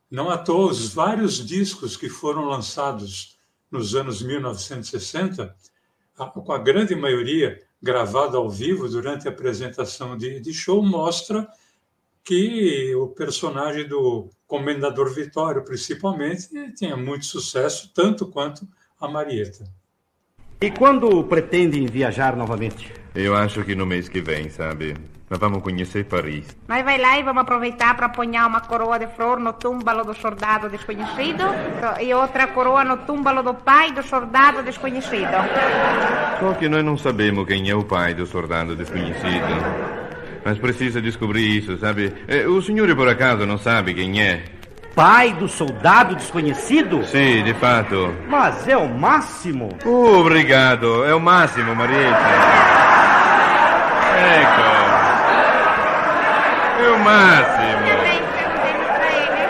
não 0.08 0.30
à 0.30 0.38
toa 0.38 0.70
os 0.70 0.94
vários 0.94 1.44
discos 1.44 1.96
que 1.96 2.08
foram 2.08 2.44
lançados 2.44 3.38
nos 3.70 3.94
anos 3.94 4.22
1960, 4.22 5.54
com 6.16 6.52
a 6.52 6.58
grande 6.58 6.94
maioria 6.94 7.60
gravada 7.82 8.36
ao 8.36 8.50
vivo 8.50 8.88
durante 8.88 9.26
a 9.26 9.30
apresentação 9.30 10.16
de, 10.16 10.40
de 10.40 10.52
show, 10.52 10.82
mostra 10.82 11.48
que 12.22 12.94
o 12.94 13.08
personagem 13.08 13.88
do 13.88 14.28
Comendador 14.46 15.12
Vitório, 15.14 15.64
principalmente, 15.64 16.48
tinha 16.74 16.96
muito 16.96 17.24
sucesso, 17.24 17.90
tanto 17.94 18.26
quanto 18.26 18.66
a 19.00 19.08
Marieta. 19.08 19.64
E 20.60 20.70
quando 20.70 21.24
pretendem 21.24 21.86
viajar 21.86 22.36
novamente? 22.36 22.92
Eu 23.14 23.34
acho 23.34 23.64
que 23.64 23.74
no 23.74 23.86
mês 23.86 24.08
que 24.08 24.20
vem, 24.20 24.50
sabe? 24.50 24.94
Nós 25.30 25.38
vamos 25.38 25.62
conhecer 25.62 26.06
Paris. 26.06 26.44
Nós 26.66 26.84
vai 26.84 26.98
lá 26.98 27.16
e 27.16 27.22
vamos 27.22 27.42
aproveitar 27.42 27.96
para 27.96 28.06
apanhar 28.06 28.48
uma 28.48 28.60
coroa 28.62 28.98
de 28.98 29.06
flor 29.06 29.38
no 29.38 29.52
túmbalo 29.52 30.04
do 30.04 30.12
soldado 30.12 30.68
desconhecido 30.68 31.44
e 32.00 32.12
outra 32.12 32.48
coroa 32.48 32.82
no 32.82 32.96
túmbalo 32.96 33.40
do 33.40 33.54
pai 33.54 33.92
do 33.92 34.02
soldado 34.02 34.60
desconhecido. 34.64 35.30
Só 36.40 36.52
que 36.54 36.68
nós 36.68 36.84
não 36.84 36.98
sabemos 36.98 37.46
quem 37.46 37.70
é 37.70 37.74
o 37.76 37.84
pai 37.84 38.12
do 38.12 38.26
soldado 38.26 38.74
desconhecido. 38.74 39.46
Mas 40.44 40.58
precisa 40.58 41.00
descobrir 41.00 41.58
isso, 41.58 41.78
sabe? 41.78 42.12
Eh, 42.26 42.48
o 42.48 42.60
senhor, 42.60 42.92
por 42.96 43.08
acaso, 43.08 43.46
não 43.46 43.58
sabe 43.58 43.94
quem 43.94 44.20
é? 44.20 44.42
pai 44.96 45.32
do 45.34 45.46
soldado 45.48 46.16
desconhecido? 46.16 47.04
Sim, 47.04 47.44
de 47.44 47.54
fato. 47.54 48.12
Mas 48.28 48.66
é 48.66 48.76
o 48.76 48.88
máximo. 48.88 49.68
obrigado, 49.84 51.04
é 51.04 51.14
o 51.14 51.20
máximo, 51.20 51.74
Marieta. 51.76 52.18
Ecco. 54.42 54.89
Máximo. 57.04 57.90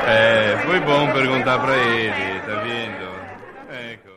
É, 0.08 0.56
foi 0.64 0.80
bom 0.80 1.12
perguntar 1.12 1.58
para 1.58 1.76
ele, 1.76 2.40
tá 2.40 2.60
vendo? 2.62 3.10
Ecco. 3.70 4.08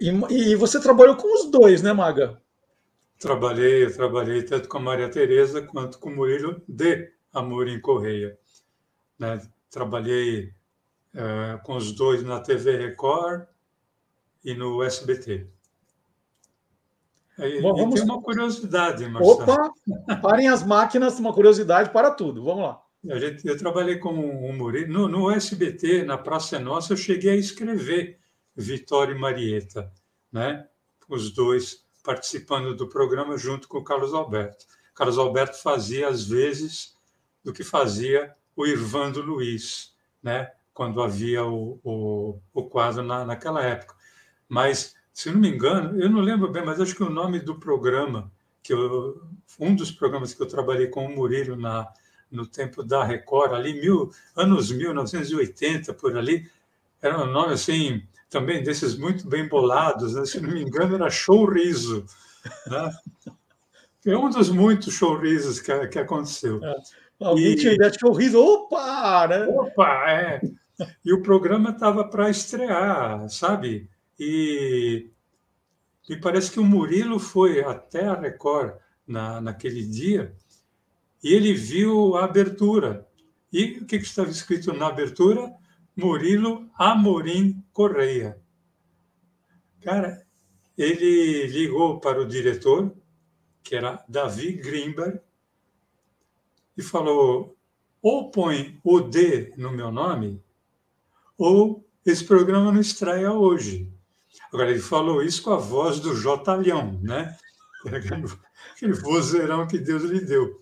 E, 0.00 0.50
e 0.50 0.56
você 0.56 0.80
trabalhou 0.80 1.16
com 1.16 1.32
os 1.34 1.50
dois, 1.50 1.82
né, 1.82 1.92
Maga? 1.92 2.40
Trabalhei, 3.18 3.84
eu 3.84 3.94
trabalhei 3.94 4.42
tanto 4.42 4.68
com 4.68 4.78
a 4.78 4.80
Maria 4.80 5.08
Tereza 5.08 5.62
quanto 5.62 6.00
com 6.00 6.10
o 6.10 6.16
Murilo 6.16 6.60
de 6.66 7.12
Amorim 7.32 7.80
Correia. 7.80 8.36
Né? 9.16 9.40
Trabalhei 9.70 10.52
é, 11.14 11.58
com 11.62 11.76
os 11.76 11.92
dois 11.92 12.22
na 12.24 12.40
TV 12.40 12.76
Record 12.76 13.46
e 14.44 14.54
no 14.54 14.82
SBT. 14.82 15.46
E, 17.38 17.60
Bom, 17.60 17.74
vamos... 17.74 17.94
e 17.94 18.02
tem 18.02 18.04
uma 18.04 18.22
curiosidade, 18.22 19.08
Marcelo. 19.08 19.42
Opa, 19.42 19.72
parem 20.20 20.48
as 20.48 20.62
máquinas, 20.64 21.18
uma 21.18 21.32
curiosidade 21.32 21.90
para 21.90 22.10
tudo. 22.10 22.44
Vamos 22.44 22.62
lá. 22.62 22.82
Eu, 23.04 23.58
trabalhei 23.58 23.98
com 23.98 24.10
o 24.10 24.52
Murilo. 24.52 24.92
No, 24.92 25.08
no 25.08 25.30
SBT, 25.30 26.04
na 26.04 26.16
Praça 26.16 26.58
Nossa, 26.58 26.92
eu 26.92 26.96
cheguei 26.96 27.32
a 27.32 27.36
escrever 27.36 28.18
Vitória 28.54 29.12
e 29.12 29.18
Marieta, 29.18 29.90
né? 30.30 30.66
os 31.08 31.30
dois 31.30 31.84
participando 32.02 32.74
do 32.74 32.88
programa 32.88 33.36
junto 33.36 33.68
com 33.68 33.78
o 33.78 33.84
Carlos 33.84 34.14
Alberto. 34.14 34.64
Carlos 34.94 35.18
Alberto 35.18 35.60
fazia, 35.60 36.08
às 36.08 36.24
vezes, 36.24 36.96
do 37.44 37.52
que 37.52 37.64
fazia 37.64 38.34
o 38.56 38.66
Irvando 38.66 39.20
Luiz, 39.20 39.94
né? 40.22 40.50
quando 40.72 41.02
havia 41.02 41.44
o, 41.44 41.80
o, 41.82 42.40
o 42.52 42.64
quadro 42.64 43.02
na, 43.02 43.24
naquela 43.24 43.62
época. 43.62 43.94
Mas, 44.48 44.94
se 45.12 45.30
não 45.30 45.38
me 45.38 45.48
engano, 45.48 46.00
eu 46.00 46.08
não 46.08 46.20
lembro 46.20 46.50
bem, 46.50 46.64
mas 46.64 46.80
acho 46.80 46.94
que 46.94 47.02
o 47.02 47.10
nome 47.10 47.38
do 47.40 47.58
programa, 47.58 48.30
que 48.62 48.72
eu, 48.72 49.22
um 49.58 49.74
dos 49.74 49.90
programas 49.90 50.32
que 50.32 50.42
eu 50.42 50.48
trabalhei 50.48 50.86
com 50.86 51.04
o 51.04 51.14
Murilo 51.14 51.56
na, 51.56 51.86
no 52.30 52.46
tempo 52.46 52.82
da 52.82 53.04
Record, 53.04 53.52
ali, 53.52 53.74
mil, 53.80 54.10
anos 54.34 54.70
1980, 54.72 55.92
por 55.94 56.16
ali, 56.16 56.50
era 57.00 57.22
um 57.22 57.26
nome 57.26 57.52
assim, 57.52 58.02
também 58.30 58.62
desses 58.62 58.96
muito 58.96 59.28
bem 59.28 59.46
bolados, 59.48 60.14
né? 60.14 60.24
se 60.24 60.40
não 60.40 60.50
me 60.50 60.62
engano, 60.62 60.94
era 60.94 61.10
Show 61.10 61.44
Riso. 61.44 62.06
Né? 62.66 62.92
É 64.04 64.16
um 64.16 64.30
dos 64.30 64.50
muitos 64.50 64.94
showrizos 64.94 65.60
que, 65.60 65.86
que 65.88 65.98
aconteceu. 65.98 66.62
É. 66.64 66.76
Alguém 67.20 67.52
e... 67.52 67.56
tinha 67.56 67.72
ideia 67.74 67.90
de 67.90 68.00
showriso, 68.00 68.42
opa! 68.42 69.28
Né? 69.28 69.46
Opa, 69.46 70.10
é. 70.10 70.40
E 71.04 71.12
o 71.12 71.22
programa 71.22 71.70
estava 71.70 72.02
para 72.02 72.28
estrear, 72.28 73.28
sabe? 73.28 73.88
E, 74.18 75.10
e 76.08 76.16
parece 76.16 76.50
que 76.50 76.60
o 76.60 76.64
Murilo 76.64 77.18
foi 77.18 77.64
até 77.64 78.06
a 78.06 78.18
Record 78.18 78.76
na, 79.06 79.40
naquele 79.40 79.86
dia 79.86 80.36
e 81.22 81.32
ele 81.32 81.54
viu 81.54 82.16
a 82.16 82.24
abertura. 82.24 83.06
E 83.52 83.78
o 83.78 83.86
que, 83.86 83.98
que 83.98 84.04
estava 84.04 84.30
escrito 84.30 84.72
na 84.72 84.88
abertura? 84.88 85.54
Murilo 85.94 86.70
Amorim 86.74 87.62
Correia. 87.72 88.40
Cara, 89.82 90.26
ele 90.76 91.46
ligou 91.48 92.00
para 92.00 92.20
o 92.20 92.26
diretor, 92.26 92.94
que 93.62 93.76
era 93.76 94.02
Davi 94.08 94.52
Grimberg, 94.52 95.20
e 96.76 96.82
falou: 96.82 97.56
ou 98.00 98.30
põe 98.30 98.80
o 98.82 99.00
D 99.00 99.52
no 99.56 99.70
meu 99.70 99.92
nome, 99.92 100.42
ou 101.36 101.86
esse 102.04 102.24
programa 102.24 102.72
não 102.72 102.80
estreia 102.80 103.32
hoje. 103.32 103.92
Agora, 104.52 104.70
ele 104.70 104.80
falou 104.80 105.22
isso 105.22 105.42
com 105.42 105.50
a 105.50 105.56
voz 105.56 106.00
do 106.00 106.14
Jotalhão, 106.14 106.98
né? 107.02 107.36
Aquele, 108.74 108.92
vozeirão 108.94 109.66
que 109.66 109.78
Deus 109.78 110.02
lhe 110.04 110.20
deu. 110.20 110.60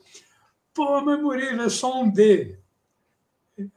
Pô, 0.73 1.01
mas 1.03 1.21
Murilo, 1.21 1.63
é 1.63 1.69
só 1.69 2.01
um 2.01 2.11
D. 2.11 2.59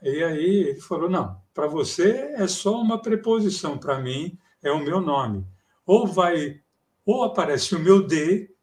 E 0.02 0.24
aí 0.24 0.70
ele 0.70 0.82
falou: 0.82 1.10
não, 1.10 1.41
para 1.53 1.68
você 1.68 2.34
é 2.36 2.48
só 2.48 2.80
uma 2.80 3.02
preposição, 3.02 3.78
para 3.78 3.99
mim 3.99 4.38
é 4.61 4.72
o 4.72 4.84
meu 4.84 5.02
nome. 5.02 5.45
Ou 5.86 6.07
vai, 6.07 6.61
ou 7.06 7.24
aparece 7.24 7.76
o 7.76 7.80
meu 7.80 8.06
D, 8.06 8.53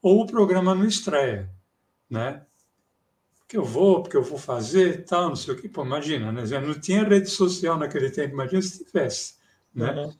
ou 0.00 0.22
o 0.22 0.26
programa 0.26 0.74
não 0.74 0.86
estreia, 0.86 1.50
né? 2.08 2.44
que 3.50 3.56
eu 3.56 3.64
vou, 3.64 4.00
porque 4.00 4.16
eu 4.16 4.22
vou 4.22 4.38
fazer, 4.38 5.04
tal, 5.04 5.30
não 5.30 5.36
sei 5.36 5.52
o 5.52 5.56
que. 5.56 5.68
Pô, 5.68 5.84
imagina, 5.84 6.30
né? 6.30 6.46
Já 6.46 6.60
não 6.60 6.72
tinha 6.72 7.02
rede 7.02 7.28
social 7.28 7.76
naquele 7.76 8.08
tempo, 8.08 8.32
imagina 8.32 8.62
se 8.62 8.84
tivesse, 8.84 9.34
né? 9.74 9.90
Uhum. 9.92 10.14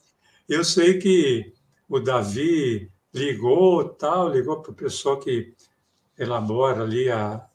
Eu 0.51 0.65
sei 0.65 0.99
que 0.99 1.53
o 1.89 2.01
Davi 2.01 2.91
ligou, 3.15 3.89
tal, 3.89 4.29
ligou 4.31 4.61
para 4.61 4.73
o 4.73 4.75
pessoal 4.75 5.17
que 5.17 5.55
elabora 6.19 6.83
ali 6.83 7.09
a... 7.09 7.47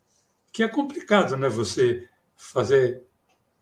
Que 0.53 0.63
é 0.63 0.67
complicado, 0.69 1.35
né? 1.35 1.49
Você 1.49 2.07
fazer 2.37 3.03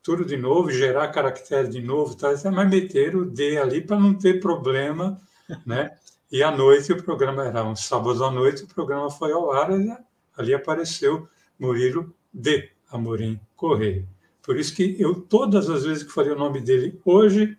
tudo 0.03 0.23
de 0.23 0.37
novo, 0.37 0.69
gerar 0.69 1.07
caractere 1.07 1.67
de 1.67 1.81
novo, 1.81 2.15
tal, 2.15 2.31
mas 2.51 2.69
meter 2.69 3.15
o 3.15 3.25
D 3.25 3.57
ali 3.57 3.81
para 3.81 3.99
não 3.99 4.13
ter 4.13 4.39
problema, 4.39 5.19
né? 5.65 5.97
E 6.31 6.43
à 6.43 6.51
noite 6.51 6.93
o 6.93 7.01
programa 7.01 7.43
era 7.43 7.63
um 7.63 7.75
sábado 7.75 8.23
à 8.23 8.29
noite, 8.29 8.65
o 8.65 8.67
programa 8.67 9.09
foi 9.09 9.31
ao 9.31 9.51
ar, 9.51 9.71
e 9.71 9.97
ali 10.37 10.53
apareceu 10.53 11.27
Murilo 11.57 12.13
de 12.31 12.69
Amorim 12.91 13.39
Correia. 13.55 14.07
Por 14.43 14.59
isso 14.59 14.75
que 14.75 14.95
eu, 14.99 15.15
todas 15.15 15.71
as 15.71 15.85
vezes 15.85 16.03
que 16.03 16.11
falei 16.11 16.33
o 16.33 16.37
nome 16.37 16.61
dele 16.61 17.01
hoje, 17.03 17.57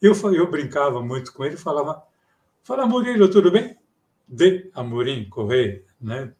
eu, 0.00 0.14
eu 0.32 0.50
brincava 0.50 1.02
muito 1.02 1.32
com 1.32 1.44
ele, 1.44 1.56
falava, 1.56 2.02
fala 2.62 2.86
Murilo, 2.86 3.30
tudo 3.30 3.50
bem? 3.50 3.76
De 4.28 4.70
Amorim 4.74 5.28
Correia, 5.28 5.84
né? 6.00 6.32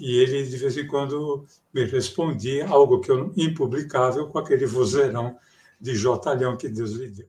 E 0.00 0.16
ele, 0.16 0.44
de 0.44 0.56
vez 0.56 0.76
em 0.76 0.86
quando, 0.86 1.46
me 1.72 1.84
respondia 1.84 2.66
algo 2.68 3.00
que 3.00 3.10
eu 3.10 3.32
impublicável 3.36 4.28
com 4.28 4.38
aquele 4.38 4.66
vozeirão 4.66 5.38
de 5.80 5.94
jotalhão 5.94 6.56
que 6.56 6.68
Deus 6.68 6.92
lhe 6.92 7.08
deu. 7.08 7.28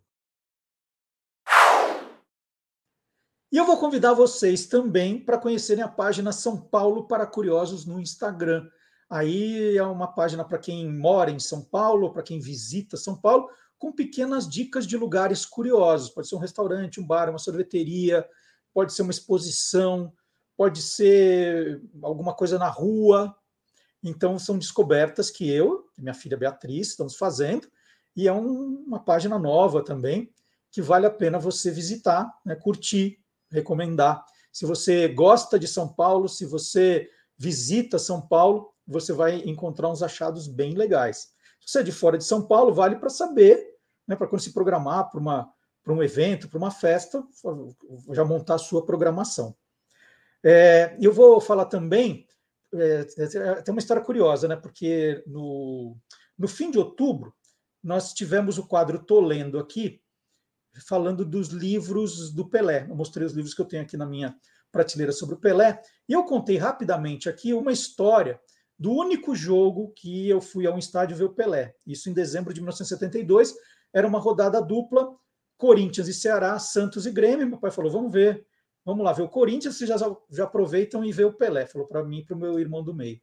E 3.51 3.57
eu 3.57 3.65
vou 3.65 3.77
convidar 3.77 4.13
vocês 4.13 4.65
também 4.65 5.19
para 5.19 5.37
conhecerem 5.37 5.83
a 5.83 5.87
página 5.87 6.31
São 6.31 6.59
Paulo 6.59 7.07
para 7.07 7.27
Curiosos 7.27 7.85
no 7.85 7.99
Instagram. 7.99 8.67
Aí 9.07 9.77
é 9.77 9.83
uma 9.83 10.07
página 10.07 10.43
para 10.43 10.57
quem 10.57 10.91
mora 10.91 11.29
em 11.29 11.39
São 11.39 11.61
Paulo, 11.61 12.11
para 12.11 12.23
quem 12.23 12.39
visita 12.39 12.97
São 12.97 13.15
Paulo, 13.15 13.47
com 13.83 13.91
pequenas 13.91 14.47
dicas 14.47 14.87
de 14.87 14.95
lugares 14.95 15.45
curiosos. 15.45 16.09
Pode 16.09 16.29
ser 16.29 16.35
um 16.35 16.39
restaurante, 16.39 17.01
um 17.01 17.05
bar, 17.05 17.29
uma 17.29 17.37
sorveteria, 17.37 18.25
pode 18.73 18.93
ser 18.93 19.01
uma 19.01 19.11
exposição, 19.11 20.13
pode 20.55 20.81
ser 20.81 21.81
alguma 22.01 22.33
coisa 22.33 22.57
na 22.57 22.69
rua. 22.69 23.35
Então, 24.01 24.39
são 24.39 24.57
descobertas 24.57 25.29
que 25.29 25.51
eu 25.51 25.85
e 25.97 26.01
minha 26.01 26.13
filha 26.13 26.37
Beatriz 26.37 26.91
estamos 26.91 27.17
fazendo, 27.17 27.67
e 28.15 28.25
é 28.25 28.31
um, 28.31 28.85
uma 28.87 29.03
página 29.03 29.37
nova 29.37 29.83
também, 29.83 30.31
que 30.71 30.81
vale 30.81 31.05
a 31.05 31.11
pena 31.11 31.37
você 31.37 31.69
visitar, 31.69 32.33
né, 32.45 32.55
curtir 32.55 33.19
recomendar. 33.51 34.23
Se 34.49 34.65
você 34.65 35.09
gosta 35.09 35.59
de 35.59 35.67
São 35.67 35.89
Paulo, 35.89 36.29
se 36.29 36.45
você 36.45 37.09
visita 37.37 37.99
São 37.99 38.21
Paulo, 38.21 38.73
você 38.87 39.11
vai 39.11 39.41
encontrar 39.41 39.89
uns 39.89 40.01
achados 40.01 40.47
bem 40.47 40.73
legais. 40.73 41.33
Se 41.59 41.73
você 41.73 41.79
é 41.79 41.83
de 41.83 41.91
fora 41.91 42.17
de 42.17 42.23
São 42.23 42.47
Paulo, 42.47 42.73
vale 42.73 42.95
para 42.95 43.09
saber, 43.09 43.72
né, 44.07 44.15
para 44.15 44.27
quando 44.27 44.41
se 44.41 44.53
programar 44.53 45.09
para 45.09 45.19
uma 45.19 45.53
para 45.83 45.93
um 45.93 46.01
evento, 46.01 46.47
para 46.47 46.57
uma 46.57 46.71
festa, 46.71 47.21
já 48.11 48.23
montar 48.23 48.55
a 48.55 48.59
sua 48.59 48.85
programação. 48.85 49.53
É, 50.41 50.95
eu 50.99 51.11
vou 51.11 51.41
falar 51.41 51.65
também, 51.65 52.25
é, 52.73 53.03
tem 53.61 53.73
uma 53.73 53.79
história 53.79 54.01
curiosa, 54.01 54.47
né? 54.47 54.55
Porque 54.55 55.21
no, 55.27 55.97
no 56.37 56.47
fim 56.47 56.71
de 56.71 56.79
outubro, 56.79 57.35
nós 57.83 58.13
tivemos 58.13 58.57
o 58.57 58.65
quadro 58.65 59.03
Tolendo 59.03 59.59
aqui, 59.59 60.01
falando 60.87 61.25
dos 61.25 61.49
livros 61.49 62.31
do 62.31 62.49
Pelé. 62.49 62.87
Eu 62.89 62.95
mostrei 62.95 63.27
os 63.27 63.33
livros 63.33 63.53
que 63.53 63.61
eu 63.61 63.65
tenho 63.65 63.83
aqui 63.83 63.97
na 63.97 64.05
minha 64.05 64.35
prateleira 64.71 65.11
sobre 65.11 65.35
o 65.35 65.39
Pelé. 65.39 65.81
E 66.07 66.13
eu 66.13 66.23
contei 66.23 66.57
rapidamente 66.57 67.27
aqui 67.27 67.53
uma 67.53 67.71
história 67.71 68.39
do 68.79 68.91
único 68.91 69.35
jogo 69.35 69.93
que 69.95 70.27
eu 70.27 70.41
fui 70.41 70.65
a 70.65 70.73
um 70.73 70.79
estádio 70.79 71.15
ver 71.15 71.25
o 71.25 71.33
Pelé. 71.33 71.75
Isso 71.85 72.09
em 72.09 72.13
dezembro 72.13 72.53
de 72.53 72.59
1972. 72.61 73.53
Era 73.93 74.07
uma 74.07 74.19
rodada 74.19 74.61
dupla, 74.61 75.15
Corinthians 75.57 76.07
e 76.07 76.13
Ceará, 76.13 76.57
Santos 76.59 77.05
e 77.05 77.11
Grêmio. 77.11 77.47
Meu 77.47 77.59
pai 77.59 77.71
falou: 77.71 77.91
vamos 77.91 78.11
ver, 78.11 78.45
vamos 78.83 79.05
lá 79.05 79.13
ver 79.13 79.23
o 79.23 79.29
Corinthians, 79.29 79.77
vocês 79.77 79.89
já, 79.89 79.97
já 80.29 80.43
aproveitam 80.43 81.05
e 81.05 81.11
vê 81.11 81.23
o 81.23 81.33
Pelé. 81.33 81.65
Falou 81.65 81.87
para 81.87 82.03
mim 82.03 82.19
e 82.19 82.25
para 82.25 82.35
o 82.35 82.39
meu 82.39 82.59
irmão 82.59 82.83
do 82.83 82.93
meio. 82.93 83.21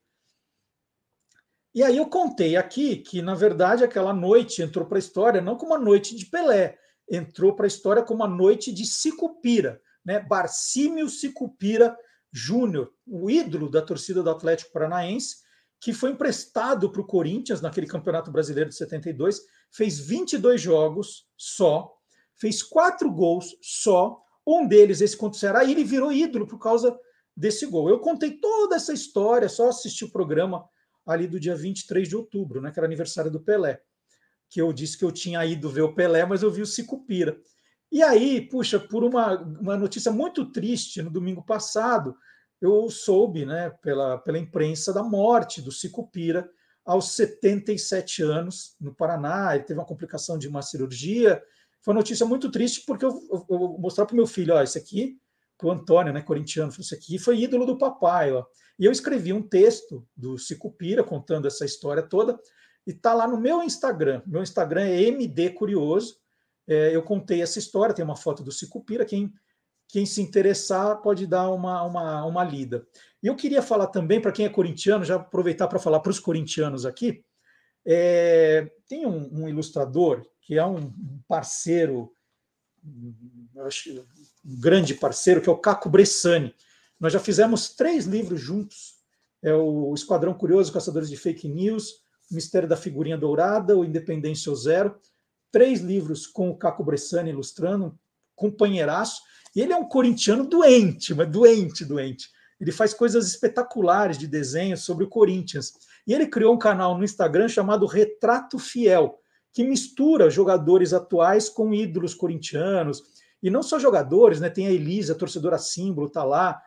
E 1.74 1.82
aí 1.82 1.96
eu 1.96 2.06
contei 2.06 2.56
aqui 2.56 2.96
que, 2.96 3.22
na 3.22 3.34
verdade, 3.34 3.84
aquela 3.84 4.12
noite 4.12 4.60
entrou 4.60 4.86
para 4.86 4.98
a 4.98 5.00
história 5.00 5.40
não 5.40 5.56
como 5.56 5.72
uma 5.72 5.78
noite 5.78 6.16
de 6.16 6.26
Pelé, 6.26 6.76
entrou 7.08 7.54
para 7.54 7.66
a 7.66 7.68
história 7.68 8.02
como 8.02 8.24
a 8.24 8.28
noite 8.28 8.72
de 8.72 8.84
Sicupira, 8.84 9.80
né? 10.04 10.18
Barcímio 10.20 11.08
Sicupira 11.08 11.96
Júnior, 12.32 12.92
o 13.06 13.30
ídolo 13.30 13.70
da 13.70 13.82
torcida 13.82 14.22
do 14.22 14.30
Atlético 14.30 14.72
Paranaense, 14.72 15.36
que 15.80 15.92
foi 15.92 16.10
emprestado 16.10 16.90
para 16.90 17.00
o 17.00 17.06
Corinthians 17.06 17.60
naquele 17.60 17.86
Campeonato 17.86 18.30
Brasileiro 18.30 18.70
de 18.70 18.76
72, 18.76 19.40
fez 19.70 19.98
22 19.98 20.60
jogos 20.60 21.26
só, 21.36 21.92
fez 22.36 22.62
quatro 22.62 23.10
gols 23.10 23.56
só, 23.60 24.20
um 24.46 24.66
deles 24.66 25.00
esse 25.00 25.16
contra 25.16 25.36
o 25.36 25.40
Ceará, 25.40 25.64
e 25.64 25.72
ele 25.72 25.84
virou 25.84 26.12
ídolo 26.12 26.46
por 26.46 26.58
causa 26.58 26.98
desse 27.36 27.66
gol. 27.66 27.88
Eu 27.88 28.00
contei 28.00 28.38
toda 28.38 28.76
essa 28.76 28.92
história, 28.92 29.48
só 29.48 29.68
assisti 29.68 30.04
o 30.04 30.10
programa 30.10 30.64
ali 31.06 31.26
do 31.26 31.40
dia 31.40 31.54
23 31.54 32.08
de 32.08 32.16
outubro, 32.16 32.60
né, 32.60 32.70
que 32.70 32.78
era 32.78 32.86
aniversário 32.86 33.30
do 33.30 33.40
Pelé 33.40 33.80
que 34.50 34.60
eu 34.60 34.72
disse 34.72 34.98
que 34.98 35.04
eu 35.04 35.12
tinha 35.12 35.46
ido 35.46 35.70
ver 35.70 35.82
o 35.82 35.94
Pelé, 35.94 36.26
mas 36.26 36.42
eu 36.42 36.50
vi 36.50 36.60
o 36.60 36.66
Sicupira. 36.66 37.40
E 37.90 38.02
aí, 38.02 38.40
puxa, 38.40 38.80
por 38.80 39.04
uma, 39.04 39.40
uma 39.40 39.76
notícia 39.76 40.10
muito 40.10 40.50
triste 40.50 41.00
no 41.00 41.10
domingo 41.10 41.42
passado, 41.42 42.16
eu 42.60 42.90
soube, 42.90 43.46
né, 43.46 43.70
pela, 43.80 44.18
pela 44.18 44.38
imprensa, 44.38 44.92
da 44.92 45.04
morte 45.04 45.62
do 45.62 45.70
Sicupira 45.70 46.50
aos 46.90 47.12
77 47.12 48.20
anos 48.24 48.74
no 48.80 48.92
Paraná. 48.92 49.54
Ele 49.54 49.62
teve 49.62 49.78
uma 49.78 49.86
complicação 49.86 50.36
de 50.36 50.48
uma 50.48 50.60
cirurgia. 50.60 51.40
Foi 51.82 51.94
uma 51.94 52.00
notícia 52.00 52.26
muito 52.26 52.50
triste, 52.50 52.82
porque 52.84 53.04
eu, 53.04 53.10
eu, 53.30 53.46
eu 53.48 53.58
vou 53.58 53.78
mostrar 53.78 54.06
para 54.06 54.12
o 54.12 54.16
meu 54.16 54.26
filho: 54.26 54.54
ó, 54.54 54.60
esse 54.60 54.76
aqui, 54.76 55.16
o 55.62 55.70
Antônio, 55.70 56.12
né, 56.12 56.20
corintiano, 56.20 56.72
esse 56.76 56.92
aqui 56.92 57.16
foi 57.16 57.42
ídolo 57.42 57.64
do 57.64 57.78
papai. 57.78 58.32
Ó. 58.32 58.44
E 58.76 58.84
eu 58.84 58.90
escrevi 58.90 59.32
um 59.32 59.40
texto 59.40 60.04
do 60.16 60.36
Sicupira 60.36 61.04
contando 61.04 61.46
essa 61.46 61.64
história 61.64 62.02
toda, 62.02 62.36
e 62.84 62.90
está 62.90 63.14
lá 63.14 63.28
no 63.28 63.40
meu 63.40 63.62
Instagram. 63.62 64.20
Meu 64.26 64.42
Instagram 64.42 64.82
é 64.82 65.02
MD 65.02 65.50
Curioso. 65.50 66.16
É, 66.66 66.94
eu 66.94 67.04
contei 67.04 67.40
essa 67.40 67.60
história, 67.60 67.94
tem 67.94 68.04
uma 68.04 68.16
foto 68.16 68.42
do 68.42 68.50
Sicupira. 68.50 69.04
Quem, 69.04 69.32
quem 69.90 70.06
se 70.06 70.22
interessar 70.22 71.00
pode 71.02 71.26
dar 71.26 71.50
uma, 71.50 71.82
uma, 71.82 72.24
uma 72.24 72.44
lida. 72.44 72.86
E 73.22 73.26
eu 73.26 73.36
queria 73.36 73.62
falar 73.62 73.88
também, 73.88 74.20
para 74.20 74.32
quem 74.32 74.46
é 74.46 74.48
corintiano, 74.48 75.04
já 75.04 75.16
aproveitar 75.16 75.68
para 75.68 75.78
falar 75.78 76.00
para 76.00 76.10
os 76.10 76.20
corintianos 76.20 76.86
aqui. 76.86 77.24
É, 77.84 78.70
tem 78.88 79.06
um, 79.06 79.42
um, 79.42 79.48
ilustrador 79.48 80.26
que 80.42 80.58
é 80.58 80.64
um 80.64 80.92
parceiro, 81.26 82.12
um 82.84 83.14
grande 84.44 84.94
parceiro, 84.94 85.40
que 85.40 85.48
é 85.48 85.52
o 85.52 85.58
Caco 85.58 85.88
Bressani. 85.88 86.54
Nós 86.98 87.12
já 87.12 87.18
fizemos 87.20 87.70
três 87.74 88.06
livros 88.06 88.40
juntos: 88.40 88.94
é 89.42 89.54
o 89.54 89.92
Esquadrão 89.94 90.34
Curioso, 90.34 90.72
Caçadores 90.72 91.08
de 91.08 91.16
Fake 91.16 91.48
News, 91.48 92.02
Mistério 92.30 92.68
da 92.68 92.76
Figurinha 92.76 93.18
Dourada, 93.18 93.76
o 93.76 93.84
Independência 93.84 94.50
ou 94.50 94.56
Zero. 94.56 94.98
Três 95.50 95.80
livros 95.80 96.26
com 96.26 96.48
o 96.48 96.56
Caco 96.56 96.84
Bressani 96.84 97.30
ilustrando, 97.30 97.98
companheiraço. 98.36 99.22
E 99.54 99.60
ele 99.60 99.72
é 99.72 99.76
um 99.76 99.88
corintiano 99.88 100.46
doente, 100.46 101.14
mas 101.14 101.28
doente, 101.28 101.84
doente. 101.84 102.28
Ele 102.60 102.70
faz 102.70 102.92
coisas 102.92 103.26
espetaculares 103.26 104.18
de 104.18 104.26
desenho 104.26 104.76
sobre 104.76 105.04
o 105.04 105.08
Corinthians. 105.08 105.72
E 106.06 106.12
ele 106.12 106.26
criou 106.26 106.54
um 106.54 106.58
canal 106.58 106.96
no 106.96 107.04
Instagram 107.04 107.48
chamado 107.48 107.86
Retrato 107.86 108.58
Fiel, 108.58 109.18
que 109.52 109.64
mistura 109.64 110.30
jogadores 110.30 110.92
atuais 110.92 111.48
com 111.48 111.72
ídolos 111.72 112.14
corintianos. 112.14 113.02
E 113.42 113.48
não 113.48 113.62
só 113.62 113.78
jogadores, 113.78 114.40
né? 114.40 114.50
Tem 114.50 114.66
a 114.66 114.70
Elisa, 114.70 115.14
a 115.14 115.16
torcedora 115.16 115.58
símbolo, 115.58 116.10
tá 116.10 116.22
lá. 116.22 116.60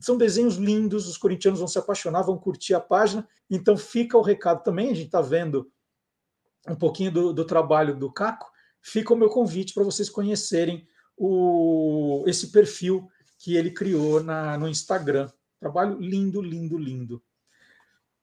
São 0.00 0.16
desenhos 0.16 0.56
lindos, 0.56 1.08
os 1.08 1.18
corintianos 1.18 1.58
vão 1.58 1.68
se 1.68 1.78
apaixonar, 1.78 2.22
vão 2.22 2.38
curtir 2.38 2.74
a 2.74 2.80
página. 2.80 3.26
Então 3.50 3.76
fica 3.76 4.16
o 4.16 4.22
recado 4.22 4.62
também, 4.62 4.90
a 4.90 4.94
gente 4.94 5.06
está 5.06 5.20
vendo 5.20 5.70
um 6.68 6.76
pouquinho 6.76 7.10
do, 7.10 7.32
do, 7.32 7.44
trabalho 7.44 7.96
do 7.96 8.12
Caco. 8.12 8.50
Fica 8.80 9.12
o 9.12 9.16
meu 9.16 9.28
convite 9.28 9.74
para 9.74 9.82
vocês 9.82 10.08
conhecerem 10.08 10.86
o, 11.22 12.24
esse 12.26 12.48
perfil 12.50 13.06
que 13.38 13.54
ele 13.54 13.70
criou 13.70 14.22
na, 14.22 14.56
no 14.56 14.66
Instagram. 14.66 15.30
Trabalho 15.60 16.00
lindo, 16.00 16.40
lindo, 16.40 16.78
lindo. 16.78 17.22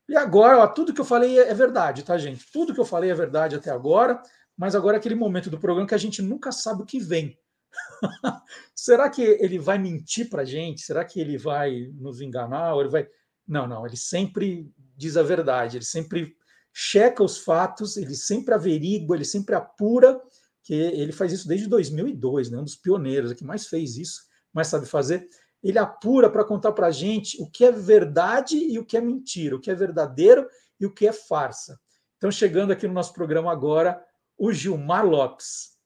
E 0.10 0.16
agora, 0.16 0.58
ó, 0.58 0.68
tudo 0.68 0.92
que 0.94 1.00
eu 1.00 1.06
falei 1.06 1.38
é, 1.38 1.50
é 1.50 1.54
verdade, 1.54 2.04
tá, 2.04 2.18
gente? 2.18 2.52
Tudo 2.52 2.74
que 2.74 2.80
eu 2.80 2.86
falei 2.86 3.12
é 3.12 3.14
verdade 3.14 3.56
até 3.56 3.70
agora, 3.70 4.20
mas 4.58 4.74
agora 4.74 4.98
é 4.98 5.00
aquele 5.00 5.14
momento 5.14 5.48
do 5.48 5.60
programa 5.60 5.88
que 5.88 5.94
a 5.94 6.00
gente 6.00 6.24
nunca 6.24 6.52
sabe 6.52 6.82
o 6.82 6.86
que 6.86 7.00
vem. 7.00 7.38
Será 8.74 9.12
que 9.12 9.22
ele 9.22 9.60
vai 9.60 9.78
mentir 9.78 10.28
para 10.28 10.44
gente? 10.44 10.82
Será 10.82 11.06
que 11.06 11.20
ele 11.20 11.38
vai 11.38 11.92
nos 11.94 12.20
enganar? 12.20 12.74
Ou 12.74 12.82
ele 12.82 12.90
vai... 12.90 13.08
Não, 13.48 13.68
não, 13.68 13.86
ele 13.86 13.98
sempre 13.98 14.72
diz 14.96 15.18
a 15.18 15.24
verdade, 15.24 15.78
ele 15.78 15.86
sempre 15.86 16.36
checa 16.74 17.24
os 17.24 17.38
fatos, 17.38 17.96
ele 17.96 18.16
sempre 18.16 18.56
averigua, 18.56 19.16
ele 19.16 19.26
sempre 19.26 19.54
apura, 19.54 20.20
que 20.68 20.74
ele 20.74 21.14
faz 21.14 21.32
isso 21.32 21.48
desde 21.48 21.66
2002, 21.66 22.52
né? 22.52 22.58
um 22.58 22.64
dos 22.66 22.76
pioneiros 22.76 23.32
que 23.32 23.46
mais 23.46 23.68
fez 23.68 23.96
isso, 23.96 24.24
mais 24.54 24.68
sabe 24.68 24.86
fazer. 24.86 25.26
Ele 25.64 25.80
apura 25.80 26.30
para 26.30 26.44
contar 26.44 26.74
para 26.74 26.88
a 26.88 26.92
gente 26.92 27.42
o 27.42 27.50
que 27.50 27.64
é 27.64 27.72
verdade 27.72 28.58
e 28.58 28.78
o 28.78 28.86
que 28.86 28.98
é 28.98 29.02
mentira, 29.02 29.56
o 29.56 29.62
que 29.62 29.72
é 29.72 29.74
verdadeiro 29.74 30.46
e 30.78 30.86
o 30.86 30.94
que 30.94 31.08
é 31.08 31.14
farsa. 31.14 31.80
Então, 32.18 32.30
chegando 32.30 32.72
aqui 32.72 32.86
no 32.86 32.94
nosso 32.94 33.14
programa 33.14 33.50
agora, 33.50 34.04
o 34.38 34.52
Gilmar 34.52 35.06
Lopes. 35.06 35.78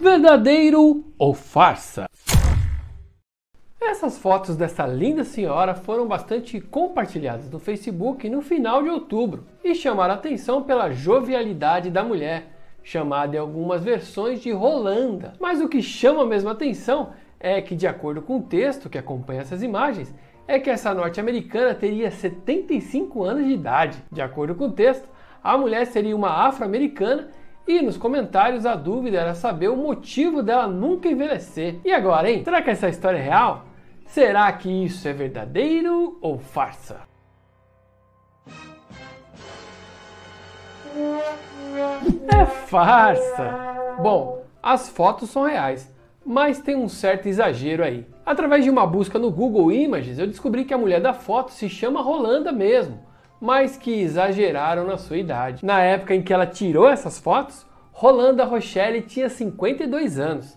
Verdadeiro 0.00 1.12
ou 1.18 1.34
farsa? 1.34 2.06
Essas 3.86 4.18
fotos 4.18 4.56
dessa 4.56 4.86
linda 4.86 5.24
senhora 5.24 5.74
foram 5.74 6.08
bastante 6.08 6.58
compartilhadas 6.60 7.50
no 7.50 7.58
Facebook 7.58 8.28
no 8.28 8.40
final 8.40 8.82
de 8.82 8.88
outubro 8.88 9.44
e 9.62 9.74
chamaram 9.74 10.14
atenção 10.14 10.62
pela 10.62 10.90
jovialidade 10.90 11.90
da 11.90 12.02
mulher, 12.02 12.48
chamada 12.82 13.36
em 13.36 13.38
algumas 13.38 13.84
versões 13.84 14.40
de 14.40 14.50
Rolanda. 14.50 15.34
Mas 15.38 15.60
o 15.60 15.68
que 15.68 15.82
chama 15.82 16.24
mesmo 16.24 16.48
atenção 16.48 17.12
é 17.38 17.60
que, 17.60 17.76
de 17.76 17.86
acordo 17.86 18.22
com 18.22 18.38
o 18.38 18.42
texto 18.42 18.88
que 18.88 18.98
acompanha 18.98 19.42
essas 19.42 19.62
imagens, 19.62 20.14
é 20.48 20.58
que 20.58 20.70
essa 20.70 20.94
norte-americana 20.94 21.74
teria 21.74 22.10
75 22.10 23.22
anos 23.22 23.44
de 23.44 23.52
idade. 23.52 23.98
De 24.10 24.22
acordo 24.22 24.54
com 24.54 24.64
o 24.64 24.72
texto, 24.72 25.06
a 25.42 25.58
mulher 25.58 25.86
seria 25.86 26.16
uma 26.16 26.46
afro-americana 26.46 27.28
e 27.66 27.80
nos 27.82 27.98
comentários 27.98 28.66
a 28.66 28.74
dúvida 28.74 29.20
era 29.20 29.34
saber 29.34 29.68
o 29.68 29.76
motivo 29.76 30.42
dela 30.42 30.66
nunca 30.66 31.08
envelhecer. 31.08 31.76
E 31.84 31.92
agora, 31.92 32.30
hein? 32.30 32.42
Será 32.42 32.62
que 32.62 32.70
essa 32.70 32.88
história 32.88 33.18
é 33.18 33.22
real? 33.22 33.73
Será 34.14 34.52
que 34.52 34.68
isso 34.68 35.08
é 35.08 35.12
verdadeiro 35.12 36.18
ou 36.20 36.38
farsa? 36.38 37.00
É 42.32 42.46
farsa! 42.46 43.96
Bom, 44.00 44.44
as 44.62 44.88
fotos 44.88 45.30
são 45.30 45.42
reais, 45.42 45.92
mas 46.24 46.60
tem 46.60 46.76
um 46.76 46.88
certo 46.88 47.26
exagero 47.26 47.82
aí. 47.82 48.06
Através 48.24 48.62
de 48.62 48.70
uma 48.70 48.86
busca 48.86 49.18
no 49.18 49.32
Google 49.32 49.72
Images, 49.72 50.16
eu 50.20 50.28
descobri 50.28 50.64
que 50.64 50.72
a 50.72 50.78
mulher 50.78 51.00
da 51.00 51.12
foto 51.12 51.50
se 51.50 51.68
chama 51.68 52.00
Rolanda 52.00 52.52
mesmo 52.52 53.02
mas 53.40 53.76
que 53.76 54.00
exageraram 54.00 54.86
na 54.86 54.96
sua 54.96 55.18
idade. 55.18 55.66
Na 55.66 55.82
época 55.82 56.14
em 56.14 56.22
que 56.22 56.32
ela 56.32 56.46
tirou 56.46 56.88
essas 56.88 57.18
fotos, 57.18 57.66
Rolanda 57.92 58.44
Rochelle 58.44 59.02
tinha 59.02 59.28
52 59.28 60.18
anos. 60.20 60.56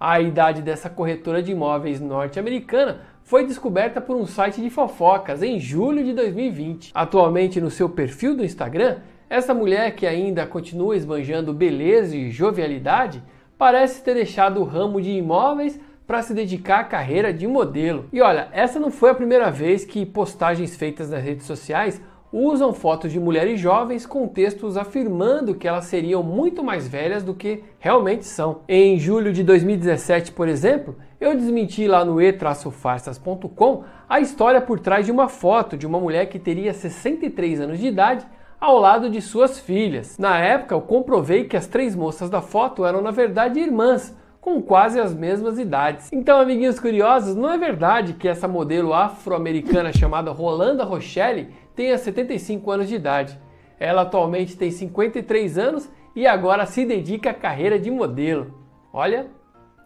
A 0.00 0.20
idade 0.20 0.62
dessa 0.62 0.88
corretora 0.88 1.42
de 1.42 1.50
imóveis 1.50 2.00
norte-americana 2.00 3.00
foi 3.24 3.44
descoberta 3.44 4.00
por 4.00 4.16
um 4.16 4.26
site 4.26 4.60
de 4.60 4.70
fofocas 4.70 5.42
em 5.42 5.58
julho 5.58 6.04
de 6.04 6.12
2020. 6.12 6.92
Atualmente, 6.94 7.60
no 7.60 7.68
seu 7.68 7.88
perfil 7.88 8.36
do 8.36 8.44
Instagram, 8.44 8.98
essa 9.28 9.52
mulher 9.52 9.96
que 9.96 10.06
ainda 10.06 10.46
continua 10.46 10.96
esbanjando 10.96 11.52
beleza 11.52 12.16
e 12.16 12.30
jovialidade 12.30 13.20
parece 13.58 14.02
ter 14.04 14.14
deixado 14.14 14.60
o 14.60 14.64
ramo 14.64 15.00
de 15.00 15.10
imóveis 15.10 15.80
para 16.06 16.22
se 16.22 16.32
dedicar 16.32 16.78
à 16.78 16.84
carreira 16.84 17.34
de 17.34 17.46
modelo. 17.48 18.06
E 18.12 18.22
olha, 18.22 18.48
essa 18.52 18.78
não 18.78 18.92
foi 18.92 19.10
a 19.10 19.14
primeira 19.14 19.50
vez 19.50 19.84
que 19.84 20.06
postagens 20.06 20.76
feitas 20.76 21.10
nas 21.10 21.22
redes 21.22 21.44
sociais 21.44 22.00
usam 22.32 22.72
fotos 22.72 23.10
de 23.10 23.18
mulheres 23.18 23.58
jovens 23.60 24.04
com 24.06 24.28
textos 24.28 24.76
afirmando 24.76 25.54
que 25.54 25.66
elas 25.66 25.86
seriam 25.86 26.22
muito 26.22 26.62
mais 26.62 26.86
velhas 26.86 27.22
do 27.22 27.34
que 27.34 27.64
realmente 27.78 28.26
são. 28.26 28.60
Em 28.68 28.98
julho 28.98 29.32
de 29.32 29.42
2017, 29.42 30.32
por 30.32 30.48
exemplo, 30.48 30.96
eu 31.20 31.34
desmenti 31.34 31.86
lá 31.86 32.04
no 32.04 32.20
e-farsas.com 32.20 33.84
a 34.08 34.20
história 34.20 34.60
por 34.60 34.78
trás 34.78 35.06
de 35.06 35.12
uma 35.12 35.28
foto 35.28 35.76
de 35.76 35.86
uma 35.86 35.98
mulher 35.98 36.26
que 36.26 36.38
teria 36.38 36.72
63 36.72 37.60
anos 37.60 37.78
de 37.78 37.86
idade 37.86 38.26
ao 38.60 38.78
lado 38.78 39.08
de 39.08 39.20
suas 39.20 39.58
filhas. 39.58 40.18
Na 40.18 40.38
época, 40.38 40.74
eu 40.74 40.80
comprovei 40.80 41.44
que 41.44 41.56
as 41.56 41.66
três 41.66 41.94
moças 41.94 42.28
da 42.28 42.40
foto 42.40 42.84
eram 42.84 43.00
na 43.00 43.10
verdade 43.10 43.60
irmãs, 43.60 44.16
com 44.40 44.62
quase 44.62 44.98
as 44.98 45.14
mesmas 45.14 45.58
idades. 45.58 46.10
Então, 46.12 46.40
amiguinhos 46.40 46.80
curiosos, 46.80 47.34
não 47.36 47.50
é 47.50 47.58
verdade 47.58 48.14
que 48.14 48.28
essa 48.28 48.48
modelo 48.48 48.94
afro-americana 48.94 49.92
chamada 49.96 50.30
Rolanda 50.30 50.84
Rochelle 50.84 51.48
tenha 51.78 51.96
75 51.96 52.70
anos 52.72 52.88
de 52.88 52.96
idade. 52.96 53.40
Ela 53.78 54.02
atualmente 54.02 54.56
tem 54.56 54.68
53 54.68 55.56
anos 55.56 55.88
e 56.16 56.26
agora 56.26 56.66
se 56.66 56.84
dedica 56.84 57.30
à 57.30 57.34
carreira 57.34 57.78
de 57.78 57.88
modelo. 57.88 58.52
Olha, 58.92 59.30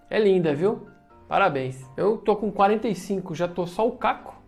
é 0.09 0.19
linda, 0.19 0.55
viu? 0.55 0.87
Parabéns. 1.29 1.85
Eu 1.95 2.17
tô 2.17 2.35
com 2.35 2.51
45, 2.51 3.35
já 3.35 3.47
tô 3.47 3.67
só 3.67 3.87
o 3.87 3.99
caco. 3.99 4.41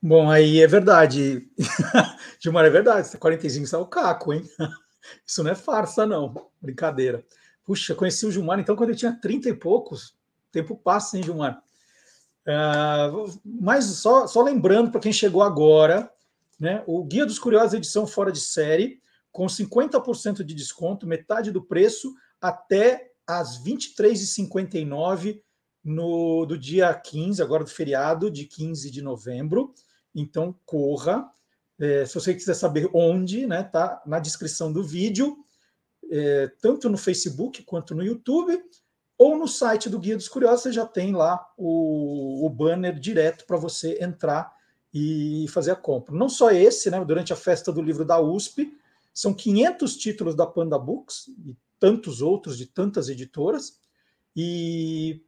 Bom, 0.02 0.32
aí 0.32 0.60
é 0.60 0.68
verdade. 0.68 1.48
Gilmar, 2.42 2.66
é 2.66 2.72
verdade. 2.72 3.16
45 3.16 3.66
está 3.66 3.78
o 3.78 3.86
caco, 3.86 4.34
hein? 4.34 4.42
Isso 5.26 5.44
não 5.44 5.52
é 5.52 5.56
farsa, 5.56 6.06
não. 6.06 6.50
Brincadeira. 6.62 7.26
Puxa, 7.64 7.96
conheci 7.96 8.26
o 8.26 8.32
Gilmar 8.32 8.60
então 8.60 8.76
quando 8.76 8.90
eu 8.90 8.96
tinha 8.96 9.14
30 9.14 9.50
e 9.50 9.54
poucos. 9.54 10.16
Tempo 10.52 10.76
passa, 10.76 11.18
hein, 11.18 11.24
Gilmar? 11.24 11.64
Uh, 12.42 13.40
mas 13.46 13.86
só, 13.86 14.28
só 14.28 14.42
lembrando 14.42 14.92
para 14.92 15.00
quem 15.00 15.14
chegou 15.14 15.44
agora, 15.44 16.12
né, 16.60 16.84
o 16.88 17.04
Guia 17.04 17.26
dos 17.26 17.38
Curiosos 17.38 17.74
edição 17.74 18.08
fora 18.08 18.32
de 18.32 18.40
série, 18.40 19.00
com 19.32 19.46
50% 19.46 20.44
de 20.44 20.54
desconto, 20.54 21.08
metade 21.08 21.52
do 21.52 21.64
preço, 21.64 22.14
até 22.40 23.12
às 23.26 23.64
23h59 23.64 25.42
no, 25.84 26.46
do 26.46 26.58
dia 26.58 26.94
15, 26.94 27.42
agora 27.42 27.64
do 27.64 27.70
feriado, 27.70 28.30
de 28.30 28.46
15 28.46 28.92
de 28.92 29.02
novembro. 29.02 29.74
Então, 30.14 30.54
corra. 30.66 31.30
É, 31.82 32.06
se 32.06 32.14
você 32.14 32.34
quiser 32.34 32.54
saber 32.54 32.90
onde, 32.94 33.48
né, 33.48 33.64
tá 33.64 34.02
na 34.06 34.20
descrição 34.20 34.72
do 34.72 34.84
vídeo, 34.84 35.38
é, 36.12 36.52
tanto 36.62 36.88
no 36.90 36.98
Facebook 36.98 37.64
quanto 37.64 37.96
no 37.96 38.04
YouTube, 38.04 38.64
ou 39.18 39.38
no 39.38 39.48
site 39.48 39.90
do 39.90 40.00
Guia 40.00 40.16
dos 40.16 40.30
Curiosos, 40.30 40.62
você 40.64 40.72
já 40.72 40.86
tem 40.86 41.14
lá 41.14 41.44
o, 41.58 42.46
o 42.46 42.50
banner 42.50 43.00
direto 43.00 43.46
para 43.46 43.58
você 43.58 43.98
entrar 44.02 44.52
e 44.94 45.46
fazer 45.50 45.72
a 45.72 45.76
compra. 45.76 46.16
Não 46.16 46.30
só 46.30 46.52
esse, 46.52 46.90
né, 46.92 47.04
durante 47.04 47.34
a 47.34 47.36
festa 47.36 47.72
do 47.72 47.82
livro 47.82 48.06
da 48.06 48.20
USP, 48.20 48.72
são 49.14 49.34
500 49.34 49.98
títulos 49.98 50.36
da 50.36 50.46
Panda 50.46 50.78
Books 50.78 51.30
e 51.46 51.56
tantos 51.80 52.22
outros 52.22 52.58
de 52.58 52.68
tantas 52.68 53.10
editoras, 53.10 53.80
e 54.36 55.22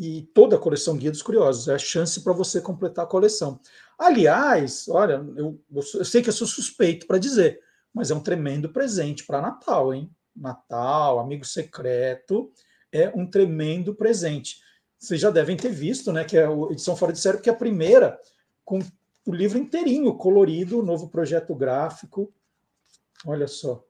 e 0.00 0.22
toda 0.32 0.54
a 0.54 0.58
coleção 0.60 0.96
Guia 0.96 1.10
dos 1.10 1.22
Curiosos. 1.22 1.66
É 1.66 1.74
a 1.74 1.78
chance 1.78 2.20
para 2.20 2.32
você 2.32 2.60
completar 2.60 3.04
a 3.04 3.08
coleção. 3.08 3.58
Aliás, 3.98 4.86
olha, 4.88 5.24
eu, 5.36 5.60
eu 5.70 5.82
sei 5.82 6.22
que 6.22 6.28
eu 6.28 6.32
sou 6.32 6.46
suspeito 6.46 7.06
para 7.06 7.18
dizer, 7.18 7.60
mas 7.92 8.10
é 8.10 8.14
um 8.14 8.20
tremendo 8.20 8.68
presente 8.68 9.26
para 9.26 9.42
Natal, 9.42 9.92
hein? 9.92 10.08
Natal, 10.36 11.18
amigo 11.18 11.44
secreto, 11.44 12.52
é 12.92 13.08
um 13.08 13.26
tremendo 13.26 13.92
presente. 13.92 14.60
Vocês 14.96 15.20
já 15.20 15.30
devem 15.30 15.56
ter 15.56 15.70
visto, 15.70 16.12
né? 16.12 16.24
Que 16.24 16.38
é 16.38 16.46
a 16.46 16.52
edição 16.70 16.96
fora 16.96 17.12
de 17.12 17.18
série, 17.18 17.38
que 17.38 17.50
é 17.50 17.52
a 17.52 17.56
primeira 17.56 18.18
com 18.64 18.78
o 19.26 19.34
livro 19.34 19.58
inteirinho, 19.58 20.14
colorido, 20.14 20.82
novo 20.82 21.08
projeto 21.08 21.54
gráfico. 21.54 22.32
Olha 23.26 23.48
só, 23.48 23.84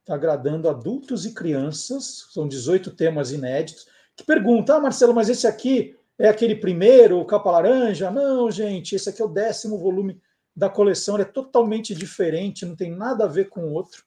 está 0.00 0.14
agradando 0.14 0.68
adultos 0.68 1.24
e 1.24 1.32
crianças. 1.32 2.26
São 2.30 2.48
18 2.48 2.90
temas 2.90 3.30
inéditos 3.30 3.86
que 4.16 4.24
pergunta: 4.24 4.74
ah, 4.74 4.80
Marcelo, 4.80 5.14
mas 5.14 5.28
esse 5.28 5.46
aqui 5.46 5.96
é 6.18 6.28
aquele 6.28 6.56
primeiro, 6.56 7.18
o 7.18 7.24
capa 7.24 7.50
laranja? 7.50 8.10
Não, 8.10 8.50
gente, 8.50 8.94
esse 8.94 9.08
aqui 9.08 9.20
é 9.20 9.24
o 9.24 9.28
décimo 9.28 9.78
volume 9.78 10.20
da 10.54 10.70
coleção, 10.70 11.16
ele 11.16 11.22
é 11.24 11.26
totalmente 11.26 11.94
diferente, 11.94 12.64
não 12.64 12.74
tem 12.74 12.90
nada 12.90 13.24
a 13.24 13.28
ver 13.28 13.50
com 13.50 13.60
o 13.64 13.72
outro, 13.72 14.04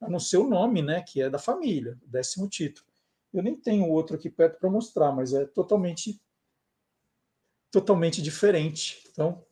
a 0.00 0.10
não 0.10 0.20
ser 0.20 0.36
o 0.36 0.48
nome, 0.48 0.82
né, 0.82 1.02
que 1.02 1.22
é 1.22 1.30
da 1.30 1.38
família, 1.38 1.98
o 2.06 2.08
décimo 2.08 2.46
título. 2.48 2.86
Eu 3.32 3.42
nem 3.42 3.56
tenho 3.56 3.88
outro 3.88 4.16
aqui 4.16 4.28
perto 4.28 4.58
para 4.58 4.70
mostrar, 4.70 5.12
mas 5.12 5.32
é 5.32 5.46
totalmente 5.46 6.20
totalmente 7.70 8.22
diferente. 8.22 9.02
Então, 9.10 9.42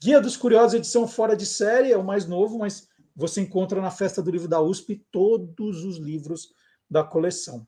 Guia 0.00 0.20
dos 0.20 0.36
Curiosos, 0.36 0.74
edição 0.74 1.06
fora 1.06 1.36
de 1.36 1.46
série, 1.46 1.92
é 1.92 1.96
o 1.96 2.04
mais 2.04 2.26
novo, 2.26 2.58
mas 2.58 2.88
você 3.14 3.40
encontra 3.40 3.80
na 3.80 3.90
Festa 3.90 4.22
do 4.22 4.30
Livro 4.30 4.48
da 4.48 4.60
USP 4.60 5.04
todos 5.10 5.84
os 5.84 5.96
livros 5.96 6.54
da 6.88 7.02
coleção. 7.02 7.66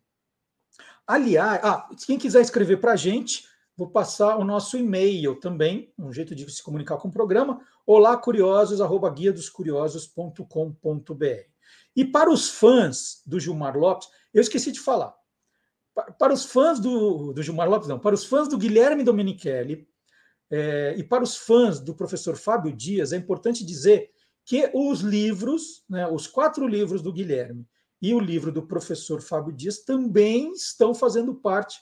Aliás, 1.07 1.61
ah, 1.65 1.89
quem 2.07 2.19
quiser 2.19 2.41
escrever 2.41 2.81
para 2.81 2.93
a 2.93 2.97
gente, 2.97 3.50
vou 3.81 3.89
passar 3.89 4.37
o 4.37 4.45
nosso 4.45 4.77
e-mail 4.77 5.37
também, 5.37 5.91
um 5.99 6.13
jeito 6.13 6.35
de 6.35 6.49
se 6.53 6.63
comunicar 6.63 6.99
com 6.99 7.09
o 7.09 7.11
programa, 7.11 7.63
olá 7.87 8.15
curiosos, 8.15 8.79
arroba 8.79 9.09
guia 9.09 9.33
dos 9.33 9.49
curiosos.com.br. 9.49 10.45
E 11.97 12.05
para 12.05 12.31
os 12.31 12.51
fãs 12.51 13.23
do 13.25 13.41
Gilmar 13.41 13.79
Lopes, 13.79 14.07
eu 14.35 14.43
esqueci 14.43 14.71
de 14.71 14.81
falar. 14.81 15.15
Para 16.19 16.35
os 16.35 16.45
fãs 16.45 16.79
do, 16.79 17.33
do 17.33 17.43
Gilmar 17.43 17.71
Lopes, 17.71 17.89
não, 17.89 17.99
para 17.99 18.15
os 18.15 18.23
fãs 18.23 18.49
do 18.49 18.59
Guilherme 18.59 19.03
Domenichelli 19.03 19.89
é, 20.51 20.95
e 20.99 21.03
para 21.03 21.25
os 21.25 21.39
fãs 21.39 21.81
do 21.81 21.95
professor 21.95 22.37
Fábio 22.37 22.77
Dias, 22.77 23.15
é 23.15 23.17
importante 23.17 23.65
dizer 23.65 24.11
que 24.45 24.71
os 24.75 25.01
livros, 25.01 25.85
né, 25.89 26.07
os 26.07 26.27
quatro 26.27 26.69
livros 26.69 27.01
do 27.01 27.15
Guilherme 27.15 27.67
e 28.03 28.13
o 28.13 28.21
livro 28.21 28.53
do 28.53 28.67
professor 28.67 29.23
Fábio 29.23 29.55
Dias 29.55 29.79
também 29.79 30.53
estão 30.53 30.95
fazendo 30.95 31.35
parte 31.35 31.81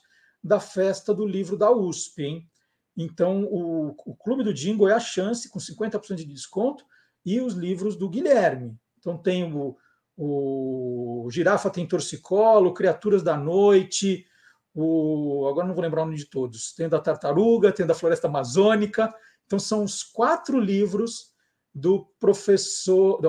da 0.48 0.58
festa 0.58 1.14
do 1.14 1.26
livro 1.26 1.56
da 1.56 1.70
USP. 1.70 2.24
Hein? 2.24 2.50
Então, 2.96 3.44
o, 3.44 3.94
o 4.04 4.16
Clube 4.16 4.42
do 4.42 4.52
Jingle 4.52 4.88
é 4.88 4.94
a 4.94 5.00
chance, 5.00 5.48
com 5.48 5.58
50% 5.58 6.14
de 6.16 6.24
desconto, 6.24 6.84
e 7.24 7.40
os 7.40 7.54
livros 7.54 7.94
do 7.94 8.08
Guilherme. 8.08 8.76
Então, 8.98 9.16
tem 9.16 9.52
o, 9.52 9.76
o 10.16 11.28
Girafa 11.30 11.70
tem 11.70 11.86
Torcicolo, 11.86 12.74
Criaturas 12.74 13.22
da 13.22 13.36
Noite, 13.36 14.26
o, 14.74 15.46
agora 15.48 15.66
não 15.66 15.74
vou 15.74 15.82
lembrar 15.82 16.02
o 16.02 16.06
nome 16.06 16.16
de 16.16 16.26
todos. 16.26 16.72
Tem 16.72 16.88
da 16.88 17.00
Tartaruga, 17.00 17.72
tem 17.72 17.86
da 17.86 17.94
Floresta 17.94 18.26
Amazônica. 18.26 19.12
Então, 19.46 19.58
são 19.58 19.84
os 19.84 20.02
quatro 20.02 20.58
livros 20.58 21.32
do 21.78 22.06
professor. 22.18 23.20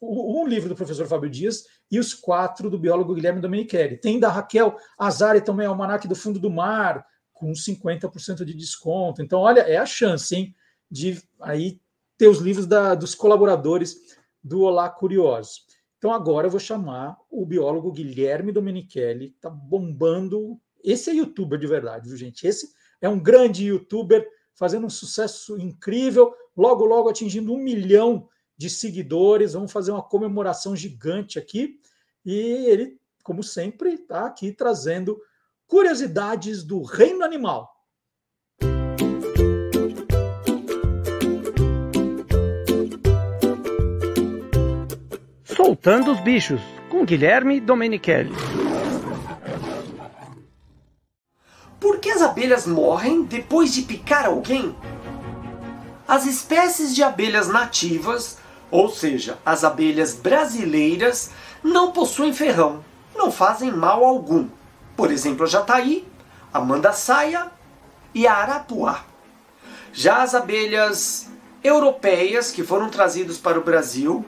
Um 0.00 0.46
livro 0.46 0.68
do 0.68 0.76
professor 0.76 1.06
Fábio 1.06 1.28
Dias 1.28 1.64
e 1.90 1.98
os 1.98 2.14
quatro 2.14 2.70
do 2.70 2.78
biólogo 2.78 3.14
Guilherme 3.14 3.40
Domenichelli. 3.40 3.96
Tem 3.96 4.20
da 4.20 4.28
Raquel 4.28 4.76
Azari 4.98 5.40
também, 5.40 5.66
Almanac 5.66 6.06
do 6.06 6.14
Fundo 6.14 6.38
do 6.38 6.50
Mar, 6.50 7.04
com 7.32 7.52
50% 7.52 8.44
de 8.44 8.54
desconto. 8.54 9.22
Então, 9.22 9.40
olha, 9.40 9.60
é 9.60 9.76
a 9.76 9.86
chance, 9.86 10.34
hein, 10.34 10.54
de 10.90 11.20
aí 11.40 11.80
ter 12.16 12.28
os 12.28 12.38
livros 12.38 12.66
da, 12.66 12.94
dos 12.94 13.14
colaboradores 13.14 13.96
do 14.42 14.62
Olá 14.62 14.88
Curiosos. 14.88 15.64
Então, 15.98 16.12
agora 16.12 16.46
eu 16.46 16.50
vou 16.50 16.60
chamar 16.60 17.16
o 17.30 17.44
biólogo 17.44 17.92
Guilherme 17.92 18.52
Domenichelli, 18.52 19.34
está 19.34 19.50
bombando. 19.50 20.60
Esse 20.82 21.10
é 21.10 21.14
youtuber 21.14 21.58
de 21.58 21.66
verdade, 21.66 22.08
viu, 22.08 22.16
gente? 22.16 22.46
Esse 22.46 22.68
é 23.00 23.08
um 23.08 23.18
grande 23.18 23.66
youtuber 23.66 24.26
fazendo 24.56 24.86
um 24.86 24.90
sucesso 24.90 25.58
incrível, 25.58 26.34
logo, 26.56 26.84
logo 26.84 27.08
atingindo 27.08 27.52
um 27.52 27.58
milhão 27.62 28.28
de 28.56 28.70
seguidores. 28.70 29.52
Vamos 29.52 29.70
fazer 29.70 29.92
uma 29.92 30.02
comemoração 30.02 30.74
gigante 30.74 31.38
aqui. 31.38 31.78
E 32.24 32.32
ele, 32.32 32.98
como 33.22 33.42
sempre, 33.42 33.94
está 33.94 34.26
aqui 34.26 34.50
trazendo 34.52 35.20
curiosidades 35.66 36.64
do 36.64 36.82
reino 36.82 37.24
animal. 37.24 37.70
Soltando 45.44 46.12
os 46.12 46.20
bichos, 46.20 46.60
com 46.90 47.04
Guilherme 47.04 47.60
Domenichelli. 47.60 48.30
Por 51.96 52.02
que 52.02 52.10
as 52.10 52.20
abelhas 52.20 52.66
morrem 52.66 53.22
depois 53.22 53.72
de 53.72 53.80
picar 53.80 54.26
alguém? 54.26 54.76
As 56.06 56.26
espécies 56.26 56.94
de 56.94 57.02
abelhas 57.02 57.48
nativas 57.48 58.36
ou 58.70 58.90
seja, 58.90 59.38
as 59.46 59.64
abelhas 59.64 60.12
brasileiras 60.12 61.30
não 61.62 61.92
possuem 61.92 62.34
ferrão, 62.34 62.84
não 63.16 63.32
fazem 63.32 63.72
mal 63.72 64.04
algum. 64.04 64.46
Por 64.94 65.10
exemplo, 65.10 65.44
a 65.44 65.48
jataí, 65.48 66.06
a 66.52 66.60
mandaçaia 66.60 67.50
e 68.14 68.26
a 68.26 68.34
arapuá. 68.34 69.02
Já 69.90 70.22
as 70.22 70.34
abelhas 70.34 71.30
europeias 71.64 72.50
que 72.50 72.62
foram 72.62 72.90
trazidas 72.90 73.38
para 73.38 73.58
o 73.58 73.64
Brasil 73.64 74.22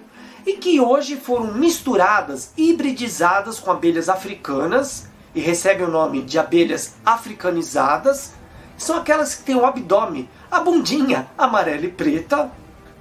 e 0.47 0.55
que 0.55 0.81
hoje 0.81 1.17
foram 1.17 1.53
misturadas, 1.53 2.51
hibridizadas 2.57 3.61
com 3.61 3.71
abelhas 3.71 4.09
africanas 4.09 5.07
e 5.39 5.41
recebem 5.41 5.87
o 5.87 5.91
nome 5.91 6.21
de 6.21 6.37
abelhas 6.37 6.95
africanizadas, 7.07 8.33
são 8.77 8.97
aquelas 8.97 9.37
que 9.37 9.45
têm 9.45 9.55
o 9.55 9.65
abdômen, 9.65 10.29
a 10.51 10.59
bundinha 10.59 11.29
amarela 11.39 11.85
e 11.85 11.93
preta, 11.93 12.51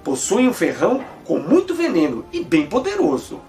possuem 0.04 0.48
um 0.48 0.52
ferrão 0.52 1.04
com 1.24 1.40
muito 1.40 1.74
veneno 1.74 2.24
e 2.32 2.44
bem 2.44 2.68
poderoso. 2.68 3.40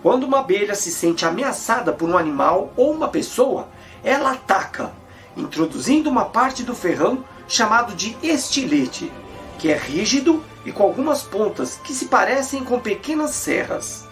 Quando 0.00 0.22
uma 0.22 0.38
abelha 0.38 0.76
se 0.76 0.92
sente 0.92 1.26
ameaçada 1.26 1.92
por 1.92 2.08
um 2.08 2.16
animal 2.16 2.72
ou 2.76 2.92
uma 2.92 3.08
pessoa, 3.08 3.66
ela 4.04 4.30
ataca, 4.30 4.92
introduzindo 5.36 6.08
uma 6.08 6.26
parte 6.26 6.62
do 6.62 6.72
ferrão 6.72 7.24
chamado 7.48 7.96
de 7.96 8.16
estilete, 8.22 9.12
que 9.58 9.72
é 9.72 9.76
rígido 9.76 10.40
e 10.64 10.70
com 10.70 10.84
algumas 10.84 11.24
pontas 11.24 11.80
que 11.82 11.92
se 11.92 12.04
parecem 12.04 12.62
com 12.62 12.78
pequenas 12.78 13.32
serras. 13.32 14.06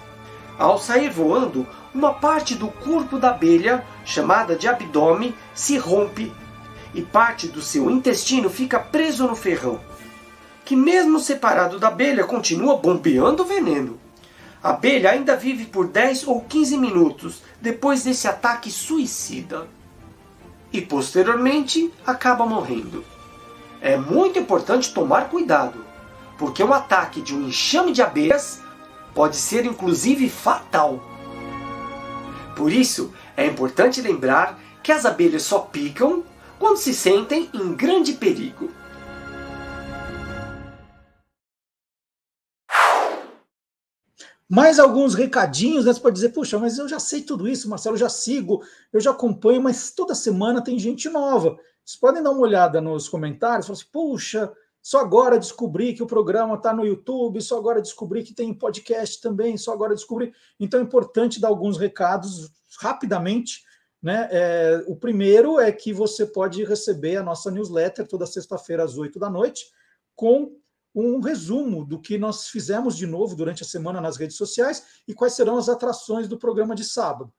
Ao 0.63 0.79
sair 0.79 1.11
voando, 1.11 1.67
uma 1.93 2.15
parte 2.15 2.55
do 2.55 2.69
corpo 2.69 3.19
da 3.19 3.31
abelha, 3.31 3.85
chamada 4.05 4.55
de 4.55 4.69
abdômen, 4.69 5.35
se 5.53 5.77
rompe 5.77 6.33
e 6.95 7.03
parte 7.03 7.49
do 7.49 7.61
seu 7.61 7.91
intestino 7.91 8.49
fica 8.49 8.79
preso 8.79 9.27
no 9.27 9.35
ferrão 9.35 9.81
que, 10.65 10.77
mesmo 10.77 11.19
separado 11.19 11.81
da 11.81 11.89
abelha, 11.89 12.23
continua 12.23 12.77
bombeando 12.77 13.45
veneno. 13.45 13.99
A 14.63 14.71
abelha 14.71 15.11
ainda 15.11 15.37
vive 15.37 15.65
por 15.65 15.89
10 15.89 16.29
ou 16.29 16.41
15 16.43 16.79
minutos 16.79 17.43
depois 17.61 18.05
desse 18.05 18.29
ataque 18.29 18.71
suicida 18.71 19.67
e, 20.73 20.81
posteriormente, 20.81 21.93
acaba 22.07 22.47
morrendo. 22.47 23.05
É 23.81 23.97
muito 23.97 24.39
importante 24.39 24.95
tomar 24.95 25.29
cuidado, 25.29 25.85
porque 26.39 26.63
um 26.63 26.73
ataque 26.73 27.21
de 27.21 27.35
um 27.35 27.49
enxame 27.49 27.91
de 27.91 28.01
abelhas 28.01 28.62
pode 29.15 29.37
ser 29.37 29.65
inclusive 29.65 30.29
fatal. 30.29 31.01
Por 32.57 32.73
isso, 32.73 33.13
é 33.37 33.47
importante 33.47 34.01
lembrar 34.01 34.59
que 34.83 34.93
as 34.93 35.07
abelhas 35.07 35.43
só 35.43 35.61
picam 35.61 36.25
quando 36.59 36.77
se 36.77 36.95
sentem 36.95 37.51
em 37.53 37.75
grande 37.75 38.13
perigo. 38.13 38.71
Mais 44.49 44.79
alguns 44.79 45.15
recadinhos, 45.15 45.87
né? 45.87 45.95
Você 45.95 46.01
pode 46.01 46.15
dizer, 46.15 46.29
puxa, 46.29 46.59
mas 46.59 46.77
eu 46.77 46.87
já 46.87 46.99
sei 46.99 47.23
tudo 47.23 47.49
isso, 47.49 47.71
Marcelo, 47.71 47.95
eu 47.95 48.01
já 48.01 48.11
sigo, 48.11 48.63
eu 48.93 49.01
já 49.01 49.11
acompanho, 49.11 49.63
mas 49.63 49.93
toda 49.93 50.15
semana 50.15 50.63
tem 50.63 50.79
gente 50.79 51.09
nova. 51.09 51.59
Vocês 51.83 51.99
podem 51.99 52.23
dar 52.23 52.33
uma 52.33 52.43
olhada 52.43 52.79
nos 52.79 53.09
comentários, 53.09 53.67
falar 53.67 53.79
assim, 53.79 53.89
puxa, 53.91 54.53
só 54.83 54.99
agora 54.99 55.39
descobri 55.39 55.95
que 55.95 56.03
o 56.03 56.07
programa 56.07 56.57
está 56.57 56.75
no 56.75 56.85
YouTube, 56.85 57.41
só 57.41 57.57
agora 57.57 57.81
descobri 57.81 58.25
que 58.25 58.35
tem 58.35 58.53
podcast 58.53 59.21
também, 59.21 59.57
só 59.57 59.73
agora 59.73 59.95
descobri. 59.95 60.35
Então 60.59 60.81
é 60.81 60.83
importante 60.83 61.41
dar 61.41 61.49
alguns 61.49 61.79
recados 61.79 62.51
rapidamente. 62.81 63.63
Né? 64.03 64.29
É, 64.33 64.85
o 64.89 64.97
primeiro 64.97 65.61
é 65.61 65.71
que 65.71 65.93
você 65.93 66.27
pode 66.27 66.65
receber 66.65 67.17
a 67.17 67.23
nossa 67.23 67.49
newsletter 67.49 68.09
toda 68.09 68.27
sexta-feira 68.27 68.83
às 68.83 68.99
8 68.99 69.21
da 69.21 69.31
noite, 69.31 69.67
com 70.17 70.57
um 70.93 71.21
resumo 71.21 71.85
do 71.85 72.01
que 72.01 72.19
nós 72.19 72.49
fizemos 72.49 72.97
de 72.97 73.07
novo 73.07 73.37
durante 73.37 73.63
a 73.63 73.67
semana 73.67 74.01
nas 74.01 74.17
redes 74.17 74.37
sociais 74.37 74.85
e 75.07 75.15
quais 75.15 75.35
serão 75.35 75.57
as 75.57 75.69
atrações 75.69 76.27
do 76.27 76.37
programa 76.37 76.75
de 76.75 76.85
sábado. 76.85 77.33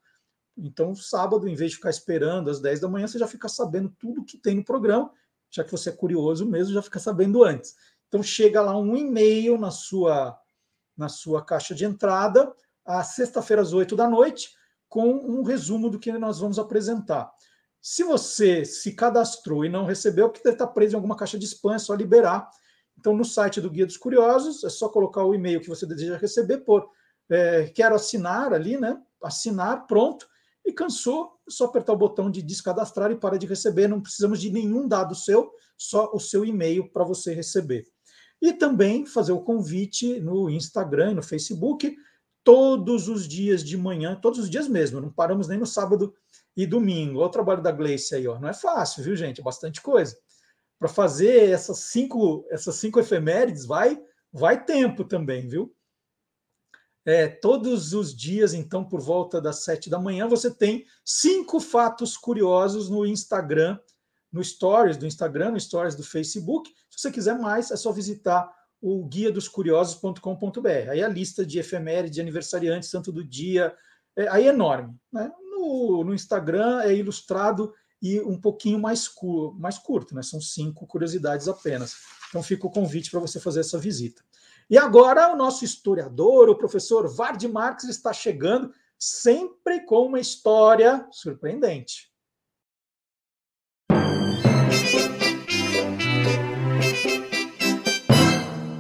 Então, 0.58 0.96
sábado, 0.96 1.48
em 1.48 1.56
vez 1.56 1.72
de 1.72 1.78
ficar 1.78 1.90
esperando 1.90 2.50
às 2.50 2.62
10 2.62 2.80
da 2.80 2.88
manhã, 2.88 3.06
você 3.06 3.20
já 3.20 3.28
fica 3.28 3.50
sabendo 3.50 3.94
tudo 4.00 4.24
que 4.24 4.38
tem 4.38 4.56
no 4.56 4.64
programa, 4.64 5.12
já 5.54 5.64
que 5.64 5.72
você 5.72 5.90
é 5.90 5.94
curioso 5.94 6.46
mesmo, 6.46 6.74
já 6.74 6.82
fica 6.82 7.00
sabendo 7.00 7.44
antes. 7.44 7.76
Então, 8.08 8.24
chega 8.24 8.62
lá 8.62 8.78
um 8.78 8.96
e-mail 8.98 9.58
na 9.58 9.72
sua, 9.72 10.38
na 10.98 11.08
sua 11.08 11.44
caixa 11.44 11.76
de 11.76 11.86
entrada, 11.86 12.54
às 12.86 13.16
sexta-feira 13.16 13.62
às 13.62 13.72
8 13.72 13.96
da 13.96 14.10
noite, 14.10 14.50
com 14.90 15.08
um 15.10 15.44
resumo 15.44 15.90
do 15.90 16.00
que 16.00 16.12
nós 16.14 16.40
vamos 16.40 16.60
apresentar. 16.60 17.32
Se 17.82 18.04
você 18.04 18.66
se 18.66 18.94
cadastrou 18.94 19.66
e 19.66 19.70
não 19.70 19.86
recebeu, 19.86 20.30
que 20.30 20.44
deve 20.44 20.56
estar 20.56 20.68
preso 20.68 20.94
em 20.94 20.96
alguma 20.96 21.16
caixa 21.16 21.38
de 21.38 21.46
spam, 21.46 21.76
é 21.76 21.80
só 21.80 21.94
liberar 21.94 22.50
então, 22.98 23.16
no 23.16 23.26
site 23.26 23.60
do 23.60 23.70
Guia 23.70 23.86
dos 23.86 23.98
Curiosos, 23.98 24.64
é 24.64 24.70
só 24.70 24.88
colocar 24.90 25.24
o 25.24 25.34
e-mail 25.34 25.60
que 25.60 25.70
você 25.70 25.86
deseja 25.86 26.18
receber 26.18 26.60
por 26.60 26.90
é, 27.30 27.66
quero 27.74 27.96
assinar 27.96 28.54
ali, 28.54 28.78
né? 28.78 29.02
Assinar, 29.22 29.88
pronto. 29.88 30.28
E 30.66 30.72
cansou, 30.72 31.33
é 31.48 31.52
só 31.52 31.66
apertar 31.66 31.94
o 31.94 31.98
botão 31.98 32.30
de 32.30 32.42
descadastrar 32.42 33.12
e 33.12 33.16
para 33.16 33.38
de 33.38 33.46
receber. 33.46 33.88
Não 33.88 34.02
precisamos 34.02 34.40
de 34.40 34.52
nenhum 34.52 34.88
dado 34.88 35.16
seu, 35.16 35.52
só 35.78 36.12
o 36.14 36.20
seu 36.20 36.46
e-mail 36.46 36.92
para 36.92 37.04
você 37.04 37.34
receber. 37.34 37.86
E 38.42 38.54
também 38.54 39.06
fazer 39.06 39.32
o 39.32 39.42
convite 39.42 40.20
no 40.20 40.50
Instagram 40.50 41.12
e 41.12 41.16
no 41.16 41.24
Facebook, 41.24 41.96
todos 42.44 43.08
os 43.08 43.28
dias 43.28 43.64
de 43.64 43.78
manhã, 43.78 44.20
todos 44.22 44.40
os 44.40 44.50
dias 44.50 44.68
mesmo, 44.68 45.00
não 45.00 45.12
paramos 45.12 45.48
nem 45.48 45.58
no 45.58 45.66
sábado 45.66 46.14
e 46.56 46.66
domingo. 46.66 47.20
Olha 47.20 47.28
o 47.28 47.32
trabalho 47.32 47.64
da 47.64 47.72
Gleice 47.72 48.16
aí, 48.16 48.28
ó. 48.28 48.40
Não 48.40 48.50
é 48.50 48.54
fácil, 48.54 49.04
viu, 49.04 49.16
gente? 49.16 49.40
É 49.40 49.44
bastante 49.44 49.82
coisa 49.82 50.18
para 50.84 50.90
fazer 50.90 51.50
essas 51.50 51.80
cinco, 51.80 52.46
essas 52.52 52.76
cinco 52.76 53.00
efemérides, 53.00 53.66
vai, 53.66 53.98
vai 54.34 54.66
tempo 54.66 55.06
também, 55.06 55.48
viu? 55.48 55.74
É, 57.06 57.28
todos 57.28 57.94
os 57.94 58.16
dias, 58.16 58.54
então, 58.54 58.84
por 58.84 59.02
volta 59.02 59.42
das 59.42 59.64
sete 59.64 59.90
da 59.90 60.00
manhã, 60.00 60.28
você 60.28 60.50
tem 60.50 60.86
cinco 61.04 61.60
fatos 61.60 62.16
curiosos 62.16 62.90
no 62.90 63.06
Instagram, 63.06 63.78
no 64.32 64.44
Stories 64.44 64.98
do 64.98 65.06
Instagram, 65.06 65.52
no 65.52 65.60
Stories 65.60 65.96
do 65.96 66.04
Facebook. 66.04 66.72
Se 66.90 67.00
você 67.00 67.12
quiser 67.12 67.38
mais, 67.38 67.72
é 67.72 67.76
só 67.76 67.92
visitar 67.92 68.50
o 68.82 69.06
guia 69.06 69.32
dos 69.32 69.48
curiosos.com.br. 69.48 70.90
Aí 70.90 71.04
a 71.04 71.08
lista 71.08 71.46
de 71.46 71.60
efemérides, 71.60 72.16
de 72.16 72.22
aniversariantes, 72.22 72.90
santo 72.90 73.12
do 73.12 73.24
dia, 73.24 73.76
é, 74.16 74.28
aí 74.28 74.46
é 74.46 74.50
enorme. 74.50 74.96
Né? 75.12 75.32
No, 75.52 76.04
no 76.04 76.14
Instagram 76.14 76.82
é 76.82 76.96
ilustrado 76.96 77.74
e 78.02 78.20
um 78.22 78.40
pouquinho 78.40 78.78
mais, 78.80 79.10
mais 79.58 79.78
curto, 79.78 80.14
né? 80.14 80.22
São 80.22 80.42
cinco 80.42 80.86
curiosidades 80.86 81.48
apenas. 81.48 81.96
Então 82.28 82.44
fica 82.44 82.68
o 82.68 82.70
convite 82.70 83.10
para 83.10 83.22
você 83.22 83.40
fazer 83.40 83.62
essa 83.62 83.80
visita. 83.80 84.22
E 84.74 84.78
agora 84.80 85.32
o 85.32 85.36
nosso 85.36 85.64
historiador, 85.64 86.50
o 86.50 86.58
professor 86.58 87.08
Vard 87.08 87.48
Marques, 87.48 87.88
está 87.88 88.12
chegando 88.12 88.74
sempre 88.98 89.82
com 89.82 90.08
uma 90.08 90.20
história 90.20 91.08
surpreendente. 91.12 92.12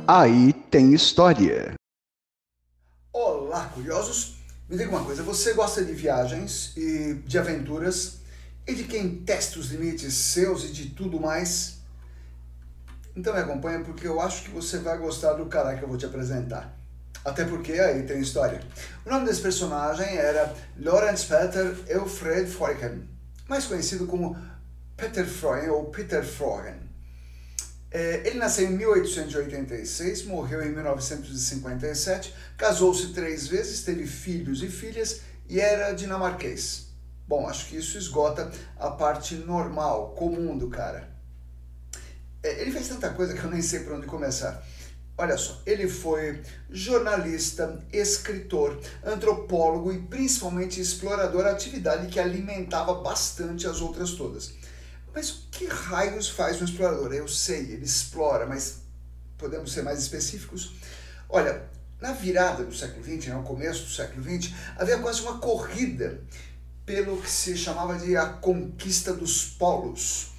Aí 0.08 0.52
tem 0.72 0.96
história. 0.96 1.76
Olá, 3.14 3.70
curiosos! 3.70 4.38
Me 4.68 4.76
diga 4.76 4.90
uma 4.90 5.06
coisa, 5.06 5.22
você 5.22 5.54
gosta 5.54 5.86
de 5.86 5.94
viagens 5.94 6.76
e 6.76 7.14
de 7.24 7.38
aventuras 7.38 8.20
e 8.66 8.74
de 8.74 8.86
quem 8.86 9.24
testa 9.24 9.60
os 9.60 9.70
limites 9.70 10.12
seus 10.16 10.64
e 10.64 10.72
de 10.72 10.90
tudo 10.90 11.20
mais. 11.20 11.83
Então 13.16 13.34
me 13.34 13.40
acompanha 13.40 13.80
porque 13.82 14.08
eu 14.08 14.20
acho 14.20 14.44
que 14.44 14.50
você 14.50 14.80
vai 14.80 14.98
gostar 14.98 15.34
do 15.34 15.46
cara 15.46 15.76
que 15.76 15.84
eu 15.84 15.88
vou 15.88 15.98
te 15.98 16.06
apresentar. 16.06 16.76
Até 17.24 17.46
porque 17.46 17.74
aí 17.74 18.04
tem 18.04 18.20
história. 18.20 18.62
O 19.06 19.10
nome 19.10 19.26
desse 19.26 19.42
personagem 19.42 20.18
era 20.18 20.54
Lorenz 20.78 21.24
Peter 21.24 21.74
Elfred 21.88 22.50
Freuchen, 22.50 23.08
mais 23.48 23.66
conhecido 23.66 24.08
como 24.08 24.36
Peter 24.98 25.26
Freuchen 25.26 25.70
ou 25.70 25.86
Peter 25.86 26.24
Freuchen. 26.24 26.84
É, 27.90 28.24
ele 28.26 28.40
nasceu 28.40 28.68
em 28.68 28.72
1886, 28.76 30.26
morreu 30.26 30.64
em 30.64 30.72
1957, 30.72 32.34
casou-se 32.58 33.14
três 33.14 33.48
vezes, 33.48 33.84
teve 33.84 34.08
filhos 34.08 34.64
e 34.64 34.68
filhas 34.68 35.22
e 35.48 35.60
era 35.60 35.94
dinamarquês. 35.94 36.88
Bom, 37.28 37.48
acho 37.48 37.68
que 37.68 37.78
isso 37.78 37.98
esgota 37.98 38.52
a 38.78 38.90
parte 38.90 39.36
normal, 39.36 40.16
comum 40.18 40.58
do 40.58 40.70
cara. 40.70 41.13
É, 42.44 42.62
ele 42.62 42.72
fez 42.72 42.90
tanta 42.90 43.10
coisa 43.12 43.34
que 43.34 43.44
eu 43.44 43.50
nem 43.50 43.62
sei 43.62 43.80
por 43.80 43.94
onde 43.94 44.06
começar. 44.06 44.64
Olha 45.18 45.38
só, 45.38 45.62
ele 45.66 45.88
foi 45.88 46.42
jornalista, 46.70 47.80
escritor, 47.94 48.80
antropólogo 49.04 49.94
e 49.94 50.00
principalmente 50.02 50.82
explorador, 50.82 51.46
atividade 51.46 52.08
que 52.08 52.20
alimentava 52.20 52.96
bastante 52.96 53.68
as 53.68 53.80
outras 53.80 54.12
todas. 54.12 54.54
Mas 55.14 55.30
o 55.30 55.50
que 55.52 55.68
raios 55.68 56.30
faz 56.30 56.60
um 56.60 56.66
explorador? 56.66 57.14
Eu 57.14 57.28
sei, 57.28 57.60
ele 57.74 57.86
explora, 57.86 58.48
mas 58.48 58.80
podemos 59.38 59.72
ser 59.72 59.84
mais 59.84 60.00
específicos? 60.00 60.74
Olha, 61.30 61.64
na 62.02 62.12
virada 62.12 62.64
do 62.64 62.76
século 62.76 63.04
XX, 63.04 63.28
no 63.28 63.44
começo 63.44 63.84
do 63.84 63.92
século 63.92 64.24
XX, 64.24 64.52
havia 64.76 64.98
quase 64.98 65.22
uma 65.22 65.38
corrida 65.38 66.22
pelo 66.86 67.22
que 67.22 67.30
se 67.30 67.56
chamava 67.56 67.98
de 67.98 68.18
a 68.18 68.26
conquista 68.26 69.14
dos 69.14 69.46
polos. 69.46 70.33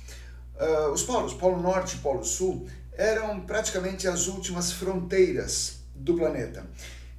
Uh, 0.57 0.93
os 0.93 1.03
polos, 1.03 1.35
Polo 1.35 1.61
Norte 1.61 1.97
e 1.97 1.99
Polo 1.99 2.25
Sul, 2.25 2.69
eram 2.93 3.41
praticamente 3.41 4.07
as 4.07 4.29
últimas 4.29 4.73
fronteiras 4.73 5.81
do 5.95 6.15
planeta. 6.15 6.65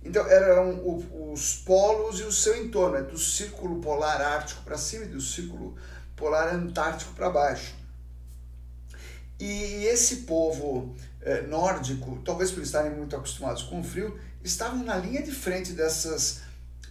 Então 0.03 0.25
eram 0.27 0.75
o, 0.75 1.33
os 1.33 1.55
polos 1.55 2.19
e 2.19 2.23
o 2.23 2.31
seu 2.31 2.63
entorno, 2.63 2.97
é 2.97 3.01
do 3.01 3.17
círculo 3.17 3.81
polar 3.81 4.21
ártico 4.21 4.63
para 4.63 4.77
cima 4.77 5.05
e 5.05 5.07
do 5.07 5.19
círculo 5.19 5.75
polar 6.15 6.53
antártico 6.53 7.13
para 7.13 7.29
baixo. 7.29 7.73
E 9.39 9.85
esse 9.85 10.17
povo 10.17 10.95
eh, 11.21 11.41
nórdico, 11.41 12.21
talvez 12.23 12.51
por 12.51 12.63
estarem 12.63 12.91
muito 12.91 13.15
acostumados 13.15 13.63
com 13.63 13.81
o 13.81 13.83
frio, 13.83 14.17
estavam 14.43 14.83
na 14.83 14.95
linha 14.95 15.21
de 15.21 15.31
frente 15.31 15.73
dessas 15.73 16.41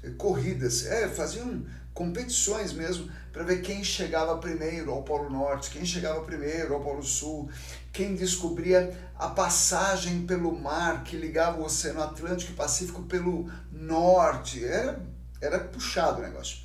eh, 0.02 0.10
corridas, 0.18 0.84
é, 0.84 1.08
faziam 1.08 1.64
competições 1.94 2.72
mesmo 2.72 3.08
para 3.32 3.44
ver 3.44 3.62
quem 3.62 3.84
chegava 3.84 4.36
primeiro 4.38 4.90
ao 4.90 5.04
Polo 5.04 5.30
Norte, 5.30 5.70
quem 5.70 5.86
chegava 5.86 6.20
primeiro 6.22 6.74
ao 6.74 6.80
Polo 6.80 7.04
Sul, 7.04 7.48
quem 7.92 8.16
descobria 8.16 8.92
a 9.16 9.28
passagem 9.28 10.26
pelo 10.26 10.52
mar 10.52 11.04
que 11.04 11.16
ligava 11.16 11.60
o 11.60 11.64
Oceano 11.64 12.02
Atlântico 12.02 12.52
e 12.52 12.56
Pacífico 12.56 13.04
pelo 13.04 13.48
norte. 13.70 14.64
Era, 14.64 15.00
era 15.40 15.60
puxado 15.60 16.20
o 16.20 16.24
negócio. 16.24 16.58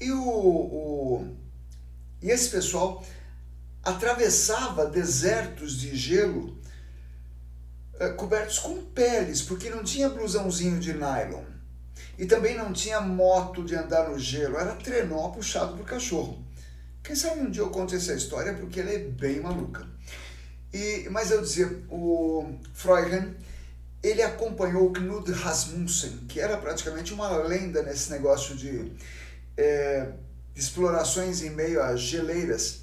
E, 0.00 0.10
o, 0.10 0.28
o, 0.28 1.36
e 2.20 2.30
esse 2.30 2.50
pessoal 2.50 3.04
atravessava 3.82 4.86
desertos 4.86 5.78
de 5.78 5.96
gelo 5.96 6.58
eh, 8.00 8.10
cobertos 8.10 8.58
com 8.58 8.84
peles, 8.86 9.40
porque 9.40 9.70
não 9.70 9.82
tinha 9.84 10.08
blusãozinho 10.08 10.80
de 10.80 10.92
nylon. 10.92 11.57
E 12.18 12.26
também 12.26 12.56
não 12.56 12.72
tinha 12.72 13.00
moto 13.00 13.64
de 13.64 13.76
andar 13.76 14.08
no 14.08 14.18
gelo, 14.18 14.58
era 14.58 14.74
trenó 14.74 15.28
puxado 15.28 15.76
por 15.76 15.86
cachorro. 15.86 16.44
Quem 17.02 17.14
sabe 17.14 17.40
um 17.40 17.50
dia 17.50 17.62
eu 17.62 17.70
conto 17.70 17.94
essa 17.94 18.12
história 18.12 18.54
porque 18.54 18.80
ela 18.80 18.90
é 18.90 18.98
bem 18.98 19.40
maluca. 19.40 19.86
E, 20.74 21.08
mas 21.10 21.30
eu 21.30 21.40
dizia, 21.40 21.82
o 21.88 22.58
Freuchen, 22.74 23.36
ele 24.02 24.22
acompanhou 24.22 24.88
o 24.88 24.92
Knud 24.92 25.30
Rasmussen, 25.32 26.26
que 26.28 26.40
era 26.40 26.58
praticamente 26.58 27.14
uma 27.14 27.30
lenda 27.38 27.82
nesse 27.82 28.10
negócio 28.10 28.54
de, 28.56 28.92
é, 29.56 30.12
explorações 30.54 31.42
em 31.42 31.50
meio 31.50 31.82
a 31.82 31.94
geleiras. 31.96 32.82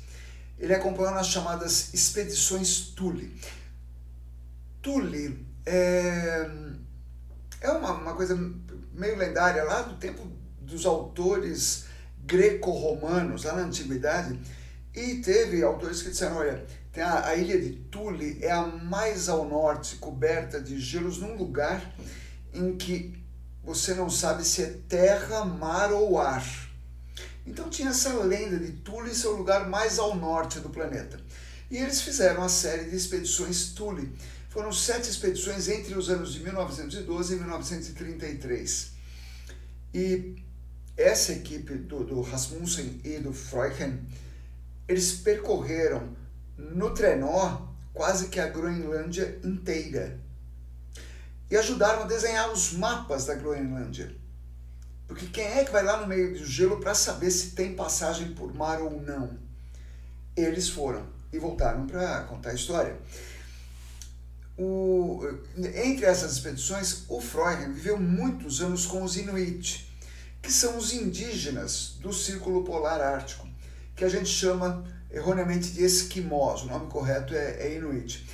Ele 0.57 0.73
acompanhou 0.73 1.13
nas 1.13 1.27
chamadas 1.27 1.93
expedições 1.93 2.93
Thule. 2.95 3.35
Thule 4.81 5.45
é, 5.65 6.49
é 7.61 7.69
uma, 7.71 7.91
uma 7.93 8.13
coisa 8.13 8.35
meio 8.95 9.17
lendária 9.17 9.63
lá 9.63 9.81
do 9.81 9.97
tempo 9.97 10.25
dos 10.59 10.85
autores 10.85 11.85
greco-romanos, 12.25 13.43
lá 13.43 13.53
na 13.53 13.63
antiguidade, 13.63 14.39
e 14.93 15.15
teve 15.15 15.61
autores 15.61 16.01
que 16.01 16.09
disseram, 16.09 16.37
olha, 16.37 16.65
tem 16.91 17.03
a, 17.03 17.27
a, 17.27 17.35
ilha 17.35 17.59
de 17.59 17.73
Tule 17.91 18.39
é 18.41 18.51
a 18.51 18.65
mais 18.65 19.27
ao 19.27 19.47
norte, 19.47 19.97
coberta 19.97 20.59
de 20.61 20.79
gelos, 20.79 21.19
num 21.19 21.35
lugar 21.35 21.93
em 22.53 22.77
que 22.77 23.13
você 23.63 23.93
não 23.93 24.09
sabe 24.09 24.43
se 24.43 24.63
é 24.63 24.77
terra, 24.87 25.43
mar 25.43 25.91
ou 25.91 26.19
ar. 26.19 26.45
Então 27.45 27.69
tinha 27.69 27.89
essa 27.89 28.13
lenda 28.23 28.57
de 28.57 28.71
Thule 28.71 29.13
ser 29.13 29.27
o 29.27 29.35
lugar 29.35 29.67
mais 29.67 29.99
ao 29.99 30.15
norte 30.15 30.59
do 30.59 30.69
planeta. 30.69 31.19
E 31.69 31.77
eles 31.77 32.01
fizeram 32.01 32.43
a 32.43 32.49
série 32.49 32.89
de 32.89 32.95
expedições 32.95 33.73
Thule. 33.73 34.15
Foram 34.55 34.71
sete 34.71 35.09
expedições 35.09 35.67
entre 35.67 35.95
os 35.95 36.09
anos 36.09 36.31
de 36.31 36.39
1912 36.39 37.33
e 37.33 37.39
1933. 37.39 38.91
E 39.93 40.35
essa 40.95 41.33
equipe 41.33 41.73
do, 41.75 42.05
do 42.05 42.21
Rasmussen 42.21 43.01
e 43.03 43.19
do 43.19 43.33
Freuchen, 43.33 43.99
eles 44.87 45.11
percorreram 45.11 46.15
no 46.57 46.93
trenó 46.93 47.67
quase 47.93 48.29
que 48.29 48.39
a 48.39 48.47
Groenlândia 48.47 49.37
inteira. 49.43 50.17
E 51.51 51.57
ajudaram 51.57 52.03
a 52.03 52.07
desenhar 52.07 52.49
os 52.49 52.71
mapas 52.71 53.25
da 53.25 53.35
Groenlândia. 53.35 54.15
Porque 55.05 55.25
quem 55.27 55.43
é 55.43 55.65
que 55.65 55.71
vai 55.73 55.83
lá 55.83 55.99
no 55.99 56.07
meio 56.07 56.31
do 56.31 56.45
gelo 56.45 56.79
para 56.79 56.95
saber 56.95 57.29
se 57.29 57.51
tem 57.51 57.75
passagem 57.75 58.33
por 58.33 58.53
mar 58.53 58.81
ou 58.81 59.01
não? 59.01 59.37
Eles 60.33 60.69
foram 60.69 61.05
e 61.33 61.37
voltaram 61.37 61.85
para 61.85 62.21
contar 62.21 62.51
a 62.51 62.55
história. 62.55 62.97
O, 64.57 65.21
entre 65.57 66.05
essas 66.05 66.33
expedições, 66.33 67.03
o 67.09 67.19
Freud 67.19 67.73
viveu 67.73 67.99
muitos 67.99 68.61
anos 68.61 68.85
com 68.85 69.03
os 69.03 69.17
Inuit, 69.17 69.93
que 70.41 70.51
são 70.51 70.77
os 70.77 70.93
indígenas 70.93 71.97
do 71.99 72.13
Círculo 72.13 72.63
Polar 72.63 73.01
Ártico, 73.01 73.47
que 73.95 74.05
a 74.05 74.09
gente 74.09 74.29
chama 74.29 74.85
erroneamente 75.11 75.71
de 75.71 75.83
esquimós, 75.83 76.61
o 76.61 76.67
nome 76.67 76.87
correto 76.87 77.33
é, 77.33 77.67
é 77.67 77.75
Inuit. 77.75 78.25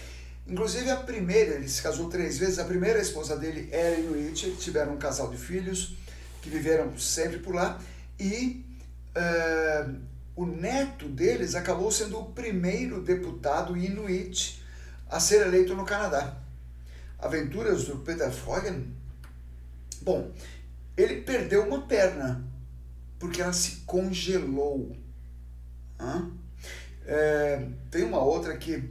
Inclusive 0.48 0.90
a 0.92 0.98
primeira, 0.98 1.56
ele 1.56 1.68
se 1.68 1.82
casou 1.82 2.10
três 2.10 2.38
vezes, 2.38 2.60
a 2.60 2.66
primeira 2.66 3.00
esposa 3.00 3.36
dele 3.36 3.70
era 3.72 4.00
Inuit, 4.00 4.56
tiveram 4.58 4.94
um 4.94 4.98
casal 4.98 5.30
de 5.30 5.38
filhos 5.38 5.96
que 6.42 6.50
viveram 6.50 6.96
sempre 7.00 7.40
por 7.40 7.56
lá, 7.56 7.80
e 8.20 8.64
uh, 9.16 9.96
o 10.36 10.46
neto 10.46 11.08
deles 11.08 11.56
acabou 11.56 11.92
sendo 11.92 12.20
o 12.20 12.26
primeiro 12.26 13.02
deputado 13.02 13.76
Inuit 13.76 14.61
a 15.12 15.20
ser 15.20 15.46
eleito 15.46 15.76
no 15.76 15.86
Canadá. 15.86 16.38
Aventuras 17.20 17.84
do 17.84 17.98
Peter 17.98 18.32
Freugen? 18.32 18.96
Bom, 20.02 20.32
ele 20.98 21.22
perdeu 21.22 21.68
uma 21.68 21.82
perna 21.82 22.44
porque 23.20 23.42
ela 23.42 23.54
se 23.54 23.82
congelou. 23.86 24.96
É, 27.06 27.68
tem 27.92 28.04
uma 28.04 28.20
outra 28.20 28.56
que 28.58 28.90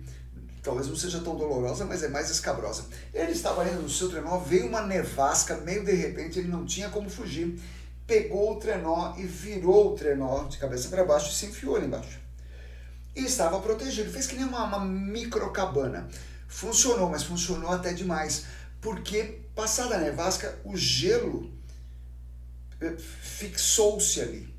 talvez 0.62 0.86
não 0.86 0.94
seja 0.94 1.20
tão 1.20 1.34
dolorosa, 1.36 1.86
mas 1.86 2.02
é 2.02 2.08
mais 2.08 2.30
escabrosa. 2.30 2.84
Ele 3.14 3.32
estava 3.32 3.66
indo 3.66 3.82
no 3.82 3.88
seu 3.88 4.08
trenó, 4.10 4.38
veio 4.38 4.66
uma 4.66 4.82
nevasca, 4.82 5.56
meio 5.56 5.84
de 5.84 5.92
repente, 5.92 6.38
ele 6.38 6.48
não 6.48 6.66
tinha 6.66 6.90
como 6.90 7.08
fugir, 7.08 7.58
pegou 8.06 8.52
o 8.52 8.60
trenó 8.60 9.14
e 9.16 9.24
virou 9.24 9.92
o 9.92 9.96
trenó 9.96 10.44
de 10.44 10.58
cabeça 10.58 10.88
para 10.90 11.04
baixo 11.04 11.30
e 11.30 11.34
se 11.34 11.46
enfiou 11.46 11.76
ali 11.76 11.86
embaixo. 11.86 12.19
E 13.14 13.24
estava 13.24 13.60
protegido, 13.60 14.10
fez 14.10 14.26
que 14.26 14.36
nem 14.36 14.44
uma, 14.44 14.64
uma 14.64 14.84
micro 14.84 15.50
cabana. 15.50 16.08
Funcionou, 16.46 17.08
mas 17.08 17.22
funcionou 17.22 17.70
até 17.70 17.92
demais, 17.92 18.46
porque 18.80 19.40
passada 19.54 19.96
a 19.96 19.98
nevasca, 19.98 20.58
o 20.64 20.76
gelo 20.76 21.52
eh, 22.80 22.96
fixou-se 22.96 24.20
ali. 24.20 24.54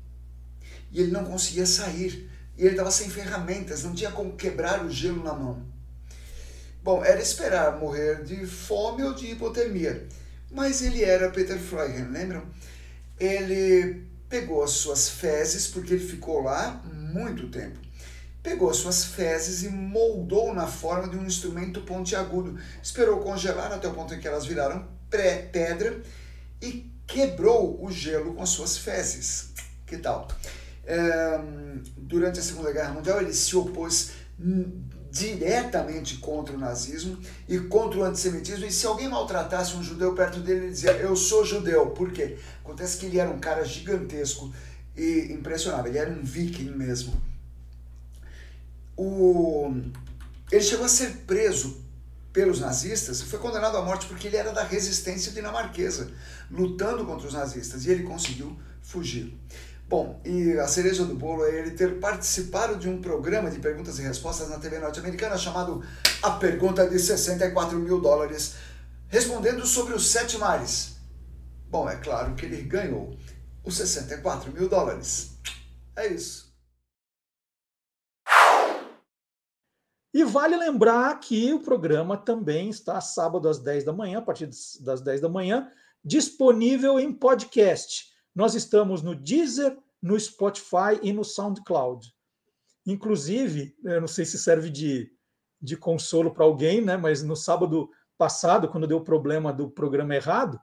E 0.90 1.00
ele 1.00 1.10
não 1.10 1.24
conseguia 1.24 1.66
sair. 1.66 2.30
E 2.56 2.62
ele 2.62 2.72
estava 2.72 2.90
sem 2.90 3.08
ferramentas, 3.08 3.82
não 3.82 3.94
tinha 3.94 4.10
como 4.10 4.36
quebrar 4.36 4.84
o 4.84 4.90
gelo 4.90 5.24
na 5.24 5.32
mão. 5.32 5.66
Bom, 6.82 7.04
era 7.04 7.20
esperar 7.20 7.78
morrer 7.78 8.24
de 8.24 8.46
fome 8.46 9.02
ou 9.02 9.14
de 9.14 9.32
hipotermia. 9.32 10.06
Mas 10.50 10.82
ele 10.82 11.02
era 11.02 11.30
Peter 11.30 11.58
Freuchen, 11.58 12.10
lembram? 12.10 12.44
Ele 13.18 14.04
pegou 14.28 14.62
as 14.62 14.72
suas 14.72 15.08
fezes, 15.08 15.66
porque 15.68 15.94
ele 15.94 16.06
ficou 16.06 16.42
lá 16.42 16.82
muito 16.84 17.48
tempo. 17.48 17.78
Pegou 18.42 18.70
as 18.70 18.78
suas 18.78 19.04
fezes 19.04 19.62
e 19.62 19.68
moldou 19.68 20.52
na 20.52 20.66
forma 20.66 21.08
de 21.08 21.16
um 21.16 21.24
instrumento 21.24 21.82
pontiagudo. 21.82 22.58
Esperou 22.82 23.20
congelar 23.20 23.72
até 23.72 23.86
o 23.86 23.94
ponto 23.94 24.12
em 24.14 24.20
que 24.20 24.26
elas 24.26 24.44
viraram 24.44 24.88
pedra 25.08 26.02
e 26.60 26.90
quebrou 27.06 27.84
o 27.84 27.90
gelo 27.90 28.34
com 28.34 28.42
as 28.42 28.48
suas 28.48 28.78
fezes. 28.78 29.52
Que 29.86 29.98
tal? 29.98 30.28
durante 31.96 32.40
a 32.40 32.42
Segunda 32.42 32.72
Guerra 32.72 32.92
Mundial, 32.92 33.20
ele 33.20 33.32
se 33.32 33.54
opôs 33.56 34.10
diretamente 35.10 36.16
contra 36.16 36.54
o 36.54 36.58
nazismo 36.58 37.18
e 37.48 37.58
contra 37.58 38.00
o 38.00 38.02
antissemitismo. 38.02 38.64
E 38.64 38.72
se 38.72 38.86
alguém 38.86 39.08
maltratasse 39.08 39.76
um 39.76 39.82
judeu 39.82 40.14
perto 40.14 40.40
dele, 40.40 40.60
ele 40.60 40.70
dizia: 40.70 40.92
Eu 40.92 41.14
sou 41.14 41.44
judeu. 41.44 41.90
Por 41.90 42.10
quê? 42.10 42.38
Acontece 42.64 42.98
que 42.98 43.06
ele 43.06 43.18
era 43.18 43.30
um 43.30 43.38
cara 43.38 43.64
gigantesco 43.64 44.52
e 44.96 45.32
impressionável. 45.32 45.90
Ele 45.90 45.98
era 45.98 46.10
um 46.10 46.24
viking 46.24 46.70
mesmo. 46.70 47.12
O... 48.96 49.72
Ele 50.50 50.62
chegou 50.62 50.84
a 50.84 50.88
ser 50.88 51.24
preso 51.26 51.82
pelos 52.32 52.60
nazistas 52.60 53.20
e 53.20 53.24
foi 53.24 53.38
condenado 53.38 53.76
à 53.76 53.82
morte 53.82 54.06
porque 54.06 54.26
ele 54.26 54.36
era 54.36 54.52
da 54.52 54.62
resistência 54.62 55.32
dinamarquesa, 55.32 56.10
lutando 56.50 57.04
contra 57.04 57.26
os 57.26 57.34
nazistas. 57.34 57.84
E 57.84 57.90
ele 57.90 58.02
conseguiu 58.02 58.58
fugir. 58.82 59.36
Bom, 59.88 60.20
e 60.24 60.58
a 60.58 60.66
cereja 60.66 61.04
do 61.04 61.14
bolo 61.14 61.44
é 61.44 61.58
ele 61.58 61.72
ter 61.72 62.00
participado 62.00 62.76
de 62.76 62.88
um 62.88 63.00
programa 63.02 63.50
de 63.50 63.58
perguntas 63.58 63.98
e 63.98 64.02
respostas 64.02 64.48
na 64.48 64.58
TV 64.58 64.78
norte-americana 64.78 65.36
chamado 65.36 65.84
A 66.22 66.30
Pergunta 66.30 66.88
de 66.88 66.98
64 66.98 67.78
mil 67.78 68.00
dólares, 68.00 68.54
respondendo 69.08 69.66
sobre 69.66 69.94
os 69.94 70.10
sete 70.10 70.38
mares. 70.38 70.96
Bom, 71.68 71.88
é 71.88 71.96
claro 71.96 72.34
que 72.34 72.46
ele 72.46 72.62
ganhou 72.62 73.14
os 73.62 73.76
64 73.76 74.50
mil 74.52 74.68
dólares. 74.68 75.32
É 75.94 76.06
isso. 76.06 76.51
E 80.14 80.24
vale 80.24 80.56
lembrar 80.56 81.18
que 81.20 81.52
o 81.54 81.60
programa 81.60 82.16
também 82.16 82.68
está 82.68 83.00
sábado 83.00 83.48
às 83.48 83.58
10 83.58 83.84
da 83.84 83.92
manhã, 83.92 84.18
a 84.18 84.22
partir 84.22 84.48
das 84.80 85.00
10 85.00 85.22
da 85.22 85.28
manhã, 85.28 85.70
disponível 86.04 87.00
em 87.00 87.12
podcast. 87.12 88.12
Nós 88.34 88.54
estamos 88.54 89.02
no 89.02 89.14
Deezer, 89.14 89.76
no 90.02 90.18
Spotify 90.18 90.98
e 91.02 91.12
no 91.12 91.24
SoundCloud. 91.24 92.12
Inclusive, 92.84 93.74
eu 93.84 94.00
não 94.00 94.08
sei 94.08 94.24
se 94.24 94.38
serve 94.38 94.68
de, 94.68 95.10
de 95.60 95.76
consolo 95.76 96.32
para 96.32 96.44
alguém, 96.44 96.82
né? 96.82 96.96
mas 96.96 97.22
no 97.22 97.36
sábado 97.36 97.88
passado, 98.18 98.68
quando 98.68 98.86
deu 98.86 98.98
o 98.98 99.04
problema 99.04 99.52
do 99.52 99.70
programa 99.70 100.14
errado, 100.14 100.60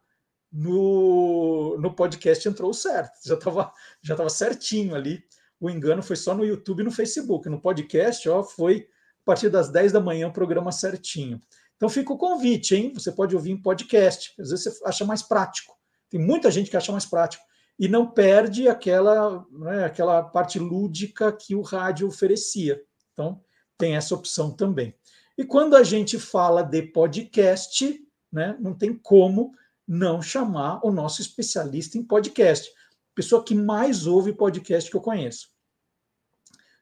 no, 0.51 1.77
no 1.79 1.93
podcast 1.95 2.47
entrou 2.47 2.73
certo, 2.73 3.11
já 3.23 3.35
estava 3.35 3.71
já 4.01 4.15
tava 4.15 4.29
certinho 4.29 4.95
ali. 4.95 5.23
O 5.59 5.69
engano 5.69 6.01
foi 6.01 6.15
só 6.15 6.33
no 6.33 6.45
YouTube 6.45 6.81
e 6.81 6.83
no 6.83 6.91
Facebook. 6.91 7.49
No 7.49 7.61
podcast, 7.61 8.27
ó, 8.29 8.43
foi 8.43 8.87
partir 9.29 9.49
das 9.51 9.69
10 9.69 9.91
da 9.91 9.99
manhã 9.99 10.27
o 10.27 10.33
programa 10.33 10.71
certinho. 10.71 11.39
Então 11.77 11.87
fica 11.87 12.11
o 12.11 12.17
convite, 12.17 12.75
hein? 12.75 12.91
Você 12.95 13.11
pode 13.11 13.35
ouvir 13.35 13.51
em 13.51 13.61
podcast, 13.61 14.33
às 14.39 14.49
vezes 14.49 14.65
você 14.65 14.83
acha 14.83 15.05
mais 15.05 15.21
prático. 15.21 15.77
Tem 16.09 16.19
muita 16.19 16.49
gente 16.49 16.67
que 16.67 16.75
acha 16.75 16.91
mais 16.91 17.05
prático 17.05 17.43
e 17.77 17.87
não 17.87 18.09
perde 18.09 18.67
aquela, 18.67 19.45
né, 19.51 19.85
aquela 19.85 20.23
parte 20.23 20.57
lúdica 20.57 21.31
que 21.31 21.53
o 21.53 21.61
rádio 21.61 22.07
oferecia. 22.07 22.81
Então, 23.13 23.39
tem 23.77 23.95
essa 23.95 24.15
opção 24.15 24.49
também. 24.49 24.95
E 25.37 25.45
quando 25.45 25.75
a 25.75 25.83
gente 25.83 26.17
fala 26.17 26.63
de 26.63 26.81
podcast, 26.81 28.03
né, 28.33 28.57
não 28.59 28.73
tem 28.73 28.95
como 28.95 29.53
não 29.87 30.23
chamar 30.23 30.83
o 30.83 30.91
nosso 30.91 31.21
especialista 31.21 31.99
em 31.99 32.03
podcast, 32.03 32.67
pessoa 33.13 33.43
que 33.43 33.53
mais 33.53 34.07
ouve 34.07 34.33
podcast 34.33 34.89
que 34.89 34.97
eu 34.97 35.01
conheço. 35.01 35.49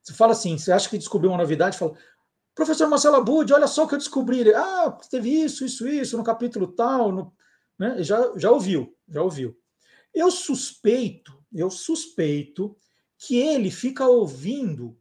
Você 0.01 0.13
fala 0.13 0.31
assim, 0.31 0.57
você 0.57 0.71
acha 0.71 0.89
que 0.89 0.97
descobriu 0.97 1.29
uma 1.31 1.37
novidade, 1.37 1.77
fala, 1.77 1.93
professor 2.57 2.89
Marcelo 2.89 3.17
Abud, 3.17 3.53
olha 3.53 3.67
só 3.67 3.83
o 3.83 3.87
que 3.87 3.93
eu 3.93 3.99
descobri. 3.99 4.51
Ah, 4.51 4.89
teve 5.11 5.29
isso, 5.29 5.63
isso, 5.63 5.87
isso, 5.87 6.17
no 6.17 6.23
capítulo 6.23 6.67
tal, 6.67 7.11
no, 7.11 7.33
né? 7.77 8.01
já, 8.01 8.33
já 8.35 8.49
ouviu, 8.49 8.97
já 9.07 9.21
ouviu. 9.21 9.55
Eu 10.11 10.31
suspeito, 10.31 11.37
eu 11.53 11.69
suspeito 11.69 12.75
que 13.15 13.37
ele 13.37 13.69
fica 13.69 14.07
ouvindo 14.07 14.97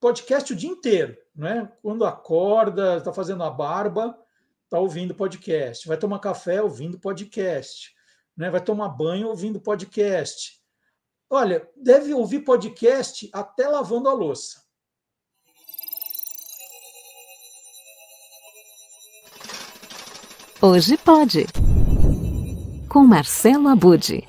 podcast 0.00 0.50
o 0.50 0.56
dia 0.56 0.70
inteiro, 0.70 1.18
né? 1.36 1.70
Quando 1.82 2.06
acorda, 2.06 2.96
está 2.96 3.12
fazendo 3.12 3.42
a 3.42 3.50
barba, 3.50 4.18
está 4.64 4.78
ouvindo 4.78 5.14
podcast. 5.14 5.86
Vai 5.86 5.98
tomar 5.98 6.18
café 6.18 6.62
ouvindo 6.62 6.98
podcast, 6.98 7.94
né? 8.34 8.48
Vai 8.48 8.64
tomar 8.64 8.88
banho 8.88 9.28
ouvindo 9.28 9.60
podcast. 9.60 10.62
Olha, 11.28 11.68
deve 11.76 12.14
ouvir 12.14 12.40
podcast 12.40 13.28
até 13.34 13.68
lavando 13.68 14.08
a 14.08 14.14
louça. 14.14 14.67
Hoje 20.60 20.96
pode 20.96 21.46
com 22.88 23.04
Marcelo 23.04 23.68
Abude. 23.68 24.24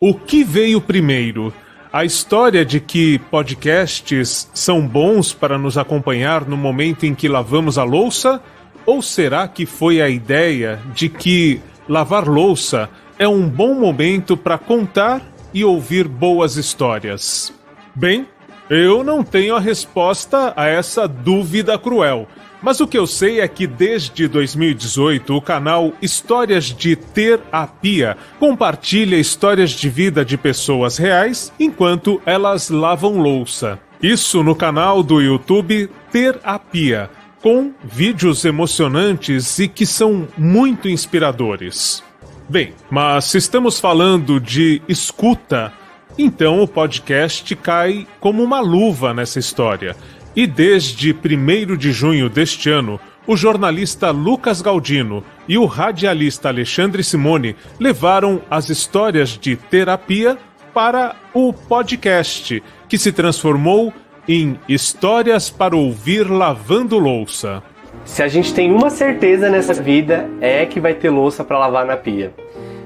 O 0.00 0.14
que 0.14 0.42
veio 0.42 0.80
primeiro? 0.80 1.52
A 1.92 2.02
história 2.02 2.64
de 2.64 2.80
que 2.80 3.18
podcasts 3.30 4.48
são 4.54 4.86
bons 4.86 5.34
para 5.34 5.58
nos 5.58 5.76
acompanhar 5.76 6.46
no 6.46 6.56
momento 6.56 7.04
em 7.04 7.14
que 7.14 7.28
lavamos 7.28 7.76
a 7.76 7.84
louça? 7.84 8.40
Ou 8.86 9.02
será 9.02 9.46
que 9.46 9.66
foi 9.66 10.00
a 10.00 10.08
ideia 10.08 10.80
de 10.94 11.10
que 11.10 11.60
lavar 11.86 12.26
louça 12.26 12.88
é 13.18 13.28
um 13.28 13.46
bom 13.46 13.74
momento 13.74 14.34
para 14.34 14.56
contar 14.56 15.20
e 15.52 15.62
ouvir 15.62 16.08
boas 16.08 16.56
histórias? 16.56 17.52
Bem, 17.94 18.26
eu 18.70 19.04
não 19.04 19.22
tenho 19.22 19.56
a 19.56 19.60
resposta 19.60 20.54
a 20.56 20.66
essa 20.66 21.06
dúvida 21.06 21.78
cruel. 21.78 22.26
Mas 22.60 22.80
o 22.80 22.86
que 22.86 22.98
eu 22.98 23.06
sei 23.06 23.40
é 23.40 23.46
que 23.46 23.66
desde 23.66 24.26
2018 24.26 25.34
o 25.34 25.40
canal 25.40 25.92
Histórias 26.02 26.64
de 26.64 26.96
Terapia 26.96 28.16
compartilha 28.38 29.16
histórias 29.16 29.70
de 29.70 29.88
vida 29.88 30.24
de 30.24 30.36
pessoas 30.36 30.96
reais 30.98 31.52
enquanto 31.58 32.20
elas 32.26 32.68
lavam 32.68 33.18
louça. 33.18 33.78
Isso 34.02 34.42
no 34.42 34.54
canal 34.54 35.02
do 35.02 35.20
YouTube 35.20 35.88
Terapia, 36.10 37.10
com 37.40 37.72
vídeos 37.84 38.44
emocionantes 38.44 39.58
e 39.58 39.68
que 39.68 39.86
são 39.86 40.26
muito 40.36 40.88
inspiradores. 40.88 42.02
Bem, 42.48 42.72
mas 42.90 43.26
se 43.26 43.38
estamos 43.38 43.78
falando 43.78 44.40
de 44.40 44.82
escuta, 44.88 45.72
então 46.16 46.60
o 46.60 46.66
podcast 46.66 47.54
cai 47.56 48.06
como 48.18 48.42
uma 48.42 48.58
luva 48.58 49.14
nessa 49.14 49.38
história. 49.38 49.94
E 50.38 50.46
desde 50.46 51.12
1 51.12 51.76
de 51.76 51.90
junho 51.90 52.30
deste 52.30 52.70
ano, 52.70 53.00
o 53.26 53.36
jornalista 53.36 54.12
Lucas 54.12 54.62
Galdino 54.62 55.24
e 55.48 55.58
o 55.58 55.64
radialista 55.64 56.48
Alexandre 56.48 57.02
Simone 57.02 57.56
levaram 57.80 58.40
as 58.48 58.68
histórias 58.68 59.30
de 59.30 59.56
terapia 59.56 60.38
para 60.72 61.16
o 61.34 61.52
podcast, 61.52 62.62
que 62.88 62.96
se 62.96 63.10
transformou 63.10 63.92
em 64.28 64.56
Histórias 64.68 65.50
para 65.50 65.74
Ouvir 65.74 66.30
Lavando 66.30 67.00
Louça. 67.00 67.60
Se 68.04 68.22
a 68.22 68.28
gente 68.28 68.54
tem 68.54 68.70
uma 68.70 68.90
certeza 68.90 69.50
nessa 69.50 69.74
vida 69.74 70.30
é 70.40 70.64
que 70.66 70.78
vai 70.78 70.94
ter 70.94 71.10
louça 71.10 71.42
para 71.42 71.58
lavar 71.58 71.84
na 71.84 71.96
pia. 71.96 72.32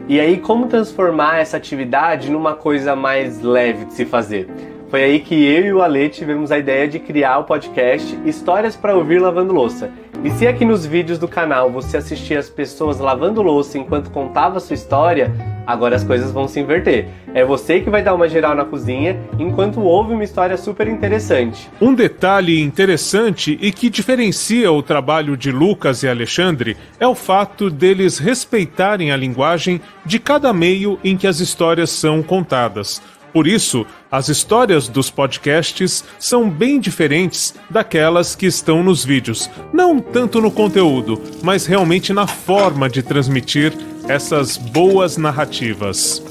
E 0.08 0.18
aí, 0.18 0.38
como 0.38 0.68
transformar 0.68 1.40
essa 1.40 1.58
atividade 1.58 2.30
numa 2.30 2.54
coisa 2.54 2.96
mais 2.96 3.42
leve 3.42 3.84
de 3.84 3.92
se 3.92 4.06
fazer? 4.06 4.48
Foi 4.93 5.05
aí 5.05 5.20
que 5.20 5.35
eu 5.35 5.64
e 5.64 5.73
o 5.73 5.81
Ale 5.81 6.10
tivemos 6.10 6.52
a 6.52 6.59
ideia 6.59 6.86
de 6.86 6.98
criar 6.98 7.39
o 7.39 7.44
podcast 7.44 8.14
Histórias 8.27 8.77
para 8.77 8.94
Ouvir 8.94 9.23
Lavando 9.23 9.51
Louça. 9.51 9.90
E 10.23 10.31
se 10.32 10.47
aqui 10.47 10.66
nos 10.66 10.85
vídeos 10.85 11.19
do 11.19 11.27
canal 11.27 11.70
você 11.70 11.97
assistia 11.97 12.39
as 12.39 12.51
pessoas 12.51 12.98
lavando 12.98 13.40
louça 13.40 13.78
enquanto 13.78 14.10
contava 14.10 14.60
sua 14.60 14.74
história, 14.74 15.32
agora 15.66 15.97
as 15.97 16.05
coisas 16.05 16.31
vão 16.31 16.47
se 16.47 16.60
inverter. 16.60 17.09
É 17.32 17.43
você 17.43 17.81
que 17.81 17.89
vai 17.89 18.02
dar 18.02 18.12
uma 18.12 18.28
geral 18.28 18.55
na 18.55 18.66
cozinha 18.66 19.19
enquanto 19.39 19.81
ouve 19.81 20.12
uma 20.12 20.24
história 20.24 20.59
super 20.59 20.86
interessante. 20.86 21.70
Um 21.81 21.94
detalhe 21.94 22.60
interessante 22.60 23.59
e 23.62 23.73
que 23.73 23.89
diferencia 23.89 24.70
o 24.70 24.82
trabalho 24.82 25.39
de 25.39 25.51
Lucas 25.51 26.02
e 26.02 26.09
Alexandre 26.09 26.77
é 27.01 27.06
o 27.06 27.14
fato 27.14 27.70
deles 27.70 28.19
respeitarem 28.19 29.10
a 29.10 29.16
linguagem 29.16 29.81
de 30.05 30.19
cada 30.19 30.52
meio 30.52 30.98
em 31.02 31.16
que 31.16 31.27
as 31.27 31.40
histórias 31.40 31.89
são 31.89 32.23
contadas. 32.23 33.01
Por 33.32 33.46
isso, 33.46 33.86
as 34.10 34.28
histórias 34.28 34.88
dos 34.88 35.10
podcasts 35.10 36.04
são 36.18 36.50
bem 36.50 36.78
diferentes 36.78 37.54
daquelas 37.70 38.34
que 38.34 38.46
estão 38.46 38.82
nos 38.82 39.04
vídeos. 39.04 39.48
Não 39.72 39.98
tanto 39.98 40.40
no 40.40 40.50
conteúdo, 40.50 41.20
mas 41.42 41.64
realmente 41.64 42.12
na 42.12 42.26
forma 42.26 42.88
de 42.88 43.02
transmitir 43.02 43.72
essas 44.09 44.56
boas 44.56 45.16
narrativas. 45.16 46.22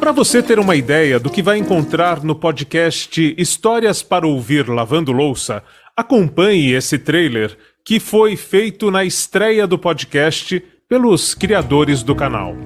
Para 0.00 0.12
você 0.12 0.42
ter 0.42 0.58
uma 0.58 0.76
ideia 0.76 1.18
do 1.18 1.30
que 1.30 1.42
vai 1.42 1.58
encontrar 1.58 2.22
no 2.22 2.34
podcast 2.34 3.34
Histórias 3.36 4.02
para 4.02 4.26
Ouvir 4.26 4.68
Lavando 4.68 5.12
Louça, 5.12 5.62
acompanhe 5.96 6.72
esse 6.72 6.98
trailer 6.98 7.56
que 7.84 7.98
foi 7.98 8.36
feito 8.36 8.90
na 8.90 9.04
estreia 9.04 9.66
do 9.66 9.78
podcast 9.78 10.62
pelos 10.88 11.34
criadores 11.34 12.02
do 12.02 12.14
canal. 12.14 12.56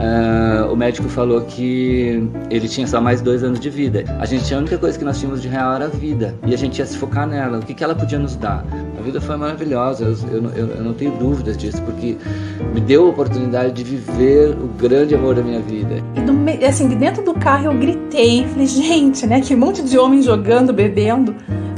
Uh, 0.00 0.72
o 0.72 0.76
médico 0.76 1.10
falou 1.10 1.42
que 1.42 2.26
ele 2.48 2.66
tinha 2.66 2.86
só 2.86 3.02
mais 3.02 3.20
dois 3.20 3.44
anos 3.44 3.60
de 3.60 3.68
vida. 3.68 4.04
A 4.18 4.24
gente, 4.24 4.52
a 4.54 4.56
única 4.56 4.78
coisa 4.78 4.98
que 4.98 5.04
nós 5.04 5.18
tínhamos 5.18 5.42
de 5.42 5.48
real 5.48 5.74
era 5.74 5.84
a 5.84 5.88
vida. 5.88 6.34
E 6.46 6.54
a 6.54 6.56
gente 6.56 6.78
ia 6.78 6.86
se 6.86 6.96
focar 6.96 7.26
nela. 7.26 7.58
O 7.58 7.62
que, 7.62 7.74
que 7.74 7.84
ela 7.84 7.94
podia 7.94 8.18
nos 8.18 8.34
dar? 8.34 8.64
A 8.98 9.02
vida 9.02 9.20
foi 9.20 9.36
maravilhosa. 9.36 10.04
Eu, 10.04 10.42
eu, 10.56 10.68
eu, 10.68 10.82
não 10.82 10.94
tenho 10.94 11.10
dúvidas 11.18 11.54
disso, 11.56 11.82
porque 11.82 12.16
me 12.72 12.80
deu 12.80 13.06
a 13.06 13.10
oportunidade 13.10 13.72
de 13.72 13.84
viver 13.84 14.50
o 14.52 14.68
grande 14.68 15.14
amor 15.14 15.34
da 15.34 15.42
minha 15.42 15.60
vida. 15.60 16.02
E 16.58 16.64
assim, 16.64 16.88
de 16.88 16.94
dentro 16.94 17.22
do 17.22 17.34
carro 17.34 17.66
eu 17.66 17.78
gritei. 17.78 18.46
Falei, 18.46 18.66
gente, 18.66 19.26
né? 19.26 19.42
Que 19.42 19.54
monte 19.54 19.82
de 19.82 19.98
homem 19.98 20.22
jogando, 20.22 20.72
bebendo. 20.72 21.34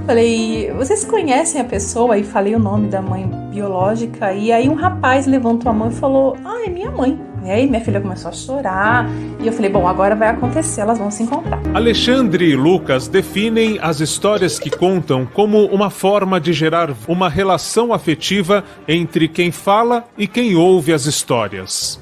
Falei, 0.07 0.73
vocês 0.77 1.05
conhecem 1.05 1.61
a 1.61 1.65
pessoa? 1.65 2.17
E 2.19 2.23
falei 2.23 2.55
o 2.55 2.59
nome 2.59 2.89
da 2.89 3.03
mãe 3.03 3.29
biológica. 3.51 4.33
E 4.33 4.53
aí 4.53 4.69
um 4.69 4.75
rapaz 4.75 5.27
levantou 5.27 5.71
a 5.71 5.75
mão 5.75 5.89
e 5.89 5.95
falou: 5.95 6.37
Ah, 6.45 6.63
é 6.65 6.71
minha 6.71 6.91
mãe. 6.91 7.32
E 7.45 7.51
aí 7.51 7.69
minha 7.69 7.85
filha 7.85 8.01
começou 8.01 8.29
a 8.29 8.33
chorar 8.33 9.07
e 9.41 9.47
eu 9.47 9.53
falei, 9.53 9.71
bom, 9.71 9.89
agora 9.89 10.15
vai 10.15 10.29
acontecer, 10.29 10.83
elas 10.83 10.99
vão 10.99 11.11
se 11.11 11.25
encontrar. 11.25 11.61
Alexandre 11.75 12.51
e 12.51 12.57
Lucas 12.57 13.09
definem 13.09 13.79
as 13.83 14.01
histórias 14.01 14.59
que 14.59 14.71
contam 14.71 15.27
como 15.27 15.67
uma 15.67 15.91
forma 15.91 16.41
de 16.41 16.53
gerar 16.53 16.91
uma 17.09 17.29
relação 17.29 17.93
afetiva 17.93 18.65
entre 18.87 19.27
quem 19.27 19.51
fala 19.51 20.05
e 20.17 20.27
quem 20.27 20.55
ouve 20.55 20.93
as 20.93 21.07
histórias. 21.07 22.01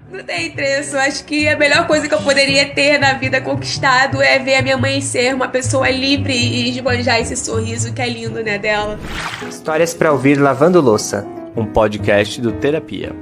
Não 0.09 0.23
tem 0.23 0.53
preço. 0.53 0.95
Acho 0.97 1.25
que 1.25 1.47
a 1.47 1.57
melhor 1.57 1.87
coisa 1.87 2.07
que 2.07 2.13
eu 2.13 2.21
poderia 2.21 2.73
ter 2.73 2.99
na 2.99 3.13
vida 3.13 3.41
conquistado 3.41 4.21
é 4.21 4.37
ver 4.37 4.55
a 4.55 4.61
minha 4.61 4.77
mãe 4.77 5.01
ser 5.01 5.33
uma 5.33 5.47
pessoa 5.47 5.89
livre 5.89 6.33
e 6.33 6.69
esbanjar 6.69 7.19
esse 7.19 7.35
sorriso 7.35 7.93
que 7.93 8.01
é 8.01 8.07
lindo, 8.07 8.43
né, 8.43 8.59
dela. 8.59 8.99
Histórias 9.47 9.93
para 9.93 10.11
ouvir 10.11 10.39
lavando 10.39 10.79
louça, 10.79 11.25
um 11.55 11.65
podcast 11.65 12.39
do 12.39 12.51
Terapia. 12.59 13.13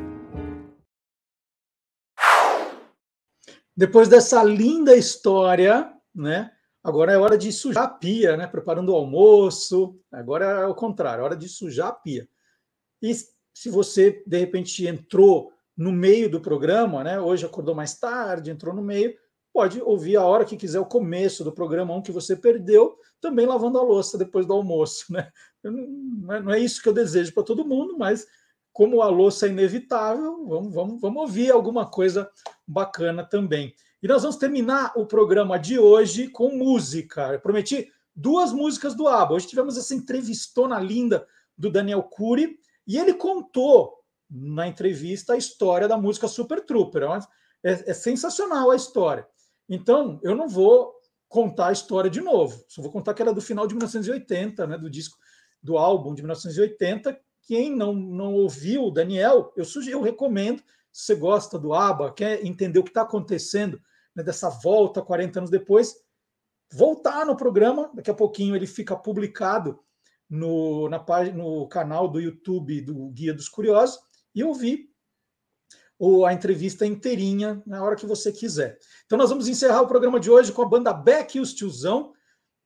Depois 3.75 4.07
dessa 4.07 4.43
linda 4.43 4.95
história, 4.95 5.89
né? 6.13 6.51
Agora 6.83 7.13
é 7.13 7.17
hora 7.17 7.37
de 7.37 7.51
sujar 7.51 7.85
a 7.85 7.87
pia, 7.87 8.35
né? 8.35 8.45
Preparando 8.45 8.89
o 8.89 8.95
almoço. 8.95 9.97
Agora 10.11 10.45
é 10.45 10.67
o 10.67 10.75
contrário, 10.75 11.21
é 11.21 11.23
hora 11.23 11.35
de 11.35 11.47
sujar 11.47 11.87
a 11.87 11.93
pia. 11.93 12.27
E 13.01 13.13
se 13.53 13.69
você 13.69 14.21
de 14.27 14.37
repente 14.37 14.85
entrou 14.85 15.52
no 15.75 15.91
meio 15.91 16.29
do 16.29 16.39
programa, 16.39 17.03
né? 17.03 17.19
Hoje 17.19 17.45
acordou 17.45 17.73
mais 17.73 17.97
tarde, 17.97 18.51
entrou 18.51 18.73
no 18.73 18.81
meio, 18.81 19.15
pode 19.51 19.81
ouvir 19.81 20.17
a 20.17 20.23
hora 20.23 20.45
que 20.45 20.57
quiser 20.57 20.79
o 20.79 20.85
começo 20.85 21.43
do 21.43 21.51
programa, 21.51 21.95
um 21.95 22.01
que 22.01 22.11
você 22.11 22.35
perdeu, 22.35 22.95
também 23.21 23.45
lavando 23.45 23.79
a 23.79 23.83
louça 23.83 24.17
depois 24.17 24.45
do 24.45 24.53
almoço, 24.53 25.11
né? 25.13 25.29
Não 25.63 26.51
é 26.51 26.59
isso 26.59 26.81
que 26.81 26.89
eu 26.89 26.93
desejo 26.93 27.33
para 27.33 27.43
todo 27.43 27.65
mundo, 27.65 27.97
mas 27.97 28.25
como 28.73 29.01
a 29.01 29.07
louça 29.07 29.45
é 29.45 29.49
inevitável, 29.49 30.45
vamos, 30.47 30.73
vamos, 30.73 31.01
vamos 31.01 31.21
ouvir 31.21 31.51
alguma 31.51 31.85
coisa 31.85 32.29
bacana 32.67 33.23
também. 33.23 33.73
E 34.01 34.07
nós 34.07 34.23
vamos 34.23 34.35
terminar 34.35 34.91
o 34.97 35.05
programa 35.05 35.57
de 35.57 35.79
hoje 35.79 36.27
com 36.27 36.57
música. 36.57 37.33
Eu 37.33 37.39
prometi 37.39 37.89
duas 38.15 38.51
músicas 38.51 38.95
do 38.95 39.07
ABBA. 39.07 39.35
Hoje 39.35 39.47
tivemos 39.47 39.77
essa 39.77 39.93
entrevistona 39.93 40.79
linda 40.79 41.25
do 41.57 41.71
Daniel 41.71 42.03
Cury 42.03 42.57
e 42.85 42.97
ele 42.97 43.13
contou 43.13 44.02
na 44.33 44.67
entrevista 44.67 45.33
a 45.33 45.37
história 45.37 45.87
da 45.87 45.95
música 45.95 46.27
Super 46.27 46.65
Trooper. 46.65 47.03
É, 47.03 47.71
é, 47.71 47.91
é 47.91 47.93
sensacional 47.93 48.71
a 48.71 48.75
história. 48.75 49.27
Então, 49.69 50.19
eu 50.23 50.35
não 50.35 50.49
vou 50.49 50.91
contar 51.29 51.67
a 51.67 51.71
história 51.71 52.09
de 52.09 52.19
novo. 52.19 52.65
Só 52.67 52.81
vou 52.81 52.91
contar 52.91 53.13
que 53.13 53.21
era 53.21 53.33
do 53.33 53.41
final 53.41 53.67
de 53.67 53.75
1980, 53.75 54.65
né, 54.65 54.77
do 54.77 54.89
disco 54.89 55.17
do 55.61 55.77
álbum 55.77 56.15
de 56.15 56.23
1980. 56.23 57.17
Quem 57.43 57.75
não, 57.75 57.93
não 57.93 58.33
ouviu 58.33 58.89
Daniel, 58.89 59.53
eu 59.55 59.65
sugiro, 59.65 59.99
eu 59.99 60.01
recomendo. 60.01 60.63
Se 60.91 61.05
você 61.05 61.15
gosta 61.15 61.59
do 61.59 61.73
ABBA, 61.73 62.13
quer 62.13 62.45
entender 62.45 62.79
o 62.79 62.83
que 62.83 62.89
está 62.89 63.01
acontecendo 63.03 63.79
né, 64.15 64.23
dessa 64.23 64.49
volta 64.49 65.01
40 65.01 65.39
anos 65.39 65.49
depois, 65.49 65.95
voltar 66.71 67.25
no 67.25 67.35
programa. 67.35 67.91
Daqui 67.93 68.11
a 68.11 68.15
pouquinho 68.15 68.55
ele 68.55 68.67
fica 68.67 68.95
publicado 68.95 69.79
no, 70.29 70.89
na 70.89 70.99
página, 70.99 71.37
no 71.37 71.67
canal 71.67 72.07
do 72.07 72.19
YouTube 72.19 72.81
do 72.81 73.09
Guia 73.09 73.33
dos 73.33 73.49
Curiosos 73.49 73.99
e 74.33 74.43
ouvir 74.43 74.89
ou 75.97 76.25
a 76.25 76.33
entrevista 76.33 76.85
inteirinha 76.85 77.61
na 77.65 77.83
hora 77.83 77.95
que 77.95 78.05
você 78.05 78.31
quiser. 78.31 78.77
Então 79.05 79.17
nós 79.17 79.29
vamos 79.29 79.47
encerrar 79.47 79.81
o 79.81 79.87
programa 79.87 80.19
de 80.19 80.29
hoje 80.29 80.51
com 80.51 80.61
a 80.61 80.67
banda 80.67 80.91
Beck 80.91 81.37
e 81.37 81.39
os 81.39 81.53
Tiozão. 81.53 82.13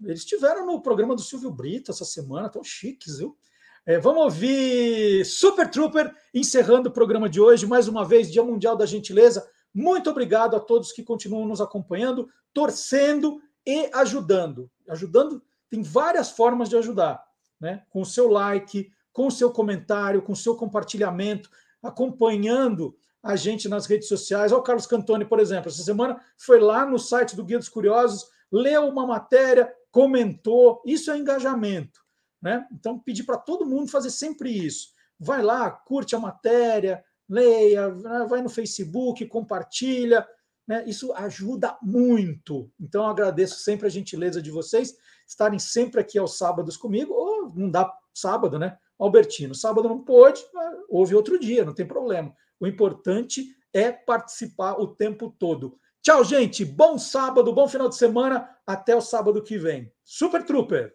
Eles 0.03 0.19
estiveram 0.19 0.65
no 0.65 0.81
programa 0.81 1.15
do 1.15 1.21
Silvio 1.21 1.51
Brito 1.51 1.91
essa 1.91 2.05
semana, 2.05 2.49
tão 2.49 2.63
chiques, 2.63 3.17
viu? 3.17 3.37
É, 3.85 3.99
vamos 3.99 4.23
ouvir 4.23 5.23
Super 5.23 5.69
Trooper 5.69 6.13
encerrando 6.33 6.89
o 6.89 6.91
programa 6.91 7.29
de 7.29 7.39
hoje. 7.39 7.65
Mais 7.65 7.87
uma 7.87 8.03
vez, 8.03 8.31
Dia 8.31 8.43
Mundial 8.43 8.75
da 8.75 8.85
Gentileza. 8.85 9.49
Muito 9.73 10.09
obrigado 10.09 10.55
a 10.55 10.59
todos 10.59 10.91
que 10.91 11.03
continuam 11.03 11.47
nos 11.47 11.61
acompanhando, 11.61 12.27
torcendo 12.53 13.39
e 13.65 13.89
ajudando. 13.93 14.69
Ajudando, 14.89 15.41
tem 15.69 15.83
várias 15.83 16.31
formas 16.31 16.69
de 16.69 16.75
ajudar, 16.75 17.23
né? 17.61 17.83
Com 17.89 18.01
o 18.01 18.05
seu 18.05 18.27
like, 18.27 18.91
com 19.17 19.25
o 19.25 19.31
seu 19.31 19.49
comentário, 19.49 20.21
com 20.21 20.33
o 20.33 20.35
seu 20.35 20.55
compartilhamento, 20.55 21.49
acompanhando 21.81 22.95
a 23.23 23.35
gente 23.35 23.67
nas 23.67 23.87
redes 23.87 24.07
sociais. 24.07 24.51
Olha 24.51 24.61
o 24.61 24.63
Carlos 24.63 24.85
Cantoni, 24.85 25.25
por 25.25 25.39
exemplo, 25.39 25.71
essa 25.71 25.81
semana 25.81 26.21
foi 26.37 26.59
lá 26.59 26.85
no 26.85 26.99
site 26.99 27.35
do 27.35 27.43
Guia 27.43 27.57
dos 27.57 27.67
Curiosos, 27.67 28.27
leu 28.51 28.87
uma 28.87 29.07
matéria, 29.07 29.73
comentou. 29.89 30.83
Isso 30.85 31.09
é 31.09 31.17
engajamento. 31.17 31.99
Né? 32.39 32.63
Então, 32.71 32.99
pedir 32.99 33.23
para 33.23 33.37
todo 33.37 33.65
mundo 33.65 33.89
fazer 33.89 34.11
sempre 34.11 34.51
isso. 34.51 34.89
Vai 35.19 35.41
lá, 35.41 35.71
curte 35.71 36.15
a 36.15 36.19
matéria, 36.19 37.03
leia, 37.27 37.89
vai 38.29 38.43
no 38.43 38.49
Facebook, 38.49 39.25
compartilha. 39.25 40.27
Né? 40.67 40.83
Isso 40.85 41.11
ajuda 41.13 41.75
muito. 41.81 42.71
Então, 42.79 43.07
agradeço 43.07 43.61
sempre 43.61 43.87
a 43.87 43.89
gentileza 43.89 44.43
de 44.43 44.51
vocês 44.51 44.95
estarem 45.25 45.57
sempre 45.57 46.01
aqui 46.01 46.19
aos 46.19 46.37
sábados 46.37 46.77
comigo, 46.77 47.15
ou 47.15 47.51
não 47.55 47.71
dá 47.71 47.91
sábado, 48.13 48.59
né? 48.59 48.77
Albertino, 48.99 49.53
sábado 49.53 49.87
não 49.87 50.03
pôde, 50.03 50.41
houve 50.89 51.15
outro 51.15 51.39
dia, 51.39 51.63
não 51.63 51.73
tem 51.73 51.85
problema. 51.85 52.33
O 52.59 52.65
importante 52.65 53.45
é 53.73 53.91
participar 53.91 54.73
o 54.73 54.87
tempo 54.87 55.33
todo. 55.37 55.77
Tchau, 56.01 56.23
gente. 56.23 56.65
Bom 56.65 56.97
sábado, 56.97 57.53
bom 57.53 57.67
final 57.67 57.89
de 57.89 57.95
semana. 57.95 58.49
Até 58.65 58.95
o 58.95 59.01
sábado 59.01 59.43
que 59.43 59.57
vem. 59.57 59.91
Super 60.03 60.43
Trooper. 60.43 60.93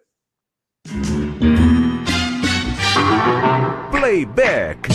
Playback. 3.91 4.91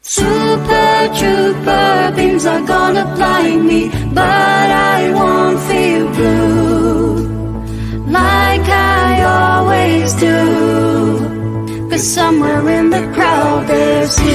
Super 0.00 1.10
trooper 1.18 2.12
beams 2.14 2.46
are 2.46 2.62
gonna 2.64 3.04
blind 3.16 3.64
me, 3.64 3.88
but 4.14 4.70
I 4.70 5.12
won't 5.12 5.58
feel 5.62 6.08
blue 6.10 7.26
like 8.06 8.68
I 8.68 9.15
always 10.06 10.20
do. 10.20 11.88
Cause 11.90 12.06
somewhere 12.14 12.68
in 12.68 12.90
the 12.90 13.02
crowd 13.14 13.66
there's 13.66 14.18
you. 14.20 14.26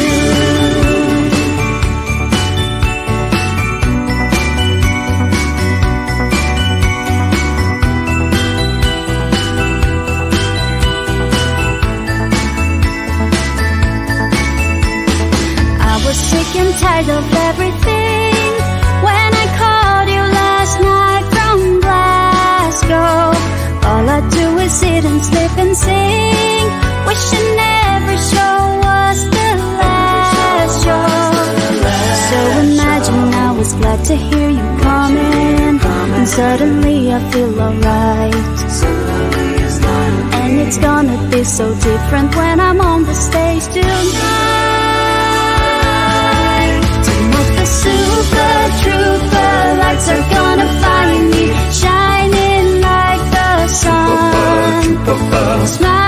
I 15.84 16.04
was 16.06 16.18
sick 16.18 16.56
and 16.56 16.74
tired 16.80 17.10
of 17.10 17.31
suddenly 36.36 37.12
I 37.12 37.20
feel 37.32 37.60
alright. 37.60 38.36
And 40.42 40.54
it's 40.64 40.78
gonna 40.78 41.18
be 41.30 41.44
so 41.44 41.66
different 41.76 42.36
when 42.36 42.60
I'm 42.60 42.80
on 42.80 43.04
the 43.04 43.14
stage 43.14 43.66
tonight. 43.76 44.16
Tonight 47.08 47.52
the 47.60 47.68
super 47.82 48.54
trooper 48.82 49.58
lights 49.82 50.08
are 50.16 50.26
gonna 50.38 50.70
find 50.84 51.24
me 51.34 51.46
shining 51.82 52.68
like 52.90 53.24
the 53.38 53.68
sun, 53.82 54.84
smiling, 55.76 56.01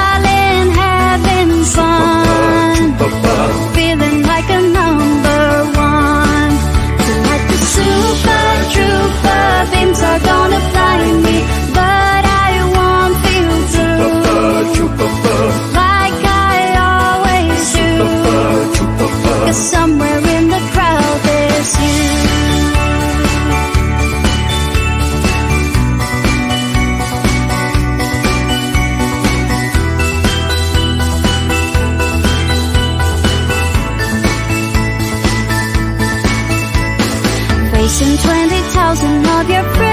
Facing 37.74 38.18
20,000 38.18 39.26
of 39.28 39.50
your 39.50 39.64
friends, 39.76 39.93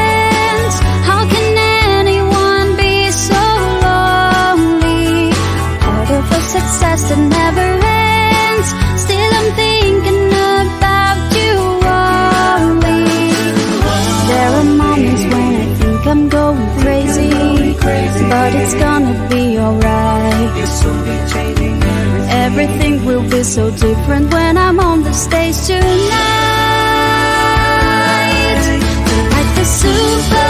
but 18.31 18.55
it's 18.55 18.75
gonna 18.75 19.17
be 19.29 19.59
alright. 19.59 20.51
Everything 22.47 23.05
will 23.05 23.27
be 23.29 23.43
so 23.43 23.71
different 23.71 24.33
when 24.33 24.57
I'm 24.57 24.79
on 24.79 25.03
the 25.03 25.13
stage 25.13 25.59
tonight. 25.67 25.91
Tonight 29.11 29.51
the 29.59 29.65
super 29.65 30.50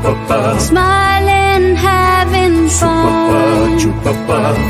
Smiling, 0.00 1.74
having 1.74 2.68
fun. 2.68 3.78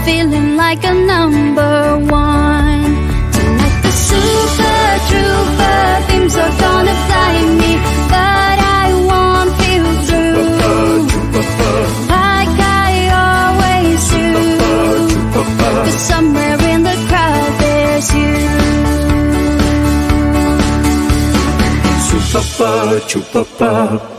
Feeling 0.05 0.57
like 0.57 0.83
a 0.85 0.95
number 0.95 1.99
one. 1.99 2.85
Tonight 3.37 3.77
the 3.83 3.93
super 4.09 4.99
trooper 5.09 5.83
beams 6.09 6.35
are 6.37 6.55
gonna 6.65 6.97
fly 7.07 7.35
me, 7.61 7.73
but 8.09 8.59
I 8.83 8.87
won't 9.09 9.53
feel 9.61 9.89
through. 10.07 10.49
Like 12.09 12.59
I 12.85 12.93
always 13.27 14.01
do. 14.11 14.29
But 15.35 15.91
somewhere 16.11 16.61
in 16.73 16.81
the 16.85 16.97
crowd 17.09 17.53
there's 17.61 18.09
you. 18.15 18.35
Chupapa, 22.09 22.71
chupapa. 23.11 24.18